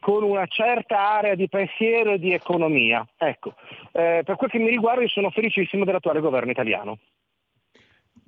con 0.00 0.22
una 0.22 0.46
certa 0.46 1.16
area 1.16 1.34
di 1.34 1.48
pensiero 1.48 2.12
e 2.12 2.18
di 2.18 2.32
economia. 2.32 3.06
Ecco, 3.16 3.54
eh, 3.92 4.22
per 4.24 4.36
quel 4.36 4.50
che 4.50 4.58
mi 4.58 4.70
riguarda 4.70 5.02
io 5.02 5.08
sono 5.08 5.30
felicissimo 5.30 5.84
dell'attuale 5.84 6.20
governo 6.20 6.52
italiano. 6.52 6.98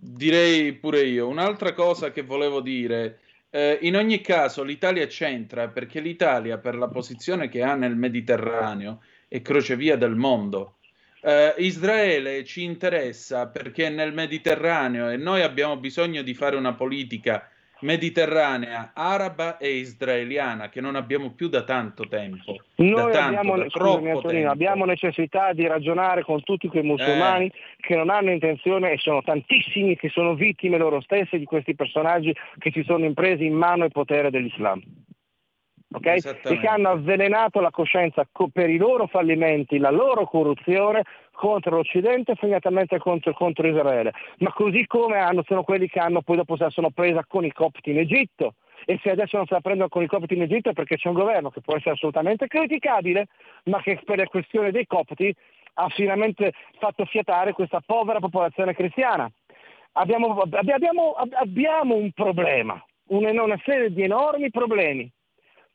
Direi 0.00 0.74
pure 0.74 1.02
io. 1.02 1.28
Un'altra 1.28 1.72
cosa 1.72 2.12
che 2.12 2.22
volevo 2.22 2.60
dire 2.60 3.18
eh, 3.51 3.78
in 3.82 3.96
ogni 3.96 4.20
caso 4.20 4.62
l'Italia 4.62 5.07
c'entra 5.07 5.68
perché 5.68 6.01
l'Italia, 6.01 6.59
per 6.59 6.74
la 6.74 6.88
posizione 6.88 7.49
che 7.49 7.62
ha 7.62 7.74
nel 7.74 7.96
Mediterraneo, 7.96 9.03
è 9.26 9.40
crocevia 9.40 9.96
del 9.96 10.14
mondo. 10.14 10.78
Eh, 11.20 11.55
Israele 11.59 12.44
ci 12.44 12.62
interessa 12.62 13.49
perché 13.49 13.86
è 13.86 13.90
nel 13.90 14.12
Mediterraneo 14.12 15.09
e 15.09 15.16
noi 15.16 15.42
abbiamo 15.42 15.76
bisogno 15.76 16.22
di 16.22 16.34
fare 16.34 16.57
una 16.57 16.74
politica 16.74 17.49
mediterranea, 17.80 18.92
araba 18.94 19.58
e 19.58 19.70
israeliana 19.76 20.68
che 20.68 20.80
non 20.80 20.96
abbiamo 20.96 21.30
più 21.32 21.48
da 21.48 21.62
tanto 21.62 22.06
tempo. 22.08 22.56
Noi 22.76 22.94
da 22.94 23.10
tanto, 23.10 23.38
abbiamo, 23.40 23.56
da 23.56 23.68
scusami, 23.68 24.10
Antonino, 24.10 24.50
abbiamo 24.50 24.84
necessità 24.84 25.52
di 25.52 25.66
ragionare 25.66 26.22
con 26.22 26.42
tutti 26.42 26.68
quei 26.68 26.82
musulmani 26.82 27.46
Eh. 27.46 27.52
che 27.80 27.96
non 27.96 28.10
hanno 28.10 28.30
intenzione, 28.30 28.92
e 28.92 28.98
sono 28.98 29.22
tantissimi 29.22 29.96
che 29.96 30.08
sono 30.08 30.34
vittime 30.34 30.78
loro 30.78 31.00
stesse 31.00 31.38
di 31.38 31.44
questi 31.44 31.74
personaggi 31.74 32.34
che 32.58 32.70
si 32.72 32.82
sono 32.84 33.04
impresi 33.04 33.44
in 33.44 33.54
mano 33.54 33.84
il 33.84 33.92
potere 33.92 34.30
dell'Islam. 34.30 34.82
Ok? 35.93 36.07
E 36.53 36.59
che 36.59 36.66
hanno 36.66 36.91
avvelenato 36.91 37.61
la 37.61 37.70
coscienza 37.70 38.26
co- 38.30 38.49
per 38.53 38.68
i 38.70 38.76
loro 38.76 39.07
fallimenti, 39.07 39.78
la 39.78 39.91
loro 39.91 40.26
corruzione 40.26 41.05
contro 41.32 41.76
l'Occidente 41.76 42.32
e 42.32 42.36
segnatamente 42.41 42.99
contro, 42.99 43.32
contro 43.32 43.66
Israele. 43.68 44.12
Ma 44.39 44.53
così 44.53 44.86
come 44.86 45.18
hanno, 45.18 45.43
sono 45.47 45.62
quelli 45.62 45.89
che 45.89 46.01
hanno 46.01 46.20
poi 46.22 46.36
dopo 46.36 46.57
se 46.57 46.64
la 46.64 46.70
sono 46.70 46.91
presa 46.91 47.24
con 47.26 47.45
i 47.45 47.53
copti 47.53 47.91
in 47.91 47.99
Egitto. 47.99 48.55
E 48.84 48.99
se 49.03 49.11
adesso 49.11 49.36
non 49.36 49.47
se 49.47 49.55
la 49.55 49.61
prendono 49.61 49.89
con 49.89 50.03
i 50.03 50.07
copti 50.07 50.34
in 50.34 50.43
Egitto 50.43 50.70
è 50.70 50.72
perché 50.72 50.97
c'è 50.97 51.09
un 51.09 51.14
governo 51.14 51.51
che 51.51 51.61
può 51.61 51.76
essere 51.76 51.93
assolutamente 51.93 52.47
criticabile, 52.47 53.26
ma 53.64 53.80
che 53.82 54.01
per 54.05 54.18
le 54.18 54.26
questioni 54.26 54.70
dei 54.70 54.86
copti 54.86 55.34
ha 55.74 55.89
finalmente 55.91 56.53
fatto 56.78 57.05
fiatare 57.05 57.53
questa 57.53 57.80
povera 57.84 58.18
popolazione 58.18 58.74
cristiana. 58.74 59.30
Abbiamo, 59.93 60.41
abbiamo- 60.41 61.14
abbiamo 61.32 61.95
un 61.95 62.11
problema, 62.12 62.82
una, 63.09 63.43
una 63.43 63.61
serie 63.64 63.93
di 63.93 64.03
enormi 64.03 64.51
problemi. 64.51 65.11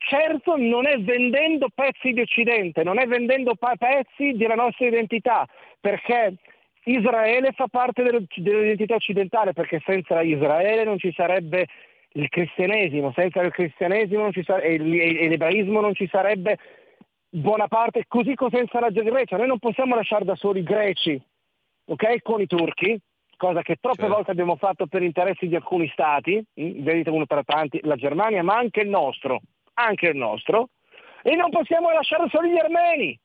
Certo 0.05 0.57
non 0.57 0.85
è 0.85 0.99
vendendo 0.99 1.67
pezzi 1.73 2.11
di 2.11 2.19
Occidente, 2.19 2.83
non 2.83 2.99
è 2.99 3.07
vendendo 3.07 3.53
pezzi 3.55 4.33
della 4.33 4.55
nostra 4.55 4.87
identità, 4.87 5.47
perché 5.79 6.35
Israele 6.83 7.53
fa 7.53 7.67
parte 7.67 8.03
del- 8.03 8.27
dell'identità 8.35 8.95
occidentale, 8.95 9.53
perché 9.53 9.81
senza 9.85 10.21
Israele 10.21 10.83
non 10.83 10.99
ci 10.99 11.13
sarebbe 11.13 11.67
il 12.15 12.27
cristianesimo, 12.27 13.13
senza 13.15 13.41
il 13.41 13.51
cristianesimo 13.51 14.29
sare- 14.43 14.63
e, 14.63 14.77
l'ebraismo 14.77 15.79
non 15.79 15.95
ci 15.95 16.07
sarebbe 16.11 16.57
buona 17.29 17.67
parte, 17.67 18.03
così 18.07 18.35
come 18.35 18.51
senza 18.51 18.81
la 18.81 18.89
Grecia. 18.89 19.37
Noi 19.37 19.47
non 19.47 19.59
possiamo 19.59 19.95
lasciare 19.95 20.25
da 20.25 20.35
soli 20.35 20.59
i 20.59 20.63
greci, 20.63 21.19
ok? 21.85 22.21
Con 22.21 22.41
i 22.41 22.45
turchi, 22.45 22.99
cosa 23.37 23.61
che 23.61 23.77
troppe 23.79 24.01
certo. 24.01 24.13
volte 24.13 24.31
abbiamo 24.31 24.57
fatto 24.57 24.85
per 24.85 25.01
interessi 25.01 25.47
di 25.47 25.55
alcuni 25.55 25.87
stati, 25.93 26.43
hm, 26.53 26.83
vedete 26.83 27.09
uno 27.09 27.25
per 27.25 27.45
tanti, 27.45 27.79
la 27.83 27.95
Germania, 27.95 28.43
ma 28.43 28.57
anche 28.57 28.81
il 28.81 28.89
nostro, 28.89 29.39
anche 29.75 30.07
il 30.07 30.17
nostro, 30.17 30.69
e 31.23 31.35
non 31.35 31.49
possiamo 31.49 31.91
lasciare 31.91 32.27
soli 32.29 32.51
gli 32.51 32.57
armeni, 32.57 33.19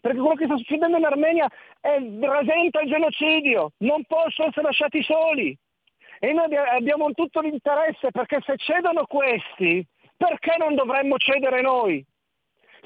perché 0.00 0.18
quello 0.18 0.34
che 0.34 0.46
sta 0.46 0.56
succedendo 0.56 0.96
in 0.96 1.04
Armenia 1.04 1.48
è, 1.80 1.98
rasenta 2.20 2.80
il 2.80 2.90
genocidio, 2.90 3.72
non 3.78 4.04
possono 4.04 4.48
essere 4.48 4.66
lasciati 4.66 5.02
soli. 5.02 5.56
E 6.18 6.32
noi 6.32 6.54
abbiamo 6.54 7.10
tutto 7.12 7.40
l'interesse 7.40 8.10
perché 8.10 8.40
se 8.44 8.56
cedono 8.56 9.06
questi, 9.06 9.86
perché 10.16 10.56
non 10.58 10.74
dovremmo 10.74 11.16
cedere 11.16 11.62
noi? 11.62 12.04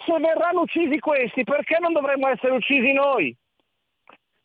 Se 0.07 0.19
verranno 0.19 0.61
uccisi 0.63 0.99
questi, 1.01 1.43
perché 1.43 1.79
non 1.81 1.93
dovremmo 1.93 2.29
essere 2.29 2.53
uccisi 2.53 2.93
noi? 2.93 3.37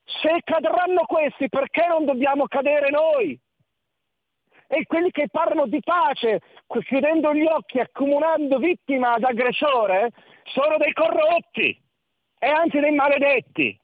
Se 0.06 0.42
cadranno 0.44 1.06
questi, 1.06 1.50
perché 1.50 1.86
non 1.88 2.06
dobbiamo 2.06 2.48
cadere 2.48 2.90
noi? 2.90 3.40
E 4.72 4.86
quelli 4.86 5.10
che 5.10 5.28
parlano 5.32 5.66
di 5.66 5.80
pace, 5.84 6.42
chiudendo 6.68 7.34
gli 7.34 7.46
occhi, 7.46 7.80
accomunando 7.80 8.60
vittima 8.60 9.14
ad 9.14 9.24
aggressore, 9.24 10.12
sono 10.44 10.78
dei 10.78 10.94
corrotti 10.94 11.82
e 12.38 12.48
anzi 12.48 12.80
dei 12.80 12.94
maledetti. 12.94 13.80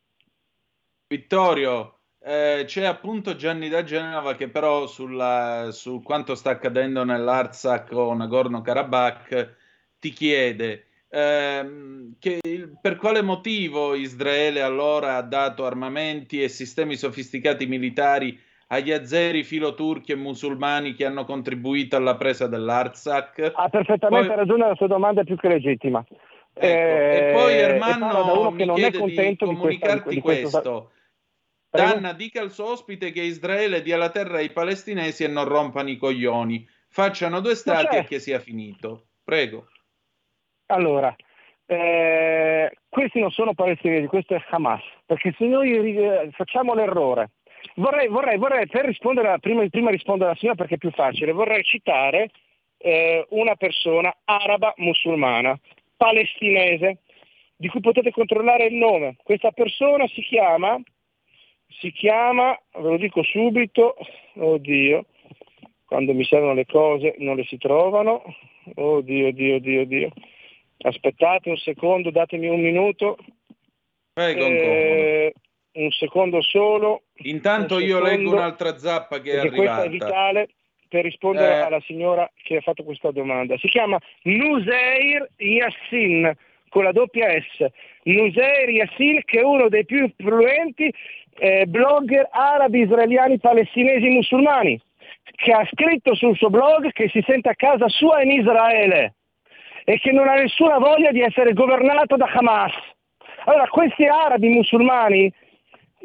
Vittorio, 1.07 2.01
eh, 2.21 2.65
c'è 2.67 2.85
appunto 2.85 3.35
Gianni 3.35 3.67
da 3.67 3.83
Genova 3.83 4.35
che 4.35 4.47
però 4.47 4.85
sulla, 4.85 5.69
su 5.71 6.03
quanto 6.03 6.35
sta 6.35 6.51
accadendo 6.51 7.03
nell'Artsakh 7.03 7.91
o 7.91 8.13
Nagorno-Karabakh 8.13 9.55
ti 9.99 10.11
chiede 10.11 10.85
ehm, 11.15 12.15
il, 12.19 12.77
per 12.81 12.97
quale 12.97 13.21
motivo 13.21 13.95
Israele 13.95 14.61
allora 14.61 15.15
ha 15.15 15.21
dato 15.21 15.65
armamenti 15.65 16.41
e 16.43 16.49
sistemi 16.49 16.95
sofisticati 16.95 17.65
militari 17.65 18.37
agli 18.67 18.91
azeri, 18.91 19.43
filoturchi 19.43 20.11
e 20.11 20.15
musulmani 20.15 20.93
che 20.93 21.05
hanno 21.05 21.25
contribuito 21.25 21.95
alla 21.95 22.15
presa 22.15 22.47
dell'Artsakh. 22.47 23.51
Ha 23.55 23.69
perfettamente 23.69 24.27
poi... 24.27 24.35
ragione, 24.35 24.67
la 24.67 24.75
sua 24.75 24.87
domanda 24.87 25.21
è 25.21 25.23
più 25.23 25.35
che 25.35 25.47
legittima. 25.47 26.03
Ecco, 26.57 26.65
eh, 26.65 27.29
e 27.29 27.33
poi 27.33 27.53
Ermanno 27.53 28.51
mi 28.51 28.73
chiede 28.73 29.03
di 29.03 29.35
comunicarti 29.35 30.09
di 30.09 30.21
questa, 30.21 30.59
di 30.59 30.63
questo. 30.63 30.91
Danna 31.69 32.13
dica 32.13 32.41
al 32.41 32.51
suo 32.51 32.71
ospite 32.71 33.11
che 33.11 33.21
Israele 33.21 33.81
dia 33.81 33.97
la 33.97 34.09
terra 34.09 34.37
ai 34.37 34.51
palestinesi 34.51 35.25
e 35.25 35.27
non 35.27 35.45
rompano 35.45 35.89
i 35.89 35.97
coglioni. 35.97 36.65
Facciano 36.87 37.41
due 37.41 37.55
stati 37.55 37.87
certo. 37.87 37.97
e 37.97 38.03
che 38.05 38.19
sia 38.19 38.39
finito. 38.39 39.07
Prego. 39.21 39.67
Allora, 40.67 41.13
eh, 41.65 42.71
questi 42.87 43.19
non 43.19 43.31
sono 43.31 43.53
palestinesi, 43.53 44.07
questo 44.07 44.35
è 44.35 44.43
Hamas. 44.49 44.81
Perché 45.05 45.35
se 45.37 45.45
noi 45.45 46.31
facciamo 46.31 46.73
l'errore, 46.73 47.31
vorrei, 47.75 48.07
vorrei, 48.07 48.37
vorrei 48.37 48.67
per 48.67 48.85
rispondere, 48.85 49.39
prima, 49.39 49.67
prima 49.69 49.89
rispondere 49.89 50.29
alla 50.29 50.39
signora 50.39 50.57
perché 50.57 50.75
è 50.75 50.79
più 50.79 50.91
facile, 50.91 51.31
vorrei 51.31 51.63
citare 51.63 52.29
eh, 52.77 53.25
una 53.29 53.55
persona 53.55 54.15
araba 54.25 54.73
musulmana, 54.77 55.57
palestinese, 55.95 56.99
di 57.55 57.67
cui 57.69 57.79
potete 57.79 58.11
controllare 58.11 58.65
il 58.65 58.75
nome. 58.75 59.15
Questa 59.23 59.51
persona 59.51 60.07
si 60.07 60.21
chiama 60.21 60.79
si 61.79 61.91
chiama, 61.91 62.57
ve 62.73 62.81
lo 62.81 62.97
dico 62.97 63.23
subito, 63.23 63.95
oddio, 64.35 65.05
quando 65.85 66.13
mi 66.13 66.23
servono 66.23 66.53
le 66.53 66.65
cose 66.65 67.15
non 67.19 67.35
le 67.35 67.43
si 67.45 67.57
trovano, 67.57 68.23
oddio, 68.75 69.27
oddio, 69.27 69.55
oddio, 69.55 69.81
oddio. 69.81 70.09
Aspettate 70.77 71.49
un 71.49 71.57
secondo, 71.57 72.11
datemi 72.11 72.47
un 72.47 72.61
minuto. 72.61 73.17
Prego, 74.13 74.45
eh, 74.45 75.33
un 75.73 75.91
secondo 75.91 76.41
solo. 76.41 77.03
Intanto 77.23 77.79
io 77.79 78.01
leggo 78.01 78.33
un'altra 78.33 78.77
zappa 78.77 79.19
che 79.21 79.31
è 79.31 79.37
arrivata. 79.37 79.57
Questa 79.57 79.83
è 79.83 79.89
vitale 79.89 80.49
per 80.87 81.03
rispondere 81.03 81.55
eh. 81.55 81.59
alla 81.59 81.81
signora 81.81 82.29
che 82.35 82.57
ha 82.57 82.61
fatto 82.61 82.83
questa 82.83 83.11
domanda. 83.11 83.57
Si 83.57 83.67
chiama 83.67 83.97
Nuseir 84.23 85.29
Yassin 85.37 86.33
con 86.69 86.83
la 86.83 86.91
doppia 86.91 87.29
S. 87.29 87.65
Nuseir 88.03 88.69
Yassin 88.69 89.21
che 89.23 89.39
è 89.39 89.43
uno 89.43 89.69
dei 89.69 89.85
più 89.85 90.03
influenti 90.03 90.93
eh, 91.37 91.65
blogger 91.65 92.27
arabi, 92.31 92.81
israeliani, 92.81 93.39
palestinesi, 93.39 94.07
musulmani, 94.07 94.79
che 95.35 95.51
ha 95.51 95.67
scritto 95.71 96.15
sul 96.15 96.35
suo 96.35 96.49
blog 96.49 96.91
che 96.91 97.09
si 97.09 97.23
sente 97.25 97.49
a 97.49 97.55
casa 97.55 97.87
sua 97.89 98.21
in 98.21 98.31
Israele 98.31 99.15
e 99.83 99.99
che 99.99 100.11
non 100.11 100.27
ha 100.27 100.35
nessuna 100.35 100.77
voglia 100.77 101.11
di 101.11 101.21
essere 101.21 101.53
governato 101.53 102.15
da 102.15 102.25
Hamas. 102.25 102.73
Allora 103.45 103.67
questi 103.67 104.05
arabi 104.05 104.47
musulmani 104.47 105.31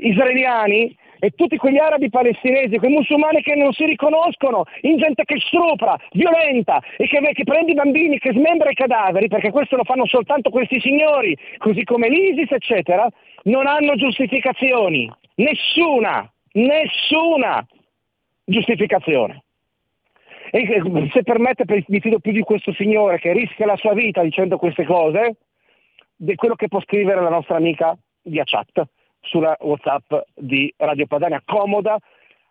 israeliani 0.08 0.96
e 1.20 1.30
tutti 1.30 1.56
quegli 1.58 1.76
arabi 1.76 2.08
palestinesi, 2.08 2.78
quei 2.78 2.90
musulmani 2.90 3.42
che 3.42 3.54
non 3.54 3.72
si 3.72 3.84
riconoscono 3.84 4.64
in 4.80 4.96
gente 4.96 5.24
che 5.24 5.38
stupra, 5.38 5.96
violenta 6.12 6.80
e 6.96 7.06
che, 7.06 7.20
che, 7.32 7.44
prende 7.44 7.72
i 7.72 7.74
bambini, 7.74 8.18
che 8.18 8.32
smembra 8.32 8.70
i 8.70 8.74
cadaveri, 8.74 9.28
perché 9.28 9.50
questo 9.50 9.76
lo 9.76 9.84
fanno 9.84 10.06
soltanto 10.06 10.48
questi 10.48 10.80
signori, 10.80 11.36
così 11.58 11.84
come 11.84 12.08
l'ISIS, 12.08 12.50
eccetera, 12.52 13.06
non 13.44 13.66
hanno 13.66 13.94
giustificazioni. 13.96 15.12
Nessuna, 15.36 16.30
nessuna 16.52 17.66
giustificazione. 18.44 19.44
E 20.50 20.82
se 21.12 21.22
permette, 21.22 21.64
mi 21.86 22.00
fido 22.00 22.18
più 22.18 22.32
di 22.32 22.40
questo 22.40 22.72
signore 22.72 23.18
che 23.18 23.32
rischia 23.32 23.66
la 23.66 23.76
sua 23.76 23.92
vita 23.92 24.22
dicendo 24.22 24.56
queste 24.56 24.84
cose, 24.84 25.36
di 26.16 26.34
quello 26.34 26.54
che 26.54 26.68
può 26.68 26.80
scrivere 26.80 27.20
la 27.20 27.28
nostra 27.28 27.56
amica 27.56 27.96
via 28.22 28.42
chat 28.44 28.88
sulla 29.20 29.56
WhatsApp 29.60 30.12
di 30.34 30.72
Radio 30.76 31.06
Padania, 31.06 31.42
comoda 31.44 31.98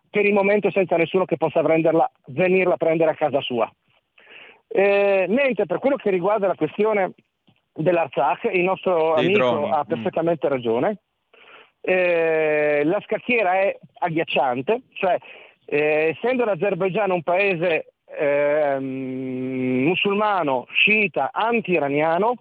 per 0.09 0.26
il 0.26 0.34
momento 0.34 0.72
senza 0.72 0.95
nessuno 0.95 1.26
che 1.26 1.38
possa 1.38 1.61
prenderla, 1.61 2.09
venirla 2.28 2.74
a 2.74 2.78
prendere 2.78 3.11
a 3.11 3.15
casa 3.15 3.41
sua. 3.41 3.72
Eh, 4.67 5.26
mentre 5.28 5.65
per 5.65 5.80
quello 5.80 5.95
che 5.95 6.09
riguarda 6.09 6.47
la 6.47 6.55
questione 6.55 7.13
dell'Arzakh, 7.74 8.49
il 8.53 8.63
nostro 8.63 9.15
Dei 9.15 9.26
amico 9.26 9.39
droni. 9.39 9.72
ha 9.72 9.80
mm. 9.80 9.88
perfettamente 9.88 10.47
mm. 10.47 10.49
ragione. 10.49 10.97
Eh, 11.82 12.82
la 12.84 12.99
scacchiera 13.01 13.53
è 13.53 13.78
agghiacciante, 13.99 14.82
cioè 14.93 15.17
eh, 15.65 16.15
essendo 16.15 16.43
l'Azerbaigian 16.43 17.11
un 17.11 17.24
paese 17.24 17.93
ehm, 18.05 19.84
musulmano, 19.86 20.65
sciita, 20.72 21.30
anti-iraniano, 21.32 22.36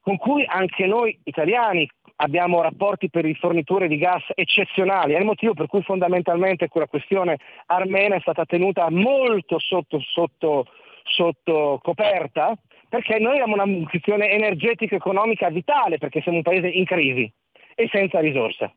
con 0.00 0.16
cui 0.16 0.44
anche 0.46 0.86
noi 0.86 1.18
italiani 1.24 1.88
abbiamo 2.22 2.60
rapporti 2.60 3.08
per 3.08 3.24
il 3.24 3.36
fornitore 3.36 3.88
di 3.88 3.96
gas 3.96 4.22
eccezionali, 4.34 5.14
è 5.14 5.18
il 5.18 5.24
motivo 5.24 5.54
per 5.54 5.66
cui 5.66 5.82
fondamentalmente 5.82 6.68
quella 6.68 6.86
questione 6.86 7.38
armena 7.66 8.16
è 8.16 8.20
stata 8.20 8.44
tenuta 8.44 8.90
molto 8.90 9.58
sotto, 9.58 10.00
sotto, 10.00 10.66
sotto 11.04 11.80
coperta, 11.82 12.54
perché 12.88 13.18
noi 13.18 13.40
abbiamo 13.40 13.62
una 13.62 13.88
questione 13.88 14.30
energetica 14.30 14.96
economica 14.96 15.48
vitale, 15.48 15.98
perché 15.98 16.20
siamo 16.20 16.38
un 16.38 16.44
paese 16.44 16.68
in 16.68 16.84
crisi 16.84 17.30
e 17.74 17.88
senza 17.90 18.20
risorse. 18.20 18.74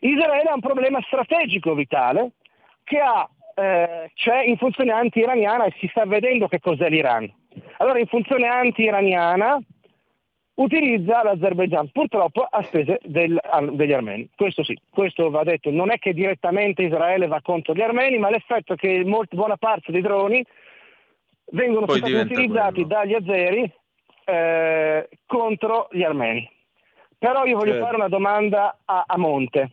Israele 0.00 0.48
ha 0.48 0.54
un 0.54 0.60
problema 0.60 1.00
strategico 1.02 1.74
vitale 1.74 2.32
che 2.84 2.98
ha, 2.98 3.28
eh, 3.54 4.10
c'è 4.14 4.42
in 4.44 4.56
funzione 4.56 4.92
anti-iraniana 4.92 5.64
e 5.64 5.74
si 5.78 5.86
sta 5.88 6.06
vedendo 6.06 6.48
che 6.48 6.60
cos'è 6.60 6.88
l'Iran. 6.88 7.30
Allora 7.78 7.98
in 7.98 8.06
funzione 8.06 8.46
anti-iraniana 8.46 9.58
utilizza 10.62 11.22
l'Azerbaigian 11.22 11.88
purtroppo 11.90 12.42
a 12.42 12.62
spese 12.62 13.00
del, 13.02 13.40
degli 13.72 13.92
armeni. 13.92 14.28
Questo 14.34 14.62
sì, 14.62 14.78
questo 14.90 15.30
va 15.30 15.42
detto, 15.42 15.70
non 15.70 15.90
è 15.90 15.98
che 15.98 16.12
direttamente 16.12 16.82
Israele 16.82 17.26
va 17.26 17.40
contro 17.42 17.74
gli 17.74 17.82
armeni, 17.82 18.18
ma 18.18 18.30
l'effetto 18.30 18.74
è 18.74 18.76
che 18.76 19.02
molti, 19.04 19.36
buona 19.36 19.56
parte 19.56 19.92
dei 19.92 20.02
droni 20.02 20.44
vengono 21.52 21.88
stati 21.88 22.12
utilizzati 22.12 22.84
quello. 22.84 22.88
dagli 22.88 23.14
azeri 23.14 23.72
eh, 24.24 25.08
contro 25.26 25.88
gli 25.90 26.02
armeni. 26.02 26.48
Però 27.18 27.44
io 27.44 27.56
voglio 27.56 27.72
certo. 27.72 27.84
fare 27.84 27.96
una 27.96 28.08
domanda 28.08 28.78
a, 28.84 29.04
a 29.06 29.18
Monte. 29.18 29.70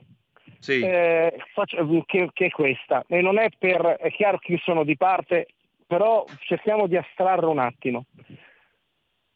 Sì. 0.59 0.81
Eh, 0.81 1.37
faccio, 1.53 1.77
che, 2.05 2.29
che, 2.33 2.45
è 2.47 2.49
questa, 2.49 3.03
e 3.07 3.21
non 3.21 3.37
è 3.37 3.47
per, 3.57 3.81
è 3.99 4.09
chiaro 4.11 4.37
che 4.39 4.59
sono 4.63 4.83
di 4.83 4.97
parte, 4.97 5.47
però 5.85 6.25
cerchiamo 6.39 6.87
di 6.87 6.97
astrarre 6.97 7.45
un 7.45 7.59
attimo. 7.59 8.05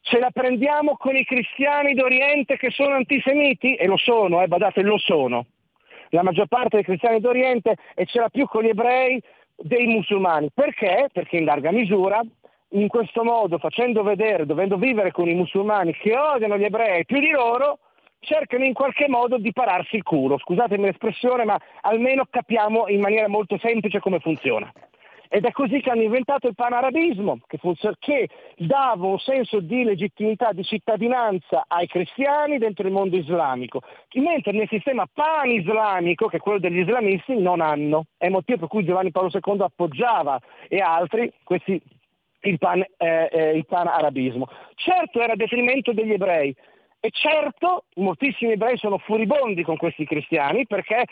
Ce 0.04 0.18
la 0.18 0.30
prendiamo 0.32 0.96
con 0.96 1.14
i 1.14 1.24
cristiani 1.24 1.94
d'Oriente 1.94 2.56
che 2.56 2.70
sono 2.70 2.94
antisemiti? 2.94 3.76
E 3.76 3.86
lo 3.86 3.96
sono, 3.96 4.42
eh, 4.42 4.48
badate, 4.48 4.82
lo 4.82 4.98
sono. 4.98 5.46
La 6.10 6.24
maggior 6.24 6.48
parte 6.48 6.76
dei 6.76 6.84
cristiani 6.84 7.20
d'Oriente 7.20 7.76
e 7.94 8.04
ce 8.04 8.18
l'ha 8.18 8.28
più 8.28 8.46
con 8.46 8.64
gli 8.64 8.68
ebrei 8.68 9.22
dei 9.56 9.86
musulmani. 9.86 10.50
Perché? 10.52 11.08
Perché 11.12 11.36
in 11.36 11.44
larga 11.44 11.70
misura, 11.70 12.20
in 12.70 12.88
questo 12.88 13.22
modo, 13.22 13.58
facendo 13.58 14.02
vedere, 14.02 14.44
dovendo 14.44 14.76
vivere 14.76 15.12
con 15.12 15.28
i 15.28 15.34
musulmani 15.34 15.92
che 15.94 16.16
odiano 16.16 16.58
gli 16.58 16.64
ebrei 16.64 17.04
più 17.04 17.20
di 17.20 17.30
loro, 17.30 17.78
cercano 18.18 18.64
in 18.64 18.72
qualche 18.72 19.08
modo 19.08 19.38
di 19.38 19.52
pararsi 19.52 19.96
il 19.96 20.02
culo. 20.02 20.36
Scusatemi 20.36 20.84
l'espressione, 20.84 21.44
ma 21.44 21.58
almeno 21.82 22.26
capiamo 22.28 22.88
in 22.88 23.00
maniera 23.00 23.28
molto 23.28 23.56
semplice 23.58 24.00
come 24.00 24.18
funziona. 24.18 24.70
Ed 25.34 25.46
è 25.46 25.50
così 25.50 25.80
che 25.80 25.88
hanno 25.88 26.02
inventato 26.02 26.46
il 26.46 26.54
panarabismo, 26.54 27.38
che, 27.46 27.56
funziona, 27.56 27.96
che 27.98 28.28
dava 28.58 29.06
un 29.06 29.18
senso 29.18 29.60
di 29.60 29.82
legittimità, 29.82 30.52
di 30.52 30.62
cittadinanza 30.62 31.64
ai 31.68 31.86
cristiani 31.86 32.58
dentro 32.58 32.86
il 32.86 32.92
mondo 32.92 33.16
islamico, 33.16 33.80
mentre 34.12 34.52
nel 34.52 34.68
sistema 34.68 35.08
pan-islamico, 35.10 36.26
che 36.26 36.36
è 36.36 36.38
quello 36.40 36.58
degli 36.58 36.80
islamisti, 36.80 37.34
non 37.38 37.62
hanno. 37.62 38.04
È 38.18 38.26
il 38.26 38.32
motivo 38.32 38.58
per 38.58 38.68
cui 38.68 38.84
Giovanni 38.84 39.10
Paolo 39.10 39.30
II 39.32 39.62
appoggiava 39.62 40.38
e 40.68 40.80
altri 40.80 41.32
questi, 41.42 41.80
il, 42.40 42.58
pan, 42.58 42.84
eh, 42.98 43.28
eh, 43.32 43.56
il 43.56 43.64
pan-arabismo. 43.64 44.46
Certo 44.74 45.18
era 45.18 45.32
a 45.32 45.36
detrimento 45.36 45.94
degli 45.94 46.12
ebrei, 46.12 46.54
e 47.00 47.08
certo 47.10 47.84
moltissimi 47.94 48.52
ebrei 48.52 48.76
sono 48.76 48.98
furibondi 48.98 49.62
con 49.62 49.78
questi 49.78 50.04
cristiani 50.04 50.66
perché 50.66 51.06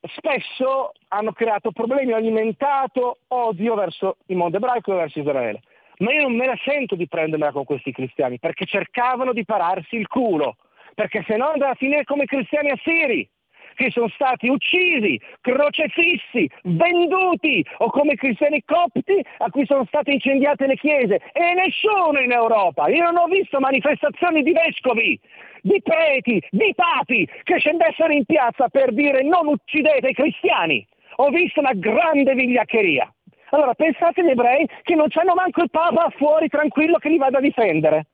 spesso 0.00 0.92
hanno 1.08 1.32
creato 1.32 1.72
problemi, 1.72 2.12
hanno 2.12 2.26
alimentato 2.26 3.18
odio 3.28 3.74
verso 3.74 4.16
il 4.26 4.36
mondo 4.36 4.56
ebraico 4.56 4.92
e 4.92 4.96
verso 4.96 5.18
Israele. 5.18 5.60
Ma 5.98 6.12
io 6.12 6.22
non 6.22 6.36
me 6.36 6.46
la 6.46 6.58
sento 6.62 6.94
di 6.94 7.08
prendermela 7.08 7.52
con 7.52 7.64
questi 7.64 7.92
cristiani, 7.92 8.38
perché 8.38 8.66
cercavano 8.66 9.32
di 9.32 9.44
pararsi 9.44 9.96
il 9.96 10.08
culo, 10.08 10.56
perché 10.94 11.24
se 11.26 11.36
no 11.36 11.48
andava 11.48 11.72
a 11.72 11.76
finire 11.76 12.04
come 12.04 12.26
cristiani 12.26 12.70
assiri 12.70 13.28
che 13.76 13.90
sono 13.90 14.08
stati 14.08 14.48
uccisi, 14.48 15.20
crocefissi, 15.40 16.50
venduti 16.62 17.64
o 17.78 17.90
come 17.90 18.14
cristiani 18.14 18.64
copti 18.64 19.24
a 19.38 19.50
cui 19.50 19.66
sono 19.66 19.84
state 19.84 20.12
incendiate 20.12 20.66
le 20.66 20.76
chiese 20.76 21.20
e 21.32 21.54
nessuno 21.54 22.18
in 22.18 22.32
Europa. 22.32 22.88
Io 22.88 23.04
non 23.04 23.18
ho 23.18 23.26
visto 23.26 23.60
manifestazioni 23.60 24.42
di 24.42 24.52
vescovi, 24.52 25.20
di 25.60 25.80
preti, 25.82 26.42
di 26.50 26.72
papi 26.74 27.28
che 27.42 27.58
scendessero 27.58 28.12
in 28.12 28.24
piazza 28.24 28.68
per 28.68 28.92
dire 28.92 29.22
non 29.22 29.46
uccidete 29.46 30.08
i 30.08 30.14
cristiani. 30.14 30.86
Ho 31.16 31.28
visto 31.28 31.60
una 31.60 31.74
grande 31.74 32.34
vigliaccheria. 32.34 33.10
Allora 33.50 33.74
pensate 33.74 34.22
agli 34.22 34.30
ebrei 34.30 34.68
che 34.82 34.94
non 34.94 35.08
c'hanno 35.08 35.34
manco 35.34 35.62
il 35.62 35.70
Papa 35.70 36.10
fuori 36.16 36.48
tranquillo 36.48 36.98
che 36.98 37.08
li 37.08 37.18
vada 37.18 37.38
a 37.38 37.40
difendere. 37.40 38.06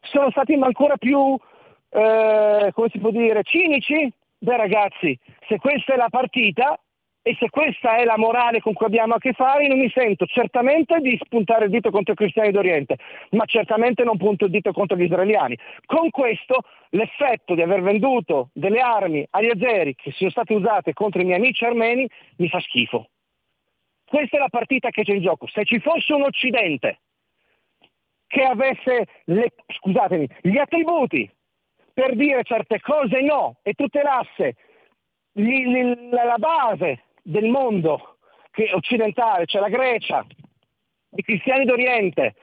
Sono 0.00 0.30
stati 0.30 0.54
ancora 0.54 0.96
più, 0.96 1.36
eh, 1.90 2.70
come 2.72 2.88
si 2.90 2.98
può 2.98 3.10
dire, 3.10 3.42
cinici? 3.42 4.12
Beh 4.42 4.56
ragazzi, 4.56 5.16
se 5.46 5.58
questa 5.58 5.94
è 5.94 5.96
la 5.96 6.08
partita 6.08 6.76
e 7.22 7.36
se 7.38 7.48
questa 7.48 7.98
è 7.98 8.04
la 8.04 8.18
morale 8.18 8.60
con 8.60 8.72
cui 8.72 8.86
abbiamo 8.86 9.14
a 9.14 9.18
che 9.18 9.34
fare, 9.34 9.68
non 9.68 9.78
mi 9.78 9.88
sento 9.88 10.26
certamente 10.26 10.98
di 10.98 11.16
spuntare 11.22 11.66
il 11.66 11.70
dito 11.70 11.92
contro 11.92 12.14
i 12.14 12.16
cristiani 12.16 12.50
d'Oriente, 12.50 12.96
ma 13.30 13.44
certamente 13.44 14.02
non 14.02 14.16
punto 14.16 14.46
il 14.46 14.50
dito 14.50 14.72
contro 14.72 14.96
gli 14.96 15.04
israeliani. 15.04 15.56
Con 15.86 16.10
questo 16.10 16.64
l'effetto 16.88 17.54
di 17.54 17.62
aver 17.62 17.82
venduto 17.82 18.50
delle 18.52 18.80
armi 18.80 19.24
agli 19.30 19.50
azeri 19.50 19.94
che 19.94 20.10
sono 20.10 20.30
state 20.30 20.54
usate 20.54 20.92
contro 20.92 21.20
i 21.20 21.24
miei 21.24 21.38
amici 21.38 21.64
armeni 21.64 22.04
mi 22.38 22.48
fa 22.48 22.58
schifo. 22.58 23.10
Questa 24.04 24.38
è 24.38 24.40
la 24.40 24.48
partita 24.48 24.90
che 24.90 25.04
c'è 25.04 25.14
in 25.14 25.22
gioco. 25.22 25.46
Se 25.46 25.64
ci 25.64 25.78
fosse 25.78 26.14
un 26.14 26.22
Occidente 26.22 26.98
che 28.26 28.42
avesse 28.42 29.06
le, 29.26 29.52
scusatemi, 29.68 30.28
gli 30.40 30.58
attributi 30.58 31.30
per 31.92 32.14
dire 32.16 32.42
certe 32.44 32.80
cose 32.80 33.20
no 33.20 33.56
e 33.62 33.74
tutelasse 33.74 34.56
gli, 35.32 35.66
gli, 35.66 36.10
la 36.10 36.36
base 36.38 37.04
del 37.22 37.48
mondo 37.48 38.16
occidentale, 38.72 39.46
cioè 39.46 39.60
la 39.60 39.68
Grecia, 39.68 40.24
i 41.14 41.22
cristiani 41.22 41.64
d'Oriente, 41.64 42.34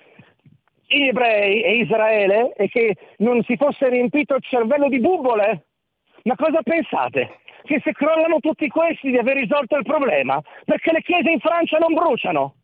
gli 0.88 1.08
ebrei 1.08 1.62
e 1.62 1.76
Israele 1.78 2.54
e 2.56 2.68
che 2.68 2.96
non 3.18 3.44
si 3.44 3.56
fosse 3.58 3.90
riempito 3.90 4.36
il 4.36 4.44
cervello 4.44 4.90
di 4.90 5.00
bubole? 5.00 5.66
Ma 6.24 6.36
cosa 6.36 6.62
pensate? 6.64 7.40
Che 7.64 7.80
se 7.84 7.92
crollano 7.92 8.40
tutti 8.40 8.68
questi 8.68 9.12
di 9.12 9.18
aver 9.18 9.38
risolto 9.38 9.78
il 9.78 9.84
problema? 9.84 10.42
Perché 10.66 10.92
le 10.92 11.02
chiese 11.02 11.30
in 11.30 11.40
Francia 11.40 11.78
non 11.78 11.94
bruciano? 11.94 12.56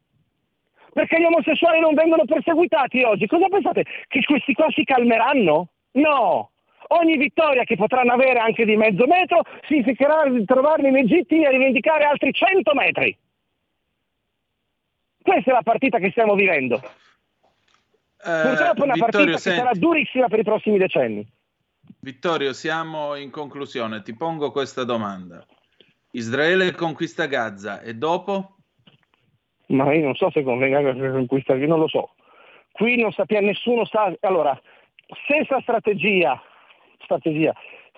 Perché 0.91 1.19
gli 1.19 1.25
omosessuali 1.25 1.79
non 1.79 1.93
vengono 1.93 2.25
perseguitati 2.25 3.03
oggi? 3.03 3.27
Cosa 3.27 3.47
pensate? 3.47 3.83
Che 4.07 4.23
questi 4.23 4.53
qua 4.53 4.67
si 4.69 4.83
calmeranno? 4.83 5.67
No! 5.91 6.51
Ogni 6.87 7.17
vittoria 7.17 7.63
che 7.63 7.75
potranno 7.75 8.13
avere 8.13 8.39
anche 8.39 8.65
di 8.65 8.75
mezzo 8.75 9.07
metro 9.07 9.41
significherà 9.67 10.23
trovarli 10.45 10.91
legittimi 10.91 11.45
a 11.45 11.49
rivendicare 11.49 12.03
altri 12.03 12.31
100 12.31 12.73
metri. 12.73 13.17
Questa 15.21 15.49
è 15.49 15.53
la 15.53 15.63
partita 15.63 15.97
che 15.97 16.11
stiamo 16.11 16.35
vivendo. 16.35 16.75
Eh, 16.75 18.41
Purtroppo 18.41 18.81
è 18.81 18.83
una 18.83 18.93
Vittorio, 18.93 18.99
partita 18.99 19.37
senti... 19.37 19.59
che 19.59 19.65
sarà 19.65 19.71
durissima 19.73 20.27
per 20.27 20.39
i 20.39 20.43
prossimi 20.43 20.77
decenni. 20.77 21.27
Vittorio, 21.99 22.53
siamo 22.53 23.15
in 23.15 23.31
conclusione. 23.31 24.03
Ti 24.03 24.15
pongo 24.15 24.51
questa 24.51 24.83
domanda. 24.83 25.43
Israele 26.11 26.71
conquista 26.73 27.25
Gaza 27.25 27.81
e 27.81 27.95
dopo? 27.95 28.57
Ma 29.67 29.91
io 29.93 30.05
non 30.05 30.15
so 30.15 30.29
se 30.29 30.43
convenga 30.43 30.93
conquista, 30.93 31.55
non 31.55 31.79
lo 31.79 31.87
so. 31.87 32.13
Qui 32.71 32.97
non 32.97 33.11
sappiamo, 33.11 33.47
nessuno 33.47 33.85
sa. 33.85 34.13
Allora, 34.21 34.59
stessa 35.23 35.59
strategia 35.61 36.39
strategia. 37.03 37.53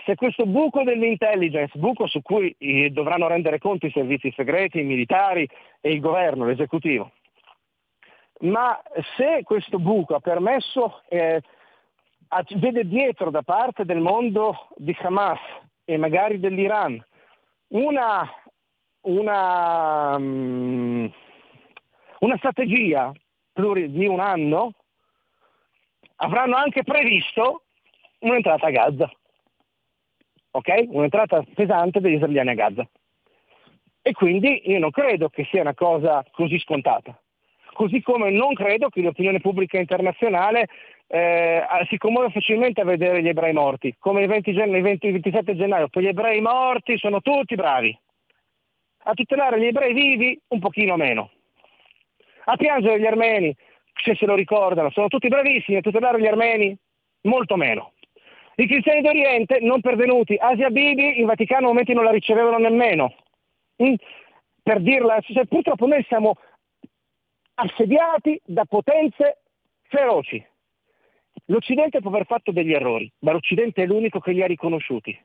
Se 0.06 0.16
questo 0.16 0.46
buco 0.46 0.84
dell'intelligence, 0.84 1.78
buco 1.78 2.08
su 2.08 2.22
cui 2.22 2.56
eh, 2.58 2.90
dovranno 2.92 3.28
rendere 3.28 3.60
conto 3.60 3.86
i 3.86 3.92
servizi 3.92 4.32
segreti, 4.36 4.80
i 4.80 4.84
militari 4.84 5.48
e 5.82 5.92
il 5.92 6.00
governo, 6.00 6.46
l'esecutivo, 6.46 7.12
ma 8.40 8.80
se 9.16 9.42
questo 9.44 9.80
buco 9.80 10.16
ha 10.16 10.20
permesso, 10.20 11.02
eh, 11.10 11.42
vede 12.56 12.88
dietro 12.88 13.32
da 13.32 13.42
parte 13.42 13.86
del 13.86 14.00
mondo 14.00 14.68
di 14.76 14.96
Hamas 15.02 15.40
e 15.86 15.98
magari 15.98 16.40
dell'Iran 16.40 17.04
una, 17.70 18.30
una, 19.02 20.16
um, 20.16 21.12
una 22.20 22.38
strategia 22.38 23.12
di 23.54 24.06
un 24.06 24.20
anno, 24.20 24.74
avranno 26.18 26.56
anche 26.56 26.84
previsto 26.84 27.64
un'entrata 28.20 28.68
a 28.68 28.72
Gaza. 28.72 29.12
Ok? 30.52 30.86
Un'entrata 30.88 31.44
pesante 31.54 32.00
degli 32.00 32.16
israeliani 32.16 32.50
a 32.50 32.54
Gaza. 32.54 32.88
E 34.02 34.14
quindi 34.14 34.70
io 34.70 34.80
non 34.80 34.92
credo 34.92 35.30
che 35.30 35.46
sia 35.52 35.62
una 35.62 35.74
cosa 35.74 36.26
così 36.32 36.58
scontata. 36.60 37.20
Così 37.74 38.02
come 38.02 38.32
non 38.32 38.54
credo 38.54 38.90
che 38.90 39.02
l'opinione 39.02 39.40
pubblica 39.40 39.78
internazionale 39.78 40.68
eh, 41.08 41.64
si 41.90 41.98
commuova 41.98 42.30
facilmente 42.30 42.82
a 42.82 42.86
vedere 42.86 43.22
gli 43.22 43.28
ebrei 43.28 43.54
morti, 43.54 43.96
come 44.00 44.22
il, 44.22 44.28
20 44.28 44.54
gen- 44.54 44.76
il 44.76 44.82
20, 44.82 45.12
27 45.12 45.56
gennaio, 45.56 45.88
poi 45.88 46.04
gli 46.04 46.08
ebrei 46.08 46.42
morti 46.42 46.98
sono 46.98 47.22
tutti 47.22 47.56
bravi. 47.56 47.98
A 49.04 49.14
tutelare 49.14 49.60
gli 49.60 49.66
ebrei 49.66 49.94
vivi 49.94 50.40
un 50.48 50.60
pochino 50.60 50.96
meno. 50.96 51.32
A 52.46 52.56
piangere 52.56 53.00
gli 53.00 53.06
armeni, 53.06 53.56
se 53.94 54.16
se 54.16 54.26
lo 54.26 54.36
ricordano, 54.36 54.90
sono 54.90 55.08
tutti 55.08 55.28
bravissimi, 55.28 55.78
a 55.78 55.82
tutelare 55.82 56.20
gli 56.20 56.28
armeni 56.28 56.78
molto 57.22 57.56
meno. 57.56 57.94
I 58.60 58.66
cristiani 58.66 59.02
d'Oriente 59.02 59.60
non 59.60 59.82
pervenuti, 59.82 60.36
Asia 60.36 60.72
Bibi 60.72 61.20
in 61.20 61.28
Vaticano 61.28 61.66
a 61.66 61.70
momenti 61.70 61.94
non 61.94 62.04
la 62.04 62.10
ricevevano 62.10 62.58
nemmeno. 62.58 63.14
Mm? 63.84 63.94
Per 64.64 64.82
dirla, 64.82 65.20
cioè, 65.22 65.46
purtroppo 65.46 65.86
noi 65.86 66.04
siamo 66.08 66.34
assediati 67.54 68.42
da 68.44 68.66
potenze 68.66 69.42
feroci. 69.84 70.44
L'Occidente 71.46 72.02
può 72.02 72.10
aver 72.10 72.26
fatto 72.26 72.52
degli 72.52 72.74
errori, 72.74 73.12
ma 73.20 73.32
l'Occidente 73.32 73.84
è 73.84 73.86
l'unico 73.86 74.20
che 74.20 74.32
li 74.32 74.42
ha 74.42 74.48
riconosciuti. 74.48 75.16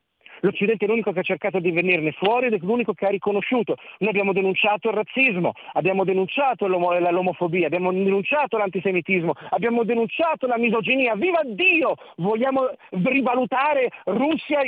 L'Occidente 0.44 0.86
è 0.86 0.88
l'unico 0.88 1.12
che 1.12 1.20
ha 1.20 1.22
cercato 1.22 1.60
di 1.60 1.70
venirne 1.70 2.10
fuori 2.10 2.46
ed 2.46 2.54
è 2.54 2.58
l'unico 2.60 2.94
che 2.94 3.06
ha 3.06 3.10
riconosciuto. 3.10 3.76
Noi 3.98 4.10
abbiamo 4.10 4.32
denunciato 4.32 4.88
il 4.88 4.94
razzismo, 4.96 5.52
abbiamo 5.74 6.02
denunciato 6.02 6.66
l'omofobia, 6.66 7.66
abbiamo 7.66 7.92
denunciato 7.92 8.58
l'antisemitismo, 8.58 9.34
abbiamo 9.50 9.84
denunciato 9.84 10.48
la 10.48 10.58
misoginia. 10.58 11.14
Viva 11.14 11.42
Dio! 11.44 11.94
Vogliamo 12.16 12.70
rivalutare 12.90 13.90
Russia, 14.06 14.62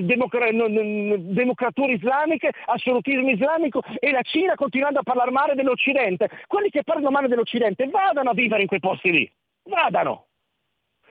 democrature 0.00 1.92
islamiche, 1.92 2.50
assolutismo 2.64 3.28
islamico 3.28 3.82
e 3.98 4.10
la 4.10 4.22
Cina 4.22 4.54
continuando 4.54 5.00
a 5.00 5.02
parlare 5.02 5.30
male 5.30 5.54
dell'Occidente. 5.54 6.30
Quelli 6.46 6.70
che 6.70 6.84
parlano 6.84 7.10
male 7.10 7.28
dell'Occidente 7.28 7.86
vadano 7.88 8.30
a 8.30 8.34
vivere 8.34 8.62
in 8.62 8.68
quei 8.68 8.80
posti 8.80 9.10
lì. 9.10 9.30
Vadano! 9.64 10.28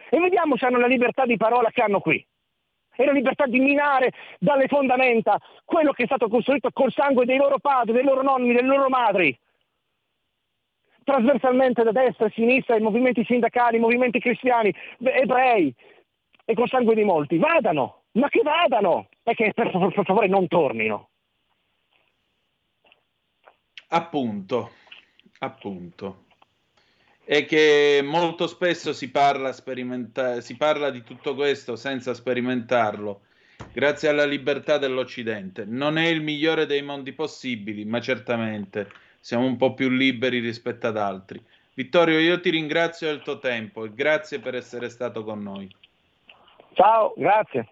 E 0.09 0.19
vediamo 0.19 0.57
se 0.57 0.65
hanno 0.65 0.79
la 0.79 0.87
libertà 0.87 1.27
di 1.27 1.37
parola 1.37 1.69
che 1.69 1.83
hanno 1.83 1.99
qui 1.99 2.25
e 2.99 3.05
la 3.05 3.13
libertà 3.13 3.45
di 3.45 3.59
minare 3.59 4.11
dalle 4.39 4.67
fondamenta 4.67 5.39
quello 5.63 5.93
che 5.93 6.03
è 6.03 6.05
stato 6.05 6.27
costruito 6.27 6.69
col 6.73 6.91
sangue 6.91 7.23
dei 7.23 7.37
loro 7.37 7.57
padri, 7.57 7.93
dei 7.93 8.03
loro 8.03 8.21
nonni, 8.21 8.53
delle 8.53 8.67
loro 8.67 8.89
madri. 8.89 9.37
Trasversalmente 11.05 11.81
da 11.83 11.93
destra 11.93 12.25
a 12.25 12.31
sinistra, 12.31 12.75
i 12.75 12.81
movimenti 12.81 13.23
sindacali, 13.23 13.77
i 13.77 13.79
movimenti 13.79 14.19
cristiani, 14.19 14.75
ebrei 14.99 15.73
e 16.43 16.53
col 16.53 16.67
sangue 16.67 16.93
di 16.93 17.05
molti. 17.05 17.37
Vadano, 17.37 18.01
ma 18.11 18.27
che 18.27 18.41
vadano! 18.43 19.07
E 19.23 19.33
che 19.33 19.53
per, 19.53 19.71
per 19.71 20.03
favore 20.03 20.27
non 20.27 20.49
tornino. 20.49 21.07
Appunto, 23.87 24.71
appunto 25.39 26.25
è 27.29 27.45
che 27.45 28.01
molto 28.03 28.47
spesso 28.47 28.91
si 28.91 29.11
parla, 29.11 29.53
sperimenta- 29.53 30.41
si 30.41 30.57
parla 30.57 30.89
di 30.89 31.03
tutto 31.03 31.35
questo 31.35 31.75
senza 31.75 32.15
sperimentarlo, 32.15 33.21
grazie 33.71 34.09
alla 34.09 34.25
libertà 34.25 34.79
dell'Occidente. 34.79 35.63
Non 35.63 35.99
è 35.99 36.07
il 36.07 36.23
migliore 36.23 36.65
dei 36.65 36.81
mondi 36.81 37.13
possibili, 37.13 37.85
ma 37.85 38.01
certamente 38.01 38.89
siamo 39.19 39.45
un 39.45 39.57
po' 39.57 39.75
più 39.75 39.89
liberi 39.89 40.39
rispetto 40.39 40.87
ad 40.87 40.97
altri. 40.97 41.39
Vittorio, 41.75 42.17
io 42.17 42.39
ti 42.39 42.49
ringrazio 42.49 43.09
del 43.09 43.21
tuo 43.21 43.37
tempo 43.37 43.85
e 43.85 43.93
grazie 43.93 44.39
per 44.39 44.55
essere 44.55 44.89
stato 44.89 45.23
con 45.23 45.43
noi. 45.43 45.71
Ciao, 46.73 47.13
grazie. 47.15 47.67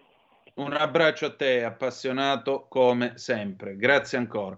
Un 0.54 0.72
abbraccio 0.72 1.26
a 1.26 1.34
te, 1.34 1.64
appassionato 1.64 2.66
come 2.68 3.14
sempre. 3.16 3.76
Grazie 3.76 4.18
ancora. 4.18 4.56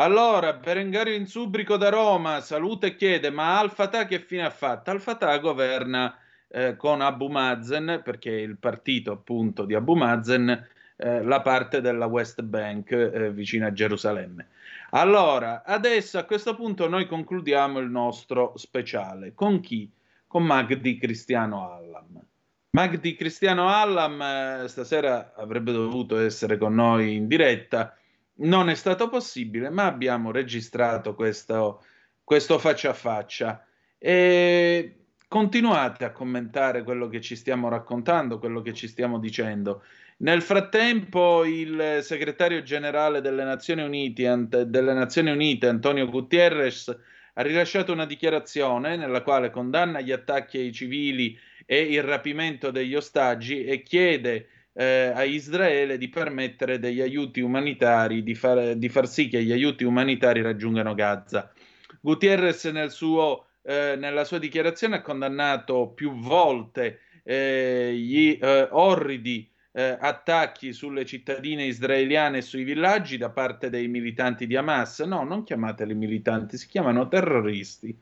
Allora, 0.00 0.52
Berengario 0.52 1.12
in 1.12 1.26
Subrico 1.26 1.76
da 1.76 1.88
Roma 1.88 2.40
saluta 2.40 2.86
e 2.86 2.94
chiede: 2.94 3.30
Ma 3.30 3.58
Al 3.58 3.72
Fatah 3.72 4.06
che 4.06 4.20
fine 4.20 4.44
ha 4.44 4.50
fatto? 4.50 4.92
Al 4.92 5.00
Fatah 5.00 5.36
governa 5.38 6.16
eh, 6.46 6.76
con 6.76 7.00
Abu 7.00 7.26
Mazen, 7.26 8.02
perché 8.04 8.30
il 8.30 8.58
partito 8.58 9.10
appunto 9.10 9.64
di 9.64 9.74
Abu 9.74 9.94
Mazen, 9.94 10.66
eh, 10.94 11.22
la 11.24 11.40
parte 11.40 11.80
della 11.80 12.06
West 12.06 12.40
Bank 12.42 12.92
eh, 12.92 13.32
vicino 13.32 13.66
a 13.66 13.72
Gerusalemme. 13.72 14.46
Allora, 14.90 15.64
adesso 15.64 16.16
a 16.16 16.22
questo 16.22 16.54
punto 16.54 16.88
noi 16.88 17.08
concludiamo 17.08 17.80
il 17.80 17.90
nostro 17.90 18.52
speciale. 18.54 19.34
Con 19.34 19.58
chi? 19.58 19.90
Con 20.28 20.44
Magdi 20.44 20.96
Cristiano 20.96 21.74
Allam. 21.74 22.24
Magdi 22.70 23.16
Cristiano 23.16 23.68
Allam 23.68 24.22
eh, 24.22 24.68
stasera 24.68 25.34
avrebbe 25.34 25.72
dovuto 25.72 26.20
essere 26.20 26.56
con 26.56 26.76
noi 26.76 27.16
in 27.16 27.26
diretta, 27.26 27.97
non 28.38 28.68
è 28.68 28.74
stato 28.74 29.08
possibile, 29.08 29.70
ma 29.70 29.86
abbiamo 29.86 30.30
registrato 30.30 31.14
questo, 31.14 31.84
questo 32.22 32.58
faccia 32.58 32.90
a 32.90 32.94
faccia. 32.94 33.64
E 33.98 34.94
continuate 35.28 36.04
a 36.04 36.12
commentare 36.12 36.82
quello 36.82 37.08
che 37.08 37.20
ci 37.20 37.36
stiamo 37.36 37.68
raccontando, 37.68 38.38
quello 38.38 38.62
che 38.62 38.74
ci 38.74 38.88
stiamo 38.88 39.18
dicendo. 39.18 39.82
Nel 40.18 40.42
frattempo, 40.42 41.44
il 41.44 42.00
segretario 42.02 42.62
generale 42.62 43.20
delle 43.20 43.44
Nazioni, 43.44 43.82
Unite, 43.82 44.48
delle 44.66 44.92
Nazioni 44.92 45.30
Unite, 45.30 45.68
Antonio 45.68 46.08
Gutierrez, 46.08 46.96
ha 47.34 47.42
rilasciato 47.42 47.92
una 47.92 48.04
dichiarazione 48.04 48.96
nella 48.96 49.22
quale 49.22 49.50
condanna 49.50 50.00
gli 50.00 50.10
attacchi 50.10 50.58
ai 50.58 50.72
civili 50.72 51.38
e 51.66 51.82
il 51.82 52.02
rapimento 52.02 52.72
degli 52.72 52.96
ostaggi 52.96 53.64
e 53.64 53.82
chiede 53.82 54.48
eh, 54.78 55.10
a 55.12 55.24
Israele 55.24 55.98
di 55.98 56.08
permettere 56.08 56.78
degli 56.78 57.00
aiuti 57.00 57.40
umanitari, 57.40 58.22
di 58.22 58.36
far, 58.36 58.76
di 58.76 58.88
far, 58.88 59.08
sì 59.08 59.26
che 59.26 59.42
gli 59.42 59.50
aiuti 59.50 59.82
umanitari 59.82 60.40
raggiungano 60.40 60.94
Gaza. 60.94 61.52
Gutierrez 62.00 62.64
nel 62.66 62.92
suo, 62.92 63.46
eh, 63.62 63.96
nella 63.98 64.22
sua 64.22 64.38
dichiarazione 64.38 64.96
ha 64.96 65.02
condannato 65.02 65.88
più 65.88 66.12
volte 66.12 67.00
eh, 67.24 67.92
gli 67.92 68.38
eh, 68.40 68.68
orridi 68.70 69.50
eh, 69.72 69.98
attacchi 69.98 70.72
sulle 70.72 71.04
cittadine 71.04 71.64
israeliane 71.64 72.38
e 72.38 72.42
sui 72.42 72.62
villaggi 72.62 73.16
da 73.16 73.30
parte 73.30 73.70
dei 73.70 73.88
militanti 73.88 74.46
di 74.46 74.54
Hamas. 74.54 75.00
No, 75.00 75.24
non 75.24 75.42
chiamateli 75.42 75.94
militanti, 75.94 76.56
si 76.56 76.68
chiamano 76.68 77.08
terroristi. 77.08 77.98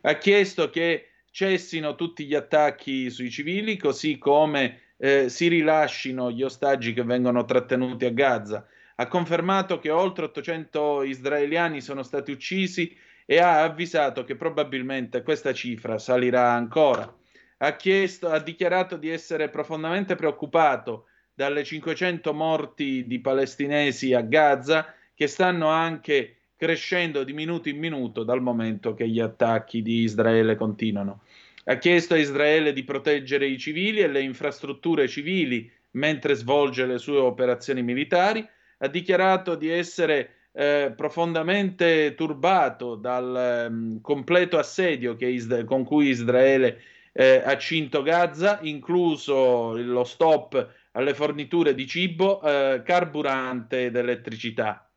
Ha 0.00 0.16
chiesto 0.16 0.70
che 0.70 1.10
cessino 1.30 1.94
tutti 1.94 2.24
gli 2.24 2.34
attacchi 2.34 3.10
sui 3.10 3.30
civili, 3.30 3.76
così 3.76 4.16
come 4.16 4.80
eh, 4.96 5.28
si 5.28 5.48
rilascino 5.48 6.30
gli 6.30 6.42
ostaggi 6.42 6.92
che 6.92 7.04
vengono 7.04 7.44
trattenuti 7.44 8.04
a 8.04 8.10
Gaza. 8.10 8.66
Ha 8.96 9.08
confermato 9.08 9.78
che 9.78 9.90
oltre 9.90 10.26
800 10.26 11.02
israeliani 11.02 11.80
sono 11.80 12.02
stati 12.02 12.30
uccisi 12.30 12.96
e 13.26 13.38
ha 13.38 13.62
avvisato 13.62 14.24
che 14.24 14.36
probabilmente 14.36 15.22
questa 15.22 15.52
cifra 15.52 15.98
salirà 15.98 16.52
ancora. 16.52 17.12
Ha, 17.58 17.76
chiesto, 17.76 18.28
ha 18.28 18.38
dichiarato 18.38 18.96
di 18.96 19.10
essere 19.10 19.48
profondamente 19.48 20.14
preoccupato 20.14 21.06
dalle 21.34 21.64
500 21.64 22.32
morti 22.32 23.06
di 23.06 23.20
palestinesi 23.20 24.14
a 24.14 24.22
Gaza 24.22 24.94
che 25.14 25.26
stanno 25.26 25.68
anche 25.68 26.36
crescendo 26.56 27.24
di 27.24 27.34
minuto 27.34 27.68
in 27.68 27.78
minuto 27.78 28.24
dal 28.24 28.40
momento 28.40 28.94
che 28.94 29.06
gli 29.08 29.20
attacchi 29.20 29.82
di 29.82 30.00
Israele 30.00 30.56
continuano. 30.56 31.20
Ha 31.68 31.78
chiesto 31.78 32.14
a 32.14 32.18
Israele 32.18 32.72
di 32.72 32.84
proteggere 32.84 33.46
i 33.46 33.58
civili 33.58 34.00
e 34.00 34.06
le 34.06 34.20
infrastrutture 34.20 35.08
civili 35.08 35.68
mentre 35.92 36.34
svolge 36.34 36.86
le 36.86 36.98
sue 36.98 37.18
operazioni 37.18 37.82
militari. 37.82 38.46
Ha 38.78 38.86
dichiarato 38.86 39.56
di 39.56 39.68
essere 39.68 40.48
eh, 40.52 40.92
profondamente 40.96 42.14
turbato 42.14 42.94
dal 42.94 43.66
um, 43.68 44.00
completo 44.00 44.58
assedio 44.58 45.16
Isra- 45.18 45.64
con 45.64 45.84
cui 45.84 46.08
Israele 46.08 46.80
eh, 47.12 47.42
ha 47.44 47.58
cinto 47.58 48.02
Gaza, 48.02 48.60
incluso 48.62 49.72
lo 49.74 50.04
stop 50.04 50.72
alle 50.92 51.14
forniture 51.14 51.74
di 51.74 51.86
cibo, 51.86 52.42
eh, 52.42 52.82
carburante 52.84 53.86
ed 53.86 53.96
elettricità. 53.96 54.88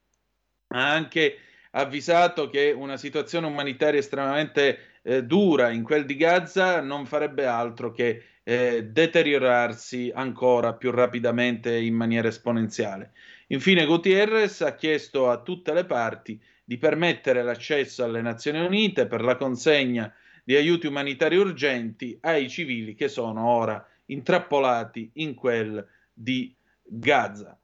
Ha 0.67 0.91
anche 0.91 1.37
avvisato 1.71 2.49
che 2.49 2.71
una 2.71 2.97
situazione 2.97 3.47
umanitaria 3.47 3.99
estremamente 3.99 4.88
eh, 5.03 5.23
dura 5.23 5.69
in 5.69 5.83
quel 5.83 6.05
di 6.05 6.15
Gaza 6.15 6.81
non 6.81 7.05
farebbe 7.05 7.45
altro 7.45 7.91
che 7.91 8.23
eh, 8.43 8.83
deteriorarsi 8.85 10.11
ancora 10.13 10.73
più 10.73 10.91
rapidamente 10.91 11.77
in 11.77 11.93
maniera 11.93 12.27
esponenziale. 12.27 13.11
Infine 13.47 13.85
Gutierrez 13.85 14.61
ha 14.61 14.75
chiesto 14.75 15.29
a 15.29 15.41
tutte 15.41 15.73
le 15.73 15.85
parti 15.85 16.41
di 16.63 16.77
permettere 16.77 17.43
l'accesso 17.43 18.03
alle 18.03 18.21
Nazioni 18.21 18.59
Unite 18.59 19.07
per 19.07 19.21
la 19.21 19.35
consegna 19.35 20.13
di 20.43 20.55
aiuti 20.55 20.87
umanitari 20.87 21.35
urgenti 21.35 22.17
ai 22.21 22.49
civili 22.49 22.95
che 22.95 23.07
sono 23.07 23.47
ora 23.47 23.85
intrappolati 24.05 25.11
in 25.15 25.35
quel 25.35 25.87
di 26.11 26.55
Gaza. 26.83 27.58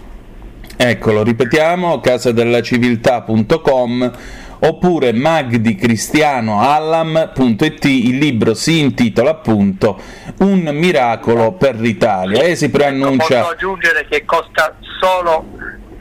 Eccolo, 0.79 1.23
ripetiamo, 1.23 1.99
casadellaciviltà.com 1.99 4.11
oppure 4.59 5.11
magdicristianoallam.it 5.11 7.85
il 7.85 8.19
libro 8.19 8.53
si 8.53 8.77
intitola 8.79 9.31
appunto 9.31 9.99
Un 10.37 10.69
miracolo 10.73 11.53
per 11.53 11.79
l'Italia. 11.79 12.43
E 12.43 12.55
si 12.55 12.69
preannuncia 12.69 13.39
posso 13.39 13.53
aggiungere 13.53 14.05
che 14.07 14.23
costa 14.23 14.77
solo 14.99 15.47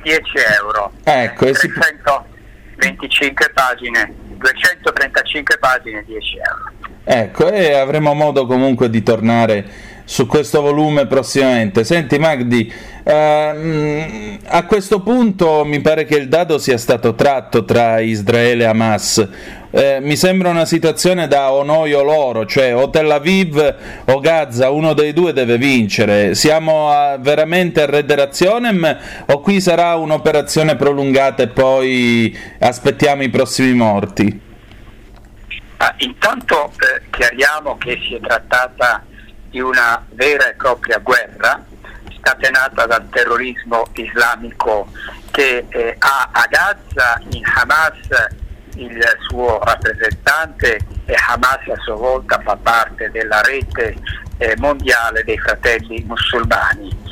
10 0.03 0.20
euro. 0.61 0.93
Ecco, 1.05 1.47
325 1.47 3.51
pagine 3.55 4.12
235 4.36 5.59
pagine 5.59 6.05
10 6.07 6.36
euro. 6.36 6.70
Ecco 7.03 7.51
e 7.51 7.73
avremo 7.73 8.12
modo 8.12 8.44
comunque 8.44 8.90
di 8.90 9.03
tornare 9.03 9.94
su 10.07 10.27
questo 10.27 10.62
volume 10.62 11.07
prossimamente. 11.07 11.83
Senti 11.83 12.16
Magdi, 12.19 12.73
ehm, 13.03 14.39
a 14.47 14.65
questo 14.65 15.01
punto 15.01 15.65
mi 15.65 15.81
pare 15.81 16.05
che 16.05 16.15
il 16.15 16.28
dado 16.28 16.59
sia 16.59 16.78
stato 16.78 17.15
tratto 17.16 17.65
tra 17.65 17.99
Israele 17.99 18.62
e 18.62 18.66
Hamas. 18.66 19.28
Eh, 19.69 19.99
mi 20.01 20.16
sembra 20.16 20.49
una 20.49 20.65
situazione 20.65 21.27
da 21.27 21.53
o 21.53 21.65
noi 21.65 21.93
o 21.93 22.03
loro, 22.03 22.47
cioè 22.47 22.74
o 22.74 22.89
Tel 22.89 23.11
Aviv 23.11 23.74
o 24.05 24.20
Gaza, 24.20 24.70
uno 24.70 24.93
dei 24.93 25.12
due 25.12 25.33
deve 25.33 25.59
vincere. 25.59 26.37
Siamo 26.37 26.91
a, 26.91 27.19
veramente 27.19 27.83
a 27.83 27.87
Rederazione 27.87 28.99
o 29.27 29.41
qui 29.41 29.61
sarà 29.61 29.97
un'operazione 29.97 30.77
prolungata 30.77 31.43
e 31.43 31.49
poi 31.49 32.35
aspettiamo 32.61 33.24
i 33.24 33.28
prossimi 33.28 33.74
morti? 33.74 34.41
Ah, 35.78 35.95
intanto 35.99 36.70
eh, 36.70 37.03
chiariamo 37.11 37.77
che 37.77 37.99
si 38.07 38.15
è 38.15 38.20
trattata 38.20 39.05
di 39.57 39.62
una 39.62 40.05
vera 40.11 40.51
e 40.51 40.55
propria 40.55 40.99
guerra 40.99 41.65
scatenata 42.19 42.85
dal 42.85 43.09
terrorismo 43.09 43.87
islamico 43.95 44.87
che 45.31 45.65
eh, 45.70 45.97
ha 45.99 46.28
a 46.31 46.47
Gaza 46.47 47.19
in 47.31 47.43
Hamas 47.43 47.97
il 48.74 49.03
suo 49.27 49.59
rappresentante 49.65 50.78
e 51.07 51.15
Hamas 51.27 51.66
a 51.69 51.81
sua 51.83 51.95
volta 51.95 52.39
fa 52.45 52.55
parte 52.57 53.11
della 53.11 53.41
rete 53.41 53.97
eh, 54.37 54.55
mondiale 54.59 55.24
dei 55.24 55.39
fratelli 55.39 56.05
musulmani. 56.07 57.05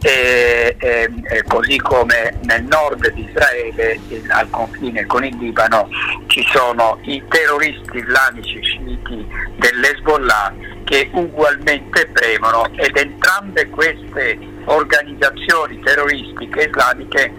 E, 0.00 0.74
e, 0.78 1.10
e 1.24 1.42
così 1.46 1.76
come 1.76 2.38
nel 2.44 2.64
nord 2.64 3.06
di 3.10 3.28
Israele, 3.28 4.00
al 4.28 4.48
confine 4.48 5.04
con 5.04 5.24
il 5.24 5.36
Libano, 5.36 5.88
ci 6.28 6.42
sono 6.50 6.98
i 7.02 7.22
terroristi 7.28 7.98
islamici 7.98 8.62
sciiti 8.62 9.28
dell'Hezbollah 9.58 10.71
che 10.84 11.10
ugualmente 11.12 12.06
premono 12.08 12.68
ed 12.76 12.96
entrambe 12.96 13.68
queste 13.68 14.38
organizzazioni 14.64 15.80
terroristiche 15.80 16.64
islamiche 16.64 17.34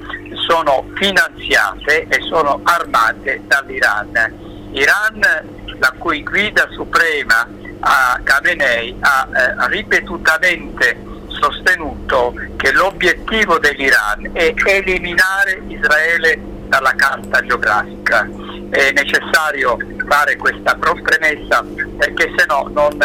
sono 0.48 0.86
finanziate 0.96 2.08
e 2.08 2.22
sono 2.22 2.60
armate 2.64 3.42
dall'Iran. 3.46 4.72
Iran, 4.72 5.20
la 5.80 5.94
cui 5.98 6.24
guida 6.24 6.68
suprema 6.72 7.48
a 7.80 8.20
Khamenei, 8.24 8.96
ha 9.00 9.28
eh, 9.32 9.68
ripetutamente 9.70 10.98
sostenuto 11.28 12.34
che 12.58 12.72
l'obiettivo 12.72 13.60
dell'Iran 13.60 14.30
è 14.34 14.54
eliminare 14.66 15.62
Israele 15.68 16.40
dalla 16.68 16.94
carta 16.96 17.42
geografica. 17.42 18.28
È 18.74 18.92
necessario 18.92 19.78
fare 20.08 20.36
questa 20.36 20.76
premessa 20.76 21.64
perché 21.96 22.34
se 22.36 22.44
no 22.48 22.68
non 22.72 22.98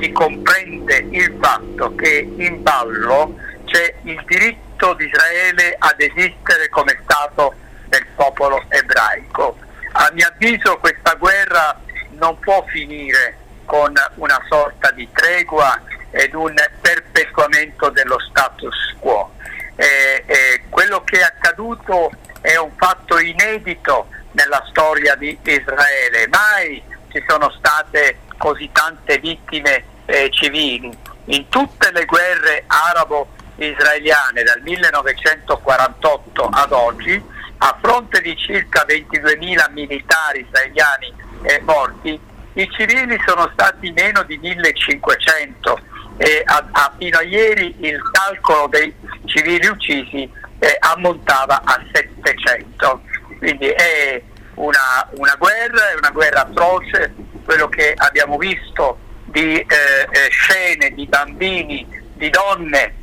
si 0.00 0.10
comprende 0.12 1.08
il 1.10 1.36
fatto 1.38 1.94
che 1.94 2.26
in 2.38 2.62
ballo 2.62 3.36
c'è 3.66 3.96
il 4.04 4.18
diritto 4.24 4.94
di 4.94 5.04
Israele 5.04 5.76
ad 5.78 6.00
esistere 6.00 6.70
come 6.70 6.98
Stato 7.02 7.52
del 7.88 8.06
popolo 8.16 8.64
ebraico. 8.70 9.58
A 9.92 10.10
mio 10.14 10.26
avviso 10.26 10.78
questa 10.78 11.12
guerra 11.16 11.78
non 12.12 12.38
può 12.38 12.64
finire 12.68 13.36
con 13.66 13.92
una 14.14 14.42
sorta 14.48 14.90
di 14.92 15.06
tregua 15.12 15.82
ed 16.12 16.32
un 16.32 16.54
perpetuamento 16.80 17.90
dello 17.90 18.18
status 18.20 18.96
quo. 18.98 19.34
Eh, 19.76 20.24
eh, 20.24 20.62
quello 20.70 21.04
che 21.04 21.18
è 21.18 21.22
accaduto 21.24 22.10
è 22.40 22.56
un 22.56 22.70
fatto 22.78 23.18
inedito 23.18 24.08
nella 24.32 24.64
storia 24.68 25.14
di 25.14 25.36
Israele, 25.42 26.28
mai 26.28 26.82
ci 27.10 27.22
sono 27.26 27.50
state 27.50 28.18
così 28.36 28.68
tante 28.72 29.18
vittime 29.18 29.84
eh, 30.06 30.30
civili. 30.30 30.96
In 31.26 31.48
tutte 31.48 31.90
le 31.92 32.04
guerre 32.04 32.64
arabo-israeliane 32.66 34.42
dal 34.42 34.60
1948 34.62 36.48
ad 36.50 36.72
oggi, 36.72 37.22
a 37.58 37.78
fronte 37.80 38.20
di 38.22 38.36
circa 38.36 38.86
22.000 38.86 39.70
militari 39.72 40.46
israeliani 40.46 41.12
eh, 41.42 41.60
morti, 41.62 42.18
i 42.54 42.68
civili 42.70 43.20
sono 43.26 43.48
stati 43.52 43.92
meno 43.92 44.22
di 44.24 44.38
1500 44.38 45.80
e 46.16 46.42
a, 46.44 46.66
a, 46.70 46.92
fino 46.98 47.18
a 47.18 47.22
ieri 47.22 47.74
il 47.80 48.00
calcolo 48.12 48.66
dei 48.66 48.92
civili 49.26 49.66
uccisi 49.66 50.28
eh, 50.58 50.76
ammontava 50.80 51.62
a 51.64 51.82
700. 51.92 53.02
Quindi 53.40 53.68
è 53.68 54.22
una, 54.56 55.08
una, 55.12 55.34
guerra, 55.38 55.92
è 55.92 55.96
una 55.96 56.10
guerra 56.10 56.42
atroce, 56.42 57.14
quello 57.42 57.70
che 57.70 57.94
abbiamo 57.96 58.36
visto 58.36 58.98
di 59.24 59.54
eh, 59.54 59.66
eh, 59.66 60.28
scene 60.28 60.90
di 60.90 61.06
bambini, 61.06 61.88
di 62.16 62.28
donne 62.28 62.94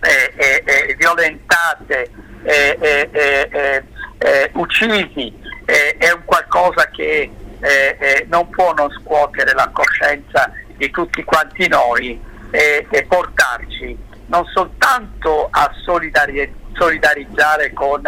eh, 0.00 0.62
eh, 0.64 0.94
violentate, 0.96 2.08
uccisi, 4.52 5.34
è 5.64 6.10
un 6.12 6.22
qualcosa 6.24 6.88
che 6.90 7.32
non 8.28 8.48
può 8.50 8.72
non 8.74 8.90
scuotere 8.90 9.54
la 9.54 9.68
coscienza 9.72 10.52
di 10.76 10.88
tutti 10.90 11.24
quanti 11.24 11.66
noi 11.66 12.20
e, 12.52 12.86
portarci 13.08 13.98
non 14.26 14.44
soltanto 14.52 15.48
a 15.50 15.68
solidari- 15.84 16.62
solidarizzare 16.74 17.72
con, 17.72 18.02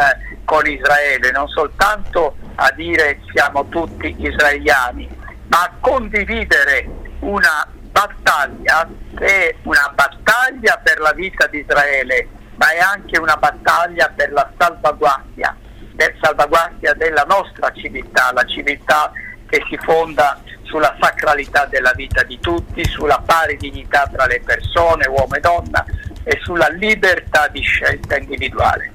con 0.44 0.66
Israele, 0.66 1.30
non 1.30 1.48
soltanto 1.48 2.36
a 2.56 2.70
dire 2.74 3.20
siamo 3.32 3.68
tutti 3.68 4.14
israeliani, 4.18 5.08
ma 5.48 5.62
a 5.62 5.72
condividere 5.80 6.88
una 7.20 7.66
battaglia 7.90 8.88
che 9.16 9.50
è 9.50 9.54
una 9.62 9.92
battaglia 9.94 10.78
per 10.82 11.00
la 11.00 11.12
vita 11.12 11.46
di 11.46 11.58
Israele, 11.58 12.28
ma 12.56 12.70
è 12.70 12.78
anche 12.78 13.18
una 13.18 13.36
battaglia 13.36 14.12
per 14.14 14.32
la 14.32 14.50
salvaguardia, 14.58 15.56
per 15.94 16.14
salvaguardia 16.20 16.94
della 16.94 17.24
nostra 17.26 17.70
civiltà, 17.72 18.32
la 18.32 18.44
civiltà 18.44 19.10
che 19.48 19.62
si 19.68 19.78
fonda 19.82 20.40
sulla 20.62 20.94
sacralità 21.00 21.64
della 21.66 21.92
vita 21.94 22.22
di 22.24 22.38
tutti, 22.40 22.84
sulla 22.84 23.22
pari 23.24 23.56
dignità 23.56 24.08
tra 24.12 24.26
le 24.26 24.42
persone, 24.44 25.06
uomo 25.06 25.34
e 25.34 25.40
donna, 25.40 25.84
e 26.28 26.40
sulla 26.42 26.68
libertà 26.68 27.48
di 27.52 27.60
scelta 27.60 28.18
individuale. 28.18 28.90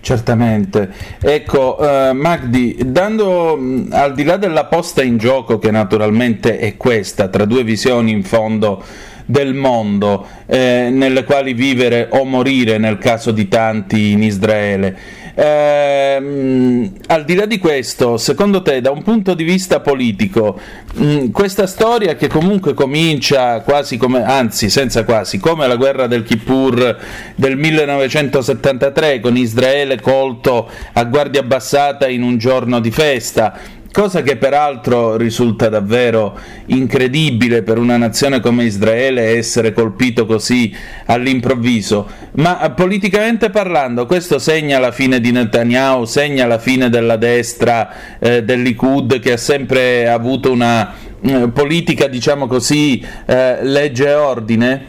Certamente. 0.00 0.90
Ecco, 1.20 1.78
eh, 1.78 2.12
Magdi, 2.12 2.76
dando 2.84 3.58
al 3.90 4.12
di 4.12 4.24
là 4.24 4.36
della 4.36 4.64
posta 4.64 5.02
in 5.02 5.16
gioco, 5.16 5.58
che 5.58 5.70
naturalmente 5.70 6.58
è 6.58 6.76
questa, 6.76 7.28
tra 7.28 7.44
due 7.44 7.62
visioni 7.62 8.10
in 8.10 8.24
fondo 8.24 8.82
del 9.24 9.54
mondo, 9.54 10.26
eh, 10.46 10.88
nelle 10.90 11.24
quali 11.24 11.54
vivere 11.54 12.08
o 12.10 12.24
morire 12.24 12.76
nel 12.76 12.98
caso 12.98 13.30
di 13.30 13.48
tanti 13.48 14.10
in 14.10 14.22
Israele, 14.22 14.98
Ehm, 15.36 16.92
al 17.08 17.24
di 17.24 17.34
là 17.34 17.44
di 17.46 17.58
questo, 17.58 18.16
secondo 18.16 18.62
te, 18.62 18.80
da 18.80 18.92
un 18.92 19.02
punto 19.02 19.34
di 19.34 19.42
vista 19.42 19.80
politico, 19.80 20.58
mh, 20.94 21.04
mm, 21.04 21.30
questa 21.30 21.66
storia 21.66 22.14
che 22.14 22.28
comunque 22.28 22.72
comincia 22.72 23.60
quasi 23.62 23.96
come, 23.96 24.22
anzi, 24.22 24.70
senza 24.70 25.04
quasi, 25.04 25.38
come 25.38 25.66
la 25.66 25.76
guerra 25.76 26.06
del 26.06 26.22
Kippur 26.22 26.98
del 27.34 27.56
1973 27.56 29.18
con 29.20 29.36
Israele 29.36 30.00
colto 30.00 30.68
a 30.92 31.04
guardia 31.04 31.40
abbassata 31.40 32.06
in 32.06 32.22
un 32.22 32.38
giorno 32.38 32.78
di 32.78 32.92
festa, 32.92 33.58
cosa 33.94 34.22
che 34.22 34.36
peraltro 34.36 35.16
risulta 35.16 35.68
davvero 35.68 36.36
incredibile 36.66 37.62
per 37.62 37.78
una 37.78 37.96
nazione 37.96 38.40
come 38.40 38.64
Israele 38.64 39.36
essere 39.36 39.72
colpito 39.72 40.26
così 40.26 40.76
all'improvviso, 41.06 42.10
ma 42.32 42.70
politicamente 42.70 43.50
parlando 43.50 44.06
questo 44.06 44.40
segna 44.40 44.80
la 44.80 44.90
fine 44.90 45.20
di 45.20 45.30
Netanyahu, 45.30 46.06
segna 46.06 46.44
la 46.44 46.58
fine 46.58 46.88
della 46.88 47.14
destra 47.14 48.18
eh, 48.18 48.42
del 48.42 48.62
Likud 48.62 49.20
che 49.20 49.34
ha 49.34 49.36
sempre 49.36 50.08
avuto 50.08 50.50
una 50.50 50.92
eh, 51.22 51.48
politica 51.50 52.08
diciamo 52.08 52.48
così 52.48 53.00
eh, 53.26 53.58
legge 53.62 54.08
e 54.08 54.14
ordine? 54.14 54.86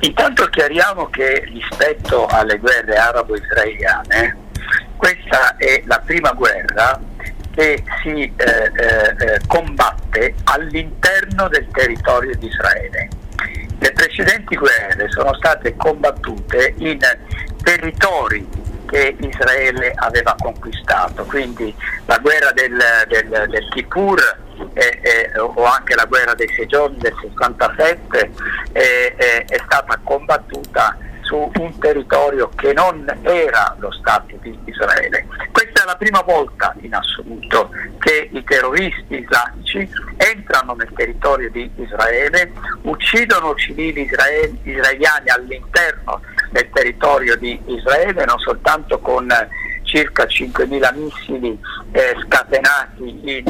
Intanto 0.00 0.44
chiariamo 0.44 1.08
che 1.08 1.48
rispetto 1.50 2.26
alle 2.26 2.58
guerre 2.58 2.96
arabo-israeliane, 2.96 4.36
questa 5.00 5.56
è 5.56 5.82
la 5.86 5.98
prima 6.04 6.32
guerra 6.32 7.00
che 7.54 7.82
si 8.02 8.22
eh, 8.22 8.32
eh, 8.36 9.16
eh, 9.18 9.40
combatte 9.46 10.34
all'interno 10.44 11.48
del 11.48 11.66
territorio 11.72 12.36
di 12.36 12.46
Israele. 12.46 13.08
Le 13.78 13.92
precedenti 13.92 14.56
guerre 14.56 15.06
sono 15.08 15.32
state 15.34 15.74
combattute 15.74 16.74
in 16.76 16.98
territori 17.62 18.46
che 18.86 19.16
Israele 19.20 19.92
aveva 19.94 20.34
conquistato, 20.38 21.24
quindi 21.24 21.74
la 22.04 22.18
guerra 22.18 22.52
del, 22.52 22.78
del, 23.08 23.48
del 23.48 23.68
Kippur 23.70 24.20
eh, 24.74 25.00
eh, 25.00 25.38
o 25.38 25.64
anche 25.64 25.94
la 25.94 26.04
guerra 26.04 26.34
dei 26.34 26.48
sei 26.54 26.66
giorni 26.66 26.98
del 26.98 27.14
67 27.22 28.30
eh, 28.72 29.14
è 29.16 29.60
stata 29.64 29.98
combattuta 30.04 30.94
su 31.30 31.48
un 31.60 31.78
territorio 31.78 32.50
che 32.56 32.72
non 32.72 33.06
era 33.22 33.76
lo 33.78 33.92
Stato 33.92 34.34
di 34.40 34.58
Israele. 34.64 35.28
Questa 35.52 35.82
è 35.82 35.86
la 35.86 35.94
prima 35.94 36.22
volta 36.22 36.74
in 36.80 36.92
assoluto 36.92 37.70
che 38.00 38.28
i 38.32 38.42
terroristi 38.42 39.20
islamici 39.20 39.88
entrano 40.16 40.74
nel 40.74 40.90
territorio 40.92 41.48
di 41.50 41.70
Israele, 41.76 42.52
uccidono 42.82 43.54
civili 43.54 44.10
israeliani 44.64 45.28
all'interno 45.28 46.20
del 46.50 46.68
territorio 46.72 47.36
di 47.36 47.60
Israele, 47.66 48.24
non 48.24 48.38
soltanto 48.40 48.98
con 48.98 49.28
circa 49.84 50.24
5.000 50.24 50.96
missili 50.96 51.56
eh, 51.92 52.16
scatenati 52.26 53.20
in 53.38 53.44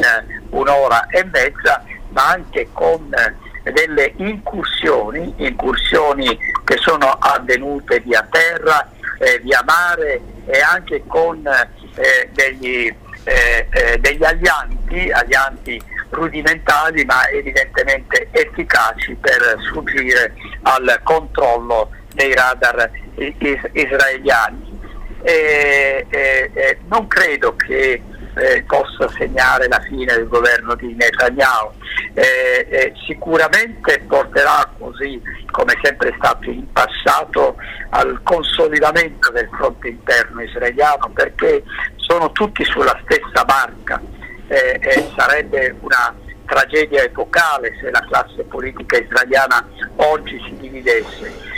un'ora 0.51 1.07
e 1.07 1.25
mezza, 1.25 1.83
ma 2.11 2.29
anche 2.29 2.69
con 2.73 3.11
eh, 3.15 3.49
delle 3.63 4.13
incursioni, 4.17 5.33
incursioni 5.37 6.39
che 6.65 6.77
sono 6.79 7.07
avvenute 7.19 8.01
via 8.01 8.27
terra, 8.31 8.91
eh, 9.19 9.39
via 9.41 9.63
mare 9.67 10.21
e 10.47 10.61
anche 10.61 11.03
con 11.07 11.47
eh, 11.47 12.29
degli, 12.33 12.87
eh, 13.25 13.67
eh, 13.71 13.99
degli 13.99 14.25
alianti, 14.25 15.11
alianti 15.11 15.81
rudimentali 16.11 17.05
ma 17.05 17.29
evidentemente 17.29 18.29
efficaci 18.33 19.15
per 19.15 19.57
sfuggire 19.69 20.35
al 20.63 21.01
controllo 21.05 21.91
dei 22.15 22.35
radar 22.35 22.91
is- 23.17 23.71
israeliani. 23.73 24.79
Non 26.89 27.07
credo 27.07 27.55
che 27.55 28.03
eh, 28.35 28.63
possa 28.67 29.09
segnare 29.17 29.69
la 29.69 29.81
fine 29.81 30.15
del 30.15 30.29
governo 30.29 30.75
di 30.75 30.95
Netanyahu. 30.95 31.73
Eh, 32.15 32.67
eh, 32.69 32.93
sicuramente 33.07 34.05
porterà 34.07 34.69
così, 34.79 35.21
come 35.51 35.79
sempre 35.83 36.11
è 36.11 36.15
stato 36.17 36.51
in 36.51 36.71
passato, 36.73 37.57
al 37.91 38.21
consolidamento 38.23 39.31
del 39.31 39.49
fronte 39.57 39.89
interno 39.89 40.43
israeliano 40.43 41.11
perché 41.13 41.63
sono 41.97 42.31
tutti 42.33 42.65
sulla 42.65 42.99
stessa 43.05 43.45
barca 43.45 44.01
eh, 44.49 44.79
e 44.81 45.11
sarebbe 45.17 45.77
una 45.81 46.15
tragedia 46.47 47.05
epocale 47.05 47.77
se 47.81 47.91
la 47.91 48.05
classe 48.09 48.43
politica 48.43 48.99
israeliana 48.99 49.65
oggi 49.97 50.41
si 50.45 50.57
dividesse. 50.57 51.50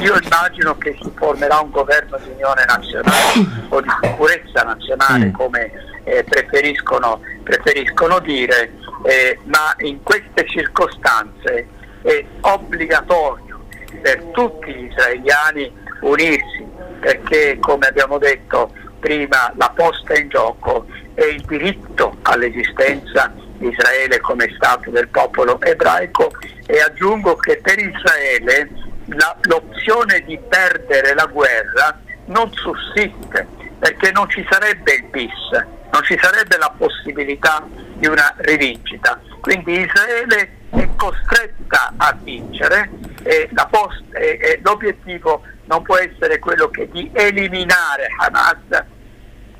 Io 0.00 0.18
immagino 0.20 0.76
che 0.78 0.96
si 1.00 1.12
formerà 1.14 1.60
un 1.60 1.70
governo 1.70 2.18
di 2.18 2.30
unione 2.30 2.64
nazionale 2.66 3.66
o 3.68 3.80
di 3.80 3.88
sicurezza 4.02 4.62
nazionale 4.62 5.26
mm. 5.26 5.32
come 5.32 5.70
eh, 6.04 6.24
preferiscono, 6.24 7.20
preferiscono, 7.44 8.18
dire, 8.18 8.72
eh, 9.04 9.38
ma 9.44 9.74
in 9.78 10.02
queste 10.02 10.44
circostanze 10.46 11.68
è 12.02 12.24
obbligatorio 12.40 13.60
per 14.02 14.22
tutti 14.32 14.72
gli 14.72 14.84
israeliani 14.84 15.72
unirsi 16.00 16.66
perché 16.98 17.58
come 17.60 17.86
abbiamo 17.86 18.18
detto 18.18 18.72
prima 18.98 19.52
la 19.56 19.72
posta 19.74 20.18
in 20.18 20.28
gioco 20.28 20.86
è 21.14 21.24
il 21.24 21.42
diritto 21.42 22.16
all'esistenza 22.22 23.32
di 23.58 23.68
Israele 23.68 24.20
come 24.20 24.52
Stato 24.56 24.90
del 24.90 25.08
popolo 25.08 25.60
ebraico 25.60 26.30
e 26.66 26.80
aggiungo 26.80 27.36
che 27.36 27.60
per 27.62 27.78
Israele 27.78 28.88
la, 29.10 29.36
l'opzione 29.42 30.20
di 30.20 30.38
perdere 30.48 31.14
la 31.14 31.26
guerra 31.26 31.98
non 32.26 32.52
sussiste 32.52 33.46
perché 33.78 34.10
non 34.12 34.28
ci 34.28 34.46
sarebbe 34.48 34.92
il 34.92 35.04
bis, 35.04 35.50
non 35.90 36.02
ci 36.04 36.18
sarebbe 36.20 36.56
la 36.58 36.72
possibilità 36.76 37.66
di 37.94 38.06
una 38.06 38.32
rivincita. 38.38 39.18
Quindi 39.40 39.80
Israele 39.80 40.58
è 40.70 40.88
costretta 40.96 41.94
a 41.96 42.16
vincere 42.22 42.90
e, 43.22 43.48
post, 43.70 44.02
e, 44.12 44.38
e 44.40 44.60
l'obiettivo 44.62 45.42
non 45.64 45.82
può 45.82 45.96
essere 45.96 46.38
quello 46.38 46.68
che 46.68 46.88
di 46.90 47.10
eliminare 47.14 48.08
Hamas 48.18 48.84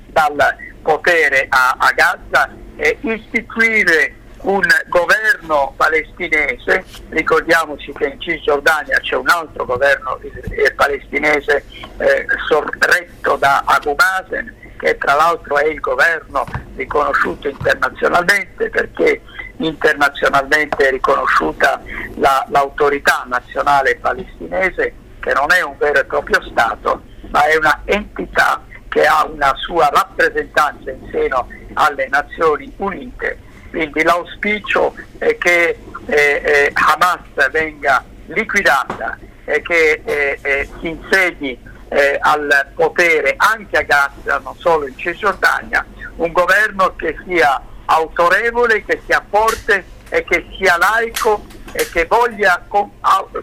dal 0.07 0.57
potere 0.83 1.47
a, 1.49 1.77
a 1.79 1.93
Gaza 1.93 2.51
e 2.77 2.99
istituire 3.01 4.17
un 4.43 4.63
governo 4.89 5.75
palestinese, 5.77 6.85
ricordiamoci 7.11 7.93
che 7.93 8.07
in 8.07 8.21
Cisgiordania 8.21 8.99
c'è 9.01 9.17
un 9.17 9.29
altro 9.29 9.65
governo 9.65 10.19
palestinese 10.75 11.65
eh, 11.99 12.27
sorretto 12.49 13.37
da 13.37 13.63
Abu 13.67 13.95
Mazen, 13.97 14.55
che 14.79 14.97
tra 14.97 15.15
l'altro 15.15 15.59
è 15.59 15.67
il 15.67 15.81
governo 15.81 16.47
riconosciuto 16.75 17.49
internazionalmente 17.49 18.71
perché 18.71 19.21
internazionalmente 19.59 20.89
è 20.89 20.91
riconosciuta 20.91 21.83
la, 22.17 22.47
l'autorità 22.49 23.25
nazionale 23.29 23.97
palestinese 23.97 24.95
che 25.21 25.35
non 25.35 25.53
è 25.53 25.61
un 25.61 25.77
vero 25.77 26.01
e 26.01 26.05
proprio 26.07 26.41
Stato 26.43 27.03
ma 27.29 27.45
è 27.45 27.57
una 27.57 27.83
entità 27.85 28.65
che 28.89 29.05
ha 29.05 29.27
una 29.27 29.55
sua 29.57 29.91
rappresentanza 29.93 30.91
in 30.91 31.09
seno 31.13 31.47
alle 31.75 32.09
Nazioni 32.09 32.73
Unite 32.79 33.39
quindi 33.71 34.03
l'auspicio 34.03 34.95
è 35.19 35.39
che 35.39 35.79
eh, 36.07 36.43
eh, 36.45 36.73
Hamas 36.75 37.51
venga 37.51 38.05
liquidata 38.27 39.19
e 39.45 39.63
che 39.63 40.03
eh, 40.05 40.39
eh 40.43 40.69
si 40.81 40.89
insedi 40.89 41.59
eh, 41.89 42.19
al 42.21 42.71
potere 42.75 43.35
anche 43.37 43.79
a 43.79 43.83
Gaza, 43.83 44.39
non 44.39 44.55
solo 44.57 44.87
in 44.87 44.97
Cisgiordania, 44.97 45.85
un 46.17 46.33
governo 46.33 46.95
che 46.97 47.17
sia 47.27 47.61
autorevole, 47.87 48.85
che 48.85 49.03
sia 49.07 49.25
forte 49.29 49.85
e 50.09 50.25
che 50.25 50.47
sia 50.57 50.77
laico 50.77 51.45
e 51.73 51.89
che 51.91 52.07
voglia 52.07 52.65
com, 52.67 52.91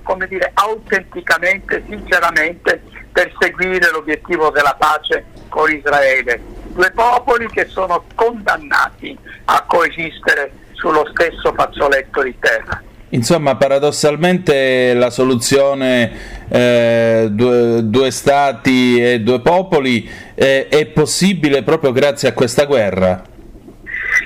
come 0.04 0.28
dire, 0.28 0.52
autenticamente, 0.54 1.84
sinceramente 1.88 2.82
perseguire 3.12 3.90
l'obiettivo 3.92 4.50
della 4.50 4.76
pace 4.78 5.26
con 5.50 5.72
Israele 5.72 6.57
due 6.78 6.92
popoli 6.92 7.48
che 7.48 7.66
sono 7.66 8.04
condannati 8.14 9.18
a 9.46 9.64
coesistere 9.66 10.52
sullo 10.74 11.10
stesso 11.12 11.52
fazzoletto 11.54 12.22
di 12.22 12.36
terra. 12.40 12.84
Insomma, 13.10 13.56
paradossalmente 13.56 14.94
la 14.94 15.10
soluzione 15.10 16.46
eh, 16.50 17.30
due, 17.32 17.80
due, 17.84 18.12
stati 18.12 19.02
e 19.02 19.22
due 19.22 19.40
popoli 19.40 20.08
eh, 20.36 20.68
è 20.68 20.86
possibile 20.88 21.64
proprio 21.64 21.92
grazie 21.92 22.30
a 22.30 22.34
questa 22.34 22.66
guerra? 22.66 23.24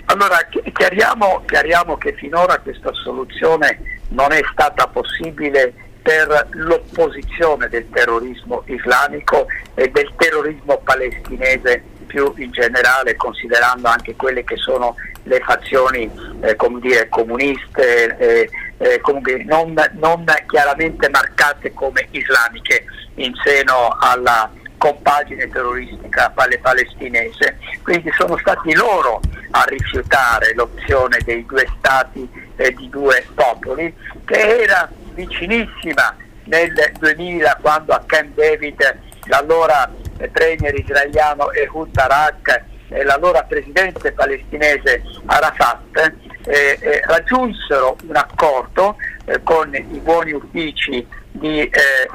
Allora, 0.05 0.37
chiariamo, 0.73 1.43
chiariamo 1.45 1.95
che 1.97 2.13
finora 2.15 2.59
questa 2.59 2.91
soluzione 2.91 3.99
non 4.09 4.33
è 4.33 4.41
stata 4.51 4.87
possibile 4.87 5.73
per 6.01 6.47
l'opposizione 6.51 7.69
del 7.69 7.87
terrorismo 7.89 8.63
islamico 8.65 9.47
e 9.75 9.89
del 9.89 10.11
terrorismo 10.17 10.79
palestinese 10.83 11.83
più 12.07 12.33
in 12.37 12.51
generale 12.51 13.15
considerando 13.15 13.87
anche 13.87 14.15
quelle 14.15 14.43
che 14.43 14.57
sono 14.57 14.95
le 15.23 15.39
fazioni 15.39 16.11
eh, 16.41 16.57
dire, 16.79 17.07
comuniste, 17.09 18.17
eh, 18.17 18.49
eh, 18.79 18.99
comunque 18.99 19.43
non, 19.45 19.73
non, 19.93 20.25
chiaramente 20.47 21.09
marcate 21.09 21.73
come 21.73 22.07
islamiche 22.11 22.83
in 23.15 23.31
seno 23.43 23.95
alla 23.99 24.51
compagine 24.77 25.47
terroristica 25.47 26.33
palestinese. 26.59 27.57
Quindi 27.83 28.11
sono 28.17 28.35
stati 28.39 28.73
loro 28.73 29.21
a 29.51 29.63
rifiutare 29.67 30.53
l'opzione 30.55 31.19
dei 31.23 31.45
due 31.45 31.67
stati 31.77 32.27
e 32.55 32.73
di 32.73 32.89
due 32.89 33.25
popoli, 33.35 33.93
che 34.25 34.63
era 34.63 34.89
vicinissima 35.13 36.15
nel 36.45 36.73
2000 36.99 37.59
quando 37.61 37.93
a 37.93 38.03
Camp 38.05 38.35
David 38.35 38.99
l'allora 39.25 39.89
premier 40.31 40.77
israeliano 40.77 41.51
Ehud 41.51 41.89
Barak 41.91 42.63
e 42.89 43.03
l'allora 43.03 43.43
presidente 43.43 44.11
palestinese 44.11 45.03
Arafat 45.25 46.13
eh, 46.45 46.77
eh, 46.79 47.01
raggiunsero 47.05 47.97
un 48.07 48.15
accordo 48.15 48.97
eh, 49.25 49.41
con 49.43 49.73
i 49.73 49.99
buoni 50.03 50.33
uffici 50.33 51.05
di 51.31 51.61
eh, 51.61 51.71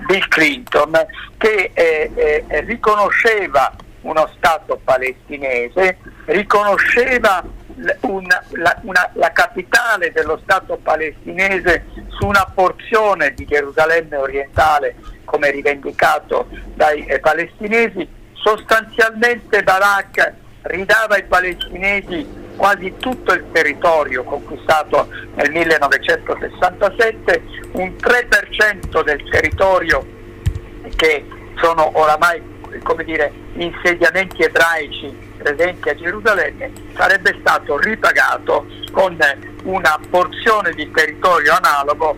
Bill 0.07 0.29
Clinton 0.29 0.93
che 1.39 1.71
eh, 1.73 2.11
eh, 2.15 2.61
riconosceva 2.61 3.75
uno 4.03 4.31
Stato 4.37 4.81
palestinese, 4.85 5.99
riconosceva 6.27 7.43
una, 8.03 8.43
la, 8.53 8.79
una, 8.83 9.11
la, 9.15 9.33
capitale 9.33 10.13
dello 10.13 10.39
Stato 10.43 10.79
palestinese 10.81 11.85
su 12.19 12.27
una 12.27 12.51
porzione 12.53 13.35
di 13.35 13.45
Gerusalemme 13.45 14.17
orientale 14.17 14.97
come 15.25 15.51
rivendicato 15.51 16.49
dai 16.75 17.05
eh, 17.07 17.19
palestinesi, 17.21 18.09
sostanzialmente 18.33 19.63
Barak 19.63 20.33
ridava 20.63 21.15
ai 21.15 21.25
palestinesi 21.25 22.45
quasi 22.57 22.95
tutto 22.99 23.33
il 23.35 23.45
territorio 23.53 24.25
conquistato 24.25 25.09
nel 25.35 25.51
1967, 25.51 27.43
un 27.73 27.95
3% 27.99 29.05
del 29.05 29.29
territorio 29.29 30.07
che 30.97 31.27
sono 31.57 31.91
oramai 31.99 32.55
dire, 33.05 33.33
insediamenti 33.55 34.43
ebraici 34.43 35.15
presenti 35.39 35.89
a 35.89 35.95
Gerusalemme 35.95 36.73
sarebbe 36.95 37.37
stato 37.41 37.79
ripagato 37.79 38.67
con 38.93 39.17
una 39.67 39.99
porzione 40.09 40.73
di 40.73 40.91
territorio 40.91 41.55
analogo 41.55 42.17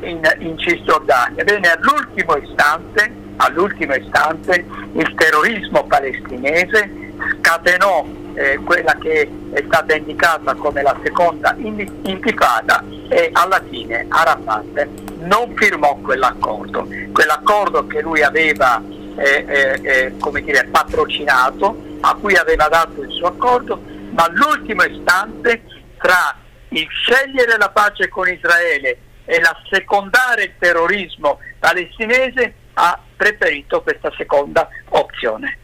in, 0.00 0.20
in 0.38 0.58
Cisgiordania. 0.58 1.44
Bene, 1.44 1.70
all'ultimo 1.70 2.36
istante 2.36 3.22
all'ultimo 3.36 3.94
istante 3.94 4.64
il 4.92 5.14
terrorismo 5.16 5.84
palestinese 5.84 7.12
scatenò 7.40 8.06
eh, 8.34 8.58
quella 8.64 8.94
che 8.94 9.28
è 9.52 9.62
stata 9.66 9.94
indicata 9.94 10.54
come 10.54 10.82
la 10.82 10.96
seconda 11.02 11.54
intifada 11.58 12.84
e 13.08 13.30
alla 13.32 13.60
fine 13.68 14.06
Arafat 14.08 14.86
non 15.20 15.52
firmò 15.56 15.96
quell'accordo, 15.96 16.86
quell'accordo 17.12 17.86
che 17.86 18.00
lui 18.02 18.22
aveva 18.22 18.82
eh, 19.16 19.44
eh, 19.46 19.80
eh, 19.82 20.12
come 20.18 20.42
dire, 20.42 20.66
patrocinato, 20.70 21.76
a 22.00 22.14
cui 22.20 22.34
aveva 22.34 22.68
dato 22.68 23.02
il 23.02 23.10
suo 23.12 23.28
accordo, 23.28 23.80
ma 24.10 24.24
all'ultimo 24.24 24.82
istante 24.82 25.62
tra 26.04 26.36
il 26.68 26.86
scegliere 26.90 27.56
la 27.56 27.70
pace 27.70 28.08
con 28.08 28.28
Israele 28.28 28.98
e 29.24 29.40
l'assecondare 29.40 30.42
il 30.42 30.52
terrorismo 30.58 31.38
palestinese 31.58 32.52
ha 32.74 33.00
preferito 33.16 33.80
questa 33.80 34.12
seconda 34.14 34.68
opzione. 34.90 35.58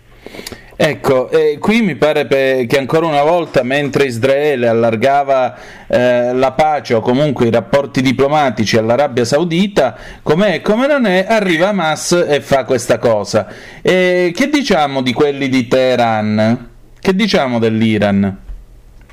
Ecco, 0.77 1.29
eh, 1.29 1.59
qui 1.59 1.83
mi 1.83 1.95
pare 1.97 2.25
pe- 2.25 2.65
che 2.67 2.79
ancora 2.79 3.05
una 3.05 3.23
volta, 3.23 3.63
mentre 3.63 4.07
Israele 4.07 4.67
allargava 4.67 5.55
eh, 5.87 6.33
la 6.33 6.53
pace 6.53 6.95
o 6.95 7.01
comunque 7.01 7.49
i 7.49 7.51
rapporti 7.51 8.01
diplomatici 8.01 8.79
all'Arabia 8.79 9.27
Saudita, 9.27 9.95
com'è 10.23 10.63
come 10.63 10.87
non 10.87 11.05
è, 11.05 11.27
arriva 11.29 11.69
Hamas 11.69 12.13
e 12.13 12.41
fa 12.41 12.65
questa 12.65 12.97
cosa. 12.97 13.47
E 13.83 14.33
che 14.35 14.49
diciamo 14.49 15.03
di 15.03 15.13
quelli 15.13 15.51
di 15.51 15.69
Teheran? 15.69 16.71
Che 16.99 17.15
diciamo 17.15 17.59
dell'Iran? 17.59 18.49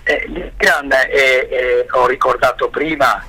Eh, 0.09 0.23
L'Iran, 0.27 0.89
ho 1.91 2.07
ricordato 2.07 2.69
prima, 2.69 3.21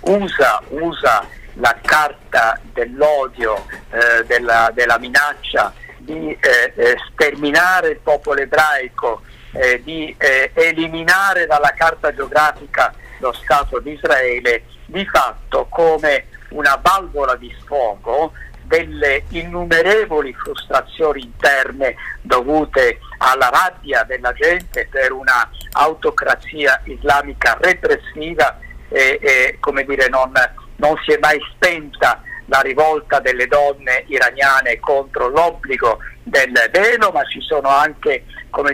usa, 0.00 0.62
usa, 0.68 1.26
la 1.54 1.76
carta 1.82 2.58
dell'odio, 2.72 3.66
eh, 3.90 4.24
della, 4.24 4.70
della 4.72 4.98
minaccia 4.98 5.72
di 5.98 6.30
eh, 6.30 6.72
eh, 6.74 6.96
sterminare 7.12 7.90
il 7.90 7.98
popolo 8.02 8.40
ebraico, 8.40 9.22
eh, 9.52 9.80
di 9.82 10.14
eh, 10.18 10.50
eliminare 10.54 11.46
dalla 11.46 11.72
carta 11.76 12.12
geografica 12.12 12.92
lo 13.18 13.32
Stato 13.32 13.78
di 13.80 13.92
Israele, 13.92 14.64
di 14.86 15.06
fatto 15.06 15.66
come 15.70 16.26
una 16.50 16.78
valvola 16.80 17.36
di 17.36 17.54
sfogo 17.60 18.32
delle 18.64 19.24
innumerevoli 19.28 20.32
frustrazioni 20.32 21.22
interne 21.22 21.94
dovute 22.22 22.98
alla 23.24 23.48
rabbia 23.50 24.04
della 24.04 24.32
gente 24.32 24.86
per 24.90 25.12
una 25.12 25.48
autocrazia 25.72 26.80
islamica 26.84 27.56
repressiva 27.60 28.58
e, 28.88 29.18
e 29.20 29.56
come 29.60 29.84
dire, 29.84 30.08
non, 30.08 30.32
non 30.76 30.94
si 31.04 31.12
è 31.12 31.18
mai 31.18 31.40
spenta 31.54 32.22
la 32.46 32.60
rivolta 32.60 33.20
delle 33.20 33.46
donne 33.46 34.04
iraniane 34.08 34.78
contro 34.78 35.28
l'obbligo 35.28 35.98
del 36.22 36.52
velo, 36.70 37.10
ma 37.12 37.24
ci 37.24 37.40
sono 37.40 37.68
anche 37.68 38.24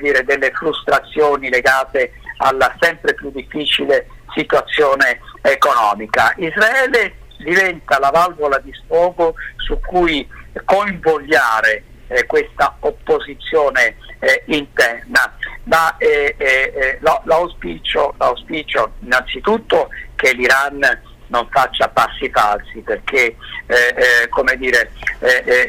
dire, 0.01 0.25
delle 0.25 0.51
frustrazioni 0.51 1.49
legate 1.49 2.13
alla 2.39 2.75
sempre 2.81 3.15
più 3.15 3.31
difficile 3.31 4.09
situazione 4.35 5.21
economica. 5.43 6.35
Israele 6.37 7.15
diventa 7.39 7.99
la 8.01 8.11
valvola 8.11 8.59
di 8.59 8.73
sfogo 8.73 9.35
su 9.57 9.79
cui 9.81 10.29
convogliare 10.65 11.85
eh, 12.09 12.27
questa 12.27 12.77
opposizione 12.81 13.97
eh, 14.21 14.43
interna, 14.47 15.35
ma 15.65 15.97
eh, 15.99 16.35
eh, 16.39 16.73
eh 16.75 16.99
l'auspicio, 17.01 18.15
l'auspicio 18.19 18.93
innanzitutto 19.01 19.89
che 20.15 20.33
l'Iran 20.33 21.03
non 21.29 21.49
faccia 21.51 21.89
passi 21.89 22.29
falsi 22.31 22.81
perché 22.81 23.37
eh, 23.67 23.95
eh, 23.97 24.29
come 24.29 24.57
dire, 24.57 24.93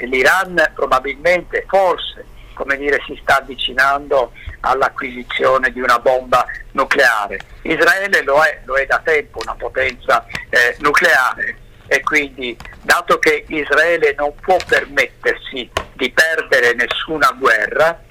l'Iran 0.01 0.71
probabilmente, 0.73 1.65
forse, 1.67 2.25
come 2.53 2.77
dire, 2.77 3.01
si 3.05 3.17
sta 3.21 3.37
avvicinando 3.37 4.31
all'acquisizione 4.61 5.71
di 5.71 5.81
una 5.81 5.99
bomba 5.99 6.45
nucleare. 6.71 7.39
Israele 7.63 8.23
lo 8.23 8.41
è, 8.43 8.61
lo 8.65 8.75
è 8.75 8.85
da 8.85 8.99
tempo 9.03 9.39
una 9.41 9.55
potenza 9.55 10.25
eh, 10.49 10.75
nucleare 10.79 11.57
e 11.87 12.01
quindi 12.01 12.57
dato 12.81 13.19
che 13.19 13.45
Israele 13.47 14.13
non 14.17 14.33
può 14.35 14.55
permettersi 14.65 15.69
di 15.93 16.09
perdere 16.11 16.73
nessuna 16.73 17.35
guerra, 17.37 18.01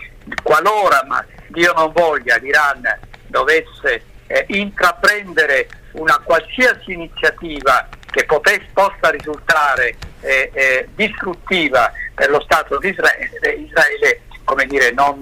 qualora 0.43 1.05
ma 1.07 1.25
Dio 1.49 1.73
non 1.73 1.93
voglia 1.93 2.37
l'Iran 2.37 2.83
dovesse 3.27 4.03
eh, 4.27 4.45
intraprendere 4.49 5.69
una 5.93 6.19
qualsiasi 6.19 6.93
iniziativa 6.93 7.89
che 8.11 8.25
potesse, 8.25 8.69
possa 8.73 9.11
risultare 9.11 9.97
eh, 10.21 10.51
eh, 10.53 10.89
distruttiva 10.95 11.93
per 12.15 12.31
lo 12.31 12.41
Stato 12.41 12.79
di 12.79 12.89
Israele, 12.91 13.51
Israele 13.55 14.21
come 14.45 14.67
dire, 14.67 14.91
non, 14.93 15.19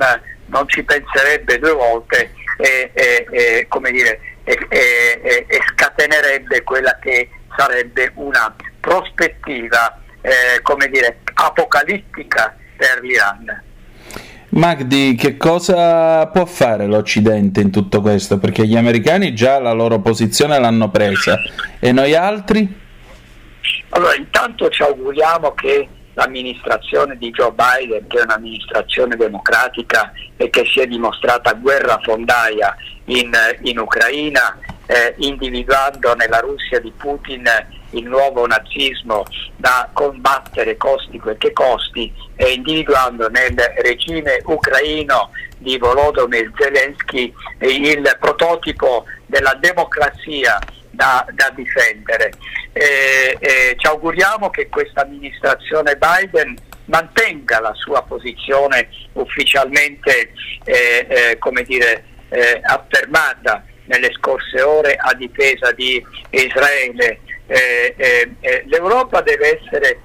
non 0.46 0.68
ci 0.68 0.82
penserebbe 0.82 1.58
due 1.58 1.72
volte 1.72 2.32
e, 2.56 2.90
e, 2.94 3.66
come 3.68 3.90
dire, 3.90 4.20
scatenerebbe 5.74 6.62
quella 6.62 6.98
che 6.98 7.28
sarebbe 7.54 8.10
una 8.14 8.54
prospettiva 8.80 10.00
eh, 10.22 10.60
come 10.62 10.88
dire, 10.88 11.18
apocalittica 11.34 12.56
per 12.76 13.00
l'Iran. 13.02 13.62
Magdi, 14.58 15.14
che 15.14 15.36
cosa 15.36 16.26
può 16.26 16.44
fare 16.44 16.86
l'Occidente 16.86 17.60
in 17.60 17.70
tutto 17.70 18.00
questo? 18.00 18.38
Perché 18.38 18.66
gli 18.66 18.76
americani 18.76 19.32
già 19.32 19.60
la 19.60 19.70
loro 19.70 20.00
posizione 20.00 20.58
l'hanno 20.58 20.90
presa 20.90 21.38
e 21.78 21.92
noi 21.92 22.16
altri? 22.16 22.68
Allora, 23.90 24.16
intanto 24.16 24.68
ci 24.68 24.82
auguriamo 24.82 25.52
che 25.52 25.88
l'amministrazione 26.14 27.16
di 27.16 27.30
Joe 27.30 27.52
Biden, 27.52 28.08
che 28.08 28.18
è 28.18 28.22
un'amministrazione 28.22 29.14
democratica 29.14 30.12
e 30.36 30.50
che 30.50 30.64
si 30.66 30.80
è 30.80 30.88
dimostrata 30.88 31.52
guerrafondaia 31.52 32.74
in, 33.04 33.30
in 33.62 33.78
Ucraina, 33.78 34.58
eh, 34.86 35.14
individuando 35.18 36.16
nella 36.16 36.40
Russia 36.40 36.80
di 36.80 36.92
Putin 36.96 37.44
il 37.90 38.04
nuovo 38.04 38.46
nazismo 38.46 39.24
da 39.56 39.88
combattere 39.92 40.76
costi 40.76 41.18
quel 41.18 41.38
che 41.38 41.52
costi 41.52 42.12
e 42.36 42.52
individuando 42.52 43.28
nel 43.28 43.54
regime 43.82 44.40
ucraino 44.44 45.30
di 45.58 45.78
Volodymyr 45.78 46.50
Zelensky 46.56 47.32
il 47.60 48.16
prototipo 48.20 49.04
della 49.26 49.54
democrazia 49.60 50.58
da, 50.90 51.24
da 51.32 51.50
difendere. 51.54 52.32
E, 52.72 53.36
e 53.40 53.74
ci 53.76 53.86
auguriamo 53.86 54.50
che 54.50 54.68
questa 54.68 55.02
amministrazione 55.02 55.96
Biden 55.96 56.56
mantenga 56.86 57.60
la 57.60 57.74
sua 57.74 58.02
posizione 58.02 58.88
ufficialmente 59.12 60.32
eh, 60.64 61.06
eh, 61.08 61.64
dire, 61.64 62.04
eh, 62.28 62.60
affermata 62.62 63.64
nelle 63.84 64.12
scorse 64.12 64.60
ore 64.60 64.96
a 64.96 65.14
difesa 65.14 65.72
di 65.72 66.04
Israele 66.30 67.20
eh, 67.48 67.94
eh, 67.96 68.34
eh, 68.40 68.64
l'Europa 68.66 69.22
deve 69.22 69.58
essere 69.58 70.00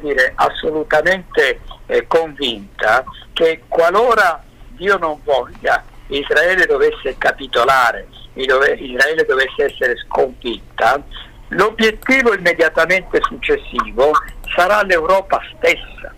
dire, 0.00 0.32
assolutamente 0.34 1.60
eh, 1.86 2.06
convinta 2.06 3.02
che 3.32 3.62
qualora 3.66 4.42
Dio 4.70 4.98
non 4.98 5.18
voglia 5.24 5.82
Israele 6.08 6.66
dovesse 6.66 7.16
capitolare, 7.16 8.08
Israele 8.34 9.24
dovesse 9.24 9.64
essere 9.64 9.94
sconfitta, 10.06 11.02
l'obiettivo 11.48 12.34
immediatamente 12.34 13.20
successivo 13.22 14.12
sarà 14.54 14.82
l'Europa 14.82 15.40
stessa. 15.56 16.14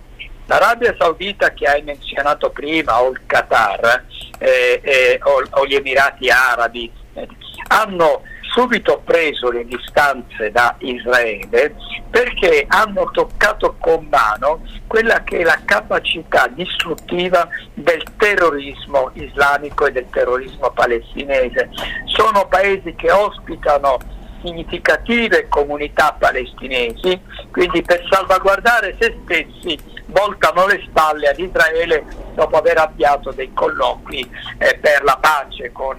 L'Arabia 0.47 0.95
Saudita 0.99 1.53
che 1.53 1.67
hai 1.67 1.83
menzionato 1.83 2.51
prima, 2.51 3.01
o 3.01 3.11
il 3.11 3.21
Qatar, 3.27 4.05
eh, 4.39 4.81
eh, 4.83 5.21
o, 5.23 5.43
o, 5.51 5.67
gli 5.67 5.75
Emirati 5.75 6.31
Arabi, 6.31 6.91
eh, 7.15 7.29
hanno 7.69 8.23
subito 8.53 9.01
preso 9.05 9.51
le 9.51 9.65
distanze 9.65 10.51
da 10.51 10.75
Israele 10.79 11.75
perché 12.11 12.67
hanno 12.69 13.11
toccato 13.11 13.77
con 13.79 14.07
mano 14.11 14.63
quella 14.87 15.23
che 15.23 15.39
è 15.39 15.43
la 15.43 15.59
capacità 15.65 16.47
distruttiva 16.49 17.49
del 17.73 18.03
terrorismo 18.19 19.11
islamico 19.15 19.87
e 19.87 19.93
del 19.93 20.07
terrorismo 20.11 20.71
palestinese. 20.71 21.71
Sono 22.05 22.47
paesi 22.49 22.95
che 22.95 23.11
ospitano 23.11 23.97
significative 24.43 25.49
comunità 25.49 26.15
palestinesi, 26.19 27.19
quindi 27.51 27.81
per 27.81 28.07
salvaguardare 28.11 28.97
se 29.01 29.17
stessi 29.23 29.79
voltano 30.07 30.67
le 30.67 30.83
spalle 30.87 31.29
ad 31.29 31.39
Israele 31.39 32.05
dopo 32.35 32.59
aver 32.59 32.77
avviato 32.77 33.31
dei 33.31 33.51
colloqui 33.55 34.29
eh, 34.59 34.79
per 34.79 35.03
la 35.05 35.17
pace 35.19 35.73
con, 35.73 35.97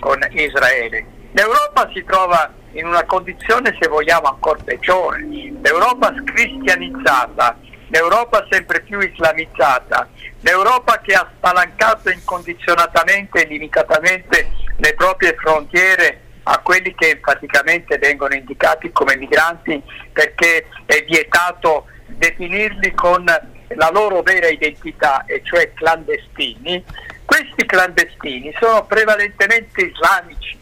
con 0.00 0.18
Israele. 0.32 1.20
L'Europa 1.32 1.90
si 1.94 2.04
trova 2.04 2.52
in 2.72 2.86
una 2.86 3.04
condizione, 3.04 3.76
se 3.80 3.88
vogliamo, 3.88 4.28
ancora 4.28 4.62
peggiore. 4.62 5.20
L'Europa 5.62 6.14
scristianizzata, 6.24 7.56
l'Europa 7.88 8.46
sempre 8.50 8.82
più 8.82 9.00
islamizzata, 9.00 10.08
l'Europa 10.40 11.00
che 11.00 11.14
ha 11.14 11.30
spalancato 11.36 12.10
incondizionatamente 12.10 13.44
e 13.44 13.48
limitatamente 13.48 14.50
le 14.76 14.94
proprie 14.94 15.34
frontiere 15.34 16.20
a 16.44 16.58
quelli 16.58 16.94
che 16.94 17.18
praticamente 17.18 17.98
vengono 17.98 18.34
indicati 18.34 18.90
come 18.90 19.16
migranti 19.16 19.80
perché 20.12 20.66
è 20.86 21.04
vietato 21.08 21.86
definirli 22.06 22.92
con 22.92 23.24
la 23.24 23.90
loro 23.90 24.20
vera 24.22 24.48
identità, 24.48 25.24
e 25.24 25.40
cioè 25.44 25.72
clandestini, 25.72 26.84
questi 27.24 27.64
clandestini 27.64 28.54
sono 28.60 28.84
prevalentemente 28.84 29.82
islamici. 29.82 30.60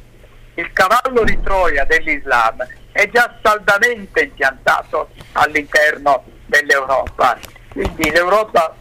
Il 0.55 0.73
cavallo 0.73 1.25
di 1.25 1.41
Troia 1.41 1.85
dell'Islam 1.85 2.67
è 2.93 3.09
già 3.09 3.39
saldamente 3.43 4.23
impiantato 4.23 5.11
all'interno 5.33 6.25
dell'Europa. 6.47 7.39
Quindi 7.73 8.11
l'Europa 8.11 8.75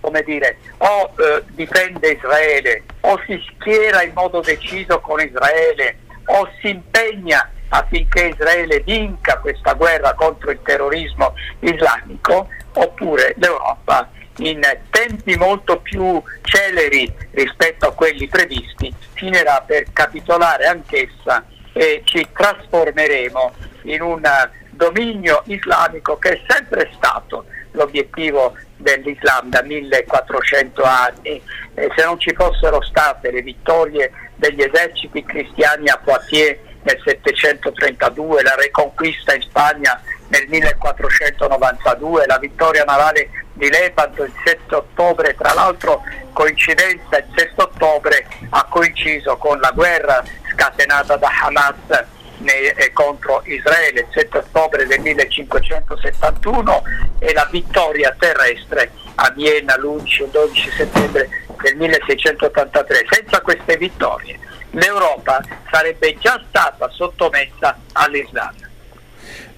come 0.00 0.22
dire, 0.22 0.58
o 0.78 1.12
eh, 1.18 1.42
difende 1.48 2.12
Israele 2.12 2.84
o 3.00 3.20
si 3.26 3.38
schiera 3.50 4.02
in 4.02 4.12
modo 4.14 4.40
deciso 4.40 5.00
con 5.00 5.20
Israele 5.20 5.98
o 6.26 6.48
si 6.60 6.70
impegna 6.70 7.50
affinché 7.68 8.28
Israele 8.28 8.80
vinca 8.80 9.38
questa 9.38 9.74
guerra 9.74 10.14
contro 10.14 10.50
il 10.50 10.60
terrorismo 10.62 11.34
islamico, 11.60 12.48
oppure 12.74 13.34
l'Europa 13.36 14.08
in 14.38 14.60
tempi 14.90 15.36
molto 15.36 15.80
più 15.80 16.22
celeri 16.42 17.12
rispetto 17.32 17.86
a 17.86 17.92
quelli 17.92 18.28
previsti 18.28 18.92
finirà 19.14 19.62
per 19.66 19.92
capitolare 19.92 20.66
anch'essa 20.66 21.44
e 21.72 22.02
ci 22.04 22.26
trasformeremo 22.32 23.52
in 23.82 24.02
un 24.02 24.22
dominio 24.70 25.42
islamico 25.46 26.16
che 26.18 26.30
è 26.30 26.40
sempre 26.46 26.90
stato 26.96 27.46
l'obiettivo 27.72 28.54
dell'Islam 28.76 29.50
da 29.50 29.62
1400 29.62 30.82
anni. 30.82 31.42
E 31.74 31.90
se 31.96 32.04
non 32.04 32.18
ci 32.18 32.32
fossero 32.34 32.80
state 32.82 33.30
le 33.30 33.42
vittorie 33.42 34.10
degli 34.36 34.62
eserciti 34.62 35.24
cristiani 35.24 35.88
a 35.88 36.00
Poitiers 36.02 36.58
nel 36.82 37.00
732, 37.04 38.42
la 38.42 38.54
reconquista 38.54 39.34
in 39.34 39.42
Spagna 39.42 40.00
nel 40.28 40.46
1492, 40.48 42.26
la 42.26 42.38
vittoria 42.38 42.84
navale 42.84 43.30
di 43.58 43.68
Lepanto 43.68 44.22
il 44.22 44.32
7 44.44 44.74
ottobre, 44.74 45.34
tra 45.34 45.52
l'altro 45.52 46.02
coincidenza 46.32 47.18
il 47.18 47.26
7 47.34 47.52
ottobre 47.56 48.26
ha 48.50 48.64
coinciso 48.70 49.36
con 49.36 49.58
la 49.58 49.72
guerra 49.72 50.24
scatenata 50.52 51.16
da 51.16 51.28
Hamas 51.42 52.06
eh, 52.44 52.92
contro 52.92 53.42
Israele 53.46 54.00
il 54.00 54.06
7 54.12 54.38
ottobre 54.38 54.86
del 54.86 55.00
1571 55.00 56.82
e 57.18 57.32
la 57.32 57.48
vittoria 57.50 58.14
terrestre 58.16 58.92
a 59.16 59.30
Vienna 59.34 59.76
l'11 59.76 60.22
e 60.22 60.28
12 60.30 60.70
settembre 60.70 61.28
del 61.60 61.76
1683. 61.76 63.06
Senza 63.10 63.40
queste 63.40 63.76
vittorie 63.76 64.38
l'Europa 64.70 65.42
sarebbe 65.68 66.16
già 66.18 66.40
stata 66.48 66.88
sottomessa 66.90 67.76
all'Islam. 67.92 68.54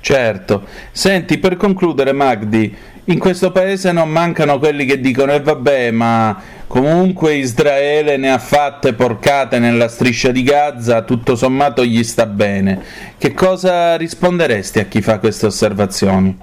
Certo. 0.00 0.66
Senti, 0.90 1.38
per 1.38 1.56
concludere 1.56 2.12
Magdi, 2.12 2.74
in 3.04 3.18
questo 3.18 3.50
paese 3.50 3.92
non 3.92 4.10
mancano 4.10 4.58
quelli 4.58 4.84
che 4.84 5.00
dicono 5.00 5.32
e 5.32 5.36
eh 5.36 5.40
vabbè, 5.40 5.90
ma 5.90 6.40
comunque 6.66 7.34
Israele 7.34 8.16
ne 8.16 8.30
ha 8.30 8.38
fatte 8.38 8.92
porcate 8.92 9.58
nella 9.58 9.88
striscia 9.88 10.30
di 10.30 10.42
Gaza, 10.42 11.02
tutto 11.02 11.34
sommato 11.34 11.84
gli 11.84 12.04
sta 12.04 12.26
bene. 12.26 12.82
Che 13.18 13.32
cosa 13.34 13.96
risponderesti 13.96 14.78
a 14.78 14.84
chi 14.84 15.02
fa 15.02 15.18
queste 15.18 15.46
osservazioni? 15.46 16.38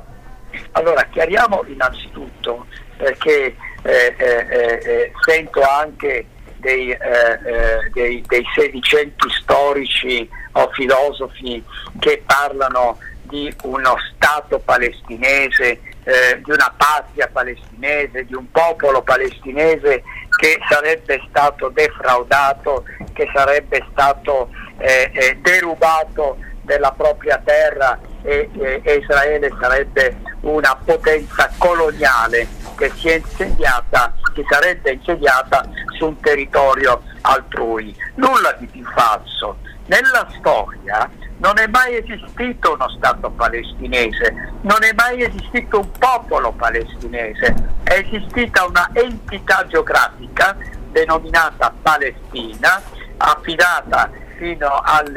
Allora, 0.72 1.08
chiariamo 1.10 1.64
innanzitutto, 1.68 2.66
perché 2.98 3.56
eh, 3.84 4.16
eh, 4.18 4.46
eh, 4.50 4.80
eh 4.84 5.12
sento 5.26 5.62
anche 5.62 6.26
dei, 6.58 6.90
eh, 6.90 7.90
dei, 7.94 8.24
dei 8.28 8.44
sedicenti 8.56 9.30
storici 9.42 10.28
o 10.54 10.70
filosofi 10.74 11.64
che 12.00 12.24
parlano 12.26 12.98
di 13.24 13.54
uno 13.64 13.96
Stato 14.16 14.60
palestinese, 14.60 15.80
eh, 16.08 16.42
di 16.42 16.52
una 16.52 16.74
patria 16.78 17.28
palestinese, 17.28 18.26
di 18.26 18.34
un 18.34 18.50
popolo 18.50 19.02
palestinese 19.02 20.04
che 20.38 20.58
sarebbe 20.70 21.22
stato 21.28 21.68
defraudato, 21.68 22.86
che 23.12 23.30
sarebbe 23.34 23.86
stato 23.92 24.50
eh, 24.78 25.12
eh, 25.14 25.38
derubato 25.42 26.38
della 26.62 26.94
propria 26.94 27.42
terra 27.44 28.00
e, 28.22 28.50
e, 28.84 28.94
Israele 28.96 29.52
sarebbe 29.60 30.18
una 30.42 30.80
potenza 30.84 31.52
coloniale 31.58 32.48
che 32.78 32.90
si, 32.96 33.14
insediata, 33.14 34.14
che 34.34 34.46
sarebbe 34.50 34.94
insediata 34.94 35.68
su 35.98 36.08
un 36.08 36.20
territorio 36.22 37.04
altrui. 37.22 37.94
Nulla 38.16 38.54
di 38.54 38.68
più 38.68 38.86
falso. 38.94 39.58
Nella 39.88 40.28
storia 40.38 41.10
non 41.38 41.60
è 41.60 41.68
mai 41.68 41.98
esistito 41.98 42.74
uno 42.74 42.90
Stato 42.90 43.30
palestinese, 43.30 44.54
non 44.62 44.84
è 44.84 44.92
mai 44.94 45.22
esistito 45.22 45.80
un 45.80 45.92
popolo 45.92 46.52
palestinese, 46.52 47.54
è 47.84 47.94
esistita 47.94 48.66
una 48.66 48.90
entità 48.94 49.66
geografica 49.68 50.58
denominata 50.92 51.74
Palestina, 51.82 52.82
affidata 53.18 54.10
fino 54.38 54.82
al 54.84 55.14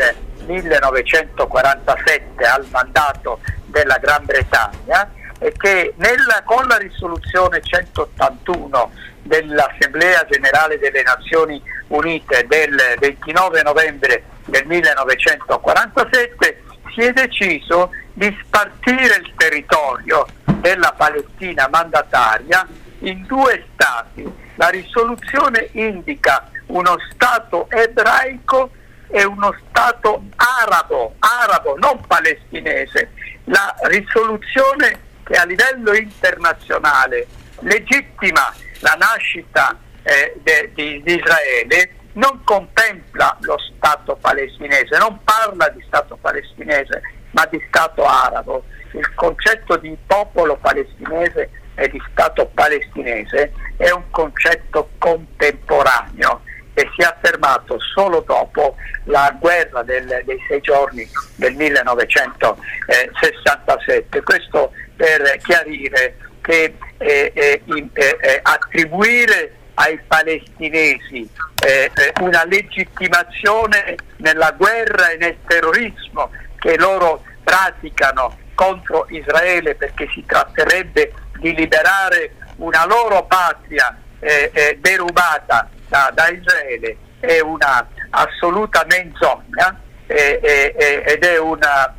1947 0.46 2.44
al 2.44 2.66
mandato 2.70 3.40
della 3.66 3.98
Gran 3.98 4.24
Bretagna 4.24 5.10
e 5.38 5.52
che 5.56 5.94
nella, 5.96 6.42
con 6.44 6.66
la 6.66 6.76
risoluzione 6.76 7.60
181 7.62 8.92
dell'Assemblea 9.22 10.26
Generale 10.28 10.78
delle 10.78 11.02
Nazioni 11.02 11.62
Unite 11.88 12.46
del 12.46 12.76
29 12.98 13.62
novembre 13.62 14.22
del 14.50 14.66
1947 14.66 16.62
si 16.92 17.00
è 17.00 17.12
deciso 17.12 17.90
di 18.12 18.36
spartire 18.42 19.16
il 19.16 19.32
territorio 19.36 20.26
della 20.44 20.92
Palestina 20.96 21.68
mandataria 21.70 22.66
in 23.00 23.24
due 23.26 23.64
stati. 23.72 24.30
La 24.56 24.68
risoluzione 24.68 25.68
indica 25.72 26.50
uno 26.66 26.96
Stato 27.12 27.70
ebraico 27.70 28.72
e 29.08 29.24
uno 29.24 29.54
Stato 29.68 30.24
arabo, 30.36 31.14
arabo, 31.18 31.78
non 31.78 32.00
palestinese. 32.06 33.12
La 33.44 33.74
risoluzione 33.84 35.08
che 35.24 35.34
a 35.34 35.44
livello 35.44 35.94
internazionale 35.94 37.26
legittima 37.60 38.52
la 38.80 38.96
nascita 38.98 39.78
eh, 40.02 40.34
di 40.74 41.02
Israele 41.04 41.94
non 42.14 42.42
contempla 42.44 43.36
lo 43.40 43.56
Stato 43.76 44.16
palestinese, 44.16 44.96
non 44.98 45.20
parla 45.24 45.68
di 45.68 45.82
Stato 45.86 46.16
palestinese, 46.20 47.02
ma 47.32 47.46
di 47.46 47.62
Stato 47.68 48.04
arabo. 48.04 48.64
Il 48.92 49.14
concetto 49.14 49.76
di 49.76 49.96
popolo 50.06 50.56
palestinese 50.56 51.50
e 51.74 51.88
di 51.88 52.02
Stato 52.10 52.46
palestinese 52.52 53.52
è 53.76 53.90
un 53.90 54.10
concetto 54.10 54.90
contemporaneo 54.98 56.42
che 56.74 56.90
si 56.94 57.02
è 57.02 57.04
affermato 57.04 57.78
solo 57.78 58.24
dopo 58.26 58.74
la 59.04 59.32
guerra 59.38 59.82
del, 59.82 60.22
dei 60.24 60.38
sei 60.48 60.60
giorni 60.60 61.08
del 61.36 61.54
1967. 61.54 64.22
Questo 64.22 64.72
per 64.96 65.36
chiarire 65.42 66.16
che 66.40 66.74
eh, 66.98 67.32
eh, 67.34 67.62
eh, 67.92 68.40
attribuire 68.42 69.59
ai 69.80 69.98
palestinesi 70.06 71.28
eh, 71.62 71.90
eh, 71.94 72.12
una 72.20 72.44
legittimazione 72.44 73.96
nella 74.16 74.52
guerra 74.52 75.10
e 75.10 75.16
nel 75.16 75.36
terrorismo 75.46 76.30
che 76.58 76.76
loro 76.76 77.24
praticano 77.42 78.36
contro 78.54 79.06
Israele 79.08 79.74
perché 79.74 80.06
si 80.12 80.22
tratterebbe 80.26 81.14
di 81.38 81.54
liberare 81.54 82.34
una 82.56 82.84
loro 82.84 83.24
patria 83.24 83.96
eh, 84.18 84.50
eh, 84.52 84.78
derubata 84.80 85.70
da, 85.88 86.10
da, 86.12 86.28
Israele 86.28 86.98
è 87.18 87.40
una 87.40 87.88
assoluta 88.10 88.84
menzogna 88.86 89.80
eh, 90.06 90.40
eh, 90.42 91.04
ed 91.06 91.24
è 91.24 91.38
una, 91.38 91.94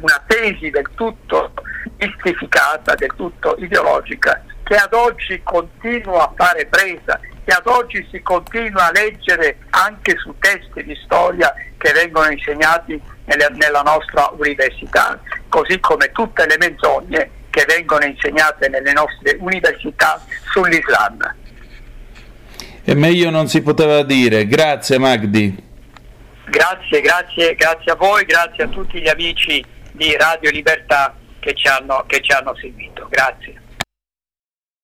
una 0.00 0.22
tesi 0.26 0.70
del 0.70 0.88
tutto 0.94 1.52
mistificata, 1.98 2.94
del 2.94 3.12
tutto 3.14 3.54
ideologica 3.58 4.42
che 4.68 4.74
ad 4.74 4.92
oggi 4.92 5.40
continua 5.42 6.24
a 6.24 6.32
fare 6.36 6.66
presa, 6.66 7.18
che 7.42 7.54
ad 7.54 7.66
oggi 7.66 8.06
si 8.10 8.20
continua 8.20 8.88
a 8.88 8.90
leggere 8.92 9.60
anche 9.70 10.14
su 10.18 10.34
testi 10.38 10.84
di 10.84 10.94
storia 11.04 11.54
che 11.78 11.90
vengono 11.92 12.28
insegnati 12.28 13.00
nelle, 13.24 13.48
nella 13.52 13.80
nostra 13.80 14.30
università, 14.36 15.18
così 15.48 15.80
come 15.80 16.12
tutte 16.12 16.44
le 16.46 16.58
menzogne 16.58 17.30
che 17.48 17.64
vengono 17.66 18.04
insegnate 18.04 18.68
nelle 18.68 18.92
nostre 18.92 19.38
università 19.40 20.22
sull'Islam. 20.50 21.34
E 22.84 22.94
meglio 22.94 23.30
non 23.30 23.48
si 23.48 23.62
poteva 23.62 24.02
dire. 24.02 24.46
Grazie 24.46 24.98
Magdi. 24.98 25.66
Grazie, 26.44 27.00
grazie, 27.00 27.54
grazie 27.54 27.92
a 27.92 27.94
voi, 27.94 28.26
grazie 28.26 28.64
a 28.64 28.68
tutti 28.68 29.00
gli 29.00 29.08
amici 29.08 29.64
di 29.92 30.14
Radio 30.14 30.50
Libertà 30.50 31.16
che 31.38 31.54
ci 31.54 31.68
hanno, 31.68 32.04
che 32.06 32.20
ci 32.20 32.32
hanno 32.32 32.54
seguito. 32.54 33.06
Grazie. 33.08 33.62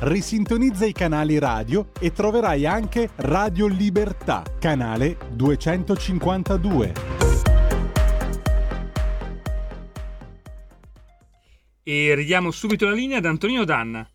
Risintonizza 0.00 0.86
i 0.86 0.92
canali 0.92 1.40
radio 1.40 1.90
e 1.98 2.12
troverai 2.12 2.64
anche 2.64 3.10
Radio 3.16 3.66
Libertà, 3.66 4.44
canale 4.60 5.16
252. 5.32 6.92
E 11.82 12.14
ridiamo 12.14 12.52
subito 12.52 12.86
la 12.86 12.92
linea 12.92 13.18
ad 13.18 13.24
Antonino 13.24 13.64
Danna. 13.64 14.08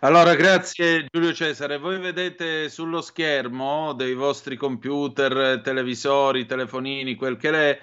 Allora, 0.00 0.34
grazie 0.34 1.06
Giulio 1.10 1.32
Cesare. 1.32 1.78
Voi 1.78 1.98
vedete 1.98 2.68
sullo 2.68 3.00
schermo 3.00 3.94
dei 3.94 4.12
vostri 4.12 4.56
computer, 4.56 5.62
televisori, 5.62 6.44
telefonini, 6.44 7.14
quel 7.14 7.38
che 7.38 7.50
è, 7.50 7.80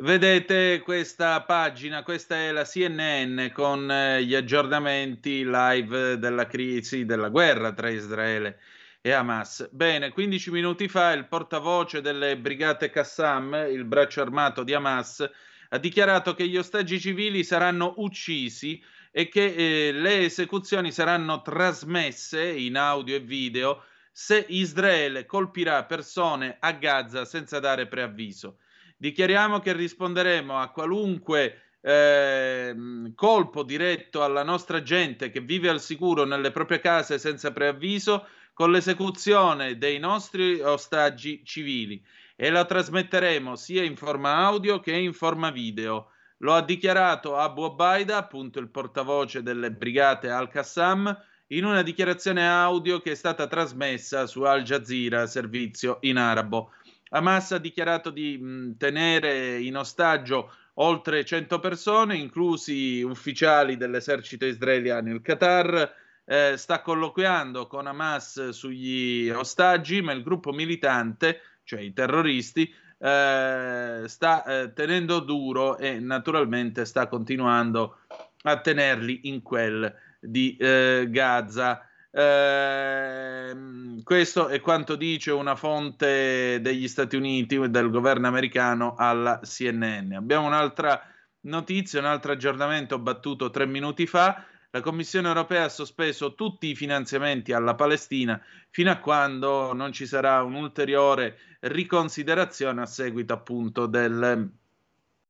vedete 0.00 0.80
questa 0.84 1.42
pagina, 1.42 2.02
questa 2.02 2.36
è 2.36 2.52
la 2.52 2.64
CNN 2.64 3.48
con 3.52 3.90
eh, 3.90 4.22
gli 4.22 4.34
aggiornamenti 4.34 5.44
live 5.44 6.18
della 6.18 6.46
crisi, 6.46 7.04
della 7.04 7.28
guerra 7.28 7.72
tra 7.72 7.88
Israele 7.88 8.60
e 9.00 9.10
Hamas. 9.10 9.68
Bene, 9.72 10.10
15 10.10 10.50
minuti 10.50 10.88
fa 10.88 11.12
il 11.12 11.26
portavoce 11.26 12.00
delle 12.00 12.36
brigate 12.36 12.90
Qassam, 12.90 13.66
il 13.70 13.84
braccio 13.84 14.20
armato 14.20 14.62
di 14.62 14.72
Hamas, 14.72 15.28
ha 15.70 15.78
dichiarato 15.78 16.34
che 16.34 16.46
gli 16.46 16.56
ostaggi 16.56 17.00
civili 17.00 17.42
saranno 17.42 17.94
uccisi 17.96 18.82
e 19.10 19.28
che 19.28 19.54
eh, 19.88 19.92
le 19.92 20.24
esecuzioni 20.24 20.92
saranno 20.92 21.42
trasmesse 21.42 22.44
in 22.44 22.76
audio 22.76 23.16
e 23.16 23.20
video 23.20 23.82
se 24.12 24.44
Israele 24.48 25.26
colpirà 25.26 25.84
persone 25.84 26.56
a 26.60 26.72
Gaza 26.72 27.24
senza 27.24 27.58
dare 27.58 27.86
preavviso. 27.86 28.58
Dichiariamo 29.00 29.60
che 29.60 29.72
risponderemo 29.74 30.58
a 30.58 30.70
qualunque 30.70 31.62
eh, 31.80 32.74
colpo 33.14 33.62
diretto 33.62 34.24
alla 34.24 34.42
nostra 34.42 34.82
gente 34.82 35.30
che 35.30 35.40
vive 35.40 35.68
al 35.68 35.80
sicuro 35.80 36.24
nelle 36.24 36.50
proprie 36.50 36.80
case 36.80 37.20
senza 37.20 37.52
preavviso 37.52 38.26
con 38.52 38.72
l'esecuzione 38.72 39.78
dei 39.78 40.00
nostri 40.00 40.60
ostaggi 40.60 41.42
civili 41.44 42.04
e 42.34 42.50
la 42.50 42.64
trasmetteremo 42.64 43.54
sia 43.54 43.84
in 43.84 43.94
forma 43.94 44.34
audio 44.34 44.80
che 44.80 44.92
in 44.92 45.12
forma 45.12 45.52
video. 45.52 46.10
Lo 46.38 46.54
ha 46.54 46.62
dichiarato 46.62 47.36
Abu 47.36 47.62
Obaida, 47.62 48.16
appunto 48.16 48.58
il 48.58 48.68
portavoce 48.68 49.44
delle 49.44 49.70
brigate 49.70 50.28
Al-Qassam, 50.28 51.16
in 51.48 51.64
una 51.64 51.82
dichiarazione 51.82 52.48
audio 52.48 53.00
che 53.00 53.12
è 53.12 53.14
stata 53.14 53.46
trasmessa 53.46 54.26
su 54.26 54.42
Al 54.42 54.62
Jazeera, 54.62 55.26
servizio 55.28 55.98
in 56.00 56.16
arabo. 56.16 56.72
Hamas 57.10 57.52
ha 57.52 57.58
dichiarato 57.58 58.10
di 58.10 58.38
mh, 58.38 58.76
tenere 58.76 59.58
in 59.58 59.76
ostaggio 59.76 60.52
oltre 60.74 61.24
100 61.24 61.58
persone, 61.58 62.16
inclusi 62.16 63.02
ufficiali 63.02 63.76
dell'esercito 63.76 64.46
israeliano. 64.46 65.10
Il 65.10 65.22
Qatar 65.22 65.94
eh, 66.24 66.54
sta 66.56 66.82
colloquiando 66.82 67.66
con 67.66 67.86
Hamas 67.86 68.50
sugli 68.50 69.28
ostaggi, 69.30 70.02
ma 70.02 70.12
il 70.12 70.22
gruppo 70.22 70.52
militante, 70.52 71.40
cioè 71.64 71.80
i 71.80 71.92
terroristi, 71.92 72.72
eh, 72.98 74.02
sta 74.06 74.44
eh, 74.44 74.72
tenendo 74.72 75.20
duro 75.20 75.78
e 75.78 75.98
naturalmente 76.00 76.84
sta 76.84 77.06
continuando 77.06 78.00
a 78.42 78.60
tenerli 78.60 79.20
in 79.24 79.42
quel 79.42 79.92
di 80.20 80.56
eh, 80.58 81.06
Gaza. 81.08 81.87
Eh, 82.10 83.56
questo 84.02 84.48
è 84.48 84.60
quanto 84.60 84.96
dice 84.96 85.30
una 85.30 85.54
fonte 85.54 86.58
degli 86.60 86.88
Stati 86.88 87.16
Uniti 87.16 87.58
del 87.70 87.90
governo 87.90 88.26
americano 88.26 88.94
alla 88.96 89.40
CNN. 89.42 90.12
Abbiamo 90.12 90.46
un'altra 90.46 91.00
notizia, 91.42 92.00
un 92.00 92.06
altro 92.06 92.32
aggiornamento 92.32 92.98
battuto 92.98 93.50
tre 93.50 93.66
minuti 93.66 94.06
fa 94.06 94.44
la 94.70 94.80
Commissione 94.82 95.28
europea 95.28 95.64
ha 95.64 95.68
sospeso 95.70 96.34
tutti 96.34 96.68
i 96.68 96.74
finanziamenti 96.74 97.52
alla 97.52 97.74
Palestina 97.74 98.38
fino 98.68 98.90
a 98.90 98.98
quando 98.98 99.72
non 99.72 99.92
ci 99.92 100.06
sarà 100.06 100.42
un'ulteriore 100.42 101.38
riconsiderazione 101.60 102.82
a 102.82 102.86
seguito 102.86 103.32
appunto 103.32 103.86
del, 103.86 104.50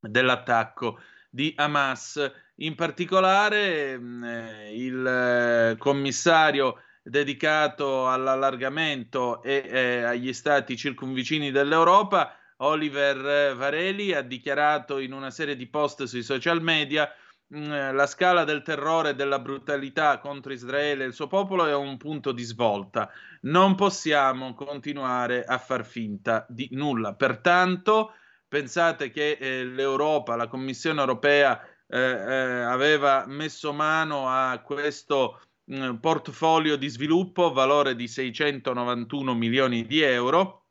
dell'attacco 0.00 0.98
di 1.28 1.52
Hamas. 1.56 2.32
In 2.56 2.74
particolare 2.74 3.94
eh, 3.94 4.74
il 4.74 5.76
commissario 5.78 6.82
dedicato 7.02 8.08
all'allargamento 8.08 9.42
e 9.42 9.64
eh, 9.66 10.02
agli 10.02 10.32
stati 10.32 10.76
circunvicini 10.76 11.50
dell'Europa, 11.50 12.36
Oliver 12.58 13.54
Vareli, 13.54 14.12
ha 14.12 14.22
dichiarato 14.22 14.98
in 14.98 15.12
una 15.12 15.30
serie 15.30 15.56
di 15.56 15.68
post 15.68 16.04
sui 16.04 16.22
social 16.22 16.60
media 16.62 17.08
Mm, 17.56 17.94
la 17.94 18.06
scala 18.06 18.44
del 18.44 18.60
terrore 18.60 19.10
e 19.10 19.14
della 19.14 19.38
brutalità 19.38 20.18
contro 20.18 20.52
Israele 20.52 21.04
e 21.04 21.06
il 21.06 21.14
suo 21.14 21.28
popolo 21.28 21.64
è 21.64 21.74
un 21.74 21.96
punto 21.96 22.32
di 22.32 22.42
svolta. 22.42 23.10
Non 23.42 23.74
possiamo 23.74 24.52
continuare 24.52 25.44
a 25.44 25.56
far 25.56 25.86
finta 25.86 26.44
di 26.46 26.68
nulla. 26.72 27.14
Pertanto, 27.14 28.12
pensate 28.48 29.10
che 29.10 29.32
eh, 29.32 29.64
l'Europa, 29.64 30.34
la 30.34 30.48
Commissione 30.48 31.00
europea, 31.00 31.60
eh, 31.86 31.98
eh, 31.98 32.60
aveva 32.62 33.24
messo 33.26 33.72
mano 33.72 34.28
a 34.28 34.58
questo 34.60 35.40
mh, 35.64 35.86
mm, 35.86 35.94
portfolio 35.96 36.76
di 36.76 36.88
sviluppo, 36.88 37.52
valore 37.52 37.94
di 37.94 38.08
691 38.08 39.34
milioni 39.34 39.86
di 39.86 40.00
euro. 40.00 40.64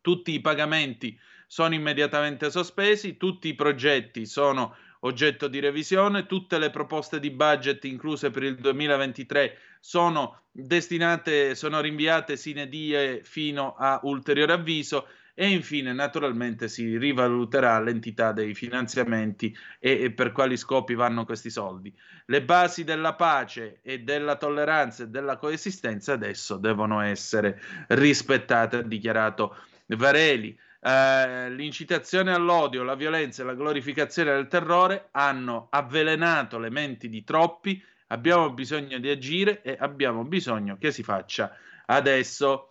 Tutti 0.00 0.32
i 0.32 0.40
pagamenti 0.40 1.18
sono 1.46 1.74
immediatamente 1.74 2.50
sospesi, 2.50 3.16
tutti 3.16 3.48
i 3.48 3.54
progetti 3.54 4.26
sono 4.26 4.76
oggetto 5.00 5.48
di 5.48 5.60
revisione. 5.60 6.26
Tutte 6.26 6.58
le 6.58 6.70
proposte 6.70 7.20
di 7.20 7.30
budget 7.30 7.84
incluse 7.84 8.30
per 8.30 8.42
il 8.42 8.56
2023 8.56 9.58
sono 9.80 10.42
destinate, 10.50 11.54
sono 11.54 11.80
rinviate 11.80 12.36
sine 12.36 12.68
die 12.68 13.22
fino 13.22 13.74
a 13.76 14.00
ulteriore 14.02 14.52
avviso 14.52 15.06
e 15.34 15.48
infine 15.48 15.92
naturalmente 15.92 16.68
si 16.68 16.96
rivaluterà 16.96 17.80
l'entità 17.80 18.30
dei 18.30 18.54
finanziamenti 18.54 19.54
e, 19.80 20.04
e, 20.04 20.12
per 20.12 20.30
quali 20.30 20.56
scopi 20.56 20.94
vanno 20.94 21.24
questi 21.24 21.50
soldi. 21.50 21.92
Le 22.26 22.42
basi 22.42 22.84
della 22.84 23.14
pace 23.14 23.80
e 23.82 24.00
della 24.00 24.36
tolleranza 24.36 25.02
e 25.02 25.08
della 25.08 25.36
coesistenza 25.36 26.12
adesso 26.12 26.56
devono 26.56 27.00
essere 27.00 27.60
rispettate, 27.88 28.76
ha 28.76 28.82
dichiarato 28.82 29.56
Vareli 29.86 30.56
eh, 30.86 31.50
l'incitazione 31.50 32.32
all'odio, 32.32 32.82
la 32.82 32.94
violenza 32.94 33.42
e 33.42 33.46
la 33.46 33.54
glorificazione 33.54 34.32
del 34.32 34.48
terrore 34.48 35.08
hanno 35.12 35.68
avvelenato 35.70 36.58
le 36.58 36.70
menti 36.70 37.08
di 37.08 37.24
troppi. 37.24 37.82
Abbiamo 38.08 38.52
bisogno 38.52 38.98
di 38.98 39.08
agire 39.08 39.62
e 39.62 39.76
abbiamo 39.80 40.24
bisogno 40.24 40.76
che 40.78 40.92
si 40.92 41.02
faccia 41.02 41.56
adesso. 41.86 42.70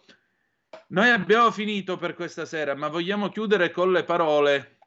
Noi 0.87 1.09
abbiamo 1.09 1.51
finito 1.51 1.97
per 1.97 2.13
questa 2.13 2.45
sera, 2.45 2.75
ma 2.75 2.87
vogliamo 2.87 3.29
chiudere 3.29 3.71
con 3.71 3.91
le 3.91 4.03
parole 4.03 4.77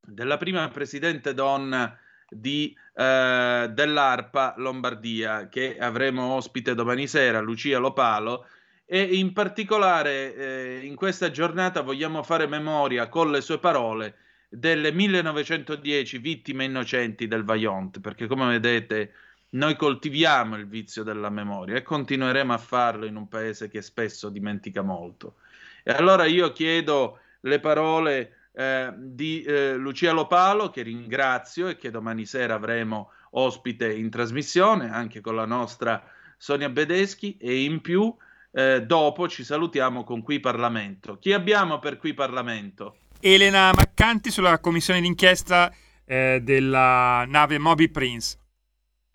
della 0.00 0.36
prima 0.36 0.68
presidente 0.68 1.32
donna 1.34 1.98
di, 2.28 2.76
eh, 2.94 3.70
dell'ARPA 3.70 4.54
Lombardia, 4.56 5.48
che 5.48 5.78
avremo 5.78 6.34
ospite 6.34 6.74
domani 6.74 7.06
sera, 7.06 7.40
Lucia 7.40 7.78
Lopalo, 7.78 8.46
e 8.84 9.02
in 9.02 9.32
particolare 9.32 10.34
eh, 10.34 10.80
in 10.82 10.96
questa 10.96 11.30
giornata 11.30 11.80
vogliamo 11.80 12.22
fare 12.22 12.46
memoria 12.46 13.08
con 13.08 13.30
le 13.30 13.40
sue 13.40 13.58
parole 13.58 14.16
delle 14.50 14.92
1910 14.92 16.18
vittime 16.18 16.64
innocenti 16.64 17.26
del 17.26 17.44
Vaillant, 17.44 18.00
perché 18.00 18.26
come 18.26 18.46
vedete 18.48 19.12
noi 19.54 19.76
coltiviamo 19.76 20.56
il 20.56 20.66
vizio 20.66 21.02
della 21.02 21.30
memoria 21.30 21.76
e 21.76 21.82
continueremo 21.82 22.52
a 22.52 22.58
farlo 22.58 23.06
in 23.06 23.16
un 23.16 23.28
paese 23.28 23.68
che 23.68 23.82
spesso 23.82 24.28
dimentica 24.28 24.82
molto. 24.82 25.36
E 25.82 25.92
allora 25.92 26.24
io 26.24 26.52
chiedo 26.52 27.18
le 27.40 27.60
parole 27.60 28.36
eh, 28.52 28.92
di 28.96 29.42
eh, 29.42 29.74
Lucia 29.74 30.12
Lopalo, 30.12 30.70
che 30.70 30.82
ringrazio 30.82 31.68
e 31.68 31.76
che 31.76 31.90
domani 31.90 32.24
sera 32.24 32.54
avremo 32.54 33.10
ospite 33.30 33.92
in 33.92 34.10
trasmissione, 34.10 34.90
anche 34.90 35.20
con 35.20 35.34
la 35.34 35.46
nostra 35.46 36.02
Sonia 36.36 36.68
Bedeschi, 36.68 37.36
e 37.38 37.62
in 37.62 37.80
più 37.80 38.14
eh, 38.52 38.82
dopo 38.82 39.28
ci 39.28 39.44
salutiamo 39.44 40.04
con 40.04 40.22
Qui 40.22 40.40
Parlamento. 40.40 41.18
Chi 41.18 41.32
abbiamo 41.32 41.78
per 41.78 41.98
Qui 41.98 42.14
Parlamento? 42.14 42.96
Elena 43.20 43.70
Maccanti 43.74 44.30
sulla 44.30 44.58
commissione 44.58 45.00
d'inchiesta 45.00 45.72
eh, 46.04 46.40
della 46.42 47.24
nave 47.26 47.58
Moby 47.58 47.88
Prince. 47.88 48.40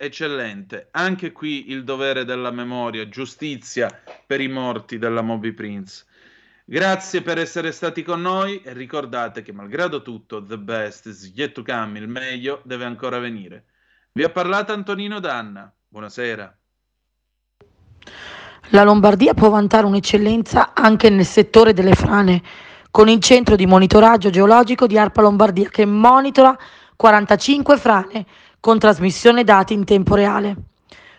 Eccellente. 0.00 0.90
Anche 0.92 1.32
qui 1.32 1.72
il 1.72 1.82
dovere 1.82 2.24
della 2.24 2.52
memoria, 2.52 3.08
giustizia 3.08 3.90
per 4.24 4.40
i 4.40 4.46
morti 4.46 4.96
della 4.96 5.22
Moby 5.22 5.50
Prince. 5.50 6.04
Grazie 6.64 7.20
per 7.20 7.38
essere 7.38 7.72
stati 7.72 8.04
con 8.04 8.20
noi 8.20 8.62
e 8.62 8.72
ricordate 8.74 9.42
che 9.42 9.52
malgrado 9.52 10.00
tutto, 10.00 10.40
the 10.40 10.56
best 10.56 11.06
is 11.06 11.32
yet 11.34 11.50
to 11.50 11.64
come, 11.64 11.98
il 11.98 12.06
meglio 12.06 12.62
deve 12.62 12.84
ancora 12.84 13.18
venire. 13.18 13.64
Vi 14.12 14.22
ha 14.22 14.30
parlato 14.30 14.72
Antonino 14.72 15.18
Danna. 15.18 15.68
Buonasera. 15.88 16.56
La 18.68 18.84
Lombardia 18.84 19.34
può 19.34 19.48
vantare 19.48 19.84
un'eccellenza 19.84 20.74
anche 20.74 21.10
nel 21.10 21.24
settore 21.24 21.72
delle 21.72 21.96
frane, 21.96 22.40
con 22.92 23.08
il 23.08 23.18
centro 23.18 23.56
di 23.56 23.66
monitoraggio 23.66 24.30
geologico 24.30 24.86
di 24.86 24.96
ARPA 24.96 25.22
Lombardia 25.22 25.68
che 25.68 25.84
monitora 25.84 26.56
45 26.94 27.76
frane 27.76 28.26
con 28.60 28.78
trasmissione 28.78 29.44
dati 29.44 29.72
in 29.72 29.84
tempo 29.84 30.14
reale. 30.14 30.56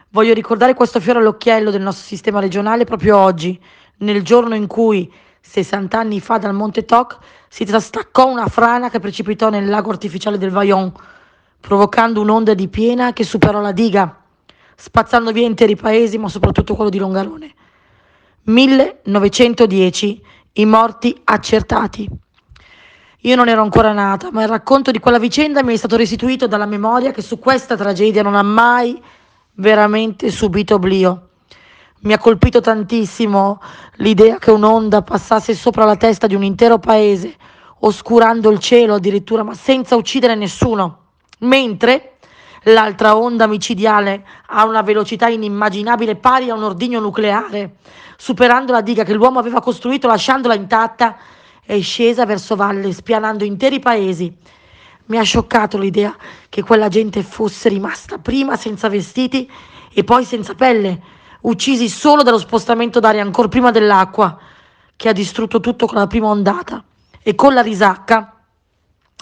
Voglio 0.10 0.34
ricordare 0.34 0.74
questo 0.74 1.00
fiore 1.00 1.20
all'occhiello 1.20 1.72
del 1.72 1.82
nostro 1.82 2.06
sistema 2.06 2.40
regionale 2.40 2.84
proprio 2.84 3.18
oggi, 3.18 3.60
nel 3.98 4.24
giorno 4.24 4.56
in 4.56 4.68
cui, 4.68 5.12
60 5.42 5.98
anni 5.98 6.20
fa 6.20 6.38
dal 6.38 6.54
Monte 6.54 6.86
Toc, 6.86 7.18
si 7.48 7.66
trastaccò 7.66 8.30
una 8.30 8.48
frana 8.48 8.90
che 8.90 9.00
precipitò 9.00 9.50
nel 9.50 9.68
lago 9.68 9.92
artificiale 9.92 10.38
del 10.38 10.52
Vaillon, 10.52 10.92
provocando 11.60 12.22
un'onda 12.22 12.54
di 12.54 12.68
piena 12.68 13.14
che 13.14 13.24
superò 13.24 13.62
la 13.62 13.72
diga, 13.72 14.22
spazzando 14.76 15.32
via 15.32 15.46
interi 15.46 15.76
paesi, 15.76 16.18
ma 16.18 16.30
soprattutto 16.30 16.76
quello 16.76 16.90
di 16.90 16.98
Longarone. 16.98 17.54
1910 18.44 20.26
i 20.54 20.66
morti 20.66 21.20
accertati. 21.24 22.10
Io 23.24 23.36
non 23.36 23.50
ero 23.50 23.62
ancora 23.62 23.92
nata, 23.92 24.30
ma 24.32 24.44
il 24.44 24.48
racconto 24.48 24.92
di 24.92 25.00
quella 25.00 25.20
vicenda 25.20 25.62
mi 25.62 25.74
è 25.74 25.78
stato 25.78 25.98
restituito 25.98 26.48
dalla 26.48 26.66
memoria 26.66 27.12
che 27.12 27.22
su 27.22 27.38
questa 27.38 27.76
tragedia 27.76 28.24
non 28.24 28.34
ha 28.34 28.44
mai 28.44 29.02
veramente 29.56 30.32
subito 30.32 30.76
oblio. 30.76 31.28
Mi 32.02 32.14
ha 32.14 32.18
colpito 32.18 32.62
tantissimo 32.62 33.62
l'idea 33.96 34.38
che 34.38 34.52
un'onda 34.52 35.02
passasse 35.02 35.54
sopra 35.54 35.84
la 35.84 35.98
testa 35.98 36.28
di 36.28 36.36
un 36.36 36.46
intero 36.46 36.80
paese, 36.80 37.36
oscurando 37.80 38.50
il 38.52 38.60
cielo 38.60 38.94
addirittura, 38.94 39.44
ma 39.44 39.54
senza 39.54 39.98
uccidere 39.98 40.36
nessuno. 40.36 41.08
Mentre 41.40 42.20
l'altra 42.64 43.18
onda 43.18 43.48
micidiale 43.48 44.26
ha 44.48 44.64
una 44.66 44.82
velocità 44.82 45.28
inimmaginabile 45.28 46.16
pari 46.16 46.50
a 46.50 46.56
un 46.56 46.64
ordigno 46.64 47.02
nucleare, 47.02 47.76
superando 48.16 48.72
la 48.72 48.80
diga 48.80 49.04
che 49.04 49.14
l'uomo 49.14 49.40
aveva 49.40 49.60
costruito 49.60 50.08
lasciandola 50.08 50.54
intatta, 50.54 51.18
è 51.70 51.80
scesa 51.82 52.26
verso 52.26 52.56
valle, 52.56 52.92
spianando 52.92 53.44
interi 53.44 53.80
paesi. 53.80 54.36
Mi 55.06 55.20
ha 55.20 55.22
scioccato 55.22 55.78
l'idea 55.78 56.18
che 56.50 56.64
quella 56.64 56.88
gente 56.88 57.22
fosse 57.22 57.70
rimasta 57.70 58.18
prima 58.18 58.56
senza 58.56 58.90
vestiti 58.90 59.48
e 59.94 60.04
poi 60.04 60.26
senza 60.26 60.56
pelle, 60.56 61.00
uccisi 61.42 61.88
solo 61.88 62.24
dallo 62.24 62.40
spostamento 62.40 63.00
d'aria 63.00 63.22
ancora 63.22 63.50
prima 63.50 63.70
dell'acqua, 63.70 64.36
che 64.96 65.10
ha 65.10 65.14
distrutto 65.14 65.60
tutto 65.60 65.86
con 65.86 66.00
la 66.00 66.08
prima 66.08 66.30
ondata 66.30 66.84
e 67.22 67.36
con 67.36 67.54
la 67.54 67.62
risacca 67.62 68.34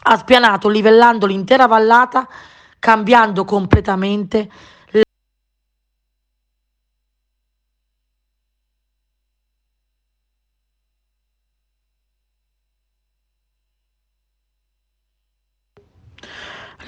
ha 0.03 0.17
spianato 0.17 0.69
livellando 0.69 1.25
l'intera 1.25 1.67
vallata, 1.67 2.29
cambiando 2.79 3.43
completamente 3.43 4.49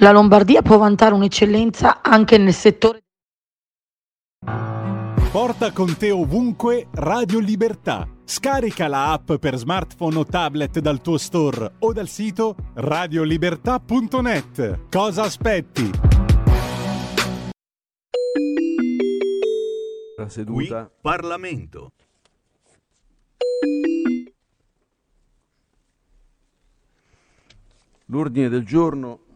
La 0.01 0.11
Lombardia 0.11 0.61
può 0.61 0.77
vantare 0.77 1.13
un'eccellenza 1.13 2.01
anche 2.01 2.37
nel 2.37 2.53
settore 2.53 3.01
Porta 5.29 5.73
con 5.73 5.97
te 5.97 6.09
ovunque 6.09 6.87
Radio 6.93 7.39
Libertà. 7.39 8.07
Scarica 8.23 8.87
la 8.87 9.11
app 9.11 9.33
per 9.33 9.57
smartphone 9.57 10.17
o 10.17 10.25
tablet 10.25 10.79
dal 10.79 11.01
tuo 11.01 11.17
store 11.17 11.73
o 11.79 11.91
dal 11.91 12.07
sito 12.07 12.55
radiolibertà.net. 12.75 14.87
Cosa 14.89 15.23
aspetti? 15.23 15.91
La 20.17 20.29
seduta. 20.29 20.85
Qui 20.85 20.95
Parlamento. 21.01 21.91
L'ordine 28.05 28.49
del 28.49 28.65
giorno 28.65 29.27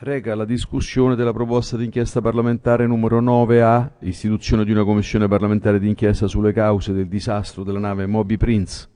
reca 0.00 0.36
la 0.36 0.44
discussione 0.44 1.16
della 1.16 1.32
proposta 1.32 1.76
d'inchiesta 1.76 2.20
parlamentare 2.20 2.86
numero 2.86 3.20
9A, 3.20 3.90
istituzione 4.00 4.64
di 4.64 4.70
una 4.70 4.84
commissione 4.84 5.26
parlamentare 5.26 5.80
d'inchiesta 5.80 6.28
sulle 6.28 6.52
cause 6.52 6.92
del 6.92 7.08
disastro 7.08 7.64
della 7.64 7.80
nave 7.80 8.06
Moby 8.06 8.36
Prince 8.36 8.86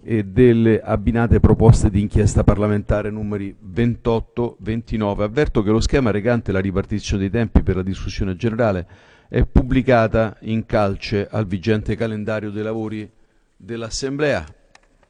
e 0.00 0.22
delle 0.22 0.80
abbinate 0.80 1.40
proposte 1.40 1.90
di 1.90 2.00
inchiesta 2.00 2.44
parlamentare 2.44 3.10
numeri 3.10 3.52
28, 3.58 4.58
29. 4.60 5.24
Avverto 5.24 5.60
che 5.64 5.70
lo 5.70 5.80
schema 5.80 6.12
recante 6.12 6.52
la 6.52 6.60
ripartizione 6.60 7.22
dei 7.22 7.30
tempi 7.30 7.64
per 7.64 7.74
la 7.74 7.82
discussione 7.82 8.36
generale 8.36 8.86
è 9.28 9.44
pubblicata 9.44 10.36
in 10.42 10.66
calce 10.66 11.26
al 11.28 11.46
vigente 11.46 11.96
calendario 11.96 12.50
dei 12.50 12.62
lavori 12.62 13.10
dell'Assemblea. 13.56 14.44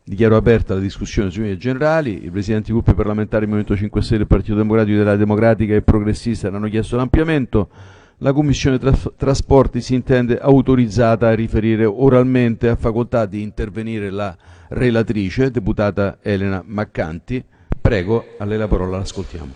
Dichiaro 0.05 0.37
aperta 0.37 0.75
la 0.75 0.81
discussione 0.81 1.31
sui 1.31 1.43
linee 1.43 1.57
generali. 1.57 2.25
I 2.25 2.31
presidenti 2.31 2.73
dei 2.73 2.81
gruppi 2.81 2.95
parlamentari 2.95 3.47
Movimento 3.47 3.77
5 3.77 4.03
Stelle, 4.03 4.27
Partito 4.27 4.57
Democratico, 4.57 4.97
della 4.97 5.15
Democratica 5.15 5.75
e 5.75 5.83
Progressista 5.83 6.49
hanno 6.49 6.69
chiesto 6.69 6.97
l'ampliamento. 6.97 7.69
La 8.19 8.33
Commissione 8.33 8.79
Tras- 8.79 9.13
Trasporti 9.17 9.81
si 9.81 9.95
intende 9.95 10.39
autorizzata 10.39 11.29
a 11.29 11.35
riferire 11.35 11.85
oralmente 11.85 12.69
a 12.69 12.75
facoltà 12.75 13.27
di 13.27 13.43
intervenire 13.43 14.11
la 14.11 14.37
relatrice, 14.71 15.53
deputata 15.53 16.19
Elena 16.21 16.65
Maccanti. 16.67 17.45
Prego, 17.81 18.25
a 18.39 18.45
lei 18.45 18.59
la 18.59 18.69
parola, 18.69 18.99
l'ascoltiamo. 18.99 19.55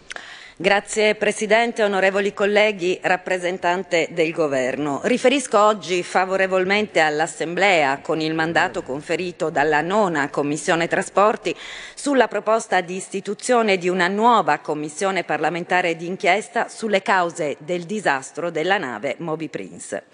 Grazie 0.58 1.16
Presidente, 1.16 1.82
onorevoli 1.82 2.32
colleghi, 2.32 2.98
rappresentante 3.02 4.08
del 4.12 4.32
Governo. 4.32 5.02
Riferisco 5.04 5.60
oggi 5.60 6.02
favorevolmente 6.02 6.98
all'Assemblea, 6.98 7.98
con 7.98 8.22
il 8.22 8.32
mandato 8.32 8.82
conferito 8.82 9.50
dalla 9.50 9.82
nona 9.82 10.30
Commissione 10.30 10.88
Trasporti, 10.88 11.54
sulla 11.94 12.26
proposta 12.26 12.80
di 12.80 12.96
istituzione 12.96 13.76
di 13.76 13.90
una 13.90 14.08
nuova 14.08 14.60
Commissione 14.60 15.24
parlamentare 15.24 15.94
d'inchiesta 15.94 16.68
sulle 16.68 17.02
cause 17.02 17.56
del 17.58 17.82
disastro 17.82 18.48
della 18.48 18.78
nave 18.78 19.16
Moby 19.18 19.48
Prince. 19.48 20.04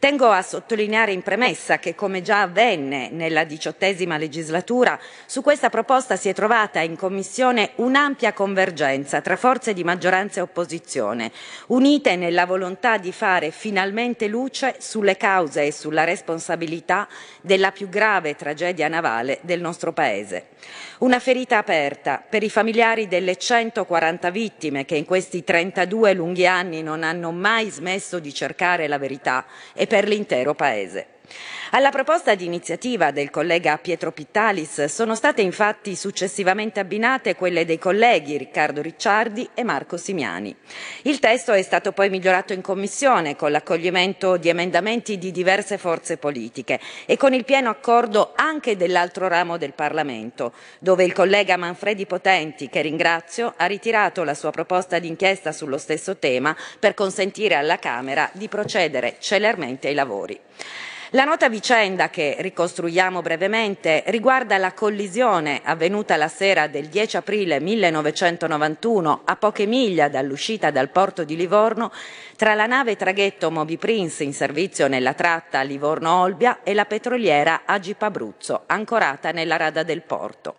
Tengo 0.00 0.30
a 0.30 0.40
sottolineare 0.40 1.12
in 1.12 1.20
premessa 1.20 1.78
che, 1.78 1.94
come 1.94 2.22
già 2.22 2.40
avvenne 2.40 3.10
nella 3.10 3.44
diciottesima 3.44 4.16
legislatura, 4.16 4.98
su 5.26 5.42
questa 5.42 5.68
proposta 5.68 6.16
si 6.16 6.30
è 6.30 6.32
trovata 6.32 6.80
in 6.80 6.96
Commissione 6.96 7.72
un'ampia 7.74 8.32
convergenza 8.32 9.20
tra 9.20 9.36
forze 9.36 9.74
di 9.74 9.84
maggioranza 9.84 10.40
e 10.40 10.44
opposizione, 10.44 11.30
unite 11.66 12.16
nella 12.16 12.46
volontà 12.46 12.96
di 12.96 13.12
fare 13.12 13.50
finalmente 13.50 14.26
luce 14.26 14.76
sulle 14.78 15.18
cause 15.18 15.66
e 15.66 15.70
sulla 15.70 16.04
responsabilità 16.04 17.06
della 17.42 17.70
più 17.70 17.90
grave 17.90 18.36
tragedia 18.36 18.88
navale 18.88 19.40
del 19.42 19.60
nostro 19.60 19.92
Paese. 19.92 20.46
Una 21.00 21.18
ferita 21.18 21.56
aperta 21.56 22.22
per 22.28 22.42
i 22.42 22.50
familiari 22.50 23.08
delle 23.08 23.36
140 23.36 24.30
vittime 24.30 24.84
che 24.84 24.96
in 24.96 25.06
questi 25.06 25.42
32 25.42 26.12
lunghi 26.12 26.46
anni 26.46 26.82
non 26.82 27.04
hanno 27.04 27.30
mai 27.30 27.70
smesso 27.70 28.18
di 28.18 28.34
cercare 28.34 28.86
la 28.86 28.98
verità 28.98 29.46
e 29.72 29.86
per 29.86 30.06
l'intero 30.06 30.54
Paese. 30.54 31.19
Alla 31.72 31.90
proposta 31.90 32.34
di 32.34 32.44
iniziativa 32.44 33.12
del 33.12 33.30
collega 33.30 33.78
Pietro 33.78 34.10
Pittalis 34.10 34.86
sono 34.86 35.14
state 35.14 35.40
infatti 35.40 35.94
successivamente 35.94 36.80
abbinate 36.80 37.36
quelle 37.36 37.64
dei 37.64 37.78
colleghi 37.78 38.36
Riccardo 38.36 38.82
Ricciardi 38.82 39.50
e 39.54 39.62
Marco 39.62 39.96
Simiani. 39.96 40.54
Il 41.02 41.20
testo 41.20 41.52
è 41.52 41.62
stato 41.62 41.92
poi 41.92 42.10
migliorato 42.10 42.52
in 42.52 42.60
commissione 42.60 43.36
con 43.36 43.52
l'accoglimento 43.52 44.36
di 44.36 44.48
emendamenti 44.48 45.16
di 45.16 45.30
diverse 45.30 45.78
forze 45.78 46.16
politiche 46.16 46.80
e 47.06 47.16
con 47.16 47.34
il 47.34 47.44
pieno 47.44 47.70
accordo 47.70 48.32
anche 48.34 48.76
dell'altro 48.76 49.28
ramo 49.28 49.56
del 49.56 49.72
Parlamento, 49.72 50.52
dove 50.80 51.04
il 51.04 51.12
collega 51.12 51.56
Manfredi 51.56 52.04
Potenti, 52.04 52.68
che 52.68 52.80
ringrazio, 52.80 53.54
ha 53.56 53.66
ritirato 53.66 54.24
la 54.24 54.34
sua 54.34 54.50
proposta 54.50 54.98
d'inchiesta 54.98 55.52
sullo 55.52 55.78
stesso 55.78 56.16
tema 56.16 56.56
per 56.80 56.94
consentire 56.94 57.54
alla 57.54 57.78
Camera 57.78 58.28
di 58.32 58.48
procedere 58.48 59.16
celermente 59.20 59.86
ai 59.86 59.94
lavori. 59.94 60.40
La 61.14 61.24
nota 61.24 61.48
vicenda 61.48 62.08
che 62.08 62.36
ricostruiamo 62.38 63.20
brevemente 63.20 64.04
riguarda 64.06 64.58
la 64.58 64.72
collisione 64.72 65.60
avvenuta 65.64 66.14
la 66.14 66.28
sera 66.28 66.68
del 66.68 66.86
10 66.86 67.16
aprile 67.16 67.58
1991 67.58 69.22
a 69.24 69.34
poche 69.34 69.66
miglia 69.66 70.08
dall'uscita 70.08 70.70
dal 70.70 70.90
porto 70.90 71.24
di 71.24 71.34
Livorno 71.34 71.90
tra 72.36 72.54
la 72.54 72.66
nave 72.66 72.94
traghetto 72.94 73.50
Moby 73.50 73.76
Prince 73.76 74.22
in 74.22 74.32
servizio 74.32 74.86
nella 74.86 75.14
tratta 75.14 75.62
Livorno-Olbia 75.62 76.60
e 76.62 76.74
la 76.74 76.84
petroliera 76.84 77.62
Agip 77.64 78.00
Abruzzo 78.02 78.62
ancorata 78.66 79.32
nella 79.32 79.56
rada 79.56 79.82
del 79.82 80.02
porto. 80.02 80.58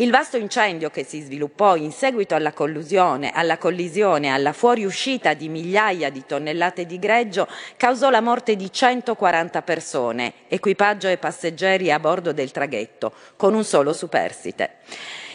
Il 0.00 0.12
vasto 0.12 0.36
incendio 0.36 0.90
che 0.90 1.02
si 1.02 1.20
sviluppò 1.20 1.74
in 1.74 1.90
seguito 1.90 2.36
alla 2.36 2.52
collisione, 2.52 3.32
alla 3.32 3.58
collisione, 3.58 4.28
alla 4.28 4.52
fuoriuscita 4.52 5.34
di 5.34 5.48
migliaia 5.48 6.08
di 6.10 6.24
tonnellate 6.24 6.86
di 6.86 7.00
greggio 7.00 7.48
causò 7.76 8.08
la 8.08 8.20
morte 8.20 8.54
di 8.54 8.70
140 8.70 9.62
persone 9.62 9.76
persone, 9.88 10.32
equipaggio 10.48 11.08
e 11.08 11.18
passeggeri 11.18 11.90
a 11.90 11.98
bordo 11.98 12.32
del 12.32 12.50
traghetto, 12.50 13.12
con 13.36 13.54
un 13.54 13.64
solo 13.64 13.92
superstite. 13.92 14.76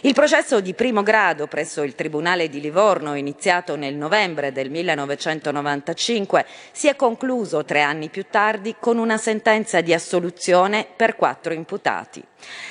Il 0.06 0.14
processo 0.14 0.60
di 0.60 0.74
primo 0.74 1.02
grado 1.02 1.48
presso 1.48 1.82
il 1.82 1.96
Tribunale 1.96 2.50
di 2.50 2.60
Livorno, 2.60 3.16
iniziato 3.16 3.78
nel 3.78 3.96
novembre 3.96 4.52
del 4.52 4.70
1995, 4.70 6.46
si 6.74 6.90
è 6.90 6.98
concluso 6.98 7.64
tre 7.64 7.80
anni 7.80 8.10
più 8.10 8.26
tardi 8.30 8.76
con 8.78 8.98
una 8.98 9.16
sentenza 9.16 9.80
di 9.80 9.94
assoluzione 9.94 10.86
per 10.94 11.16
quattro 11.16 11.54
imputati. 11.54 12.22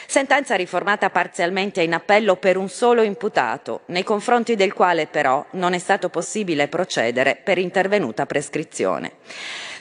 Sentenza 0.06 0.56
riformata 0.56 1.08
parzialmente 1.08 1.80
in 1.80 1.94
appello 1.94 2.36
per 2.36 2.58
un 2.58 2.68
solo 2.68 3.00
imputato, 3.00 3.80
nei 3.86 4.04
confronti 4.04 4.54
del 4.54 4.74
quale 4.74 5.06
però 5.06 5.42
non 5.52 5.72
è 5.72 5.78
stato 5.78 6.10
possibile 6.10 6.68
procedere 6.68 7.40
per 7.42 7.56
intervenuta 7.56 8.26
prescrizione. 8.26 9.12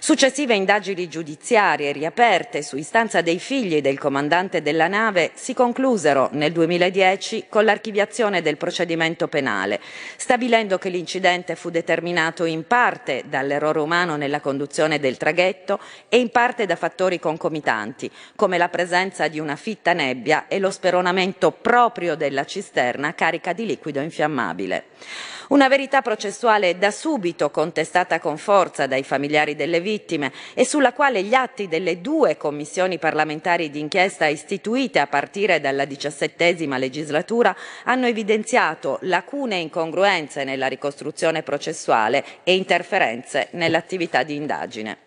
Successive 0.03 0.55
indagini 0.55 1.07
giudiziarie 1.07 1.91
riaperte 1.91 2.63
su 2.63 2.75
istanza 2.75 3.21
dei 3.21 3.37
figli 3.37 3.81
del 3.81 3.99
comandante 3.99 4.63
della 4.63 4.87
nave 4.87 5.29
si 5.35 5.53
conclusero 5.53 6.29
nel 6.31 6.51
2010 6.51 7.45
con 7.47 7.65
l'archiviazione 7.65 8.41
del 8.41 8.57
procedimento 8.57 9.27
penale, 9.27 9.79
stabilendo 10.15 10.79
che 10.79 10.89
l'incidente 10.89 11.55
fu 11.55 11.69
determinato 11.69 12.45
in 12.45 12.65
parte 12.65 13.25
dall'errore 13.27 13.77
umano 13.77 14.15
nella 14.15 14.39
conduzione 14.39 14.99
del 14.99 15.17
traghetto 15.17 15.79
e 16.09 16.17
in 16.17 16.31
parte 16.31 16.65
da 16.65 16.75
fattori 16.75 17.19
concomitanti, 17.19 18.09
come 18.35 18.57
la 18.57 18.69
presenza 18.69 19.27
di 19.27 19.39
una 19.39 19.55
fitta 19.55 19.93
nebbia 19.93 20.47
e 20.47 20.57
lo 20.57 20.71
speronamento 20.71 21.51
proprio 21.51 22.15
della 22.15 22.43
cisterna 22.45 23.13
carica 23.13 23.53
di 23.53 23.67
liquido 23.67 23.99
infiammabile. 23.99 24.85
Una 25.49 25.67
verità 25.67 26.01
processuale 26.01 26.77
da 26.77 26.91
subito 26.91 27.51
contestata 27.51 28.19
con 28.19 28.37
forza 28.37 28.87
dai 28.87 29.03
familiari 29.03 29.53
delle 29.53 29.79
vittime 29.79 29.89
e 30.53 30.65
sulla 30.65 30.93
quale 30.93 31.21
gli 31.23 31.33
atti 31.33 31.67
delle 31.67 31.99
due 31.99 32.37
commissioni 32.37 32.97
parlamentari 32.97 33.69
d'inchiesta 33.69 34.27
istituite 34.27 34.99
a 34.99 35.07
partire 35.07 35.59
dalla 35.59 35.85
diciassettesima 35.85 36.77
legislatura 36.77 37.55
hanno 37.83 38.05
evidenziato 38.05 38.99
lacune 39.01 39.57
e 39.57 39.61
incongruenze 39.61 40.43
nella 40.43 40.67
ricostruzione 40.67 41.43
processuale 41.43 42.23
e 42.43 42.55
interferenze 42.55 43.49
nell'attività 43.51 44.23
di 44.23 44.35
indagine. 44.35 44.97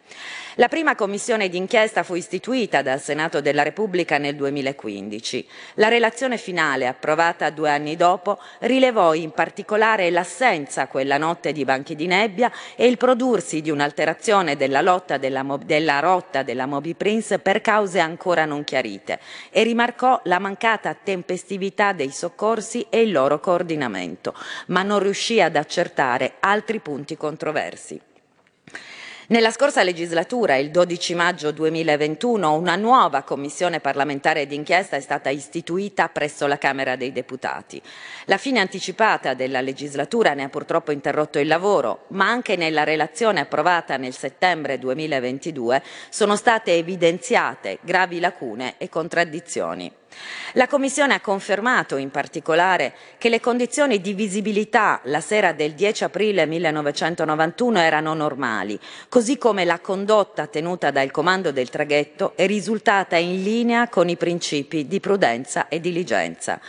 La 0.58 0.68
prima 0.68 0.94
commissione 0.94 1.48
d'inchiesta 1.48 2.04
fu 2.04 2.14
istituita 2.14 2.80
dal 2.80 3.00
Senato 3.00 3.40
della 3.40 3.64
Repubblica 3.64 4.18
nel 4.18 4.36
2015. 4.36 5.48
La 5.74 5.88
relazione 5.88 6.38
finale, 6.38 6.86
approvata 6.86 7.50
due 7.50 7.70
anni 7.70 7.96
dopo, 7.96 8.38
rilevò 8.60 9.14
in 9.14 9.32
particolare 9.32 10.10
l'assenza 10.10 10.86
quella 10.86 11.18
notte 11.18 11.50
di 11.50 11.64
banchi 11.64 11.96
di 11.96 12.06
nebbia 12.06 12.52
e 12.76 12.86
il 12.86 12.98
prodursi 12.98 13.62
di 13.62 13.70
un'alterazione 13.70 14.54
della, 14.54 15.02
della, 15.18 15.58
della 15.64 15.98
rotta 15.98 16.44
della 16.44 16.66
Moby 16.66 16.94
Prince 16.94 17.40
per 17.40 17.60
cause 17.60 17.98
ancora 17.98 18.44
non 18.44 18.62
chiarite 18.62 19.18
e 19.50 19.64
rimarcò 19.64 20.20
la 20.26 20.38
mancata 20.38 20.94
tempestività 20.94 21.92
dei 21.92 22.12
soccorsi 22.12 22.86
e 22.90 23.00
il 23.00 23.10
loro 23.10 23.40
coordinamento, 23.40 24.32
ma 24.66 24.84
non 24.84 25.00
riuscì 25.00 25.40
ad 25.40 25.56
accertare 25.56 26.34
altri 26.38 26.78
punti 26.78 27.16
controversi. 27.16 28.00
Nella 29.26 29.50
scorsa 29.50 29.82
legislatura, 29.82 30.56
il 30.56 30.70
12 30.70 31.14
maggio 31.14 31.50
2021, 31.50 32.52
una 32.52 32.76
nuova 32.76 33.22
commissione 33.22 33.80
parlamentare 33.80 34.46
d'inchiesta 34.46 34.96
è 34.96 35.00
stata 35.00 35.30
istituita 35.30 36.10
presso 36.10 36.46
la 36.46 36.58
Camera 36.58 36.94
dei 36.94 37.10
Deputati. 37.10 37.80
La 38.26 38.36
fine 38.36 38.60
anticipata 38.60 39.32
della 39.32 39.62
legislatura 39.62 40.34
ne 40.34 40.42
ha 40.44 40.48
purtroppo 40.50 40.92
interrotto 40.92 41.38
il 41.38 41.46
lavoro, 41.46 42.04
ma 42.08 42.28
anche 42.28 42.56
nella 42.56 42.84
relazione 42.84 43.40
approvata 43.40 43.96
nel 43.96 44.12
settembre 44.12 44.78
2022 44.78 45.82
sono 46.10 46.36
state 46.36 46.74
evidenziate 46.74 47.78
gravi 47.80 48.20
lacune 48.20 48.74
e 48.76 48.90
contraddizioni. 48.90 49.90
La 50.52 50.66
Commissione 50.68 51.14
ha 51.14 51.20
confermato 51.20 51.96
in 51.96 52.10
particolare 52.10 52.94
che 53.18 53.28
le 53.28 53.40
condizioni 53.40 54.00
di 54.00 54.14
visibilità 54.14 55.00
la 55.04 55.20
sera 55.20 55.52
del 55.52 55.72
10 55.72 56.04
aprile 56.04 56.46
1991 56.46 57.78
erano 57.80 58.14
normali, 58.14 58.78
così 59.08 59.36
come 59.38 59.64
la 59.64 59.80
condotta 59.80 60.46
tenuta 60.46 60.90
dal 60.90 61.10
comando 61.10 61.50
del 61.50 61.70
traghetto 61.70 62.32
è 62.36 62.46
risultata 62.46 63.16
in 63.16 63.42
linea 63.42 63.88
con 63.88 64.08
i 64.08 64.16
principi 64.16 64.86
di 64.86 65.00
prudenza 65.00 65.68
e 65.68 65.80
diligenza. 65.80 66.60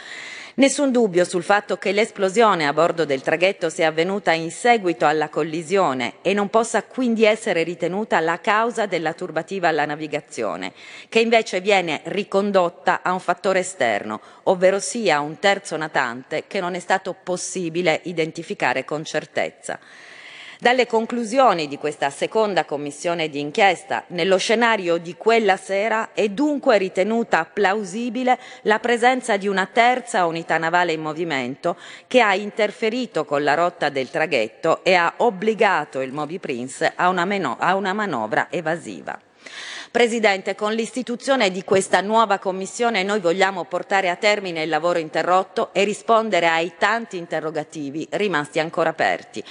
Nessun 0.57 0.90
dubbio 0.94 1.26
sul 1.26 1.44
fatto 1.44 1.76
che 1.76 1.91
l'esplosione 1.91 2.65
a 2.65 2.72
bordo 2.72 3.03
del 3.03 3.22
traghetto 3.22 3.69
sia 3.69 3.90
avvenuta 3.90 4.32
in 4.32 4.52
seguito 4.52 5.06
alla 5.06 5.27
collisione 5.27 6.14
e 6.22 6.34
non 6.34 6.49
possa 6.49 6.84
quindi 6.84 7.26
essere 7.26 7.64
ritenuta 7.64 8.22
la 8.22 8.40
causa 8.40 8.86
della 8.86 9.11
turbativa 9.11 9.68
alla 9.68 9.84
navigazione, 9.84 10.72
che 11.10 11.19
invece 11.19 11.60
viene 11.60 11.99
ricondotta 12.06 13.02
a 13.02 13.11
un 13.11 13.19
fattore 13.19 13.60
esterno, 13.60 14.22
ovvero 14.44 14.80
sia 14.80 15.19
un 15.19 15.40
terzo 15.40 15.76
natante 15.76 16.45
che 16.48 16.61
non 16.61 16.73
è 16.73 16.80
stato 16.80 17.14
possibile 17.22 17.99
identificare 18.06 18.86
con 18.86 19.03
certezza. 19.03 19.77
Dalle 20.66 20.88
conclusioni 20.88 21.68
di 21.68 21.78
questa 21.78 22.10
seconda 22.10 22.66
commissione 22.66 23.30
di 23.30 23.40
inchiesta, 23.40 24.04
nello 24.08 24.38
scenario 24.38 24.98
di 24.98 25.16
quella 25.16 25.58
sera 25.58 26.10
è 26.14 26.28
dunque 26.30 26.80
ritenuta 26.80 27.46
plausibile 27.46 28.40
la 28.64 28.80
presenza 28.80 29.38
di 29.38 29.48
una 29.48 29.68
terza 29.72 30.26
unità 30.26 30.58
navale 30.58 30.94
in 30.94 31.02
movimento 31.02 31.78
che 32.08 32.20
ha 32.20 32.34
interferito 32.34 33.26
con 33.26 33.44
la 33.44 33.54
rotta 33.54 33.90
del 33.90 34.10
traghetto 34.10 34.84
e 34.84 34.96
ha 34.96 35.14
obbligato 35.18 36.02
il 36.02 36.12
Moby 36.12 36.40
Prince 36.40 36.94
a 36.96 37.10
una, 37.10 37.28
a 37.60 37.76
una 37.76 37.94
manovra 37.94 38.48
evasiva. 38.50 39.20
Presidente, 39.92 40.56
con 40.56 40.74
l'istituzione 40.74 41.52
di 41.52 41.64
questa 41.64 42.02
nuova 42.02 42.40
commissione 42.40 43.04
noi 43.04 43.20
vogliamo 43.20 43.66
portare 43.66 44.10
a 44.10 44.16
termine 44.16 44.64
il 44.64 44.70
lavoro 44.70 44.98
interrotto 44.98 45.70
e 45.74 45.84
rispondere 45.84 46.48
ai 46.48 46.74
tanti 46.78 47.18
interrogativi 47.18 48.08
rimasti 48.14 48.60
ancora 48.60 48.90
aperti. 48.90 49.44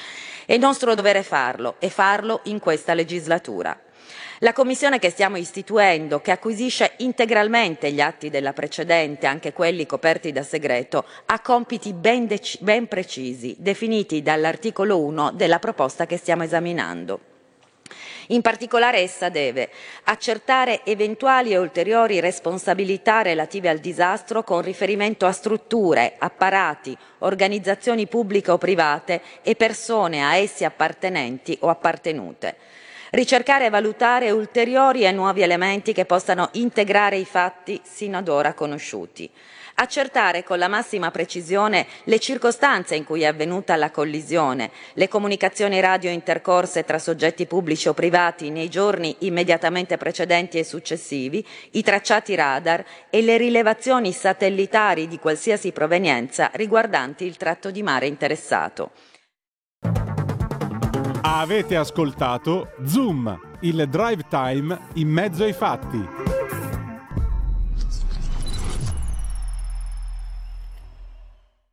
È 0.47 0.57
nostro 0.59 0.95
dovere 0.95 1.23
farlo 1.23 1.77
e 1.79 1.89
farlo 1.89 2.41
in 2.45 2.59
questa 2.59 2.93
legislatura. 2.93 3.79
La 4.41 4.53
commissione 4.53 4.99
che 4.99 5.09
stiamo 5.09 5.39
istituendo, 5.39 6.21
che 6.21 6.33
acquisisce 6.33 6.95
integralmente 6.99 7.91
gli 7.93 8.01
atti 8.01 8.29
della 8.29 8.53
precedente, 8.53 9.27
anche 9.27 9.55
quelli 9.55 9.87
coperti 9.87 10.33
da 10.33 10.43
segreto, 10.43 11.07
ha 11.27 11.41
compiti 11.41 11.95
ben, 11.95 12.29
ben 12.61 12.87
precisi, 12.87 13.57
definiti 13.59 14.21
dall'articolo 14.21 15.01
1 15.01 15.33
della 15.33 15.59
proposta 15.59 16.05
che 16.05 16.19
stiamo 16.19 16.43
esaminando. 16.43 17.34
In 18.29 18.41
particolare 18.41 18.99
essa 18.99 19.29
deve 19.29 19.69
accertare 20.05 20.81
eventuali 20.85 21.53
e 21.53 21.59
ulteriori 21.59 22.21
responsabilità 22.21 23.21
relative 23.21 23.69
al 23.69 23.79
disastro 23.79 24.43
con 24.43 24.63
riferimento 24.63 25.27
a 25.27 25.33
strutture, 25.33 26.15
apparati, 26.19 26.97
organizzazioni 27.19 28.07
pubbliche 28.07 28.51
o 28.51 28.59
private 28.59 29.21
e 29.43 29.57
persone 29.57 30.25
a 30.25 30.37
essi 30.37 30.65
appartenenti 30.65 31.57
o 31.61 31.69
appartenute. 31.69 32.57
Ricercare 33.11 33.67
e 33.67 33.71
valutare 33.71 34.31
ulteriori 34.31 35.05
e 35.05 35.13
nuovi 35.13 35.43
elementi 35.43 35.93
che 35.93 36.05
possano 36.05 36.49
integrare 36.53 37.17
i 37.17 37.25
fatti 37.25 37.81
sino 37.85 38.17
ad 38.17 38.29
ora 38.29 38.55
conosciuti 38.55 39.31
accertare 39.75 40.45
con 40.45 40.59
la 40.59 40.69
massima 40.69 41.11
precisione 41.11 41.87
le 42.05 42.19
circostanze 42.19 42.95
in 42.95 43.05
cui 43.05 43.23
è 43.23 43.27
avvenuta 43.27 43.77
la 43.77 43.91
collisione, 43.91 44.71
le 44.95 45.09
comunicazioni 45.09 45.81
radio 45.81 46.11
intercorse 46.11 46.85
tra 46.85 46.99
soggetti 46.99 47.47
pubblici 47.47 47.89
o 47.89 47.95
privati 47.95 48.51
nei 48.51 48.69
giorni 48.69 49.17
immediatamente 49.21 49.97
precedenti 49.97 50.59
e 50.59 50.65
successivi, 50.65 51.45
i 51.73 51.83
tracciati 51.83 52.35
radar 52.35 52.85
e 53.11 53.23
le 53.23 53.37
rilevazioni 53.37 54.13
satellitari 54.13 55.09
di 55.09 55.19
qualsiasi 55.19 55.73
provenienza 55.73 56.51
riguardanti 56.55 57.25
il 57.25 57.37
tratto 57.37 57.71
di 57.71 57.83
mare 57.83 58.07
interessato. 58.07 58.91
Avete 61.23 61.77
ascoltato 61.77 62.75
Zoom, 62.85 63.57
il 63.61 63.89
drive 63.89 64.25
time 64.29 64.79
in 64.95 65.09
mezzo 65.09 65.45
ai 65.45 65.53
fatti. 65.53 66.44